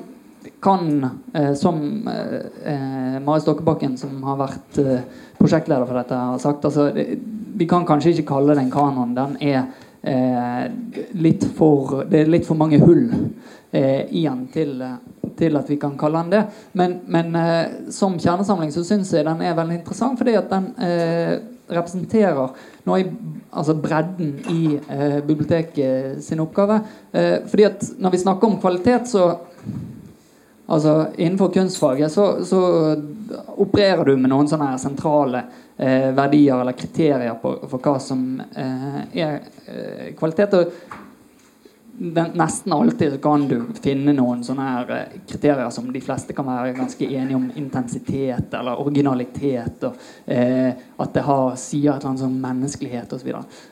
kan, 0.61 1.09
eh, 1.33 1.53
som 1.53 2.07
eh, 2.07 2.73
eh, 2.73 3.19
Mari 3.21 3.41
Stokkebakken, 3.41 3.97
som 3.97 4.23
har 4.23 4.37
vært 4.37 4.79
prosjektleder 5.37 5.85
for 5.89 5.97
dette, 5.97 6.17
har 6.17 6.41
sagt 6.41 6.65
altså, 6.65 6.91
Vi 7.57 7.67
kan 7.67 7.85
kanskje 7.85 8.13
ikke 8.15 8.29
kalle 8.33 8.55
det 8.55 8.63
en 8.65 8.73
kanon. 8.73 9.15
Den 9.15 9.37
er 9.41 9.65
litt 11.13 11.43
for 11.57 12.05
Det 12.09 12.23
er 12.23 12.29
litt 12.31 12.47
for 12.47 12.57
mange 12.57 12.79
hull 12.81 13.03
i 13.71 14.23
den 14.23 14.39
til, 14.49 14.71
til 15.41 15.57
at 15.59 15.69
vi 15.69 15.79
kan 15.81 15.97
kalle 15.99 16.21
den 16.21 16.35
det. 16.35 16.43
Men, 16.77 16.99
men 17.11 17.35
eh, 17.35 17.77
som 17.93 18.19
kjernesamling 18.19 18.71
så 18.73 18.85
syns 18.87 19.13
jeg 19.15 19.27
den 19.27 19.41
er 19.45 19.57
veldig 19.57 19.81
interessant, 19.81 20.19
fordi 20.21 20.37
at 20.39 20.51
den 20.51 20.69
eh, 20.85 21.33
representerer 21.71 22.51
noe 22.87 22.99
i 22.99 23.07
altså 23.51 23.75
bredden 23.79 24.35
i 24.51 24.61
eh, 24.75 25.19
biblioteket 25.25 26.21
sin 26.23 26.43
oppgave. 26.43 26.81
Eh, 27.11 27.39
fordi 27.47 27.67
at 27.67 27.87
når 27.99 28.15
vi 28.15 28.25
snakker 28.25 28.51
om 28.51 28.61
kvalitet, 28.61 29.09
så 29.11 29.33
Altså 30.71 31.07
Innenfor 31.17 31.49
kunstfaget 31.51 32.11
så, 32.13 32.45
så 32.47 32.59
opererer 33.59 34.05
du 34.07 34.13
med 34.15 34.31
noen 34.31 34.47
sånne 34.47 34.69
her 34.69 34.77
sentrale 34.79 35.41
eh, 35.75 36.13
verdier 36.15 36.61
eller 36.61 36.77
kriterier 36.79 37.33
på, 37.41 37.51
for 37.67 37.83
hva 37.83 37.97
som 37.99 38.21
eh, 38.39 39.01
er 39.19 40.13
kvalitet. 40.15 40.55
Og 40.55 41.00
den, 42.01 42.31
nesten 42.33 42.73
alltid 42.73 43.21
kan 43.21 43.43
du 43.47 43.59
finne 43.83 44.13
noen 44.17 44.39
sånne 44.45 44.63
her 44.65 44.93
eh, 44.95 45.17
kriterier 45.29 45.69
som 45.73 45.85
de 45.93 46.01
fleste 46.01 46.33
kan 46.33 46.47
være 46.49 46.73
ganske 46.79 47.05
enige 47.05 47.37
om. 47.37 47.45
Intensitet 47.61 48.55
eller 48.57 48.81
originalitet. 48.81 49.83
Og, 49.85 49.99
eh, 50.25 50.71
at 50.97 51.13
det 51.13 51.25
har, 51.27 51.53
sier 51.61 51.91
et 51.91 52.01
eller 52.01 52.09
annet 52.09 52.23
sånn 52.23 52.39
menneskelighet 52.41 53.13
osv. 53.13 53.29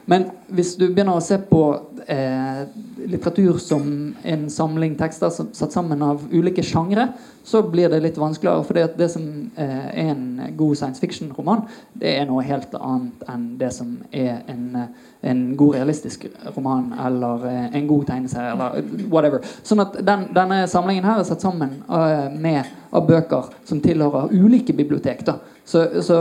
Men 0.09 0.29
hvis 0.53 0.75
du 0.77 0.85
begynner 0.91 1.17
å 1.17 1.25
se 1.25 1.39
på 1.49 1.63
eh, 2.05 2.61
litteratur 3.09 3.57
som 3.63 3.89
en 4.21 4.47
samling 4.53 4.93
tekster 4.99 5.33
som, 5.33 5.49
satt 5.57 5.73
sammen 5.73 6.05
av 6.05 6.21
ulike 6.29 6.65
sjangre, 6.65 7.09
så 7.49 7.63
blir 7.65 7.89
det 7.89 8.03
litt 8.03 8.21
vanskeligere. 8.21 8.65
For 8.67 8.97
det 8.99 9.09
som 9.09 9.25
eh, 9.57 9.87
er 9.89 10.13
en 10.13 10.53
god 10.57 10.77
science 10.77 11.01
fiction-roman, 11.01 11.65
det 11.97 12.13
er 12.19 12.29
noe 12.29 12.45
helt 12.45 12.77
annet 12.77 13.25
enn 13.31 13.47
det 13.57 13.73
som 13.73 13.95
er 14.13 14.43
en, 14.51 14.85
en 15.21 15.57
god 15.57 15.75
realistisk 15.75 16.25
roman 16.55 16.93
eller 17.05 17.47
eh, 17.47 17.75
en 17.75 17.87
god 17.87 18.05
tegneserie 18.07 18.51
eller 18.51 19.07
whatever. 19.11 19.43
Sånn 19.63 19.83
at 19.83 19.97
den, 20.05 20.29
denne 20.35 20.61
samlingen 20.71 21.07
her 21.07 21.19
er 21.19 21.27
satt 21.27 21.43
sammen 21.43 21.81
eh, 21.83 22.29
med 22.39 22.69
av 22.95 23.07
bøker 23.07 23.49
som 23.67 23.81
tilhører 23.83 24.31
ulike 24.31 24.73
bibliotek. 24.73 25.25
da. 25.27 25.39
Så, 25.65 25.83
så 26.05 26.19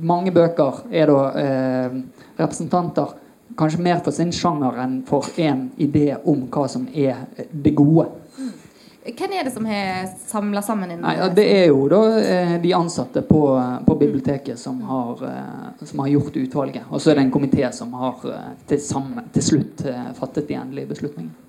mange 0.00 0.32
bøker 0.34 0.84
er 0.94 1.10
da 1.10 1.24
eh, 1.42 1.98
representanter 2.38 3.16
kanskje 3.58 3.82
mer 3.82 3.98
for 4.04 4.14
sin 4.14 4.30
sjanger 4.34 4.78
enn 4.84 5.00
for 5.08 5.26
én 5.40 5.66
idé 5.82 6.12
om 6.22 6.46
hva 6.52 6.68
som 6.70 6.86
er 6.94 7.26
det 7.50 7.74
gode. 7.78 8.06
Hvem 9.16 9.32
er 9.32 9.44
det 9.44 9.52
som 9.54 9.66
har 9.66 10.08
samla 10.26 10.62
sammen? 10.62 10.92
Nei, 11.00 11.14
ja, 11.16 11.28
Det 11.32 11.44
er 11.48 11.66
jo 11.70 11.86
da 11.88 12.02
eh, 12.20 12.54
de 12.60 12.72
ansatte 12.76 13.22
på, 13.24 13.42
på 13.86 13.96
biblioteket 13.96 14.60
som 14.60 14.80
har, 14.84 15.24
eh, 15.24 15.84
som 15.86 16.04
har 16.04 16.12
gjort 16.12 16.36
utvalget. 16.36 16.88
Og 16.90 17.00
så 17.00 17.12
er 17.12 17.20
det 17.20 17.28
en 17.28 17.32
komité 17.32 17.70
som 17.72 17.92
har 17.96 18.24
eh, 18.28 18.48
til, 18.68 18.80
sammen, 18.84 19.30
til 19.32 19.46
slutt 19.52 19.84
fattet 20.18 20.48
de 20.50 20.58
endelige 20.60 20.92
beslutningene. 20.92 21.47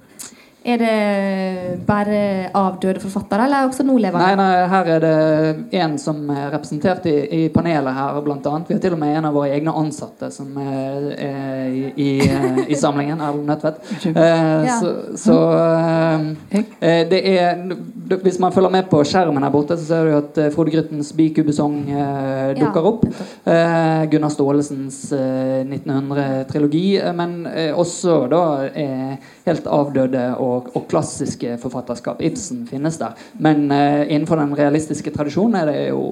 Er 0.70 0.78
det 0.82 1.86
bare 1.88 2.20
avdøde 2.54 3.00
forfattere, 3.02 3.46
eller 3.48 3.68
også 3.70 3.84
nålevende? 3.88 4.22
Nei, 4.22 4.36
nei, 4.38 4.68
her 4.70 4.90
er 4.96 5.00
det 5.04 5.80
en 5.82 5.96
som 6.02 6.20
er 6.34 6.50
representert 6.54 7.06
i, 7.10 7.16
i 7.40 7.42
panelet 7.54 7.96
her, 7.96 8.20
blant 8.26 8.46
annet. 8.50 8.70
Vi 8.70 8.76
har 8.78 8.82
til 8.84 8.96
og 8.98 9.00
med 9.02 9.16
en 9.18 9.28
av 9.30 9.38
våre 9.38 9.54
egne 9.56 9.74
ansatte 9.80 10.30
som 10.34 10.52
er, 10.62 11.08
er 11.16 11.70
i, 11.72 11.86
i, 11.96 12.10
i 12.70 12.78
samlingen. 12.78 13.22
Erlend 13.24 13.48
Nødtvedt. 13.50 13.80
Eh, 14.14 14.26
Ja. 14.70 14.76
Så, 14.80 14.90
så 15.18 15.36
eh, 15.56 16.60
eh, 16.82 17.02
det 17.10 17.20
er 17.32 17.58
Hvis 18.24 18.40
man 18.42 18.52
følger 18.52 18.70
med 18.74 18.88
på 18.92 19.00
skjermen 19.06 19.44
her 19.44 19.52
borte, 19.54 19.78
så 19.78 19.86
ser 19.86 20.08
du 20.10 20.16
at 20.18 20.38
eh, 20.42 20.50
Frode 20.54 20.72
Gryttens 20.74 21.12
bikubesong 21.18 21.76
eh, 21.90 22.52
dukker 22.60 22.82
Ja, 22.82 22.92
opp. 22.92 23.06
Eh, 23.46 24.04
Gunnar 24.12 24.32
Staalesens 24.34 25.00
eh, 25.16 25.64
1900-trilogi, 25.66 26.86
eh, 27.00 27.14
men 27.16 27.36
også 27.80 28.20
da 28.32 28.44
eh, 28.74 29.16
helt 29.50 29.68
avdøde 29.70 30.24
og, 30.40 30.70
og 30.78 30.88
klassiske 30.92 31.58
forfatterskap. 31.62 32.22
Ibsen 32.24 32.64
finnes 32.70 33.00
der. 33.02 33.18
Men 33.38 33.68
uh, 33.74 34.06
innenfor 34.06 34.40
den 34.42 34.56
realistiske 34.58 35.14
tradisjonen 35.16 35.60
er 35.62 35.74
det 35.74 35.84
jo 35.90 36.06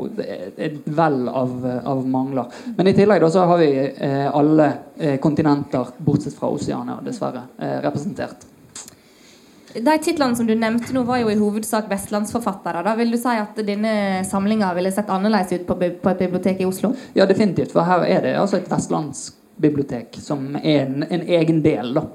et 0.57 0.91
vell 0.97 1.23
av, 1.29 1.55
av 1.93 2.03
mangler. 2.07 2.51
Men 2.75 2.91
i 2.91 2.97
tillegg 2.97 3.23
da 3.23 3.31
så 3.33 3.47
har 3.47 3.61
vi 3.61 3.71
uh, 3.87 4.27
alle 4.35 4.69
eh, 4.97 5.17
kontinenter, 5.23 5.95
bortsett 6.03 6.35
fra 6.37 6.51
Oseania, 6.51 6.99
dessverre, 7.05 7.47
representert. 7.83 8.47
De 9.81 9.97
titlene 10.01 10.35
som 10.35 10.47
du 10.47 10.55
nevnte 10.55 10.93
nå, 10.95 11.03
var 11.05 11.19
jo 11.21 11.29
i 11.29 11.37
hovedsak 11.37 11.89
vestlandsforfattere. 11.91 12.81
Da 12.85 12.95
vil 12.97 13.11
du 13.13 13.17
si 13.19 13.33
at 13.37 13.57
denne 13.67 14.23
samlinga 14.25 14.71
ville 14.77 14.91
sett 14.95 15.11
annerledes 15.13 15.59
ut 15.59 15.67
på, 15.67 15.75
på 16.01 16.13
et 16.13 16.23
bibliotek 16.23 16.63
i 16.63 16.69
Oslo? 16.69 16.93
Ja, 17.17 17.27
definitivt. 17.29 17.75
For 17.75 17.85
her 17.85 18.05
er 18.07 18.23
det 18.25 18.33
altså 18.39 18.61
et 18.61 18.71
vestlandsbibliotek 18.71 20.17
som 20.23 20.55
er 20.63 20.87
en, 20.87 21.03
en 21.03 21.27
egen 21.39 21.61
del 21.65 21.93
da, 21.97 22.07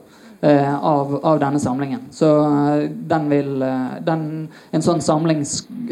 av, 0.42 1.20
av 1.22 1.38
denne 1.38 1.60
samlingen. 1.60 2.00
Så 2.10 2.28
eh, 2.44 2.90
den 2.90 3.28
vil 3.30 3.62
eh, 3.62 3.92
den, 4.02 4.48
En 4.70 4.82
sånn 4.82 5.02
samling 5.04 5.44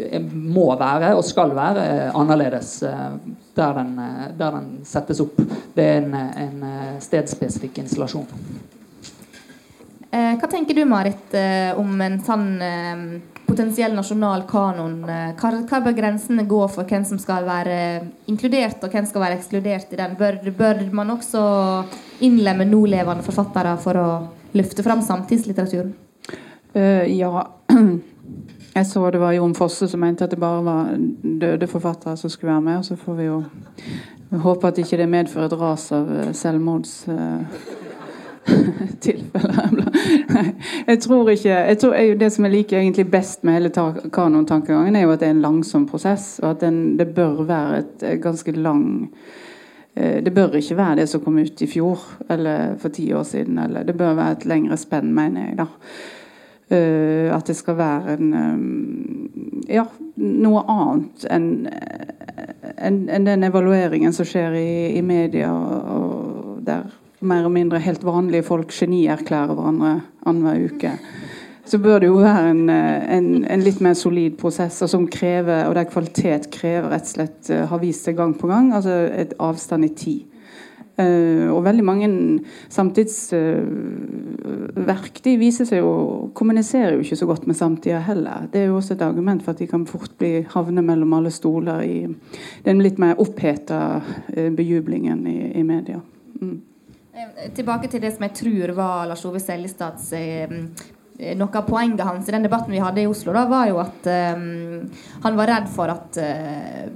eh, 0.09 0.19
må 0.21 0.67
være, 0.75 1.13
og 1.15 1.23
skal 1.23 1.53
være, 1.55 1.85
eh, 1.87 2.17
annerledes 2.19 2.73
eh, 2.83 3.07
der, 3.55 3.73
den, 3.79 3.93
eh, 3.99 4.27
der 4.35 4.57
den 4.57 4.69
settes 4.87 5.21
opp. 5.23 5.39
Det 5.75 5.85
er 5.85 6.01
en, 6.01 6.13
eh, 6.19 6.43
en 6.43 6.65
eh, 6.67 6.93
stedsspesifikk 7.03 7.79
installasjon. 7.85 8.27
Eh, 10.11 10.33
hva 10.35 10.49
tenker 10.51 10.75
du, 10.75 10.83
Marit, 10.83 11.31
eh, 11.31 11.71
om 11.79 12.01
en 12.03 12.19
sånn 12.19 12.49
eh, 12.67 13.05
potensiell 13.47 13.95
nasjonal 13.95 14.43
kanon? 14.49 14.97
Eh, 15.07 15.31
hva, 15.39 15.53
hva 15.69 15.81
bør 15.85 15.95
grensene 15.95 16.43
gå 16.43 16.59
for 16.73 16.91
hvem 16.91 17.07
som 17.07 17.23
skal 17.23 17.47
være 17.47 17.79
inkludert, 18.27 18.83
og 18.83 18.91
hvem 18.91 19.07
skal 19.07 19.23
være 19.23 19.39
ekskludert 19.39 19.95
i 19.95 20.01
den? 20.03 20.19
Bør, 20.19 20.41
bør 20.59 20.83
man 20.91 21.15
også 21.15 21.47
innlemme 22.27 22.67
nålevende 22.67 23.23
forfattere 23.23 23.77
for 23.79 24.03
å 24.03 24.11
løfte 24.53 24.83
fram 24.83 25.01
samtidslitteraturen? 25.01 25.93
Uh, 26.75 27.17
ja. 27.17 27.47
Jeg 28.73 28.85
så 28.87 29.09
det 29.11 29.19
var 29.19 29.33
Jon 29.35 29.51
Fosse 29.55 29.87
som 29.91 29.99
mente 29.99 30.23
at 30.23 30.31
det 30.31 30.37
bare 30.39 30.61
var 30.63 30.93
døde 31.41 31.67
forfattere 31.67 32.13
som 32.17 32.29
skulle 32.31 32.53
være 32.53 32.61
med. 32.61 32.77
Og 32.77 32.85
så 32.85 32.95
får 32.95 33.17
vi 33.17 33.25
jo 33.25 33.41
håpe 34.45 34.67
at 34.67 34.77
ikke 34.79 34.97
det 35.01 35.09
medfører 35.11 35.49
et 35.49 35.57
ras 35.59 35.89
av 35.91 36.13
eh, 36.15 36.29
selvmords... 36.33 36.93
eh. 37.11 37.81
Jeg 40.87 40.99
tror 41.03 41.29
ikke 41.29 41.49
jeg 41.49 41.77
tror, 41.77 41.93
Det 42.19 42.31
som 42.33 42.45
jeg 42.45 42.51
liker 42.51 42.79
egentlig 42.79 43.11
best 43.11 43.43
med 43.43 43.53
hele 43.53 43.69
ta- 43.69 44.09
kanontankegangen, 44.13 44.95
er 44.95 45.05
jo 45.05 45.11
at 45.11 45.19
det 45.19 45.27
er 45.27 45.35
en 45.35 45.41
langsom 45.41 45.85
prosess, 45.87 46.39
og 46.43 46.49
at 46.49 46.61
den, 46.61 46.97
det 46.97 47.07
bør 47.15 47.43
være 47.43 47.77
et 47.79 48.21
ganske 48.21 48.51
lang 48.51 49.11
Det 49.95 50.31
bør 50.33 50.53
ikke 50.55 50.77
være 50.77 51.01
det 51.01 51.09
som 51.11 51.19
kom 51.19 51.35
ut 51.41 51.61
i 51.61 51.67
fjor 51.67 51.99
eller 52.31 52.77
for 52.79 52.95
ti 52.95 53.09
år 53.13 53.25
siden. 53.27 53.57
Eller, 53.59 53.83
det 53.83 53.97
bør 53.99 54.13
være 54.15 54.37
et 54.37 54.45
lengre 54.47 54.77
spenn, 54.79 55.11
mener 55.13 55.49
jeg. 55.49 55.57
da. 55.59 55.65
Uh, 56.71 57.27
at 57.35 57.47
det 57.47 57.57
skal 57.59 57.75
være 57.75 58.13
en 58.15 58.33
um, 58.33 59.65
Ja, 59.67 59.83
noe 60.15 60.61
annet 60.71 61.25
enn 61.27 61.49
en, 61.67 63.09
en 63.11 63.27
den 63.27 63.43
evalueringen 63.43 64.13
som 64.15 64.25
skjer 64.27 64.55
i, 64.55 64.71
i 64.97 65.01
media, 65.05 65.51
og 65.51 66.61
der 66.65 66.87
mer 67.21 67.45
og 67.45 67.53
mindre 67.53 67.81
helt 67.83 68.05
vanlige 68.05 68.45
folk 68.47 68.71
genierklærer 68.73 69.53
hverandre 69.53 69.93
annenhver 70.25 70.65
uke. 70.71 70.93
Så 71.71 71.77
bør 71.79 72.01
det 72.03 72.09
jo 72.09 72.17
være 72.19 72.49
en, 72.51 72.65
eh, 72.69 73.15
en, 73.15 73.45
en 73.47 73.61
litt 73.63 73.77
mer 73.79 73.93
solid 73.95 74.33
prosess, 74.39 74.81
og 74.83 74.89
som 74.91 75.05
krever, 75.07 75.69
og 75.69 75.75
der 75.77 75.85
kvalitet 75.87 76.49
krever 76.51 76.89
rett 76.91 77.07
og 77.07 77.13
slett 77.13 77.49
eh, 77.53 77.61
har 77.69 77.79
vist 77.79 78.09
seg 78.09 78.17
gang 78.17 78.33
på 78.35 78.47
gang, 78.49 78.73
altså 78.75 78.91
et 79.15 79.31
avstand 79.39 79.87
i 79.87 79.95
tid. 79.95 80.25
Uh, 80.99 81.47
og 81.55 81.63
veldig 81.63 81.83
mange 81.87 82.07
samtidsverk 82.69 85.15
uh, 85.15 85.21
de 85.23 85.37
viser 85.39 85.65
seg 85.65 85.79
jo 85.79 86.29
kommuniserer 86.35 86.93
jo 86.97 87.01
ikke 87.05 87.15
så 87.15 87.25
godt 87.29 87.47
med 87.47 87.55
samtida 87.57 87.99
heller. 88.05 88.47
Det 88.51 88.59
er 88.59 88.65
jo 88.67 88.75
også 88.77 88.93
et 88.97 89.05
argument 89.07 89.41
for 89.41 89.51
at 89.55 89.61
de 89.63 89.67
kan 89.71 89.87
fort 89.87 90.11
bli 90.19 90.45
havne 90.51 90.81
mellom 90.85 91.13
alle 91.15 91.31
stoler 91.33 91.79
i 91.87 92.15
den 92.67 92.81
litt 92.83 92.99
mer 93.01 93.15
oppheta 93.23 94.01
uh, 94.03 94.49
bejublingen 94.57 95.27
i, 95.31 95.57
i 95.57 95.63
media. 95.63 95.99
Mm. 96.41 96.61
Tilbake 97.55 97.87
til 97.87 98.01
det 98.03 98.11
som 98.13 98.23
jeg 98.27 98.37
tror 98.43 98.67
var 98.75 99.07
Lars 99.07 99.25
Ove 99.25 99.39
Seljestads 99.41 100.13
noe 101.37 101.57
av 101.57 101.67
poenget 101.67 102.05
hans 102.05 102.29
i 102.29 102.31
den 102.31 102.43
debatten 102.43 102.73
vi 102.73 102.81
hadde 102.81 103.01
i 103.03 103.07
Oslo, 103.09 103.33
da, 103.35 103.45
var 103.49 103.67
jo 103.69 103.79
at 103.81 104.07
um, 104.09 104.87
han 105.23 105.37
var 105.37 105.51
redd 105.51 105.67
for 105.73 105.91
at 105.93 106.17
uh, 106.17 106.87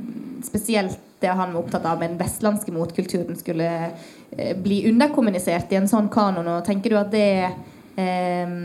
spesielt 0.45 1.01
det 1.21 1.31
han 1.31 1.53
var 1.53 1.61
opptatt 1.61 1.85
av 1.85 1.99
med 2.01 2.13
den 2.13 2.19
vestlandske 2.19 2.73
motkulturen, 2.73 3.37
skulle 3.37 3.69
uh, 3.85 4.53
bli 4.61 4.81
underkommunisert 4.89 5.73
i 5.73 5.79
en 5.79 5.89
sånn 5.89 6.09
kanon. 6.13 6.49
og 6.55 6.65
Tenker 6.65 6.93
du 6.93 6.99
at 6.99 7.13
det 7.13 7.29
um, 7.45 8.57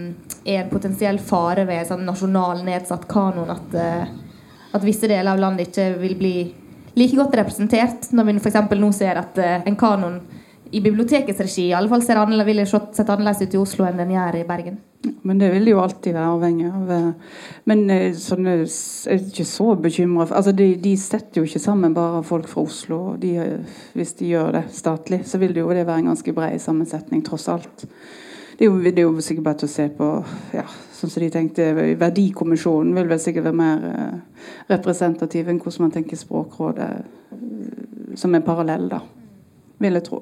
er 0.45 0.63
en 0.63 0.73
potensiell 0.73 1.21
fare 1.21 1.67
ved 1.69 1.83
en 1.83 1.93
sånn 1.93 2.09
nasjonal 2.09 2.65
nedsatt 2.65 3.05
kanon 3.11 3.53
at, 3.53 3.77
uh, 3.77 4.73
at 4.73 4.87
visse 4.87 5.11
deler 5.11 5.35
av 5.35 5.45
landet 5.45 5.69
ikke 5.69 5.91
vil 6.01 6.17
bli 6.21 6.35
like 6.97 7.17
godt 7.21 7.37
representert, 7.37 8.09
når 8.17 8.31
vi 8.31 8.41
f.eks. 8.41 8.63
nå 8.81 8.95
ser 8.97 9.21
at 9.21 9.37
en 9.39 9.77
kanon 9.79 10.23
i 10.71 10.81
bibliotekets 10.81 11.41
regi 11.43 11.66
i 11.68 11.75
alle 11.75 11.91
fall 11.91 12.03
ser 12.05 12.21
annerledes, 12.21 12.71
vil 12.71 12.95
sett 12.95 13.11
annerledes 13.11 13.43
ut 13.43 13.57
i 13.57 13.61
Oslo 13.61 13.87
enn 13.89 13.99
den 13.99 14.14
gjør 14.14 14.39
i 14.39 14.47
Bergen? 14.47 14.79
Men 15.25 15.39
det 15.41 15.49
vil 15.55 15.71
jo 15.71 15.81
alltid 15.81 16.12
være 16.12 16.33
avhengig 16.35 16.66
av. 16.68 16.91
Eh, 16.93 17.37
men 17.71 17.85
eh, 17.93 18.16
sånne, 18.21 18.57
jeg 18.61 19.14
er 19.14 19.23
ikke 19.31 19.47
så 19.49 19.71
bekymra 19.81 20.27
altså 20.29 20.53
de, 20.53 20.75
de, 20.83 20.93
setter 21.01 21.41
jo 21.41 21.49
ikke 21.49 21.62
sammen 21.62 21.95
bare 21.97 22.21
folk 22.27 22.49
fra 22.51 22.64
Oslo. 22.68 23.01
De, 23.21 23.33
hvis 23.97 24.12
de 24.18 24.33
gjør 24.35 24.53
det 24.59 24.66
statlig, 24.77 25.23
så 25.27 25.41
vil 25.41 25.55
det 25.57 25.64
jo 25.64 25.71
det 25.73 25.87
være 25.89 26.05
en 26.05 26.12
ganske 26.12 26.35
bred 26.37 26.61
sammensetning, 26.61 27.25
tross 27.25 27.49
alt. 27.53 27.87
Det 28.59 28.66
er 28.66 28.68
jo, 28.68 28.81
det 28.85 28.99
er 29.01 29.07
jo 29.07 29.25
sikkert 29.25 29.47
bare 29.47 29.61
til 29.62 29.71
å 29.71 29.73
se 29.73 29.87
på 29.97 30.09
ja, 30.53 30.66
sånn 30.93 31.12
som 31.12 31.23
de 31.25 31.31
tenkte 31.33 31.71
Verdikommisjonen 31.97 32.93
vil 32.99 33.09
vel 33.09 33.23
sikkert 33.23 33.49
være 33.49 33.61
mer 33.62 33.87
eh, 33.89 34.43
representativ 34.75 35.49
enn 35.49 35.62
hvordan 35.62 35.87
man 35.87 35.95
tenker 35.97 36.21
Språkrådet, 36.21 36.91
som 38.21 38.37
er 38.37 38.45
parallell, 38.45 38.91
da. 38.93 39.01
Vil 39.81 39.97
jeg 39.97 40.07
tro. 40.11 40.21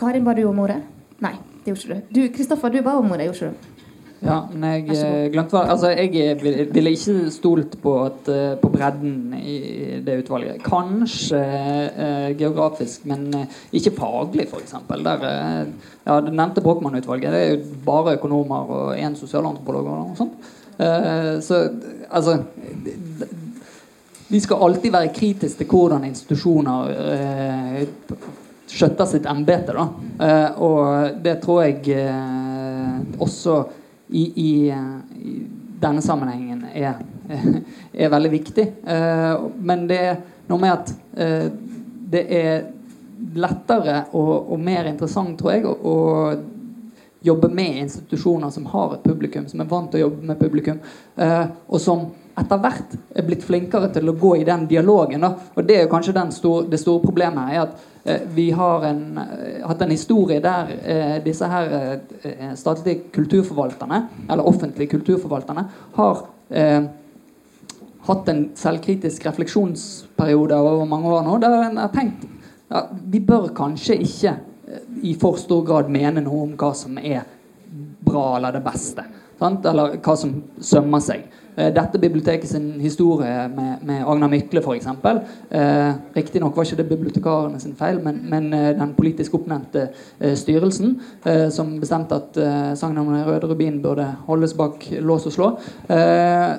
Karin, 0.00 0.24
ba 0.24 0.32
du 0.36 0.46
om 0.48 0.62
ordet? 0.64 0.80
Nei, 1.20 1.34
det 1.64 1.74
gjorde 1.74 1.82
ikke 1.84 1.98
du. 1.98 2.14
Du, 2.16 2.22
Kristoffer, 2.36 2.72
du 2.72 2.80
ba 2.84 2.96
om 2.96 3.12
ordet, 3.12 3.28
gjorde 3.28 3.50
ikke 3.50 3.50
du? 3.52 3.76
Ja, 4.20 4.42
men 4.52 4.66
jeg 4.68 4.98
eh, 5.00 5.26
glemte 5.32 5.56
hva 5.56 5.62
Altså, 5.72 5.94
jeg 5.96 6.34
ville 6.74 6.92
ikke 6.92 7.30
stolt 7.32 7.78
på, 7.80 7.94
at, 8.04 8.28
eh, 8.28 8.52
på, 8.60 8.68
bredden 8.72 9.32
i 9.38 9.54
det 10.04 10.18
utvalget. 10.20 10.60
Kanskje 10.64 11.40
eh, 11.40 12.26
geografisk, 12.36 13.06
men 13.08 13.30
eh, 13.36 13.60
ikke 13.80 13.94
faglig, 13.96 14.48
f.eks. 14.50 14.76
Der 14.90 15.24
eh, 15.30 15.72
Ja, 16.04 16.18
det 16.20 16.34
nevnte 16.34 16.64
Brochmann-utvalget. 16.64 17.32
Det 17.32 17.40
er 17.40 17.54
jo 17.54 17.80
bare 17.86 18.18
økonomer 18.18 18.74
og 18.76 18.92
én 18.98 19.16
sosialantropolog 19.16 19.88
og 19.88 20.02
noe 20.02 20.20
sånt. 20.20 20.52
Eh, 20.80 21.40
så 21.44 21.62
altså 22.10 22.42
Vi 24.30 24.40
skal 24.40 24.62
alltid 24.62 24.92
være 24.92 25.14
kritiske 25.16 25.64
til 25.64 25.72
hvordan 25.72 26.04
institusjoner 26.04 26.92
skjøtter 28.70 29.08
sitt 29.08 29.28
embete. 29.30 29.74
Uh, 29.74 30.60
og 30.62 31.22
det 31.24 31.38
tror 31.42 31.64
jeg 31.66 31.96
uh, 31.96 33.00
også 33.22 33.62
i, 34.10 34.24
i, 34.24 34.50
i, 34.70 35.34
denne 35.80 36.02
sammenhengen 36.04 36.66
er, 36.74 37.00
er 38.04 38.12
veldig 38.12 38.32
viktig. 38.32 38.66
Uh, 38.84 39.48
men 39.58 39.86
det 39.90 40.00
er 40.10 40.20
noe 40.50 40.60
med 40.60 40.74
at 40.74 40.94
det 42.10 42.22
er 42.34 42.64
lettere 43.38 44.00
og, 44.18 44.50
og, 44.50 44.56
mer 44.58 44.88
interessant, 44.90 45.36
tror 45.38 45.52
jeg, 45.54 45.66
å, 45.68 45.74
å 45.76 47.20
jobbe 47.22 47.50
med 47.54 47.84
institusjoner 47.84 48.50
som 48.50 48.66
har 48.72 48.96
et 48.96 49.04
publikum, 49.04 49.46
som 49.46 49.62
er 49.62 49.68
vant 49.70 49.92
til 49.92 50.00
å 50.00 50.08
jobbe 50.08 50.26
med 50.26 50.40
publikum, 50.40 50.80
og 51.20 51.82
som 51.84 52.08
etter 52.40 52.60
hvert 52.62 52.96
er 53.14 53.26
blitt 53.26 53.44
flinkere 53.46 53.90
til 53.94 54.10
å 54.10 54.16
gå 54.18 54.34
i 54.40 54.46
den 54.48 54.66
dialogen. 54.70 55.24
Da. 55.24 55.34
Og 55.54 55.66
Det 55.66 55.76
er 55.76 55.84
jo 55.84 55.92
kanskje 55.92 56.26
store, 56.32 56.68
det 56.70 56.80
store 56.80 57.02
problemet. 57.04 57.52
er 57.52 57.60
at 57.62 57.76
eh, 58.04 58.20
Vi 58.34 58.50
har 58.50 58.84
en, 58.84 59.18
eh, 59.18 59.66
hatt 59.66 59.82
en 59.82 59.90
historie 59.90 60.40
der 60.40 60.72
eh, 60.82 61.24
disse 61.24 61.46
her 61.46 61.98
eh, 62.24 62.54
statlige 62.54 63.10
kulturforvalterne, 63.12 64.08
eller 64.28 64.46
offentlige 64.46 64.90
kulturforvalterne, 64.96 65.66
har 65.94 66.26
eh, 66.50 66.82
hatt 68.08 68.28
en 68.28 68.50
selvkritisk 68.56 69.26
refleksjonsperiode 69.26 70.56
over 70.56 70.84
mange 70.88 71.08
år 71.08 71.24
nå, 71.26 71.38
der 71.38 71.62
en 71.68 71.76
har 71.76 71.92
tenkt 71.94 72.26
ja, 72.70 72.86
vi 73.10 73.20
bør 73.20 73.50
kanskje 73.54 73.98
ikke 74.04 74.36
eh, 74.68 74.84
i 75.02 75.14
for 75.18 75.38
stor 75.40 75.64
grad 75.66 75.90
mene 75.90 76.22
noe 76.22 76.44
om 76.46 76.56
hva 76.58 76.70
som 76.76 76.98
er 76.98 77.24
bra 78.06 78.36
eller 78.36 78.56
det 78.56 78.62
beste. 78.64 79.04
Sant? 79.40 79.66
Eller 79.66 79.98
hva 80.04 80.16
som 80.18 80.34
sømmer 80.62 81.02
seg. 81.02 81.26
Eh, 81.56 81.74
dette 81.74 81.98
biblioteket 81.98 82.48
sin 82.48 82.80
historie 82.80 83.48
med, 83.48 83.82
med 83.82 84.04
Agnar 84.06 84.28
Mykle 84.30 84.62
f.eks. 84.62 84.86
Eh, 84.86 85.92
Riktignok 86.16 86.56
var 86.56 86.64
ikke 86.64 86.78
det 86.78 86.88
bibliotekarene 86.88 87.60
sin 87.60 87.74
feil, 87.78 88.00
men, 88.04 88.20
men 88.30 88.52
eh, 88.54 88.70
den 88.78 88.94
politisk 88.94 89.34
oppnevnte 89.40 89.88
eh, 90.20 90.36
styrelsen 90.38 90.94
eh, 91.24 91.48
som 91.50 91.74
bestemte 91.80 92.20
at 92.20 92.38
eh, 92.38 92.72
sangen 92.78 93.02
om 93.02 93.12
den 93.12 93.26
røde 93.26 93.50
rubin 93.50 93.82
burde 93.82 94.06
holdes 94.28 94.54
bak 94.54 94.86
lås 95.00 95.26
og 95.26 95.36
slå. 95.36 95.50
Eh, 95.90 96.50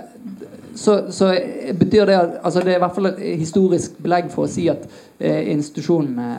så, 0.75 1.01
så, 1.11 1.33
betyr 1.79 2.05
det 2.05 2.15
at 2.15 2.37
altså 2.43 2.59
Det 2.59 2.71
er 2.71 2.77
i 2.77 2.83
hvert 2.83 2.95
fall 2.95 3.09
et 3.09 3.19
historisk 3.39 3.97
belegg 3.99 4.29
for 4.31 4.47
å 4.47 4.51
si 4.51 4.69
at 4.71 4.85
eh, 5.19 5.51
institusjonene 5.51 6.29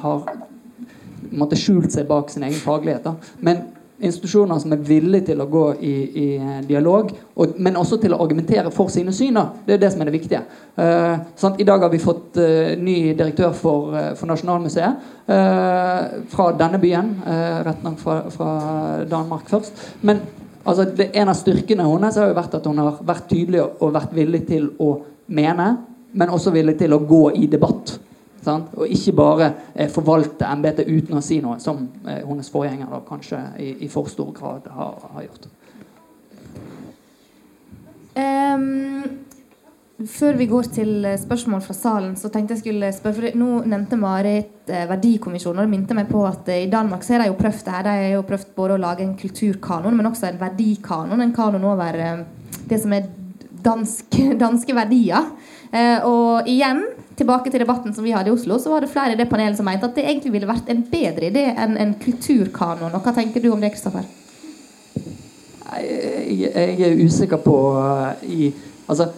har 0.00 0.24
måtte 1.32 1.56
skjult 1.56 1.92
seg 1.92 2.08
bak 2.08 2.30
sin 2.32 2.44
egen 2.44 2.60
faglighet. 2.60 3.04
Da. 3.04 3.14
Men 3.40 3.62
institusjoner 4.02 4.58
som 4.58 4.72
er 4.74 4.82
villige 4.86 5.28
til 5.30 5.40
å 5.42 5.48
gå 5.50 5.64
i, 5.80 5.94
i 6.22 6.26
dialog, 6.66 7.12
og, 7.34 7.54
men 7.62 7.78
også 7.78 7.98
til 8.02 8.14
å 8.14 8.20
argumentere 8.22 8.72
for 8.74 8.90
sine 8.92 9.14
syn. 9.14 9.38
Det 9.66 9.76
er 9.76 9.82
det 9.82 9.92
som 9.94 10.02
er 10.02 10.10
det 10.10 10.16
viktige. 10.16 10.42
Uh, 10.76 11.54
I 11.58 11.66
dag 11.68 11.84
har 11.84 11.92
vi 11.92 12.02
fått 12.02 12.38
uh, 12.40 12.74
ny 12.80 13.14
direktør 13.18 13.54
for, 13.56 13.94
uh, 13.94 14.12
for 14.18 14.30
Nasjonalmuseet 14.30 15.10
fra 16.32 16.46
denne 16.58 16.80
byen. 16.82 17.12
Rett 17.64 17.84
nok 17.84 18.00
fra, 18.02 18.16
fra, 18.34 18.48
Danmark 19.08 19.46
først. 19.48 19.78
Men 20.02 20.18
altså, 20.64 20.88
det, 20.98 21.12
en 21.16 21.30
av 21.30 21.38
styrkene 21.38 21.86
hennes 21.86 22.18
har 22.18 22.28
jo 22.28 22.36
vært 22.36 22.56
at 22.58 22.66
hun 22.68 22.80
har 22.82 22.98
vært 23.06 23.28
tydelig 23.30 23.62
og, 23.62 23.76
og 23.86 23.94
vært 23.94 24.16
villig 24.16 24.42
til 24.50 24.66
å 24.82 24.90
mene, 25.32 25.68
men 26.12 26.34
også 26.34 26.52
villig 26.52 26.74
til 26.82 26.92
å 26.92 27.00
gå 27.06 27.22
i 27.38 27.46
debatt. 27.48 27.94
Sant? 28.42 28.72
Og 28.74 28.90
ikke 28.90 29.14
bare 29.14 29.50
eh, 29.74 29.90
forvalte 29.92 30.48
embetet 30.50 30.88
uten 30.90 31.18
å 31.18 31.22
si 31.22 31.38
noe, 31.42 31.60
som 31.62 31.84
eh, 32.06 32.22
hennes 32.26 32.50
forgjenger 32.50 33.04
kanskje 33.08 33.42
i, 33.62 33.74
i, 33.86 33.90
for 33.92 34.10
stor 34.10 34.32
grad 34.34 34.66
har, 34.74 34.96
har 35.14 35.28
gjort. 35.28 35.50
Um, 38.12 39.22
før 40.10 40.36
vi 40.36 40.48
går 40.50 40.66
til 40.74 41.04
eh, 41.06 41.18
spørsmål 41.20 41.62
fra 41.62 41.74
salen, 41.76 42.16
så 42.18 42.28
tenkte 42.32 42.56
jeg 42.56 42.62
skulle 42.62 42.90
spørre 42.94 43.30
for 43.30 43.38
Nå 43.38 43.62
nevnte 43.70 43.98
Marit 44.00 44.70
eh, 44.70 44.84
verdikommisjonen, 44.90 45.62
og 45.62 45.68
det 45.68 45.74
minte 45.76 45.96
meg 45.96 46.10
på 46.10 46.24
at 46.26 46.50
eh, 46.50 46.64
i 46.66 46.70
Danmark 46.72 47.06
så 47.06 47.14
har 47.14 47.24
de 47.24 47.30
jo 47.30 47.38
prøvd 47.38 47.62
det 47.66 47.76
her. 47.76 47.86
De 47.86 47.94
har 47.94 48.14
jo 48.16 48.24
prøvd 48.26 48.54
både 48.56 48.76
å 48.76 48.82
lage 48.82 49.06
en 49.06 49.14
kulturkanon, 49.18 49.96
men 49.96 50.10
også 50.10 50.28
en 50.28 50.40
verdikanon. 50.42 51.22
En 51.22 51.34
kanon 51.36 51.68
over 51.70 52.00
eh, 52.02 52.24
det 52.68 52.80
som 52.82 52.96
er 52.96 53.06
dansk, 53.62 54.18
danske 54.44 54.76
verdier. 54.76 55.30
Eh, 55.70 56.02
og 56.08 56.50
igjen 56.50 56.82
tilbake 57.22 57.52
til 57.52 57.62
debatten 57.62 57.94
som 57.94 58.04
vi 58.04 58.12
hadde 58.14 58.30
i 58.30 58.34
Oslo, 58.34 58.58
så 58.58 58.72
var 58.72 58.84
det 58.84 58.90
flere 58.92 59.14
i 59.14 59.20
det 59.20 59.28
panelet 59.30 59.58
som 59.58 59.68
mente 59.68 59.88
at 59.88 59.96
det 59.96 60.04
egentlig 60.04 60.34
ville 60.34 60.50
vært 60.50 60.68
en 60.72 60.82
bedre 60.90 61.30
idé 61.30 61.46
enn 61.54 61.78
en 61.80 61.94
kulturkanon. 62.02 62.92
Og 62.92 63.06
hva 63.06 63.14
tenker 63.16 63.42
du 63.42 63.52
om 63.52 63.62
det, 63.62 63.72
Kristoffer? 63.74 64.06
Jeg, 65.72 66.52
jeg, 66.52 66.84
er 66.84 67.00
usikker 67.00 67.40
på 67.40 67.56
uh, 67.80 68.12
i, 68.28 68.50
altså, 68.90 69.08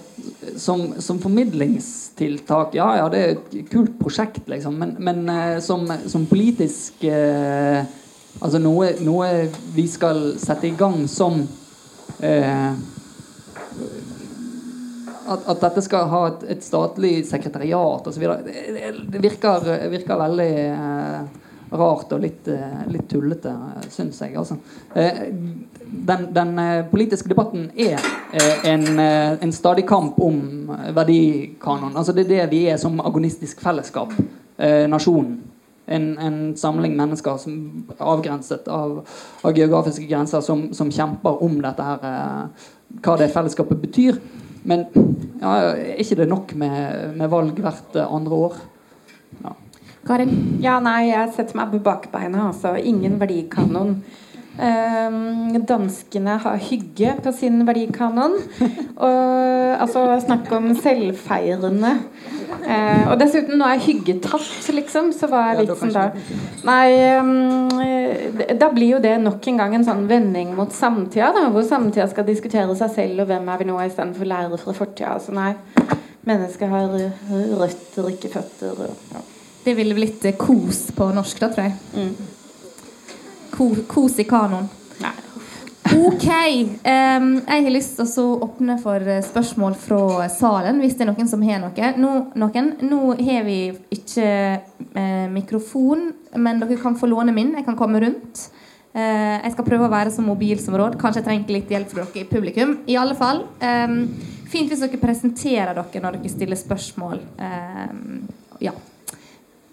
som, 0.56 0.86
som, 1.02 1.18
formidlingstiltak 1.18 2.76
Ja, 2.78 2.92
ja, 3.00 3.08
det 3.10 3.20
er 3.20 3.32
et 3.34 3.70
kult 3.72 3.96
prosjekt, 3.98 4.44
liksom. 4.46 4.78
Men, 4.78 4.94
men 5.02 5.24
uh, 5.26 5.58
som, 5.64 5.82
som, 6.06 6.28
politisk 6.30 7.02
uh, 7.10 7.82
Altså 8.42 8.58
noe, 8.62 8.92
noe, 9.06 9.28
vi 9.74 9.86
skal 9.90 10.32
sette 10.42 10.66
i 10.70 10.76
gang 10.78 11.04
som 11.10 11.42
uh, 11.42 12.70
at, 15.26 15.46
at, 15.48 15.60
dette 15.62 15.84
skal 15.84 16.10
ha 16.10 16.26
et, 16.28 16.44
et 16.56 16.64
statlig 16.64 17.14
sekretariat 17.28 18.10
osv. 18.10 18.26
Det, 18.44 18.92
det 19.12 19.22
virker, 19.22 19.70
virker 19.92 20.20
veldig 20.20 20.52
eh, 20.66 21.40
rart 21.76 22.12
og 22.12 22.20
litt, 22.20 22.48
eh, 22.48 22.84
litt 22.88 23.08
tullete, 23.10 23.52
syns 23.90 24.20
jeg. 24.22 24.36
Altså. 24.36 24.56
Eh, 24.94 25.22
den, 25.84 26.28
den, 26.34 26.58
eh, 26.58 26.84
politiske 26.90 27.28
debatten 27.28 27.70
er 27.76 28.00
en, 28.64 28.98
en, 28.98 29.52
stadig 29.52 29.86
kamp 29.88 30.18
om 30.20 30.70
verdikanon. 30.94 31.96
Altså, 31.96 32.12
det 32.12 32.26
er 32.26 32.28
det 32.28 32.50
vi 32.50 32.64
er 32.68 32.76
som 32.76 33.00
agonistisk 33.00 33.60
fellesskap. 33.60 34.12
nasjonen. 34.88 35.42
En, 35.86 36.18
en, 36.18 36.56
samling 36.56 36.96
mennesker 36.96 37.36
som 37.36 37.84
avgrenset 37.98 38.68
av, 38.68 39.00
av 39.42 39.52
geografiske 39.52 40.06
grenser 40.06 40.40
som, 40.40 40.72
som, 40.72 40.90
kjemper 40.90 41.42
om 41.42 41.58
dette 41.60 41.82
her, 41.82 42.46
hva 43.02 43.16
det 43.18 43.32
fellesskapet 43.34 43.82
betyr. 43.82 44.20
Men 44.64 44.86
ja, 45.40 45.54
er 45.74 46.00
ikke 46.00 46.22
det 46.22 46.28
nok 46.30 46.54
med, 46.60 47.14
med 47.18 47.30
valg 47.32 47.58
hvert 47.60 47.98
andre 48.04 48.40
år? 48.48 48.58
Ja. 49.44 49.54
Karin? 50.04 50.34
Ja, 50.64 50.78
nei, 50.84 51.08
jeg 51.10 51.32
setter 51.36 51.58
meg 51.58 51.72
på 51.72 51.80
bakbeina. 51.84 52.50
Altså. 52.50 52.74
Ingen 52.76 53.16
verdikanon. 53.20 53.98
Um, 54.54 55.56
danskene 55.66 56.36
har 56.38 56.60
hygge 56.62 57.16
på 57.24 57.32
sin 57.34 57.64
verdikanon. 57.66 58.36
Og 59.08 59.80
altså 59.80 60.06
snakk 60.22 60.52
om 60.54 60.70
selvfeirende. 60.78 61.96
Uh, 62.62 63.10
og 63.12 63.18
dessuten, 63.20 63.58
nå 63.58 63.66
er 63.68 63.82
jeg 63.82 64.18
tatt, 64.24 64.68
liksom, 64.76 65.10
så 65.16 65.28
hva 65.30 65.42
er 65.52 65.62
vitsen 65.62 65.92
da? 65.94 66.04
Nei, 66.66 66.86
um, 67.18 67.80
da 68.60 68.70
blir 68.74 68.94
jo 68.96 69.00
det 69.04 69.16
nok 69.22 69.48
en 69.50 69.60
gang 69.62 69.76
en 69.78 69.86
sånn 69.86 70.06
vending 70.10 70.54
mot 70.56 70.72
samtida, 70.74 71.32
da, 71.36 71.48
hvor 71.54 71.66
samtida 71.66 72.06
skal 72.10 72.28
diskutere 72.28 72.76
seg 72.78 72.94
selv 72.94 73.24
og 73.24 73.32
hvem 73.32 73.50
er 73.50 73.60
vi 73.60 73.68
nå, 73.70 73.80
istedenfor 73.84 74.30
lære 74.30 74.60
fra 74.62 74.76
fortida. 74.76 75.16
Altså 75.18 75.34
nei, 75.36 75.52
mennesket 76.28 76.72
har 76.72 76.94
røtter, 77.60 78.12
ikke 78.14 78.32
føtter. 78.36 78.86
Og, 78.86 79.04
ja. 79.14 79.26
Det 79.64 79.76
ville 79.78 79.96
blitt 79.96 80.24
kos 80.40 80.86
på 80.96 81.10
norsk, 81.16 81.42
da, 81.42 81.52
tror 81.52 81.68
jeg. 81.68 81.74
Mm. 81.96 82.14
Kos 83.88 84.18
i 84.20 84.26
kanoen. 84.28 84.68
OK. 85.84 86.28
Um, 86.84 87.26
jeg 87.44 87.64
har 87.66 87.72
lyst 87.72 87.98
til 87.98 88.08
å 88.22 88.38
åpne 88.46 88.76
for 88.80 89.04
eh, 89.04 89.20
spørsmål 89.24 89.76
fra 89.78 90.28
salen, 90.32 90.80
hvis 90.80 90.96
det 90.96 91.04
er 91.04 91.10
noen 91.10 91.28
som 91.28 91.42
har 91.44 91.60
noe. 91.60 91.90
Nå, 92.00 92.12
noen, 92.40 92.70
nå 92.88 93.00
har 93.20 93.44
vi 93.44 93.58
ikke 93.92 94.26
eh, 94.26 95.26
mikrofon, 95.32 96.08
men 96.40 96.62
dere 96.62 96.78
kan 96.80 96.96
få 96.96 97.10
låne 97.10 97.34
min. 97.36 97.52
Jeg 97.58 97.66
kan 97.68 97.78
komme 97.78 98.00
rundt. 98.04 98.46
Uh, 98.94 99.42
jeg 99.42 99.52
skal 99.56 99.66
prøve 99.66 99.88
å 99.88 99.92
være 99.92 100.12
så 100.14 100.22
mobil 100.24 100.60
som 100.62 100.76
råd. 100.78 100.96
Kanskje 101.00 101.20
jeg 101.20 101.28
trenger 101.28 101.56
litt 101.56 101.72
hjelp 101.74 101.90
fra 101.90 102.06
dere 102.06 102.22
i 102.22 102.30
publikum. 102.30 102.78
I 102.88 102.98
alle 103.00 103.18
fall, 103.18 103.44
um, 103.60 104.00
Fint 104.54 104.70
hvis 104.70 104.84
dere 104.84 105.00
presenterer 105.02 105.74
dere 105.74 106.02
når 106.04 106.20
dere 106.20 106.30
stiller 106.30 106.58
spørsmål. 106.60 107.18
Um, 107.42 108.28
ja. 108.62 108.72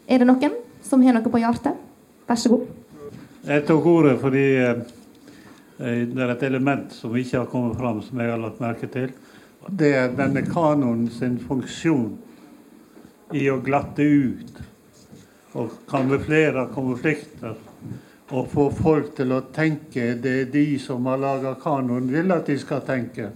Er 0.10 0.24
det 0.24 0.28
noen 0.28 0.56
som 0.84 1.04
har 1.06 1.14
noe 1.16 1.32
på 1.32 1.42
hjertet? 1.42 1.78
Vær 2.28 2.40
så 2.40 2.50
god. 2.56 2.66
Jeg 3.46 3.64
tok 3.68 3.86
ordet 3.90 4.16
fordi 4.22 4.44
eh, 4.62 4.82
det 5.82 6.22
er 6.22 6.34
et 6.36 6.44
element 6.46 6.92
som 6.94 7.16
ikke 7.18 7.40
har 7.40 7.48
kommet 7.50 7.78
fram, 7.80 8.02
som 8.06 8.20
jeg 8.22 8.30
har 8.30 8.42
lagt 8.42 8.62
merke 8.62 8.90
til. 8.92 9.14
Det 9.70 9.90
er 9.98 10.14
denne 10.18 10.44
kanonen 10.46 11.08
sin 11.14 11.40
funksjon 11.42 12.12
i 13.38 13.48
å 13.50 13.58
glatte 13.64 14.06
ut 14.06 14.62
og 15.58 15.74
kamuflere 15.90 16.68
konflikter. 16.76 17.58
Og 18.32 18.48
få 18.48 18.70
folk 18.72 19.12
til 19.18 19.34
å 19.36 19.42
tenke 19.52 20.14
det 20.22 20.52
de 20.54 20.66
som 20.80 21.06
har 21.10 21.20
laga 21.20 21.56
kanoen, 21.60 22.08
vil 22.14 22.32
at 22.32 22.48
de 22.48 22.56
skal 22.62 22.86
tenke. 22.88 23.32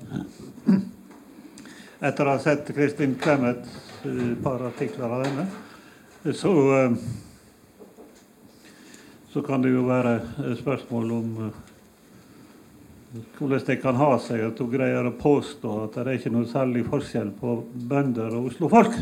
Etter 2.00 2.24
å 2.24 2.36
ha 2.36 2.40
sett 2.40 2.72
Kristin 2.76 3.18
Clemet 3.20 3.66
et 4.06 4.08
eh, 4.08 4.34
par 4.44 4.62
artikler 4.70 5.12
av 5.12 5.26
henne, 5.26 5.46
så 6.32 6.54
så 9.36 9.42
kan 9.44 9.60
det 9.62 9.74
jo 9.74 9.82
være 9.84 10.20
spørsmål 10.56 11.10
om 11.12 11.32
hvordan 13.38 13.66
det 13.66 13.78
kan 13.82 13.96
ha 14.00 14.12
seg 14.20 14.44
at 14.48 14.60
hun 14.60 14.72
greier 14.72 15.08
å 15.08 15.16
påstå 15.20 15.74
at 15.84 15.98
det 15.98 16.06
er 16.06 16.20
ikke 16.20 16.34
noe 16.34 16.50
særlig 16.50 16.86
forskjell 16.90 17.32
på 17.40 17.56
bønder 17.90 18.36
og 18.38 18.52
Oslo-folk. 18.52 18.98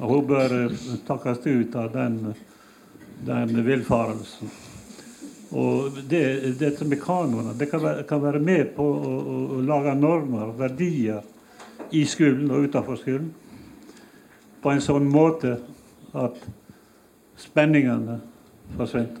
Og 0.00 0.12
hun 0.14 0.26
bør 0.30 0.54
uh, 0.64 0.82
takkes 1.06 1.42
ut 1.44 1.76
av 1.76 1.90
den, 1.92 2.20
den 3.26 3.62
villfarelsen. 3.66 4.52
Og 5.50 5.98
det, 6.08 6.22
dette 6.60 6.86
med 6.86 7.00
kanoner 7.02 7.56
det 7.58 7.66
kan 7.72 7.82
være, 7.82 8.06
kan 8.08 8.22
være 8.22 8.40
med 8.42 8.70
på 8.76 8.86
å, 8.86 9.10
å, 9.10 9.38
å, 9.56 9.60
lage 9.66 9.96
normer, 9.98 10.52
og 10.52 10.60
verdier, 10.60 11.26
i 11.90 12.04
skolen 12.06 12.52
og 12.54 12.68
utenfor 12.68 13.00
skolen. 13.00 13.32
På 14.62 14.70
en 14.70 14.84
sånn 14.84 15.08
måte 15.10 15.56
at 16.14 16.38
spenningene 17.40 18.20
forsvant. 18.76 19.18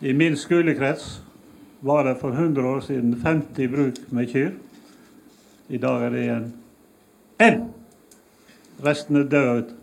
I 0.00 0.12
min 0.12 0.36
skolekrets 0.36 1.22
var 1.80 2.04
det 2.04 2.16
for 2.20 2.30
100 2.30 2.68
år 2.68 2.80
siden 2.80 3.20
50 3.22 3.68
bruk 3.68 3.94
med 4.08 4.28
kyr. 4.30 4.50
I 5.68 5.78
dag 5.78 6.04
er 6.04 6.10
det 6.10 6.22
igjen 6.22 6.52
én. 7.38 7.60
Resten 8.84 9.16
er 9.16 9.24
døde 9.24 9.58
ut. 9.58 9.74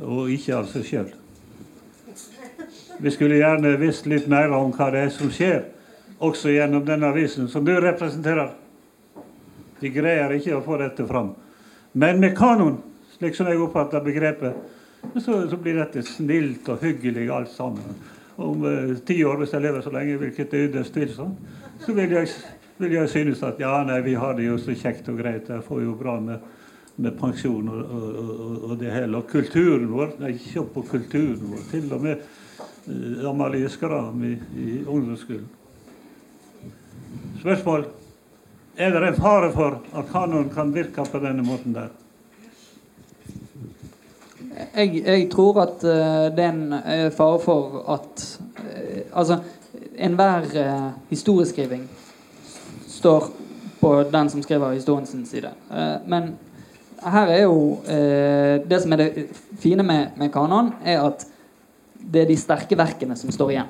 Og 0.00 0.30
ikke 0.30 0.56
av 0.56 0.66
seg 0.70 0.86
sjøl. 0.86 1.12
Vi 2.98 3.10
skulle 3.14 3.38
gjerne 3.38 3.76
visst 3.78 4.06
litt 4.10 4.26
mer 4.30 4.50
om 4.54 4.72
hva 4.74 4.90
det 4.90 5.04
er 5.06 5.12
som 5.14 5.30
skjer, 5.30 5.62
også 6.18 6.50
gjennom 6.50 6.82
denne 6.86 7.06
avisen 7.12 7.46
som 7.48 7.64
du 7.66 7.76
representerer. 7.78 8.50
Vi 9.78 9.92
greier 9.94 10.34
ikke 10.34 10.56
å 10.58 10.64
få 10.66 10.80
dette 10.82 11.06
fram. 11.06 11.36
Men 11.92 12.18
med 12.20 12.34
kanon, 12.38 12.80
slik 13.14 13.38
som 13.38 13.46
jeg 13.46 13.62
oppfatter 13.62 14.02
begrepet, 14.02 14.58
så, 15.14 15.48
så, 15.50 15.56
blir 15.56 15.78
dette 15.78 16.02
snilt 16.06 16.68
og 16.68 16.82
hyggelig 16.82 17.28
alt 17.32 17.50
sammen. 17.52 17.98
Om 18.36 18.64
eh, 18.68 18.94
ti 19.06 19.18
år, 19.24 19.40
hvis 19.40 19.54
jeg 19.54 19.64
lever 19.64 19.82
så 19.82 19.92
lenge, 19.94 20.18
hvilket 20.20 20.54
er 20.54 20.68
ytterst 20.68 20.94
tvilsomt, 20.94 21.50
så 21.82 21.94
vil 21.94 22.14
jeg, 22.14 22.30
vil 22.78 22.94
jeg, 22.94 23.10
synes 23.10 23.42
at 23.46 23.60
ja, 23.62 23.72
nei, 23.86 24.00
vi 24.06 24.14
har 24.18 24.36
det 24.38 24.46
jo 24.46 24.58
så 24.62 24.74
kjekt 24.78 25.10
og 25.10 25.20
greit. 25.22 25.50
Jeg 25.50 25.66
får 25.66 25.82
jo 25.82 25.94
bra 25.98 26.18
med, 26.22 26.48
med 26.96 27.18
pensjon 27.18 27.70
og, 27.70 27.94
og, 27.98 28.56
og, 28.70 28.74
det 28.80 28.94
hele. 28.94 29.18
Og 29.18 29.30
kulturen 29.30 29.88
vår. 29.90 30.16
Nei, 30.22 30.34
se 30.42 30.62
på 30.74 30.84
kulturen 30.90 31.54
vår. 31.54 31.62
Til 31.72 31.94
og 31.94 32.04
med 32.06 32.16
eh, 32.18 33.30
Amalie 33.30 33.70
Skram 33.72 34.26
i, 34.26 34.34
i 34.58 34.82
ungdomsskolen. 34.84 35.48
Spørsmål. 37.38 37.88
Er 38.78 38.92
det 38.94 39.08
en 39.08 39.16
fare 39.18 39.50
for 39.50 39.80
at 39.98 40.10
kanon 40.12 40.50
kan 40.54 40.70
virke 40.74 41.02
på 41.10 41.18
denne 41.18 41.42
måten 41.42 41.74
der? 41.74 41.90
Jeg, 44.76 45.02
jeg, 45.06 45.30
tror 45.30 45.60
at 45.62 45.84
uh, 45.84 46.36
det 46.36 46.44
er 46.44 46.52
en 46.52 46.72
uh, 46.72 47.12
fare 47.14 47.40
for 47.42 47.82
at 47.94 48.24
uh, 48.58 49.00
Altså, 49.12 49.38
enhver 49.98 50.44
historieskriving 51.10 51.88
står 52.88 53.30
på 53.80 54.02
den 54.12 54.30
som 54.30 54.42
skriver 54.42 54.72
historien 54.72 55.06
sin 55.06 55.26
side. 55.26 55.50
men 56.06 56.36
her 57.02 57.26
er 57.26 57.42
jo 57.42 57.78
Det 58.68 58.82
som 58.82 58.92
er 58.92 58.96
det 58.96 59.26
fine 59.58 59.82
med, 59.82 60.06
med 60.16 60.32
kanon, 60.32 60.72
er 60.84 61.00
at 61.02 61.26
det 62.12 62.22
er 62.22 62.26
de 62.26 62.36
sterke 62.36 62.78
verkene 62.78 63.16
som 63.16 63.30
står 63.30 63.50
igjen. 63.50 63.66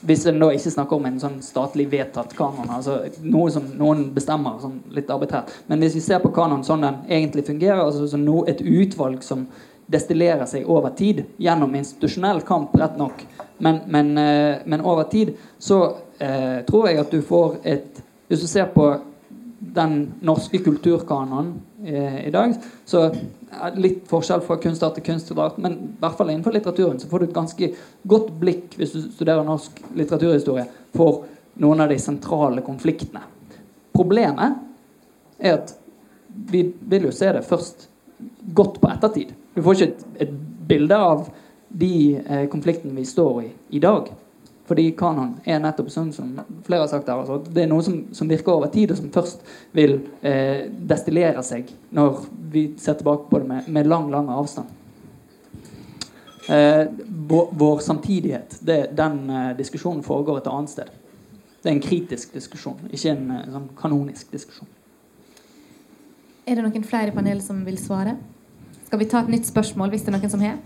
Hvis 0.00 0.26
en 0.26 0.40
da 0.40 0.50
ikke 0.50 0.70
snakker 0.70 0.96
om 0.96 1.06
en 1.06 1.20
sånn 1.20 1.38
statlig 1.42 1.90
vedtatt 1.90 2.34
kanon, 2.36 2.68
altså 2.70 2.98
noe 3.24 3.50
som 3.50 3.64
noen 3.78 4.10
bestemmer 4.14 4.60
sånn 4.60 4.82
litt 4.94 5.10
arbitrært. 5.10 5.52
Men 5.66 5.80
hvis 5.82 5.96
vi 5.96 6.04
ser 6.04 6.20
på 6.22 6.32
kanon 6.36 6.64
sånn 6.64 6.84
den 6.84 7.00
egentlig 7.08 7.46
fungerer, 7.46 7.80
altså 7.84 8.20
no, 8.20 8.44
et 8.48 8.60
utvalg 8.60 9.24
som 9.24 9.46
destillerer 9.86 10.46
seg 10.50 10.66
over 10.70 10.90
tid 10.98 11.24
gjennom 11.36 11.74
institusjonell 11.78 12.40
kamp, 12.46 12.74
rett 12.78 12.96
nok. 12.98 13.26
Men, 13.58 13.80
men, 13.86 14.18
eh, 14.18 14.56
men 14.64 14.80
over 14.80 15.06
tid 15.10 15.36
så 15.58 15.84
eh, 16.18 16.62
tror 16.66 16.88
jeg 16.88 17.00
at 17.00 17.12
du 17.14 17.22
får 17.22 17.60
et 17.64 18.02
Hvis 18.26 18.40
du 18.42 18.48
ser 18.50 18.66
på 18.74 18.88
den 19.60 19.92
norske 20.26 20.58
kulturkanonen 20.58 21.52
eh, 21.84 22.26
i 22.26 22.30
dag, 22.34 22.56
så 22.84 23.04
er 23.06 23.78
litt 23.78 24.00
forskjell 24.10 24.42
fra 24.42 24.56
kunstart 24.58 24.98
til 24.98 25.04
kunstart, 25.06 25.60
men 25.62 25.76
i 25.78 26.00
hvert 26.00 26.16
fall 26.18 26.32
innenfor 26.32 26.56
litteraturen 26.56 26.98
så 26.98 27.06
får 27.06 27.22
du 27.22 27.26
et 27.28 27.36
ganske 27.36 27.68
godt 28.02 28.32
blikk 28.40 28.74
hvis 28.80 28.96
du 28.96 29.04
studerer 29.04 29.46
norsk 29.46 29.78
litteraturhistorie, 29.94 30.66
for 30.90 31.22
noen 31.62 31.84
av 31.86 31.94
de 31.94 32.00
sentrale 32.02 32.66
konfliktene. 32.66 33.22
Problemet 33.94 34.58
er 35.38 35.60
at 35.60 35.76
vi 36.50 36.66
vil 36.90 37.06
jo 37.06 37.14
se 37.14 37.30
det 37.32 37.46
først 37.46 37.86
godt 38.58 38.80
på 38.82 38.90
ettertid. 38.90 39.30
Du 39.56 39.62
får 39.64 39.80
ikke 39.80 39.88
et, 39.88 40.06
et 40.26 40.38
bilde 40.68 41.00
av 41.00 41.26
de 41.68 41.96
eh, 42.20 42.46
konfliktene 42.52 42.94
vi 42.96 43.04
står 43.08 43.42
i 43.42 43.50
i 43.78 43.82
dag. 43.82 44.12
Fordi 44.66 44.88
kanon 44.98 45.36
er 45.46 45.60
nettopp 45.62 45.92
sånn 45.94 46.08
som 46.14 46.32
flere 46.66 46.82
har 46.82 46.90
sagt 46.90 47.06
her, 47.06 47.20
altså, 47.22 47.38
det 47.54 47.62
er 47.62 47.68
noe 47.70 47.84
som, 47.86 48.00
som, 48.16 48.26
virker 48.26 48.56
over 48.56 48.70
tid, 48.72 48.90
og 48.90 48.98
som 48.98 49.12
først 49.14 49.44
vil 49.76 50.00
eh, 50.26 50.66
destillere 50.90 51.42
seg 51.46 51.70
når 51.94 52.24
vi 52.50 52.64
ser 52.82 52.98
tilbake 52.98 53.30
på 53.30 53.42
det 53.42 53.50
med, 53.52 53.68
med 53.70 53.86
lang, 53.86 54.10
lang 54.10 54.30
avstand. 54.34 54.72
Eh, 56.50 56.82
vår, 57.30 57.48
vår, 57.58 57.78
samtidighet, 57.86 58.58
det, 58.66 58.80
den 58.98 59.30
eh, 59.30 59.52
diskusjonen 59.58 60.02
foregår 60.06 60.42
et 60.42 60.50
annet 60.50 60.74
sted. 60.74 60.90
Det 61.62 61.70
er 61.70 61.74
en 61.76 61.82
kritisk 61.82 62.34
diskusjon, 62.34 62.88
ikke 62.90 63.14
en 63.14 63.32
eh, 63.34 63.48
sånn 63.54 63.70
kanonisk 63.78 64.34
diskusjon. 64.34 64.70
Er 66.46 66.58
det 66.58 66.66
noen 66.66 66.86
flere 66.86 67.10
i 67.10 67.14
panelet 67.14 67.42
som 67.42 67.62
vil 67.66 67.78
svare? 67.82 68.18
Skal 68.86 69.00
vi 69.02 69.08
ta 69.10 69.20
et 69.24 69.30
nytt 69.32 69.48
spørsmål 69.48 69.90
hvis 69.90 70.04
det 70.06 70.12
er 70.12 70.18
noen 70.20 70.30
som 70.30 70.42
har? 70.44 70.58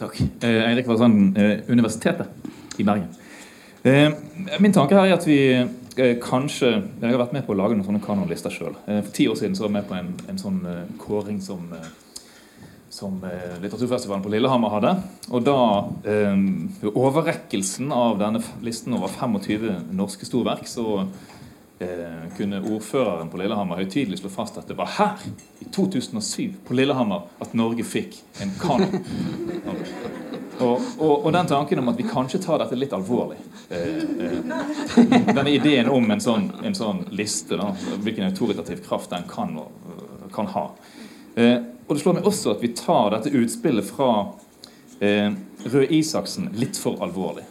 Takk. 0.00 0.20
Eh, 0.44 0.62
Eirik 0.70 0.88
Varsanden, 0.88 1.34
eh, 1.36 1.58
Universitetet 1.68 2.80
i 2.80 2.84
Bergen. 2.84 3.10
Eh, 3.84 4.08
min 4.60 4.72
tanke 4.72 4.96
her 4.96 5.06
er 5.06 5.14
at 5.18 5.26
vi 5.28 5.38
eh, 5.52 6.16
kanskje 6.20 6.70
Jeg 7.00 7.10
har 7.12 7.20
vært 7.20 7.36
med 7.36 7.46
på 7.46 7.52
å 7.52 7.56
lage 7.56 7.76
noen 7.76 7.84
sånne 7.84 8.02
kanonlister 8.04 8.52
sjøl. 8.52 8.74
Eh, 8.88 9.02
for 9.02 9.12
ti 9.12 9.28
år 9.28 9.36
siden 9.36 9.56
så 9.56 9.66
var 9.66 9.70
jeg 9.70 9.76
med 9.76 9.88
på 9.88 9.98
en, 9.98 10.10
en 10.32 10.40
sånn 10.40 10.58
eh, 10.66 10.82
kåring 10.98 11.40
som 11.44 11.70
som 12.96 13.18
eh, 13.28 13.58
litteraturfestivalen 13.60 14.22
på 14.24 14.30
Lillehammer 14.32 14.72
hadde. 14.72 14.94
Og 15.28 15.42
da, 15.44 15.56
ved 16.06 16.94
overrekkelsen 16.94 17.90
av 17.92 18.14
denne 18.22 18.40
listen 18.64 18.94
over 18.96 19.12
25 19.12 19.90
norske 19.92 20.24
storverk, 20.24 20.64
så 20.64 21.02
eh, 21.78 22.24
kunne 22.36 22.60
ordføreren 22.62 23.30
på 23.32 23.40
Lillehammer 23.40 23.80
høytidelig 23.82 24.20
slå 24.20 24.30
fast 24.32 24.58
at 24.60 24.68
det 24.70 24.76
var 24.78 24.90
her, 24.96 25.26
i 25.60 25.68
2007, 25.74 26.54
på 26.66 26.76
Lillehammer, 26.78 27.28
at 27.42 27.54
Norge 27.58 27.84
fikk 27.86 28.18
en 28.42 28.54
kanon. 28.60 28.98
Og, 30.56 30.80
og, 30.98 31.26
og, 31.26 31.32
den 31.34 31.48
tanken 31.50 31.82
om 31.82 31.90
at 31.90 31.98
vi 31.98 32.04
kanskje 32.08 32.38
tar 32.40 32.62
dette 32.62 32.78
litt 32.80 32.94
alvorlig 32.96 33.36
eh, 33.68 33.98
eh, 34.24 35.26
Denne 35.26 35.50
ideen 35.52 35.90
om 35.92 36.08
en 36.14 36.22
sånn, 36.24 36.46
en 36.64 36.72
sånn 36.72 37.02
liste, 37.12 37.58
da, 37.60 37.66
hvilken 38.00 38.30
autoritativ 38.30 38.80
kraft 38.86 39.12
den 39.12 39.26
kan, 39.28 39.52
kan 40.32 40.48
ha. 40.54 40.64
Eh, 41.36 41.58
og 41.86 41.92
det 41.92 42.02
slår 42.02 42.16
meg 42.18 42.30
også 42.30 42.54
at 42.54 42.64
vi 42.64 42.72
tar 42.78 43.12
dette 43.12 43.34
utspillet 43.36 43.84
fra 43.86 44.10
eh, 45.04 45.28
Røe 45.66 45.86
Isaksen 45.98 46.48
litt 46.58 46.78
for 46.80 47.04
alvorlig. 47.04 47.44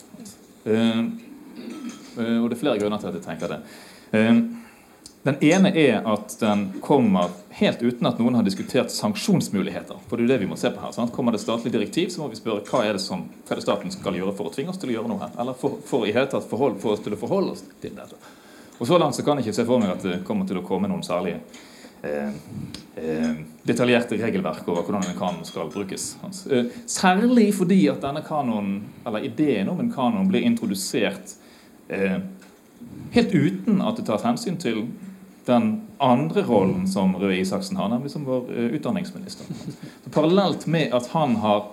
Eh, 0.66 1.00
eh, 1.00 2.38
og 2.42 2.50
det 2.50 2.58
er 2.58 2.62
flere 2.64 2.82
grunner 2.82 3.02
til 3.02 3.12
at 3.12 3.20
jeg 3.20 3.28
tenker 3.28 3.54
det. 3.54 3.62
Eh, 4.16 4.40
den 5.26 5.38
ene 5.42 5.72
er 5.74 6.06
at 6.06 6.36
den 6.40 6.68
kommer 6.86 7.32
helt 7.58 7.82
uten 7.82 8.06
at 8.06 8.20
noen 8.22 8.36
har 8.38 8.44
diskutert 8.46 8.92
sanksjonsmuligheter. 8.94 9.98
For 10.06 10.20
det 10.20 10.22
er 10.22 10.28
jo 10.28 10.34
det 10.36 10.42
vi 10.44 10.50
må 10.52 10.58
se 10.60 10.70
på 10.70 10.84
her. 10.84 10.92
Sant? 10.94 11.14
Kommer 11.16 11.34
det 11.34 11.40
statlig 11.42 11.72
direktiv, 11.74 12.12
så 12.14 12.22
må 12.22 12.28
vi 12.30 12.38
spørre 12.38 12.62
hva 12.68 12.84
er 12.86 12.94
det 12.94 13.02
som 13.02 13.24
hva 13.26 13.56
er 13.56 13.62
det 13.62 13.66
staten 13.66 13.94
skal 13.96 14.20
gjøre 14.20 14.36
for 14.38 14.52
å 14.52 14.54
tvinge 14.54 14.70
oss 14.70 14.78
til 14.82 14.92
å 14.92 14.98
gjøre 15.00 15.10
noe 15.10 15.24
her. 15.24 15.32
Eller 15.42 15.58
for, 15.58 15.80
for 15.88 16.06
i 16.06 16.14
hele 16.14 16.30
tatt 16.30 16.46
forhold, 16.46 16.78
for 16.84 16.94
oss 16.94 17.02
til 17.02 17.16
å 17.18 17.20
forholde 17.24 17.56
oss 17.56 17.64
til 17.82 17.96
dette. 17.98 18.20
Og 18.78 18.86
Så 18.86 19.00
langt 19.02 19.18
så 19.18 19.26
kan 19.26 19.40
jeg 19.40 19.48
ikke 19.48 19.58
se 19.58 19.66
for 19.66 19.82
meg 19.82 19.96
at 19.96 20.06
det 20.06 20.20
kommer 20.28 20.46
til 20.46 20.60
å 20.60 20.66
komme 20.68 20.92
noen 20.92 21.02
særlige 21.08 21.40
eh, 22.06 22.38
eh, 23.02 23.42
detaljerte 23.66 24.20
regelverk 24.22 24.70
over 24.70 24.84
hvordan 24.86 25.10
en 25.10 25.18
kanon 25.18 25.48
skal 25.48 25.74
brukes. 25.74 26.12
Eh, 26.52 26.70
særlig 26.86 27.48
fordi 27.58 27.80
at 27.90 28.04
denne 28.06 28.22
kanonen, 28.28 28.84
eller 29.08 29.26
ideen 29.26 29.74
om 29.74 29.82
en 29.82 29.90
kanon 29.96 30.30
blir 30.30 30.46
introdusert 30.46 31.34
eh, 31.88 32.20
helt 33.16 33.34
uten 33.34 33.82
at 33.82 34.00
det 34.00 34.08
tas 34.10 34.26
hensyn 34.28 34.60
til 34.62 34.86
den 35.46 35.82
andre 36.02 36.44
rollen 36.48 36.88
som 36.90 37.14
Røe 37.22 37.38
Isaksen 37.40 37.78
har, 37.78 37.92
nemlig 37.92 38.12
som 38.12 38.26
vår 38.26 38.48
uh, 38.50 38.72
utdanningsminister. 38.78 39.46
Så 40.04 40.14
parallelt 40.14 40.66
med 40.68 40.94
at 40.96 41.12
han 41.14 41.38
har 41.44 41.68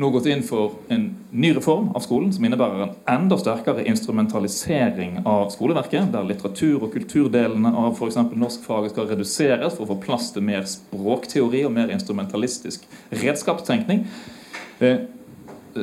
nå 0.00 0.08
gått 0.10 0.26
inn 0.32 0.42
for 0.42 0.78
en 0.92 1.04
ny 1.30 1.52
reform 1.54 1.90
av 1.96 2.02
skolen 2.04 2.32
som 2.32 2.44
innebærer 2.48 2.86
en 2.86 2.94
enda 3.12 3.36
sterkere 3.38 3.84
instrumentalisering 3.90 5.18
av 5.28 5.50
skoleverket, 5.52 6.08
der 6.14 6.26
litteratur- 6.26 6.80
og 6.80 6.94
kulturdelene 6.94 7.74
av 7.76 7.92
f.eks. 7.92 8.16
norskfaget 8.32 8.94
skal 8.94 9.10
reduseres 9.12 9.76
for 9.76 9.84
å 9.84 9.92
få 9.92 9.98
plass 10.06 10.30
til 10.32 10.46
mer 10.48 10.64
språkteori 10.68 11.66
og 11.68 11.74
mer 11.76 11.92
instrumentalistisk 11.92 12.88
redskapstenkning. 13.12 14.06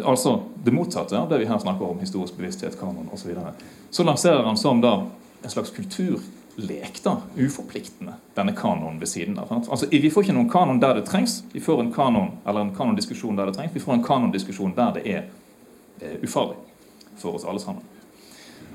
Altså 0.04 0.40
det 0.64 0.72
motsatte 0.72 1.18
av 1.18 1.30
det 1.30 1.40
vi 1.42 1.48
her 1.50 1.60
snakker 1.60 1.86
om, 1.86 2.00
historisk 2.00 2.38
bevissthet, 2.38 2.78
kanon 2.80 3.10
osv. 3.12 3.22
Så, 3.22 3.28
videre. 3.28 3.54
så 3.90 4.04
lanserer 4.04 4.44
han 4.46 4.58
som 4.58 4.82
da 4.82 4.94
en 5.42 5.50
slags 5.50 5.72
kulturlek, 5.74 7.00
da, 7.04 7.16
uforpliktende, 7.38 8.14
denne 8.36 8.54
kanonen 8.58 9.00
ved 9.00 9.10
siden 9.10 9.40
av. 9.40 9.54
Altså, 9.54 9.88
Vi 9.92 10.10
får 10.10 10.28
ikke 10.28 10.36
noen 10.38 10.50
kanon 10.50 10.82
der 10.82 11.00
det 11.00 11.06
trengs, 11.10 11.44
vi 11.52 11.60
får 11.60 11.82
en 11.82 11.94
kanon 11.94 12.36
eller 12.46 12.68
en 12.68 12.76
kanondiskusjon 12.76 13.36
der 13.36 13.50
det 13.50 13.56
trengs. 13.58 13.76
Vi 13.76 13.80
får 13.80 13.94
en 13.94 14.04
kanondiskusjon 14.04 14.76
der 14.76 14.94
det 15.00 15.06
er 15.06 15.24
eh, 16.02 16.20
ufarlig 16.24 16.60
for 17.18 17.36
oss 17.36 17.46
alle 17.46 17.60
sammen. 17.60 17.84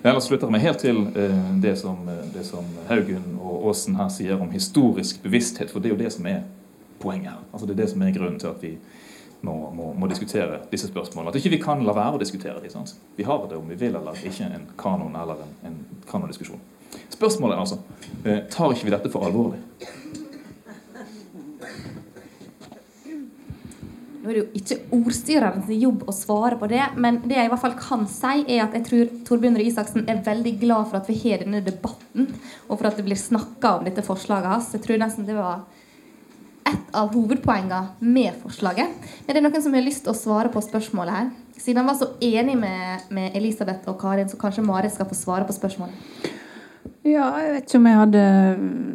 Ellers 0.04 0.26
slutter 0.28 0.50
jeg 0.52 0.60
helt 0.60 0.82
til 0.84 0.98
eh, 1.16 1.38
det, 1.62 1.78
som, 1.80 2.08
eh, 2.08 2.26
det, 2.34 2.44
som, 2.44 2.66
Haugen 2.88 3.38
og 3.40 3.70
Aasen 3.70 3.96
her 3.96 4.10
sier 4.12 4.40
om 4.40 4.50
historisk 4.52 5.22
bevissthet, 5.22 5.70
for 5.72 5.80
det 5.80 5.88
er 5.88 5.94
jo 5.94 6.02
det 6.02 6.12
som 6.12 6.26
er 6.28 6.42
poenget 7.00 7.30
her. 7.32 7.38
Altså 7.52 7.66
Det 7.66 7.72
er 7.72 7.82
det 7.82 7.90
som 7.90 8.02
er 8.02 8.12
grunnen 8.12 8.40
til 8.40 8.50
at 8.50 8.60
vi 8.62 8.74
må, 9.44 9.54
må, 9.76 9.90
må 9.98 10.08
diskutere 10.10 10.62
disse 10.70 10.88
spørsmålene. 10.90 11.32
At 11.32 11.40
ikke 11.40 11.54
vi 11.56 11.62
kan 11.62 11.84
la 11.86 11.94
være 11.96 12.18
å 12.18 12.22
diskutere 12.22 12.62
dem. 12.62 12.94
Vi 13.16 13.26
har 13.28 13.44
det 13.50 13.58
om 13.58 13.68
vi 13.68 13.78
vil 13.80 13.98
eller 13.98 14.24
ikke, 14.24 14.48
en 14.48 14.70
kanon 14.80 15.18
eller 15.20 15.44
en, 15.44 15.58
en 15.70 15.82
kanondiskusjon. 16.10 16.62
Spørsmålet 17.12 17.56
er 17.56 17.62
altså 17.62 17.78
eh, 18.24 18.40
tar 18.50 18.72
ikke 18.72 18.88
vi 18.88 18.94
dette 18.94 19.12
for 19.12 19.26
alvorlig. 19.26 19.60
Nå 24.24 24.30
er 24.32 24.38
det 24.38 24.40
jo 24.40 24.56
ikke 24.56 24.76
ordstyrerens 24.96 25.68
jobb 25.76 26.06
å 26.08 26.12
svare 26.16 26.56
på 26.56 26.68
det, 26.70 26.80
men 26.96 27.18
det 27.26 27.36
jeg 27.36 27.44
i 27.44 27.50
hvert 27.52 27.60
fall 27.60 27.74
kan 27.76 28.06
si, 28.08 28.38
er 28.54 28.62
at 28.64 28.76
jeg 28.78 28.86
tror 28.86 29.10
Torbjørn 29.28 29.58
Røe 29.60 29.68
Isaksen 29.68 30.06
er 30.08 30.22
veldig 30.24 30.54
glad 30.62 30.88
for 30.88 30.96
at 31.02 31.10
vi 31.10 31.18
har 31.26 31.44
denne 31.44 31.60
debatten, 31.66 32.30
og 32.64 32.78
for 32.78 32.88
at 32.88 32.96
det 32.96 33.04
blir 33.04 33.20
snakka 33.20 33.74
om 33.76 33.84
dette 33.84 34.06
forslaget 34.06 34.48
hans. 34.48 34.70
Jeg 34.72 34.86
tror 34.86 35.02
nesten 35.02 35.28
det 35.28 35.36
var 35.36 35.66
et 36.68 36.94
av 36.96 37.12
hovedpoengene 37.14 37.80
med 38.00 38.36
forslaget. 38.42 39.08
Men 39.24 39.34
det 39.34 39.40
er 39.40 39.46
noen 39.46 39.64
som 39.64 39.74
har 39.76 39.84
lyst 39.84 40.04
til 40.06 40.14
å 40.14 40.18
svare 40.18 40.52
på 40.52 40.62
spørsmålet 40.64 41.18
her. 41.18 41.32
Siden 41.58 41.82
han 41.82 41.90
var 41.90 41.98
så 41.98 42.12
enig 42.24 42.56
med, 42.58 43.10
med 43.14 43.36
Elisabeth 43.36 43.88
og 43.90 44.00
Karin, 44.00 44.28
så 44.28 44.40
kanskje 44.40 44.64
Marit 44.66 44.94
skal 44.94 45.08
få 45.08 45.18
svare 45.18 45.46
på 45.48 45.56
spørsmålet. 45.56 46.32
Ja, 47.04 47.26
jeg 47.36 47.50
vet 47.52 47.66
ikke 47.66 47.78
om 47.82 47.86
jeg 47.86 47.98
hadde 47.98 48.20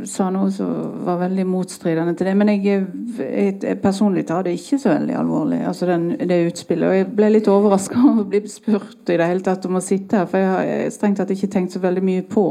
sa 0.10 0.32
noe 0.34 0.50
som 0.54 1.02
var 1.06 1.20
veldig 1.22 1.44
motstridende 1.46 2.16
til 2.18 2.26
det. 2.26 2.34
Men 2.40 2.50
jeg, 2.56 2.88
jeg 3.20 3.78
personlig 3.84 4.24
tar 4.30 4.48
det 4.48 4.56
ikke 4.58 4.80
så 4.82 4.96
veldig 4.96 5.18
alvorlig, 5.20 5.60
altså 5.70 5.92
den, 5.92 6.08
det 6.18 6.40
utspillet. 6.48 6.88
Og 6.90 6.98
jeg 6.98 7.10
ble 7.20 7.30
litt 7.36 7.50
overraska 7.54 8.00
over 8.10 8.24
å 8.24 8.30
bli 8.32 8.42
spurt 8.50 9.14
i 9.14 9.20
det 9.20 9.30
hele 9.30 9.46
tatt 9.46 9.68
om 9.70 9.78
å 9.78 9.84
sitte 9.86 10.24
her, 10.24 10.30
for 10.32 10.42
jeg 10.42 10.56
har 10.56 10.96
strengt 10.96 11.22
tatt 11.22 11.36
ikke 11.36 11.52
tenkt 11.54 11.78
så 11.78 11.84
veldig 11.86 12.06
mye 12.10 12.26
på, 12.26 12.48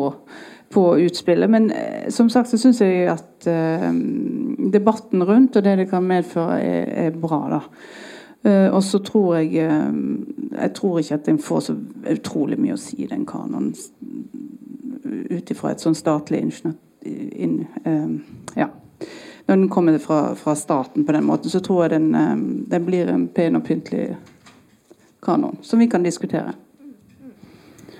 på 0.70 0.98
utspillet. 0.98 1.50
Men 1.50 1.70
eh, 1.70 2.08
som 2.10 2.30
sagt 2.30 2.50
så 2.50 2.58
syns 2.60 2.80
jeg 2.80 3.08
at 3.08 3.48
uh, 3.48 3.88
debatten 4.72 5.24
rundt 5.24 5.56
og 5.56 5.64
det 5.64 5.76
det 5.80 5.88
kan 5.90 6.04
medføre, 6.04 6.60
er, 6.60 6.90
er 7.06 7.16
bra, 7.16 7.40
da. 7.50 7.60
Uh, 8.46 8.74
og 8.74 8.82
så 8.86 9.00
tror 9.02 9.40
jeg 9.40 9.66
uh, 9.66 9.94
Jeg 10.60 10.74
tror 10.74 10.98
ikke 10.98 11.14
at 11.14 11.26
den 11.26 11.38
får 11.42 11.60
så 11.60 11.74
utrolig 12.12 12.58
mye 12.60 12.76
å 12.76 12.80
si, 12.80 13.00
i 13.02 13.08
den 13.10 13.26
kanonen 13.26 13.74
ut 15.08 15.50
ifra 15.50 15.72
et 15.72 15.82
sånn 15.82 15.96
statlig 15.96 16.42
inn, 16.42 17.62
um, 17.84 18.18
ja. 18.56 18.68
Når 19.48 19.56
den 19.56 19.68
kommer 19.72 19.96
fra, 19.98 20.34
fra, 20.36 20.54
staten 20.54 21.06
på 21.08 21.12
den 21.12 21.24
måten, 21.24 21.50
så 21.50 21.60
tror 21.64 21.86
jeg 21.86 21.94
den, 21.96 22.10
um, 22.14 22.42
den 22.68 22.84
blir 22.84 23.08
en 23.08 23.28
pen 23.32 23.56
og 23.56 23.64
pyntelig 23.64 24.10
kanon 25.24 25.56
som 25.62 25.80
vi 25.80 25.88
kan 25.88 26.04
diskutere. 26.04 26.52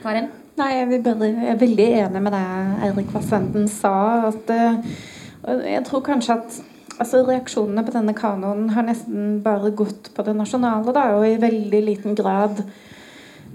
Karin? 0.02 0.28
Nei, 0.58 0.72
jeg, 0.74 1.02
er 1.06 1.60
veldig 1.60 1.86
enig 2.00 2.22
med 2.24 2.34
det 2.34 2.44
Eirik 2.88 3.14
Vassenden 3.14 3.68
sa. 3.70 3.94
At, 4.32 4.50
uh, 4.50 5.56
jeg 5.62 5.84
tror 5.86 6.02
kanskje 6.06 6.34
at 6.34 6.60
altså, 6.98 7.22
reaksjonene 7.28 7.84
på 7.86 7.94
denne 7.94 8.14
kanonen 8.18 8.72
har 8.74 8.86
nesten 8.86 9.38
bare 9.44 9.70
gått 9.70 10.10
på 10.16 10.26
det 10.26 10.34
nasjonale, 10.36 10.94
da, 10.94 11.12
og 11.14 11.28
i 11.28 11.38
veldig 11.40 11.82
liten 11.92 12.18
grad 12.18 12.64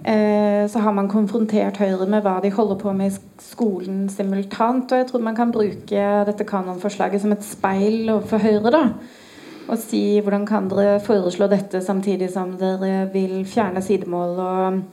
Eh, 0.05 0.67
så 0.67 0.79
har 0.79 0.91
man 0.91 1.07
konfrontert 1.07 1.77
Høyre 1.79 2.05
med 2.11 2.25
hva 2.25 2.41
de 2.43 2.49
holder 2.51 2.75
på 2.81 2.91
med 2.95 3.13
i 3.13 3.43
skolen 3.43 4.09
simultant. 4.11 4.91
Og 4.91 4.99
jeg 4.99 5.07
tror 5.07 5.23
man 5.23 5.37
kan 5.37 5.51
bruke 5.51 6.07
dette 6.27 6.47
kanonforslaget 6.47 7.23
som 7.23 7.31
et 7.31 7.45
speil 7.47 8.09
overfor 8.11 8.43
Høyre. 8.43 8.71
da, 8.71 8.83
Og 9.69 9.77
si 9.77 10.19
hvordan 10.19 10.45
kan 10.45 10.67
dere 10.67 10.99
foreslå 10.99 11.47
dette 11.47 11.81
samtidig 11.81 12.29
som 12.33 12.57
dere 12.59 13.09
vil 13.13 13.45
fjerne 13.45 13.81
sidemål 13.81 14.39
og 14.39 14.83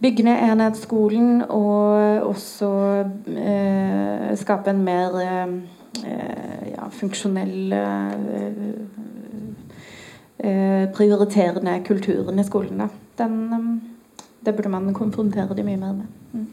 bygge 0.00 0.24
ned 0.24 0.44
enhetsskolen 0.46 1.42
og 1.48 2.30
også 2.30 2.70
eh, 3.28 4.30
skape 4.40 4.72
en 4.72 4.82
mer 4.84 5.18
eh, 5.20 5.54
ja, 6.72 6.88
funksjonell 6.96 7.76
eh, 7.76 8.14
eh, 10.38 10.84
prioriterende 10.96 11.80
kulturen 11.86 12.40
i 12.40 12.46
skolen. 12.48 12.84
Da. 12.84 12.90
Den 13.20 13.80
det 14.40 14.56
burde 14.56 14.72
man 14.72 14.94
konfrontere 14.96 15.54
de 15.56 15.64
mye 15.64 15.76
mer 15.76 15.92
med. 15.92 16.06
Mm. 16.32 16.46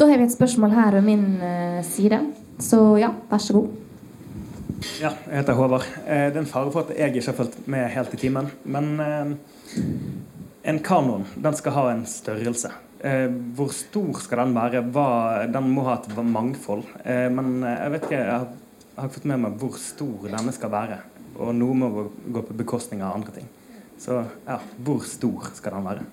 Da 0.00 0.08
har 0.10 0.18
vi 0.18 0.26
et 0.26 0.32
spørsmål 0.32 0.70
her 0.74 0.90
ved 0.90 1.02
min 1.06 1.24
uh, 1.38 1.84
side. 1.86 2.18
Så 2.58 2.96
ja, 2.98 3.12
vær 3.30 3.38
så 3.38 3.52
god. 3.52 3.68
Ja, 5.00 5.10
jeg 5.30 5.38
heter 5.38 5.54
Håvard. 5.54 5.86
Eh, 6.06 6.26
det 6.26 6.36
er 6.36 6.40
en 6.40 6.46
fare 6.46 6.72
for 6.72 6.80
at 6.80 6.90
jeg 6.98 7.14
ikke 7.14 7.26
har 7.30 7.36
fulgt 7.36 7.68
med 7.68 7.88
helt 7.88 8.14
i 8.14 8.16
timen. 8.16 8.50
Men 8.64 9.00
eh, 9.00 9.30
en 10.64 10.80
kanon 10.84 11.26
den 11.36 11.56
skal 11.58 11.76
ha 11.76 11.86
en 11.92 12.04
størrelse. 12.08 12.72
Eh, 13.04 13.26
hvor 13.56 13.72
stor 13.76 14.20
skal 14.24 14.44
den 14.44 14.54
være? 14.56 14.84
Hva, 14.94 15.08
den 15.52 15.72
må 15.74 15.84
ha 15.88 15.98
et 15.98 16.08
mangfold. 16.16 16.86
Eh, 17.04 17.28
men 17.32 17.58
jeg 17.68 17.94
vet 17.94 18.06
ikke, 18.08 18.20
jeg 18.20 18.32
har, 18.32 18.46
jeg 18.94 19.02
har 19.02 19.12
fått 19.16 19.28
med 19.28 19.44
meg 19.44 19.58
hvor 19.60 19.76
stor 19.80 20.30
denne 20.30 20.54
skal 20.56 20.72
være. 20.72 21.02
Og 21.34 21.52
noe 21.58 21.76
må 21.76 21.90
gå 22.32 22.44
på 22.46 22.56
bekostning 22.56 23.02
av 23.04 23.18
andre 23.18 23.34
ting. 23.40 23.50
Så 24.00 24.22
ja, 24.46 24.60
hvor 24.86 25.04
stor 25.06 25.50
skal 25.54 25.76
den 25.76 25.90
være? 25.90 26.06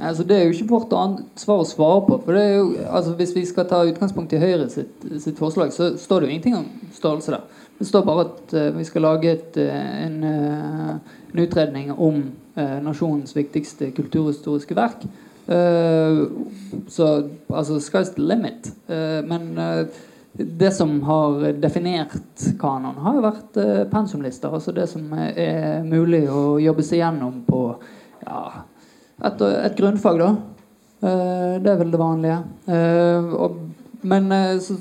Altså, 0.00 0.24
det 0.24 0.36
er 0.36 0.44
jo 0.44 0.54
ikke 0.54 0.70
vårt 0.70 0.94
svar 1.38 1.60
å 1.60 1.68
svare 1.68 2.04
på. 2.06 2.18
For 2.24 2.38
jo, 2.38 2.68
altså, 2.88 3.14
Hvis 3.18 3.34
vi 3.36 3.44
skal 3.46 3.68
ta 3.68 3.82
utgangspunkt 3.86 4.32
i 4.32 4.40
Høyre 4.40 4.68
sitt, 4.72 4.94
sitt, 5.20 5.38
forslag, 5.38 5.72
så 5.72 5.92
står 6.00 6.20
det 6.20 6.28
jo 6.28 6.32
ingenting 6.32 6.56
om 6.56 6.68
størrelse 6.94 7.34
der. 7.34 7.44
Det 7.78 7.88
står 7.88 8.06
bare 8.06 8.24
at 8.26 8.54
uh, 8.54 8.68
vi 8.78 8.84
skal 8.88 9.04
lage 9.04 9.32
et, 9.32 9.58
uh, 9.58 10.06
en, 10.06 10.18
uh, 10.24 11.18
en, 11.32 11.42
utredning 11.44 11.92
om 11.92 12.22
nasjonens 12.54 13.36
viktigste 13.36 13.90
kulturhistoriske 13.96 14.76
verk. 14.76 15.06
så 16.88 17.06
altså 17.50 17.78
sky's 17.80 18.12
the 18.14 18.22
limit. 18.22 18.68
men 19.26 19.88
det 20.32 20.70
som 20.70 21.02
har 21.02 21.52
definert 21.52 22.44
kanon, 22.60 23.00
har 23.04 23.16
jo 23.16 23.24
vært 23.24 23.58
pensumlister. 23.90 24.52
Altså 24.54 24.72
det 24.72 24.86
som 24.88 25.12
er 25.16 25.82
mulig 25.84 26.22
å 26.30 26.60
jobbe 26.62 26.84
seg 26.86 27.02
gjennom 27.02 27.42
på 27.48 27.64
ja, 28.22 28.62
et, 29.24 29.42
et, 29.42 29.76
grunnfag, 29.76 30.22
da. 30.22 30.30
Det 31.58 31.72
er 31.72 31.80
vel 31.82 31.92
det 31.92 32.00
vanlige. 32.00 32.38
Men 34.02 34.32
så, 34.62 34.78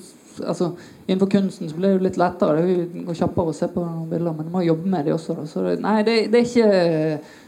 altså, 0.47 0.71
innenfor 1.07 1.29
kunsten 1.29 1.69
så 1.69 1.75
blir 1.75 1.89
det 1.89 1.97
jo 1.97 2.05
litt 2.05 2.19
lettere. 2.21 2.63
Det 2.65 3.05
går 3.05 3.19
kjappere 3.19 3.51
å 3.51 3.55
se 3.55 3.69
på 3.71 3.83
noen 3.83 4.09
bilder, 4.11 4.35
men 4.37 4.47
du 4.47 4.53
må 4.53 4.63
jobbe 4.65 4.89
med 4.91 5.07
de 5.07 5.15
også. 5.15 5.35
Da. 5.37 5.47
Så 5.49 5.65
det, 5.65 5.77
nei, 5.83 5.97
det, 6.07 6.17
det 6.31 6.41
er 6.41 6.49
ikke 6.49 7.40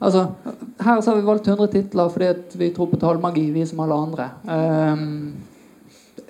Altså, 0.00 0.26
her 0.78 1.00
så 1.00 1.10
har 1.10 1.16
vi 1.16 1.26
valgt 1.26 1.48
100 1.48 1.66
titler 1.72 2.08
fordi 2.08 2.58
vi 2.58 2.70
tror 2.72 2.88
på 2.88 2.96
tallmagi, 2.96 3.50
vi 3.52 3.66
som 3.66 3.82
alle 3.84 3.94
andre. 3.94 4.28
Um, 4.44 5.34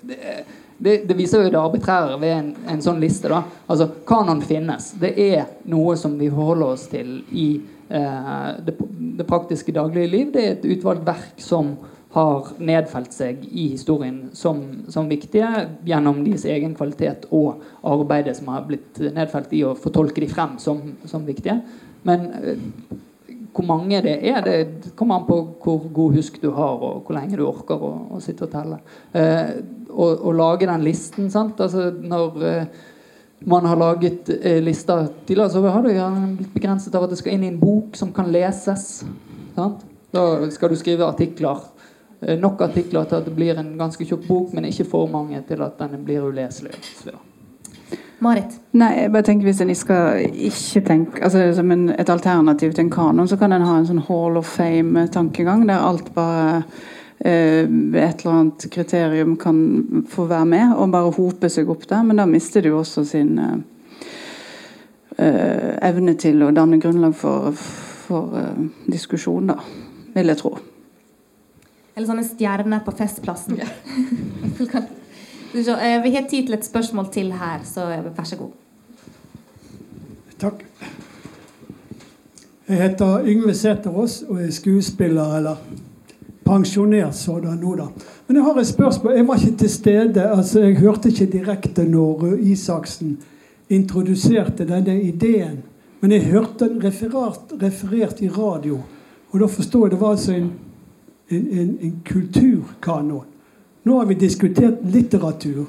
det, 0.00 0.16
det, 0.78 0.96
det, 1.08 1.14
viser 1.14 1.44
jo 1.44 1.52
det 1.52 1.60
arbitrære 1.60 2.16
ved 2.18 2.34
en, 2.34 2.48
en, 2.66 2.82
sånn 2.82 2.98
liste. 3.02 3.30
da. 3.30 3.44
Altså, 3.70 3.86
Kanon 4.06 4.42
finnes. 4.42 4.90
Det 4.98 5.12
er 5.22 5.44
noe 5.70 5.94
som 6.00 6.16
vi 6.18 6.32
forholder 6.32 6.74
oss 6.74 6.88
til 6.90 7.20
i 7.30 7.46
uh, 7.92 8.58
det, 8.58 8.74
det, 9.20 9.28
praktiske 9.28 9.74
daglige 9.76 10.10
liv. 10.16 10.32
Det 10.34 10.42
er 10.42 10.56
et 10.56 10.68
utvalgt 10.74 11.06
verk 11.06 11.44
som 11.44 11.76
har 12.10 12.48
nedfelt 12.58 13.14
seg 13.14 13.44
i 13.46 13.68
historien 13.76 14.32
som, 14.34 14.64
som 14.90 15.06
viktige 15.06 15.46
gjennom 15.86 16.24
deres 16.26 16.42
egen 16.50 16.74
kvalitet 16.74 17.28
og 17.30 17.62
arbeidet 17.86 18.34
som 18.40 18.50
har 18.50 18.64
blitt 18.66 18.98
nedfelt 19.14 19.52
i 19.54 19.62
å 19.62 19.76
fortolke 19.78 20.24
de 20.24 20.30
frem 20.32 20.56
som, 20.58 20.80
som 21.06 21.22
viktige. 21.28 21.60
Men 22.08 22.26
uh, 22.30 22.98
hvor 23.54 23.66
mange 23.66 24.00
det 24.04 24.14
er, 24.28 24.40
det 24.44 24.92
kommer 24.96 25.18
an 25.18 25.26
på 25.28 25.38
hvor 25.62 25.88
god 25.92 26.14
husk 26.18 26.38
du 26.42 26.50
har, 26.54 26.78
og 26.78 27.02
hvor 27.06 27.16
lenge 27.16 27.38
du 27.38 27.44
orker 27.46 27.82
å, 27.82 27.90
å 28.14 28.20
sitte 28.22 28.46
og 28.46 28.52
telle. 28.52 28.78
Eh, 29.12 29.58
og, 29.90 30.30
lage 30.38 30.68
den 30.70 30.84
listen. 30.86 31.30
sant? 31.30 31.60
Altså 31.60 31.90
Når 31.90 32.44
eh, 32.46 32.66
man 33.50 33.66
har 33.66 33.80
laget 33.80 34.30
eh, 34.30 34.60
lister 34.62 35.08
tidligere, 35.26 35.50
så 35.50 35.64
har 35.66 35.88
gjerne 35.88 36.36
blitt 36.38 36.54
begrenset 36.54 36.94
av 36.94 37.06
at 37.06 37.14
det 37.14 37.18
skal 37.20 37.34
inn 37.34 37.48
i 37.48 37.50
en 37.50 37.60
bok 37.60 37.98
som 37.98 38.12
kan 38.14 38.30
leses. 38.30 39.02
Sant? 39.56 39.82
Da 40.14 40.24
skal 40.54 40.70
du 40.70 40.78
skrive 40.78 41.08
artikler. 41.08 41.64
Eh, 42.20 42.38
nok 42.38 42.62
artikler 42.68 43.08
til 43.08 43.18
at 43.18 43.26
det 43.26 43.34
blir 43.34 43.58
en 43.58 43.74
ganske 43.80 44.06
tjukk 44.06 44.28
bok, 44.28 44.54
men 44.54 44.70
ikke 44.70 44.88
for 44.88 45.10
mange 45.10 45.42
til 45.48 45.66
at 45.66 45.80
den 45.80 46.06
blir 46.06 46.30
uleselig. 46.30 46.76
Så. 47.02 47.16
Marit? 48.20 48.56
Nei, 48.76 48.90
jeg 49.00 49.12
bare 49.14 49.26
tenker 49.26 49.48
Hvis 49.48 49.60
en 49.64 49.72
skal 49.76 50.24
ikke 50.28 50.82
tenke 50.86 51.24
altså 51.24 51.46
Som 51.56 51.72
en, 51.72 51.88
et 51.94 52.12
alternativ 52.12 52.74
til 52.76 52.84
en 52.84 52.92
kanon, 52.92 53.28
så 53.28 53.38
kan 53.40 53.52
en 53.56 53.64
ha 53.64 53.78
en 53.78 53.88
sånn 53.88 54.02
Hall 54.08 54.36
of 54.40 54.48
Fame-tankegang, 54.58 55.66
der 55.68 55.80
alt 55.80 56.12
bare 56.14 56.62
eh, 57.18 57.64
et 57.64 58.22
eller 58.22 58.32
annet 58.34 58.66
kriterium 58.72 59.36
kan 59.40 60.04
få 60.08 60.26
være 60.30 60.48
med, 60.52 60.76
og 60.76 60.92
bare 60.92 61.12
hope 61.16 61.50
seg 61.52 61.70
opp 61.72 61.86
der. 61.88 62.04
Men 62.06 62.20
da 62.20 62.28
mister 62.28 62.64
du 62.64 62.74
også 62.76 63.04
sin 63.08 63.38
eh, 63.40 63.58
eh, 65.16 65.72
evne 65.88 66.16
til 66.20 66.42
å 66.44 66.52
danne 66.56 66.80
grunnlag 66.82 67.16
for, 67.16 67.52
for 67.56 68.36
eh, 68.40 68.64
diskusjon, 68.90 69.52
da. 69.52 69.60
Vil 70.14 70.32
jeg 70.32 70.40
tro. 70.40 70.56
Eller 71.94 72.08
sånne 72.08 72.24
stjerner 72.26 72.84
på 72.84 72.96
Festplassen. 73.00 73.60
Eh, 73.60 74.80
vi 75.52 76.14
har 76.14 76.28
tid 76.30 76.46
til 76.46 76.54
et 76.54 76.64
spørsmål 76.64 77.12
til 77.12 77.32
her, 77.32 77.60
så 77.64 77.86
vær 77.86 78.24
så 78.24 78.36
god. 78.36 78.50
Takk. 80.40 80.64
Jeg 82.68 82.82
heter 82.82 83.26
Yngve 83.26 83.54
Sæterås 83.54 84.22
og 84.28 84.42
er 84.42 84.50
skuespiller, 84.50 85.36
eller 85.36 85.56
pensjonert 86.46 87.16
sådan 87.16 87.58
nå, 87.58 87.74
da. 87.76 87.88
Men 88.26 88.36
jeg 88.36 88.44
har 88.44 88.60
et 88.60 88.66
spørsmål. 88.66 89.12
Jeg 89.16 89.28
var 89.28 89.34
ikke 89.34 89.58
til 89.58 89.70
stede. 89.70 90.22
altså 90.30 90.60
Jeg 90.60 90.76
hørte 90.76 91.08
ikke 91.08 91.26
direkte 91.26 91.84
når 91.84 92.24
Isaksen 92.40 93.18
introduserte 93.68 94.68
denne 94.68 95.02
ideen. 95.02 95.62
Men 96.00 96.12
jeg 96.12 96.24
hørte 96.24 96.68
den 96.68 96.84
referert, 96.84 97.40
referert 97.62 98.20
i 98.20 98.28
radio. 98.28 98.78
Og 99.30 99.40
da 99.40 99.46
forstår 99.46 99.86
jeg 99.86 99.90
det 99.90 100.00
var 100.00 100.10
altså 100.10 100.32
en, 100.32 100.52
en, 101.30 101.48
en, 101.50 101.78
en 101.80 102.02
kulturkanon. 102.12 103.24
Nå 103.84 103.98
har 103.98 104.06
vi 104.06 104.14
diskutert 104.14 104.82
litteratur. 104.84 105.64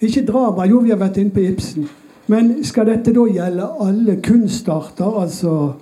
Ikke 0.00 0.26
drama. 0.26 0.66
Jo, 0.66 0.78
vi 0.78 0.90
har 0.90 1.00
vært 1.00 1.18
inne 1.18 1.34
på 1.34 1.42
Ibsen. 1.42 1.88
Men 2.28 2.52
skal 2.64 2.86
dette 2.86 3.14
da 3.14 3.24
gjelde 3.26 3.70
alle 3.80 4.18
kunstarter? 4.22 5.20
Altså 5.22 5.72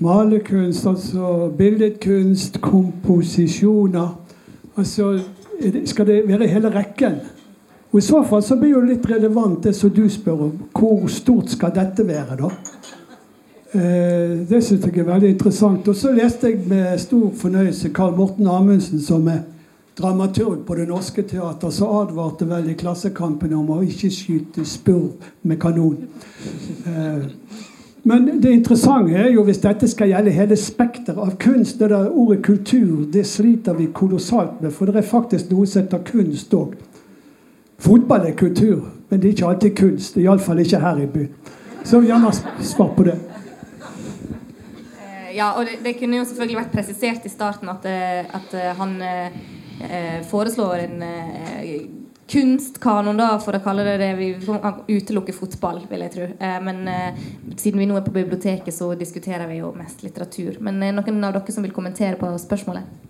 malerkunst, 0.00 0.86
altså 0.86 1.50
billedkunst, 1.58 2.60
komposisjoner? 2.60 4.16
Altså, 4.76 5.18
skal 5.84 6.06
det 6.06 6.22
være 6.28 6.48
hele 6.48 6.72
rekken? 6.74 7.20
Og 7.92 7.98
I 7.98 8.06
så 8.06 8.22
fall 8.22 8.42
så 8.42 8.56
blir 8.56 8.78
det 8.78 8.94
litt 8.94 9.10
relevant 9.10 9.64
det 9.64 9.74
som 9.76 9.90
du 9.90 10.08
spør 10.08 10.46
om. 10.46 10.52
Hvor 10.78 11.08
stort 11.10 11.50
skal 11.50 11.74
dette 11.74 12.06
være, 12.06 12.36
da? 12.38 12.50
Eh, 13.74 14.36
det 14.50 14.62
syns 14.64 14.86
jeg 14.86 14.98
er 14.98 15.08
veldig 15.10 15.28
interessant. 15.34 15.88
Og 15.88 15.96
så 15.96 16.12
leste 16.14 16.48
jeg 16.48 16.62
med 16.70 16.98
stor 16.98 17.30
fornøyelse 17.36 17.90
Karl 17.94 18.16
Morten 18.16 18.46
Amundsen, 18.46 19.02
som 19.02 19.28
er 19.28 19.42
dramaturg 20.00 20.64
på 20.66 20.74
Det 20.74 20.88
Norske 20.88 21.22
Teater, 21.22 21.70
så 21.70 21.88
advarte 22.00 22.48
vel 22.48 22.70
i 22.70 22.76
Klassekampen 22.78 23.52
om 23.54 23.68
å 23.74 23.82
ikke 23.84 24.10
skyte 24.12 24.64
spurv 24.64 25.26
med 25.42 25.60
kanon. 25.60 26.08
Eh, 26.86 27.26
men 28.08 28.30
det 28.40 28.52
interessante 28.56 29.12
er 29.12 29.28
jo 29.34 29.44
hvis 29.44 29.60
dette 29.60 29.88
skal 29.88 30.08
gjelde 30.08 30.32
hele 30.32 30.56
spekteret 30.56 31.18
av 31.20 31.34
kunst 31.36 31.78
Det 31.78 31.90
der 31.92 32.08
ordet 32.08 32.38
kultur 32.46 33.04
det 33.12 33.26
sliter 33.28 33.76
vi 33.76 33.90
kolossalt 33.92 34.62
med, 34.62 34.72
for 34.72 34.88
det 34.88 35.02
er 35.02 35.08
faktisk 35.08 35.50
noe 35.52 35.66
som 35.68 35.84
heter 35.84 36.00
kunst 36.06 36.54
òg. 36.56 36.78
Fotball 37.80 38.26
er 38.28 38.36
kultur, 38.36 38.88
men 39.08 39.20
det 39.20 39.28
er 39.28 39.36
ikke 39.36 39.52
alltid 39.52 39.76
kunst. 39.76 40.16
Iallfall 40.16 40.64
ikke 40.64 40.80
her 40.80 41.00
i 41.00 41.06
byen. 41.06 41.30
Så 41.84 42.00
gjerne 42.04 42.32
svar 42.64 42.92
på 42.96 43.04
det. 43.04 43.16
Eh, 45.00 45.36
ja, 45.36 45.52
og 45.52 45.64
det, 45.64 45.80
det, 45.84 45.96
kunne 46.00 46.20
jo 46.20 46.24
selvfølgelig 46.24 46.60
vært 46.62 46.74
presisert 46.74 47.24
i 47.24 47.32
starten 47.32 47.68
at, 47.72 47.88
eh, 47.88 48.36
at 48.36 48.60
han 48.80 49.00
foreslår 50.30 50.84
en 50.84 51.02
eh, 51.02 51.80
kunstkanon, 52.30 53.18
da, 53.18 53.34
for 53.42 53.56
å 53.56 53.62
kalle 53.64 53.84
det 53.86 53.96
det. 54.02 54.10
Vi 54.18 54.30
kan 54.44 54.82
utelukke 54.88 55.34
fotball, 55.34 55.82
vil 55.90 56.06
jeg 56.06 56.14
tro. 56.14 56.30
Eh, 56.38 56.58
men 56.62 56.82
eh, 56.90 57.20
siden 57.56 57.82
vi 57.82 57.88
nå 57.90 57.98
er 57.98 58.06
på 58.06 58.14
biblioteket, 58.14 58.74
så 58.74 58.92
diskuterer 58.98 59.48
vi 59.50 59.60
jo 59.60 59.72
mest 59.76 60.04
litteratur. 60.06 60.60
Men 60.64 60.82
eh, 60.82 60.94
noen 60.94 61.24
av 61.26 61.36
dere 61.36 61.54
som 61.54 61.66
vil 61.66 61.74
kommentere 61.74 62.20
på 62.20 62.30
spørsmålet? 62.40 63.06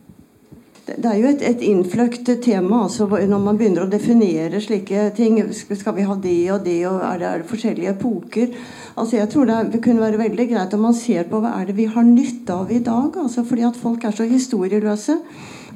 Det 0.91 1.07
er 1.07 1.21
jo 1.21 1.29
et, 1.29 1.43
et 1.47 1.61
innfløkt 1.63 2.27
tema 2.43 2.81
altså, 2.87 3.05
når 3.07 3.43
man 3.45 3.59
begynner 3.61 3.85
å 3.85 3.91
definere 3.91 4.59
slike 4.65 5.11
ting. 5.15 5.37
Skal 5.55 5.95
vi 5.95 6.07
ha 6.09 6.17
det 6.19 6.41
og 6.51 6.65
det, 6.65 6.81
og 6.89 7.05
er 7.07 7.21
det, 7.21 7.29
er 7.29 7.45
det 7.45 7.51
forskjellige 7.53 7.95
epoker? 7.95 8.57
Altså, 8.97 9.21
jeg 9.21 9.31
tror 9.31 9.47
det, 9.47 9.55
er, 9.55 9.71
det, 9.77 9.83
kunne 9.85 10.03
være 10.03 10.19
veldig 10.25 10.49
greit 10.51 10.75
om 10.75 10.83
man 10.89 10.97
ser 10.97 11.29
på 11.31 11.43
hva 11.45 11.55
er 11.61 11.69
det 11.69 11.77
vi 11.79 11.87
har 11.93 12.09
nytte 12.09 12.57
av 12.65 12.73
i 12.73 12.83
dag. 12.83 13.21
Altså, 13.23 13.45
fordi 13.47 13.69
at 13.69 13.79
folk 13.79 14.09
er 14.09 14.17
så 14.17 14.27
historieløse. 14.27 15.21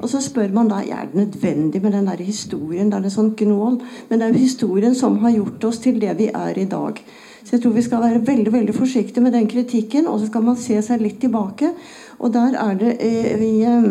Og 0.01 0.09
så 0.11 0.21
spør 0.23 0.53
man 0.55 0.71
da 0.71 0.81
er 0.83 1.09
det 1.11 1.21
nødvendig 1.21 1.83
med 1.83 1.93
den 1.93 2.09
der 2.11 2.23
historien. 2.23 2.91
Det 2.91 2.99
er 2.99 3.07
det 3.07 3.13
sånn 3.15 3.35
gnål. 3.39 3.79
Men 4.09 4.19
det 4.19 4.27
er 4.27 4.35
jo 4.35 4.43
historien 4.43 4.97
som 4.99 5.19
har 5.23 5.35
gjort 5.37 5.69
oss 5.71 5.83
til 5.85 6.01
det 6.03 6.17
vi 6.19 6.31
er 6.35 6.59
i 6.59 6.67
dag. 6.71 7.01
Så 7.45 7.57
jeg 7.57 7.63
tror 7.63 7.77
vi 7.77 7.85
skal 7.85 8.03
være 8.03 8.27
veldig 8.27 8.53
veldig 8.53 8.75
forsiktige 8.75 9.23
med 9.25 9.37
den 9.37 9.49
kritikken. 9.51 10.09
Og 10.11 10.21
så 10.21 10.31
skal 10.31 10.47
man 10.47 10.61
se 10.61 10.81
seg 10.83 11.05
litt 11.05 11.21
tilbake. 11.23 11.73
Og 12.19 12.35
der 12.35 12.59
er 12.61 12.79
det 12.81 12.97
eh, 13.01 13.35
vi, 13.41 13.53
eh, 13.65 13.91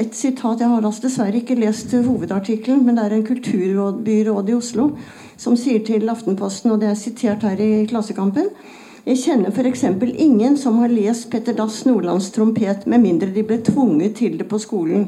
et 0.00 0.14
sitat 0.16 0.60
Jeg 0.60 0.68
har 0.68 0.84
altså 0.84 1.06
dessverre 1.06 1.40
ikke 1.42 1.58
lest 1.58 1.92
hovedartikkelen, 1.92 2.84
men 2.86 2.96
det 2.96 3.04
er 3.04 3.16
en 3.18 3.26
kulturbyråd 3.26 4.48
i 4.48 4.56
Oslo 4.56 4.90
som 5.38 5.56
sier 5.56 5.84
til 5.86 6.08
Aftenposten, 6.08 6.72
og 6.72 6.80
det 6.80 6.88
er 6.90 6.98
sitert 6.98 7.44
her 7.46 7.60
i 7.62 7.84
Klassekampen 7.86 8.48
jeg 9.08 9.22
kjenner 9.22 9.48
f.eks. 9.48 9.86
ingen 10.20 10.56
som 10.60 10.82
har 10.82 10.92
lest 10.92 11.30
Petter 11.32 11.54
Dass 11.56 11.78
Nordlands 11.86 12.26
trompet 12.34 12.82
med 12.84 13.00
mindre 13.00 13.30
de 13.32 13.40
ble 13.46 13.56
tvunget 13.64 14.18
til 14.18 14.34
det 14.36 14.44
på 14.50 14.58
skolen. 14.60 15.06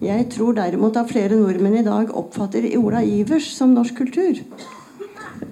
Jeg 0.00 0.30
tror 0.32 0.56
derimot 0.56 0.96
at 0.96 1.10
flere 1.10 1.36
nordmenn 1.36 1.76
i 1.76 1.84
dag 1.84 2.08
oppfatter 2.16 2.64
Ola 2.78 3.02
Ivers 3.04 3.50
som 3.52 3.74
norsk 3.76 4.00
kultur. 4.00 4.40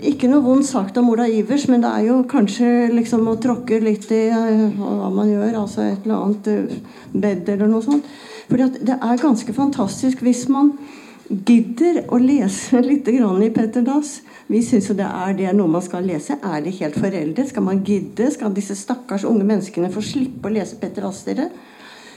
Ikke 0.01 0.31
noe 0.31 0.41
vondt 0.41 0.71
sagt 0.71 0.97
om 0.97 1.11
Ola 1.13 1.27
Ivers, 1.29 1.67
men 1.69 1.85
det 1.85 1.91
er 1.93 2.07
jo 2.09 2.17
kanskje 2.31 2.89
liksom 2.95 3.29
å 3.29 3.37
tråkke 3.43 3.83
litt 3.85 4.09
i 4.09 4.23
uh, 4.33 4.65
hva 4.79 5.13
man 5.13 5.29
gjør. 5.29 5.61
Altså 5.61 5.85
et 5.85 6.07
eller 6.07 6.17
annet 6.17 6.49
uh, 6.49 6.99
bed 7.13 7.53
eller 7.53 7.69
noe 7.75 7.85
sånt. 7.85 8.09
Fordi 8.49 8.71
det 8.89 8.97
er 8.97 9.21
ganske 9.21 9.53
fantastisk 9.53 10.25
hvis 10.25 10.47
man 10.49 10.73
gidder 11.33 12.05
å 12.13 12.21
lese 12.21 12.83
litt 12.89 13.09
i 13.09 13.51
Petter 13.55 13.83
Dass 13.87 14.21
vi 14.53 14.61
syns 14.61 14.91
jo 14.91 14.97
det 14.99 15.07
er 15.07 15.37
det 15.39 15.53
noe 15.57 15.71
man 15.71 15.85
skal 15.85 16.05
lese. 16.05 16.37
Er 16.45 16.61
det 16.61 16.75
helt 16.77 16.99
foreldet? 17.01 17.49
Skal 17.49 17.65
man 17.65 17.79
gidde? 17.87 18.27
Skal 18.35 18.53
disse 18.53 18.77
stakkars 18.77 19.25
unge 19.25 19.47
menneskene 19.49 19.89
få 19.93 20.03
slippe 20.05 20.51
å 20.51 20.53
lese 20.53 20.77
Petter 20.81 21.07
Dass, 21.07 21.23
dere? 21.25 21.47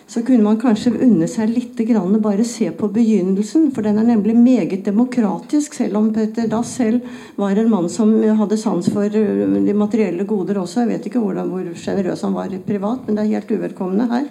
Så 0.05 0.21
kunne 0.21 0.43
man 0.45 0.59
kanskje 0.61 0.91
unne 1.01 1.25
seg 1.31 1.49
litt 1.49 1.79
grann, 1.87 2.19
bare 2.21 2.43
se 2.45 2.67
på 2.75 2.89
begynnelsen. 2.93 3.71
For 3.73 3.85
den 3.85 4.01
er 4.01 4.09
nemlig 4.09 4.35
meget 4.37 4.83
demokratisk, 4.85 5.77
selv 5.79 6.01
om 6.01 6.11
Petter 6.13 6.49
Dass 6.51 6.75
selv 6.75 7.07
var 7.39 7.55
en 7.57 7.71
mann 7.71 7.87
som 7.89 8.11
hadde 8.41 8.59
sans 8.59 8.89
for 8.91 9.07
uh, 9.07 9.45
de 9.55 9.77
materielle 9.77 10.27
goder 10.27 10.59
også. 10.61 10.83
Jeg 10.83 10.91
vet 10.91 11.07
ikke 11.09 11.23
hvordan, 11.23 11.49
hvor 11.53 11.71
sjenerøs 11.71 12.25
han 12.27 12.35
var 12.35 12.53
privat, 12.67 13.07
men 13.07 13.15
det 13.15 13.25
er 13.25 13.33
helt 13.37 13.55
uvedkommende 13.55 14.09
her. 14.11 14.27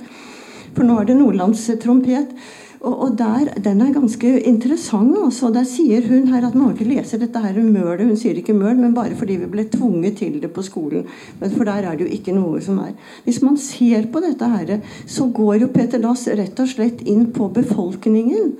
For 0.74 0.86
nå 0.86 0.98
er 1.01 1.09
det 1.09 1.19
Nordlands 1.19 1.65
trompet. 1.81 2.36
Og, 2.85 2.94
og 3.02 3.19
der, 3.19 3.48
Den 3.65 3.81
er 3.81 3.93
ganske 3.93 4.40
interessant. 4.40 5.16
altså. 5.24 5.51
Der 5.51 5.65
sier 5.65 6.05
hun 6.09 6.28
her 6.28 6.47
at 6.47 6.55
man 6.55 6.74
ikke 6.74 6.89
leser 6.89 7.19
dette 7.19 7.40
her 7.40 7.61
mølet. 7.62 8.06
Hun 8.06 8.16
sier 8.20 8.36
ikke 8.36 8.56
møl, 8.56 8.77
men 8.77 8.94
bare 8.94 9.16
fordi 9.16 9.39
vi 9.40 9.51
ble 9.51 9.65
tvunget 9.73 10.19
til 10.20 10.40
det 10.43 10.52
på 10.52 10.62
skolen. 10.62 11.06
Men 11.40 11.51
For 11.51 11.65
der 11.65 11.73
er 11.89 11.97
det 11.97 12.06
jo 12.06 12.12
ikke 12.19 12.36
noe 12.36 12.61
som 12.61 12.78
er. 12.85 12.93
Hvis 13.24 13.43
man 13.43 13.56
ser 13.56 14.06
på 14.12 14.20
dette 14.20 14.48
her, 14.48 14.81
så 15.06 15.27
går 15.27 15.55
jo 15.65 15.73
Peter 15.74 15.98
Dass 15.98 16.28
rett 16.28 16.61
og 16.61 16.69
slett 16.69 17.01
inn 17.09 17.31
på 17.32 17.48
befolkningen. 17.48 18.52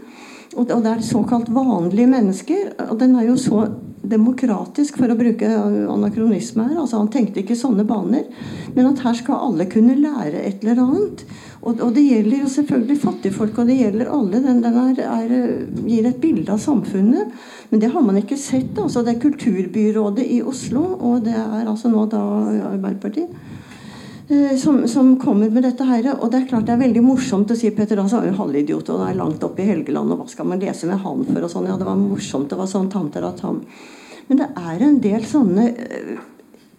Og 0.57 0.69
det 0.69 0.87
er 0.87 1.03
såkalt 1.03 1.51
vanlige 1.55 2.07
mennesker. 2.07 2.73
Og 2.91 3.01
den 3.01 3.17
er 3.17 3.29
jo 3.29 3.37
så 3.37 3.67
demokratisk, 4.11 4.99
for 5.01 5.11
å 5.11 5.17
bruke 5.19 5.49
anakronisme 5.93 6.67
her. 6.69 6.77
altså 6.81 7.01
Han 7.01 7.11
tenkte 7.13 7.43
ikke 7.43 7.57
sånne 7.59 7.87
baner. 7.89 8.29
Men 8.75 8.91
at 8.91 9.03
her 9.05 9.17
skal 9.19 9.43
alle 9.49 9.67
kunne 9.71 9.97
lære 9.99 10.45
et 10.45 10.65
eller 10.65 10.83
annet. 10.85 11.25
Og, 11.65 11.81
og 11.81 11.95
det 11.97 12.05
gjelder 12.05 12.43
jo 12.43 12.53
selvfølgelig 12.53 13.01
fattigfolk, 13.01 13.59
og 13.59 13.71
det 13.71 13.79
gjelder 13.79 14.13
alle. 14.13 14.43
Den, 14.45 14.61
den 14.65 14.79
er, 14.83 15.03
er, 15.09 15.35
gir 15.89 16.09
et 16.11 16.21
bilde 16.21 16.53
av 16.53 16.61
samfunnet. 16.63 17.33
Men 17.71 17.83
det 17.83 17.93
har 17.95 18.05
man 18.05 18.21
ikke 18.21 18.39
sett. 18.41 18.77
altså 18.79 19.03
Det 19.05 19.15
er 19.15 19.23
Kulturbyrådet 19.25 20.27
i 20.37 20.43
Oslo, 20.45 20.85
og 21.01 21.25
det 21.25 21.37
er 21.37 21.65
altså 21.65 21.93
nå 21.93 22.05
da 22.13 22.23
Arbeiderpartiet. 22.75 23.33
Eh, 24.29 24.57
som, 24.57 24.89
som, 24.89 25.21
kommer 25.21 25.51
med 25.51 25.63
dette 25.67 25.85
her. 25.85 26.07
Og 26.17 26.31
det 26.33 26.39
er 26.39 26.47
klart 26.49 26.69
det 26.69 26.75
er 26.75 26.81
veldig 26.81 27.03
morsomt 27.05 27.51
å 27.53 27.57
si 27.59 27.71
Petter 27.77 28.01
Dass 28.01 28.15
er 28.17 28.31
jo 28.31 28.39
halvidiot 28.39 28.93
og 28.95 29.03
er 29.05 29.19
langt 29.19 29.45
oppe 29.45 29.61
i 29.61 29.69
Helgeland, 29.69 30.15
og 30.15 30.23
hva 30.23 30.29
skal 30.31 30.49
man 30.49 30.63
lese 30.63 30.89
med 30.89 31.03
han 31.05 31.27
for? 31.29 31.43
og 31.45 31.53
sånn, 31.53 31.69
ja 31.69 31.77
Det 31.77 31.89
var 31.89 31.99
morsomt, 32.01 32.49
det 32.49 32.61
var 32.61 32.71
sånn 32.71 32.89
tanter 32.93 33.27
at 33.27 33.43
han 33.45 33.61
Men 34.29 34.41
det 34.41 34.49
er 34.57 34.87
en 34.87 34.97
del 35.05 35.27
sånne 35.29 35.67
uh, 35.77 36.23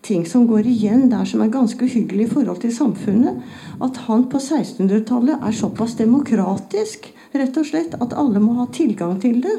ting 0.05 0.25
som 0.25 0.47
går 0.49 0.65
igjen 0.69 1.05
der 1.11 1.25
som 1.29 1.43
er 1.45 1.53
ganske 1.53 1.85
uhyggelig 1.85 2.25
i 2.25 2.31
forhold 2.31 2.63
til 2.63 2.73
samfunnet. 2.73 3.37
At 3.81 4.01
han 4.07 4.25
på 4.29 4.41
1600-tallet 4.41 5.45
er 5.45 5.53
såpass 5.53 5.93
demokratisk 6.01 7.11
rett 7.33 7.57
og 7.57 7.69
slett, 7.69 7.93
at 8.01 8.13
alle 8.17 8.41
må 8.41 8.57
ha 8.57 8.65
tilgang 8.73 9.19
til 9.21 9.43
det. 9.45 9.55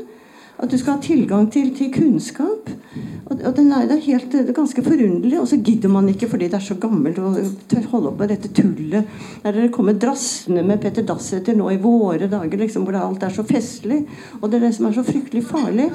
At 0.57 0.71
du 0.73 0.79
skal 0.81 0.97
ha 0.97 1.03
tilgang 1.05 1.51
til, 1.53 1.69
til 1.77 1.91
kunnskap. 1.93 2.71
Og, 3.27 3.41
og 3.43 3.57
den 3.57 3.73
er, 3.75 3.85
det 3.91 3.97
er 3.99 4.05
helt, 4.07 4.31
det 4.33 4.47
er 4.49 4.57
ganske 4.57 4.83
forunderlig. 4.85 5.37
Og 5.41 5.49
så 5.51 5.59
gidder 5.61 5.93
man 5.93 6.09
ikke 6.09 6.29
fordi 6.31 6.49
det 6.49 6.57
er 6.57 6.65
så 6.65 6.79
gammelt 6.81 7.19
å 7.21 7.35
holde 7.93 8.13
opp 8.13 8.23
med 8.23 8.33
dette 8.33 8.53
tullet. 8.57 9.11
Der 9.43 9.57
dere 9.57 9.73
kommer 9.75 9.99
drassende 10.01 10.65
med 10.65 10.81
Petter 10.81 11.05
Dasseter 11.07 11.59
nå 11.59 11.69
i 11.75 11.81
våre 11.83 12.31
dager, 12.33 12.57
liksom, 12.63 12.87
hvor 12.87 12.97
alt 13.01 13.27
er 13.27 13.35
så 13.37 13.45
festlig. 13.47 14.05
Og 14.41 14.49
det 14.49 14.61
er 14.61 14.69
det 14.69 14.75
som 14.79 14.89
er 14.89 14.97
så 14.97 15.05
fryktelig 15.07 15.45
farlig. 15.51 15.91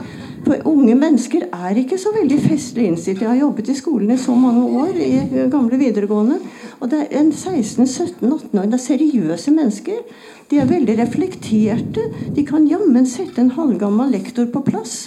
For 0.46 0.70
unge 0.70 0.98
mennesker 1.00 1.48
er 1.50 1.82
ikke 1.82 2.00
så 2.02 2.14
veldig 2.20 2.42
festlig 2.46 2.92
innstilt. 2.92 3.24
Jeg 3.24 3.32
har 3.32 3.42
jobbet 3.42 3.72
i 3.74 3.78
skolen 3.80 4.14
i 4.14 4.20
så 4.22 4.36
mange 4.38 4.68
år, 4.84 4.94
i 5.02 5.48
gamle 5.50 5.82
videregående. 5.82 6.38
Og 6.82 6.90
det 6.90 7.02
er 7.08 7.20
en 7.20 7.34
16-17-18 7.34 8.30
år. 8.30 8.70
Det 8.70 8.78
er 8.78 8.86
seriøse 8.86 9.54
mennesker. 9.54 10.06
De 10.52 10.58
er 10.60 10.68
veldig 10.68 10.98
reflekterte. 11.00 12.04
De 12.36 12.44
kan 12.44 12.66
jammen 12.68 13.06
sette 13.08 13.40
en 13.40 13.54
halvgammel 13.56 14.12
lektor 14.12 14.50
på 14.52 14.60
plass. 14.68 15.06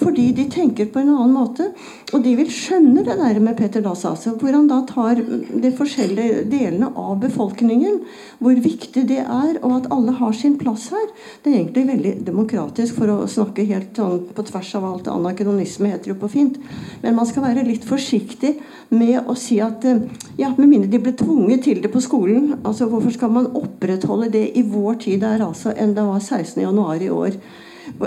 Fordi 0.00 0.30
de 0.36 0.46
tenker 0.50 0.88
på 0.92 1.02
en 1.02 1.12
annen 1.12 1.34
måte. 1.34 1.68
Og 2.12 2.22
de 2.24 2.34
vil 2.38 2.50
skjønne 2.52 3.04
det 3.06 3.16
der 3.18 3.40
med 3.42 3.56
Peter 3.58 3.84
altså, 3.88 4.34
hvor 4.40 4.54
han 4.54 4.68
da 4.70 4.80
tar 4.88 5.20
de 5.20 5.72
forskjellige 5.76 6.44
delene 6.52 6.90
av 6.98 7.18
befolkningen. 7.22 8.00
Hvor 8.42 8.58
viktig 8.64 9.04
det 9.08 9.20
er, 9.22 9.58
og 9.62 9.76
at 9.78 9.90
alle 9.94 10.16
har 10.18 10.36
sin 10.36 10.58
plass 10.60 10.88
her. 10.94 11.08
Det 11.42 11.52
er 11.52 11.58
egentlig 11.60 11.86
veldig 11.88 12.14
demokratisk, 12.26 12.98
for 13.00 13.12
å 13.12 13.30
snakke 13.30 13.66
helt 13.68 13.96
sånn 13.96 14.28
på 14.32 14.46
tvers 14.48 14.74
av 14.78 14.88
alt. 14.88 15.10
Anakronisme 15.12 15.92
heter 15.92 16.12
jo 16.12 16.18
på 16.20 16.30
fint. 16.32 16.60
Men 17.02 17.18
man 17.18 17.28
skal 17.28 17.46
være 17.48 17.66
litt 17.66 17.86
forsiktig 17.88 18.56
med 18.92 19.28
å 19.28 19.36
si 19.38 19.58
at 19.64 19.84
eh, 19.88 20.04
ja, 20.40 20.52
med 20.56 20.68
mindre 20.68 20.92
de 20.92 21.00
ble 21.02 21.14
tvunget 21.16 21.64
til 21.66 21.82
det 21.84 21.92
på 21.92 22.02
skolen. 22.04 22.58
altså 22.62 22.88
Hvorfor 22.90 23.14
skal 23.14 23.32
man 23.34 23.50
opprettholde 23.58 24.30
det 24.32 24.46
i 24.58 24.64
vår 24.66 25.00
tid 25.06 25.22
der 25.24 25.44
altså 25.44 25.72
enn 25.76 25.94
det 25.96 26.04
var 26.06 26.20
16.1 26.20 27.06
i 27.06 27.12
år? 27.12 27.38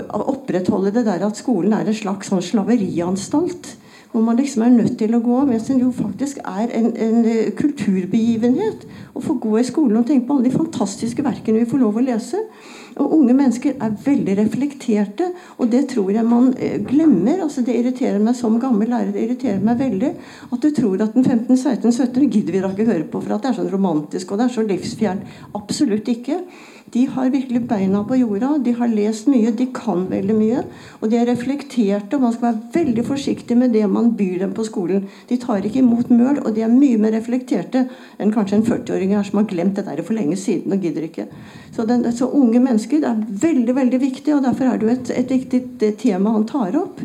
Opprettholde 0.04 0.92
det 0.94 1.06
der 1.08 1.24
at 1.26 1.40
skolen 1.40 1.74
er 1.76 1.88
en 1.88 1.96
slags 1.96 2.32
sånn 2.32 2.44
slaverianstalt. 2.44 3.74
Hvor 4.12 4.22
man 4.24 4.38
liksom 4.38 4.62
er 4.64 4.72
nødt 4.72 4.94
til 4.96 5.12
å 5.12 5.20
gå, 5.20 5.42
mens 5.44 5.66
den 5.68 5.82
jo 5.82 5.90
faktisk 5.92 6.38
er 6.40 6.70
en, 6.78 6.92
en 6.94 7.26
eh, 7.26 7.50
kulturbegivenhet. 7.58 8.86
Å 9.12 9.20
få 9.20 9.34
gå 9.42 9.58
i 9.60 9.66
skolen 9.66 9.98
og 10.00 10.06
tenke 10.08 10.28
på 10.28 10.36
alle 10.36 10.48
de 10.48 10.54
fantastiske 10.54 11.24
verkene 11.26 11.60
vi 11.60 11.68
får 11.68 11.82
lov 11.82 11.98
å 11.98 12.04
lese. 12.06 12.40
Og 12.96 13.12
unge 13.18 13.34
mennesker 13.36 13.74
er 13.82 13.96
veldig 14.06 14.36
reflekterte, 14.38 15.26
og 15.60 15.68
det 15.72 15.82
tror 15.90 16.14
jeg 16.14 16.24
man 16.24 16.48
eh, 16.56 16.78
glemmer. 16.80 17.42
altså 17.44 17.64
Det 17.66 17.76
irriterer 17.76 18.22
meg 18.22 18.38
som 18.38 18.56
gammel 18.62 18.88
lærer 18.94 19.12
det 19.12 19.26
irriterer 19.26 19.60
meg 19.64 19.82
veldig 19.82 20.12
at 20.54 20.64
du 20.64 20.70
tror 20.78 21.04
at 21.04 21.12
den 21.16 21.26
15-16-17 21.26 22.30
gidder 22.30 22.56
vi 22.56 22.62
da 22.64 22.72
ikke 22.72 22.88
høre 22.88 23.10
på 23.10 23.20
for 23.20 23.36
at 23.36 23.44
det 23.44 23.52
er 23.52 23.58
sånn 23.58 23.72
romantisk 23.74 24.32
og 24.32 24.40
det 24.40 24.48
er 24.48 24.56
så 24.56 24.64
livsfjern. 24.64 25.20
Absolutt 25.60 26.08
ikke. 26.08 26.40
De 26.94 27.06
har 27.10 27.30
virkelig 27.30 27.62
beina 27.68 28.04
på 28.06 28.16
jorda. 28.20 28.52
De 28.62 28.72
har 28.78 28.88
lest 28.92 29.26
mye, 29.30 29.50
de 29.50 29.66
kan 29.74 30.04
veldig 30.10 30.36
mye. 30.36 30.62
Og 31.00 31.10
de 31.10 31.18
er 31.18 31.26
reflekterte, 31.26 32.16
og 32.16 32.22
man 32.22 32.34
skal 32.36 32.46
være 32.48 32.74
veldig 32.76 33.04
forsiktig 33.08 33.56
med 33.58 33.74
det 33.74 33.84
man 33.90 34.12
byr 34.16 34.44
dem 34.44 34.54
på 34.56 34.64
skolen. 34.68 35.08
De 35.28 35.38
tar 35.42 35.66
ikke 35.66 35.82
imot 35.82 36.12
møl, 36.14 36.38
og 36.44 36.54
de 36.54 36.62
er 36.62 36.72
mye 36.72 37.00
mer 37.02 37.16
reflekterte 37.16 37.86
enn 38.22 38.32
kanskje 38.34 38.60
en 38.60 38.66
40-åring 38.68 39.16
her 39.16 39.26
som 39.26 39.40
har 39.42 39.48
glemt 39.50 39.76
det 39.78 39.86
der 39.88 40.04
for 40.06 40.16
lenge 40.16 40.38
siden 40.40 40.76
og 40.76 40.86
gidder 40.86 41.08
ikke. 41.08 41.26
Så, 41.76 41.84
den, 41.84 42.06
så 42.16 42.30
unge 42.32 42.60
mennesker 42.62 43.02
er 43.04 43.18
veldig 43.42 43.74
veldig 43.76 44.00
viktig, 44.00 44.32
og 44.32 44.44
derfor 44.46 44.70
er 44.70 44.78
det 44.78 44.86
jo 44.86 44.94
et, 44.94 45.10
et 45.18 45.34
viktig 45.34 45.90
tema 46.00 46.32
han 46.32 46.46
tar 46.48 46.78
opp. 46.78 47.02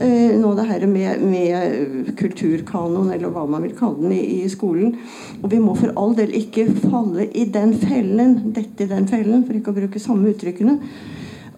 Eh, 0.00 0.34
nå 0.40 0.54
det 0.58 0.66
her 0.68 0.86
med, 0.90 1.22
med, 1.22 2.08
kulturkanon, 2.18 3.12
eller 3.14 3.30
hva 3.34 3.44
man 3.50 3.62
vil 3.66 3.76
kalle 3.78 4.02
den, 4.02 4.16
i, 4.16 4.40
i, 4.40 4.48
skolen. 4.50 4.96
Og 5.42 5.52
vi 5.52 5.60
må 5.62 5.76
for 5.78 5.94
all 6.00 6.16
del 6.18 6.34
ikke 6.34 6.66
falle 6.80 7.28
i 7.30 7.46
den 7.54 7.76
fellen, 7.78 8.38
dette 8.56 8.86
i 8.86 8.90
den 8.90 9.06
fellen, 9.06 9.17
for 9.24 9.56
ikke 9.56 9.72
å 9.72 9.78
bruke 9.80 10.02
samme 10.02 10.34
uttrykkene. 10.34 10.78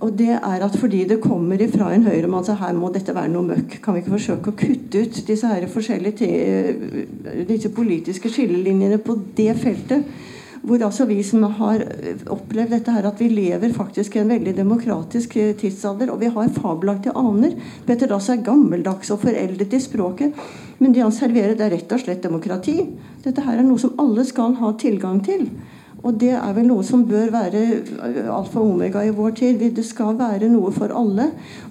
Og 0.01 0.15
det 0.17 0.33
er 0.33 0.63
at 0.65 0.77
fordi 0.81 1.03
det 1.05 1.21
kommer 1.21 1.61
ifra 1.61 1.91
en 1.93 2.07
høyremann 2.09 2.45
så 2.47 2.55
her 2.57 2.73
må 2.73 2.89
dette 2.93 3.13
være 3.13 3.33
noe 3.35 3.51
møkk. 3.51 3.81
Kan 3.85 3.95
vi 3.95 4.01
ikke 4.01 4.15
forsøke 4.15 4.53
å 4.53 4.57
kutte 4.57 5.03
ut 5.05 5.19
disse 5.29 5.49
her 5.49 5.67
forskjellige 5.69 6.29
eh, 6.31 7.45
disse 7.49 7.69
politiske 7.75 8.33
skillelinjene 8.33 9.01
på 9.05 9.19
det 9.37 9.53
feltet? 9.61 10.07
Hvor 10.61 10.81
altså 10.85 11.07
vi 11.09 11.19
som 11.25 11.45
har 11.57 11.83
opplevd 12.33 12.75
dette 12.75 12.93
her, 12.93 13.07
at 13.09 13.21
vi 13.21 13.31
lever 13.33 13.73
faktisk 13.73 14.17
i 14.17 14.23
en 14.23 14.33
veldig 14.33 14.55
demokratisk 14.57 15.37
eh, 15.41 15.53
tidsalder. 15.61 16.13
Og 16.13 16.21
vi 16.21 16.33
har 16.33 16.57
fabelaktige 16.57 17.17
aner. 17.17 17.59
Petter 17.85 18.09
Dass 18.09 18.31
er 18.33 18.41
gammeldags 18.45 19.13
og 19.13 19.21
foreldet 19.27 19.77
i 19.77 19.83
språket. 19.85 20.41
Men 20.81 20.97
det 20.97 21.05
han 21.05 21.13
serverer, 21.13 21.59
det 21.61 21.67
er 21.67 21.77
rett 21.77 21.93
og 21.93 22.01
slett 22.01 22.25
demokrati. 22.25 22.79
Dette 23.25 23.45
her 23.45 23.61
er 23.61 23.69
noe 23.69 23.81
som 23.81 24.01
alle 24.01 24.25
skal 24.29 24.57
ha 24.63 24.73
tilgang 24.81 25.21
til. 25.29 25.45
Og 26.01 26.17
det 26.17 26.31
er 26.33 26.53
vel 26.57 26.65
noe 26.65 26.85
som 26.87 27.03
bør 27.09 27.29
være 27.35 27.61
alfa 28.33 28.61
og 28.61 28.73
omega 28.73 29.03
i 29.05 29.13
vår 29.13 29.35
tid. 29.37 29.65
Det 29.77 29.85
skal 29.85 30.17
være 30.19 30.49
noe 30.49 30.73
for 30.73 30.93
alle. 30.97 31.27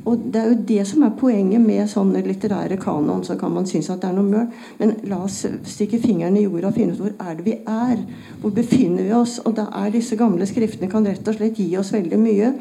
Og 0.05 0.27
det 0.29 0.41
er 0.41 0.51
jo 0.51 0.57
det 0.69 0.83
som 0.87 1.05
er 1.05 1.15
poenget 1.17 1.63
med 1.63 1.89
sånne 1.89 2.21
litterære 2.25 2.77
kanon. 2.81 3.23
Så 3.25 3.39
kan 3.39 3.53
man 3.55 3.65
synes 3.69 3.89
at 3.89 4.03
det 4.03 4.11
er 4.11 4.17
noe 4.17 4.29
møl. 4.29 4.47
Men 4.77 4.93
la 5.09 5.23
oss 5.25 5.41
stikke 5.65 6.01
fingeren 6.03 6.37
i 6.37 6.45
jorda 6.45 6.69
og 6.69 6.77
finne 6.77 6.93
ut 6.93 7.01
hvor 7.01 7.15
er 7.25 7.39
det 7.39 7.47
vi 7.47 7.55
er. 7.63 8.03
Hvor 8.43 8.53
befinner 8.53 9.07
vi 9.07 9.15
oss? 9.17 9.39
Og 9.45 9.55
da 9.57 9.65
er 9.81 9.95
disse 9.95 10.17
gamle 10.19 10.45
skriftene 10.49 10.91
kan 10.91 11.07
rett 11.09 11.25
og 11.25 11.39
slett 11.39 11.57
gi 11.57 11.71
oss 11.79 11.93
veldig 11.95 12.21
mye 12.21 12.51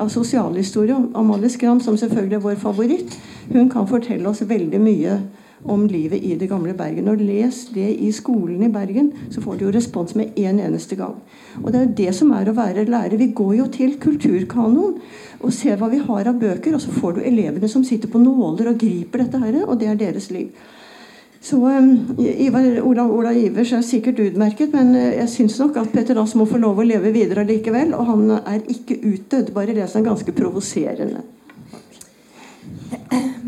av 0.00 0.08
sosialhistorie. 0.12 0.96
Amalie 1.18 1.52
Skram, 1.52 1.82
som 1.84 1.98
selvfølgelig 2.00 2.40
er 2.40 2.46
vår 2.46 2.56
favoritt, 2.62 3.18
hun 3.52 3.68
kan 3.72 3.88
fortelle 3.88 4.28
oss 4.32 4.42
veldig 4.48 4.80
mye 4.80 5.20
om 5.64 5.86
livet 5.86 6.22
i 6.22 6.36
det 6.38 6.48
gamle 6.50 6.74
Bergen. 6.76 7.08
Og 7.08 7.22
les 7.22 7.64
det 7.74 7.88
i 7.98 8.10
skolen 8.14 8.62
i 8.62 8.72
Bergen, 8.72 9.12
så 9.30 9.42
får 9.44 9.58
du 9.58 9.66
jo 9.66 9.74
respons 9.74 10.14
med 10.18 10.38
en 10.38 10.60
eneste 10.60 10.96
gang. 10.98 11.18
Og 11.62 11.72
det 11.72 11.80
er 11.80 11.86
jo 11.86 11.96
det 12.02 12.14
som 12.16 12.32
er 12.36 12.48
å 12.50 12.56
være 12.56 12.86
lærer. 12.88 13.18
Vi 13.18 13.32
går 13.36 13.54
jo 13.58 13.68
til 13.74 13.96
kulturkanoen 14.00 14.98
og 15.38 15.54
ser 15.54 15.78
hva 15.78 15.90
vi 15.90 16.02
har 16.02 16.30
av 16.30 16.40
bøker, 16.40 16.74
og 16.74 16.82
så 16.82 16.94
får 16.94 17.18
du 17.18 17.22
elevene 17.26 17.70
som 17.70 17.84
sitter 17.86 18.10
på 18.10 18.22
nåler 18.22 18.72
og 18.72 18.80
griper 18.80 19.24
dette 19.24 19.40
her, 19.42 19.62
og 19.66 19.78
det 19.80 19.90
er 19.90 20.00
deres 20.00 20.30
liv. 20.34 20.50
Så 21.40 21.56
um, 21.56 22.16
Ivar, 22.18 22.66
Ola, 22.82 23.04
Ola, 23.06 23.32
Ivers 23.32 23.70
er 23.72 23.84
sikkert 23.86 24.18
utmerket, 24.18 24.72
men 24.74 24.90
uh, 24.96 25.14
jeg 25.20 25.30
syns 25.30 25.58
nok 25.62 25.78
at 25.78 25.92
Petter 25.94 26.18
Dass 26.18 26.34
må 26.34 26.48
få 26.50 26.58
lov 26.58 26.82
å 26.82 26.86
leve 26.86 27.14
videre 27.14 27.46
likevel. 27.46 27.94
Og 27.94 28.10
han 28.10 28.24
er 28.40 28.64
ikke 28.66 28.98
utdødd, 28.98 29.54
bare 29.54 29.76
les 29.76 29.94
han 29.94 30.06
ganske 30.06 30.34
provoserende 30.34 31.22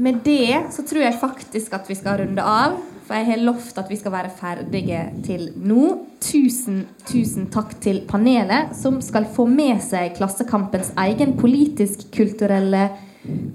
med 0.02 0.22
det 0.24 0.72
så 0.74 0.84
tror 0.86 1.04
jeg 1.04 1.20
faktisk 1.20 1.74
at 1.76 1.88
vi 1.90 1.96
skal 1.98 2.22
runde 2.22 2.44
av. 2.44 2.78
For 3.06 3.18
jeg 3.18 3.26
har 3.26 3.40
lovt 3.42 3.78
at 3.80 3.88
vi 3.90 3.98
skal 3.98 4.12
være 4.14 4.30
ferdige 4.38 5.00
til 5.26 5.48
nå. 5.58 5.86
Tusen, 6.22 6.84
tusen 7.08 7.48
takk 7.50 7.72
til 7.82 8.04
panelet, 8.06 8.74
som 8.78 9.00
skal 9.02 9.26
få 9.34 9.48
med 9.50 9.80
seg 9.82 10.14
Klassekampens 10.18 10.92
egen 11.08 11.34
politisk-kulturelle 11.40 12.84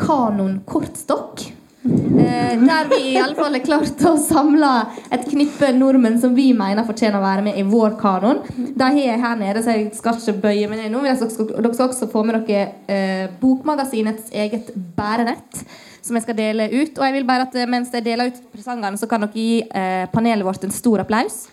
kanon-kortstokk. 0.02 1.46
Eh, 1.46 1.65
der 1.86 2.90
vi 2.90 3.00
i 3.12 3.18
alle 3.22 3.38
fall 3.38 3.54
har 3.54 3.64
klart 3.66 4.04
å 4.10 4.16
samle 4.22 4.72
et 5.14 5.26
knippe 5.30 5.70
nordmenn 5.78 6.18
som 6.22 6.34
vi 6.38 6.48
mener 6.58 6.88
fortjener 6.88 7.20
å 7.20 7.26
være 7.26 7.46
med 7.46 7.60
i 7.60 7.66
vår 7.68 7.98
kanon. 8.02 8.42
De 8.56 8.84
har 8.84 8.98
jeg 8.98 9.22
her 9.22 9.40
nede, 9.40 9.64
så 9.64 9.76
jeg 9.76 9.92
skal 9.98 10.18
ikke 10.18 10.40
bøye 10.48 10.70
meg 10.72 10.82
ned 10.82 10.96
nå. 10.96 11.04
Dere 11.06 11.74
skal 11.76 11.90
også 11.90 12.10
få 12.12 12.26
med 12.26 12.40
dere 12.48 12.64
eh, 12.90 13.28
Bokmagasinets 13.42 14.34
eget 14.34 14.72
bærenett 14.98 15.66
som 16.06 16.18
jeg 16.18 16.26
skal 16.26 16.38
dele 16.38 16.70
ut. 16.70 16.98
Og 16.98 17.06
jeg 17.08 17.18
vil 17.18 17.28
bare 17.28 17.48
at 17.48 17.58
eh, 17.58 17.70
mens 17.70 17.94
jeg 17.94 18.06
deler 18.06 18.32
ut 18.32 18.42
presangene, 18.54 19.00
så 19.00 19.10
kan 19.10 19.26
dere 19.26 19.38
gi 19.38 19.62
eh, 19.66 20.06
panelet 20.14 20.46
vårt 20.46 20.66
en 20.66 20.74
stor 20.74 21.06
applaus. 21.06 21.46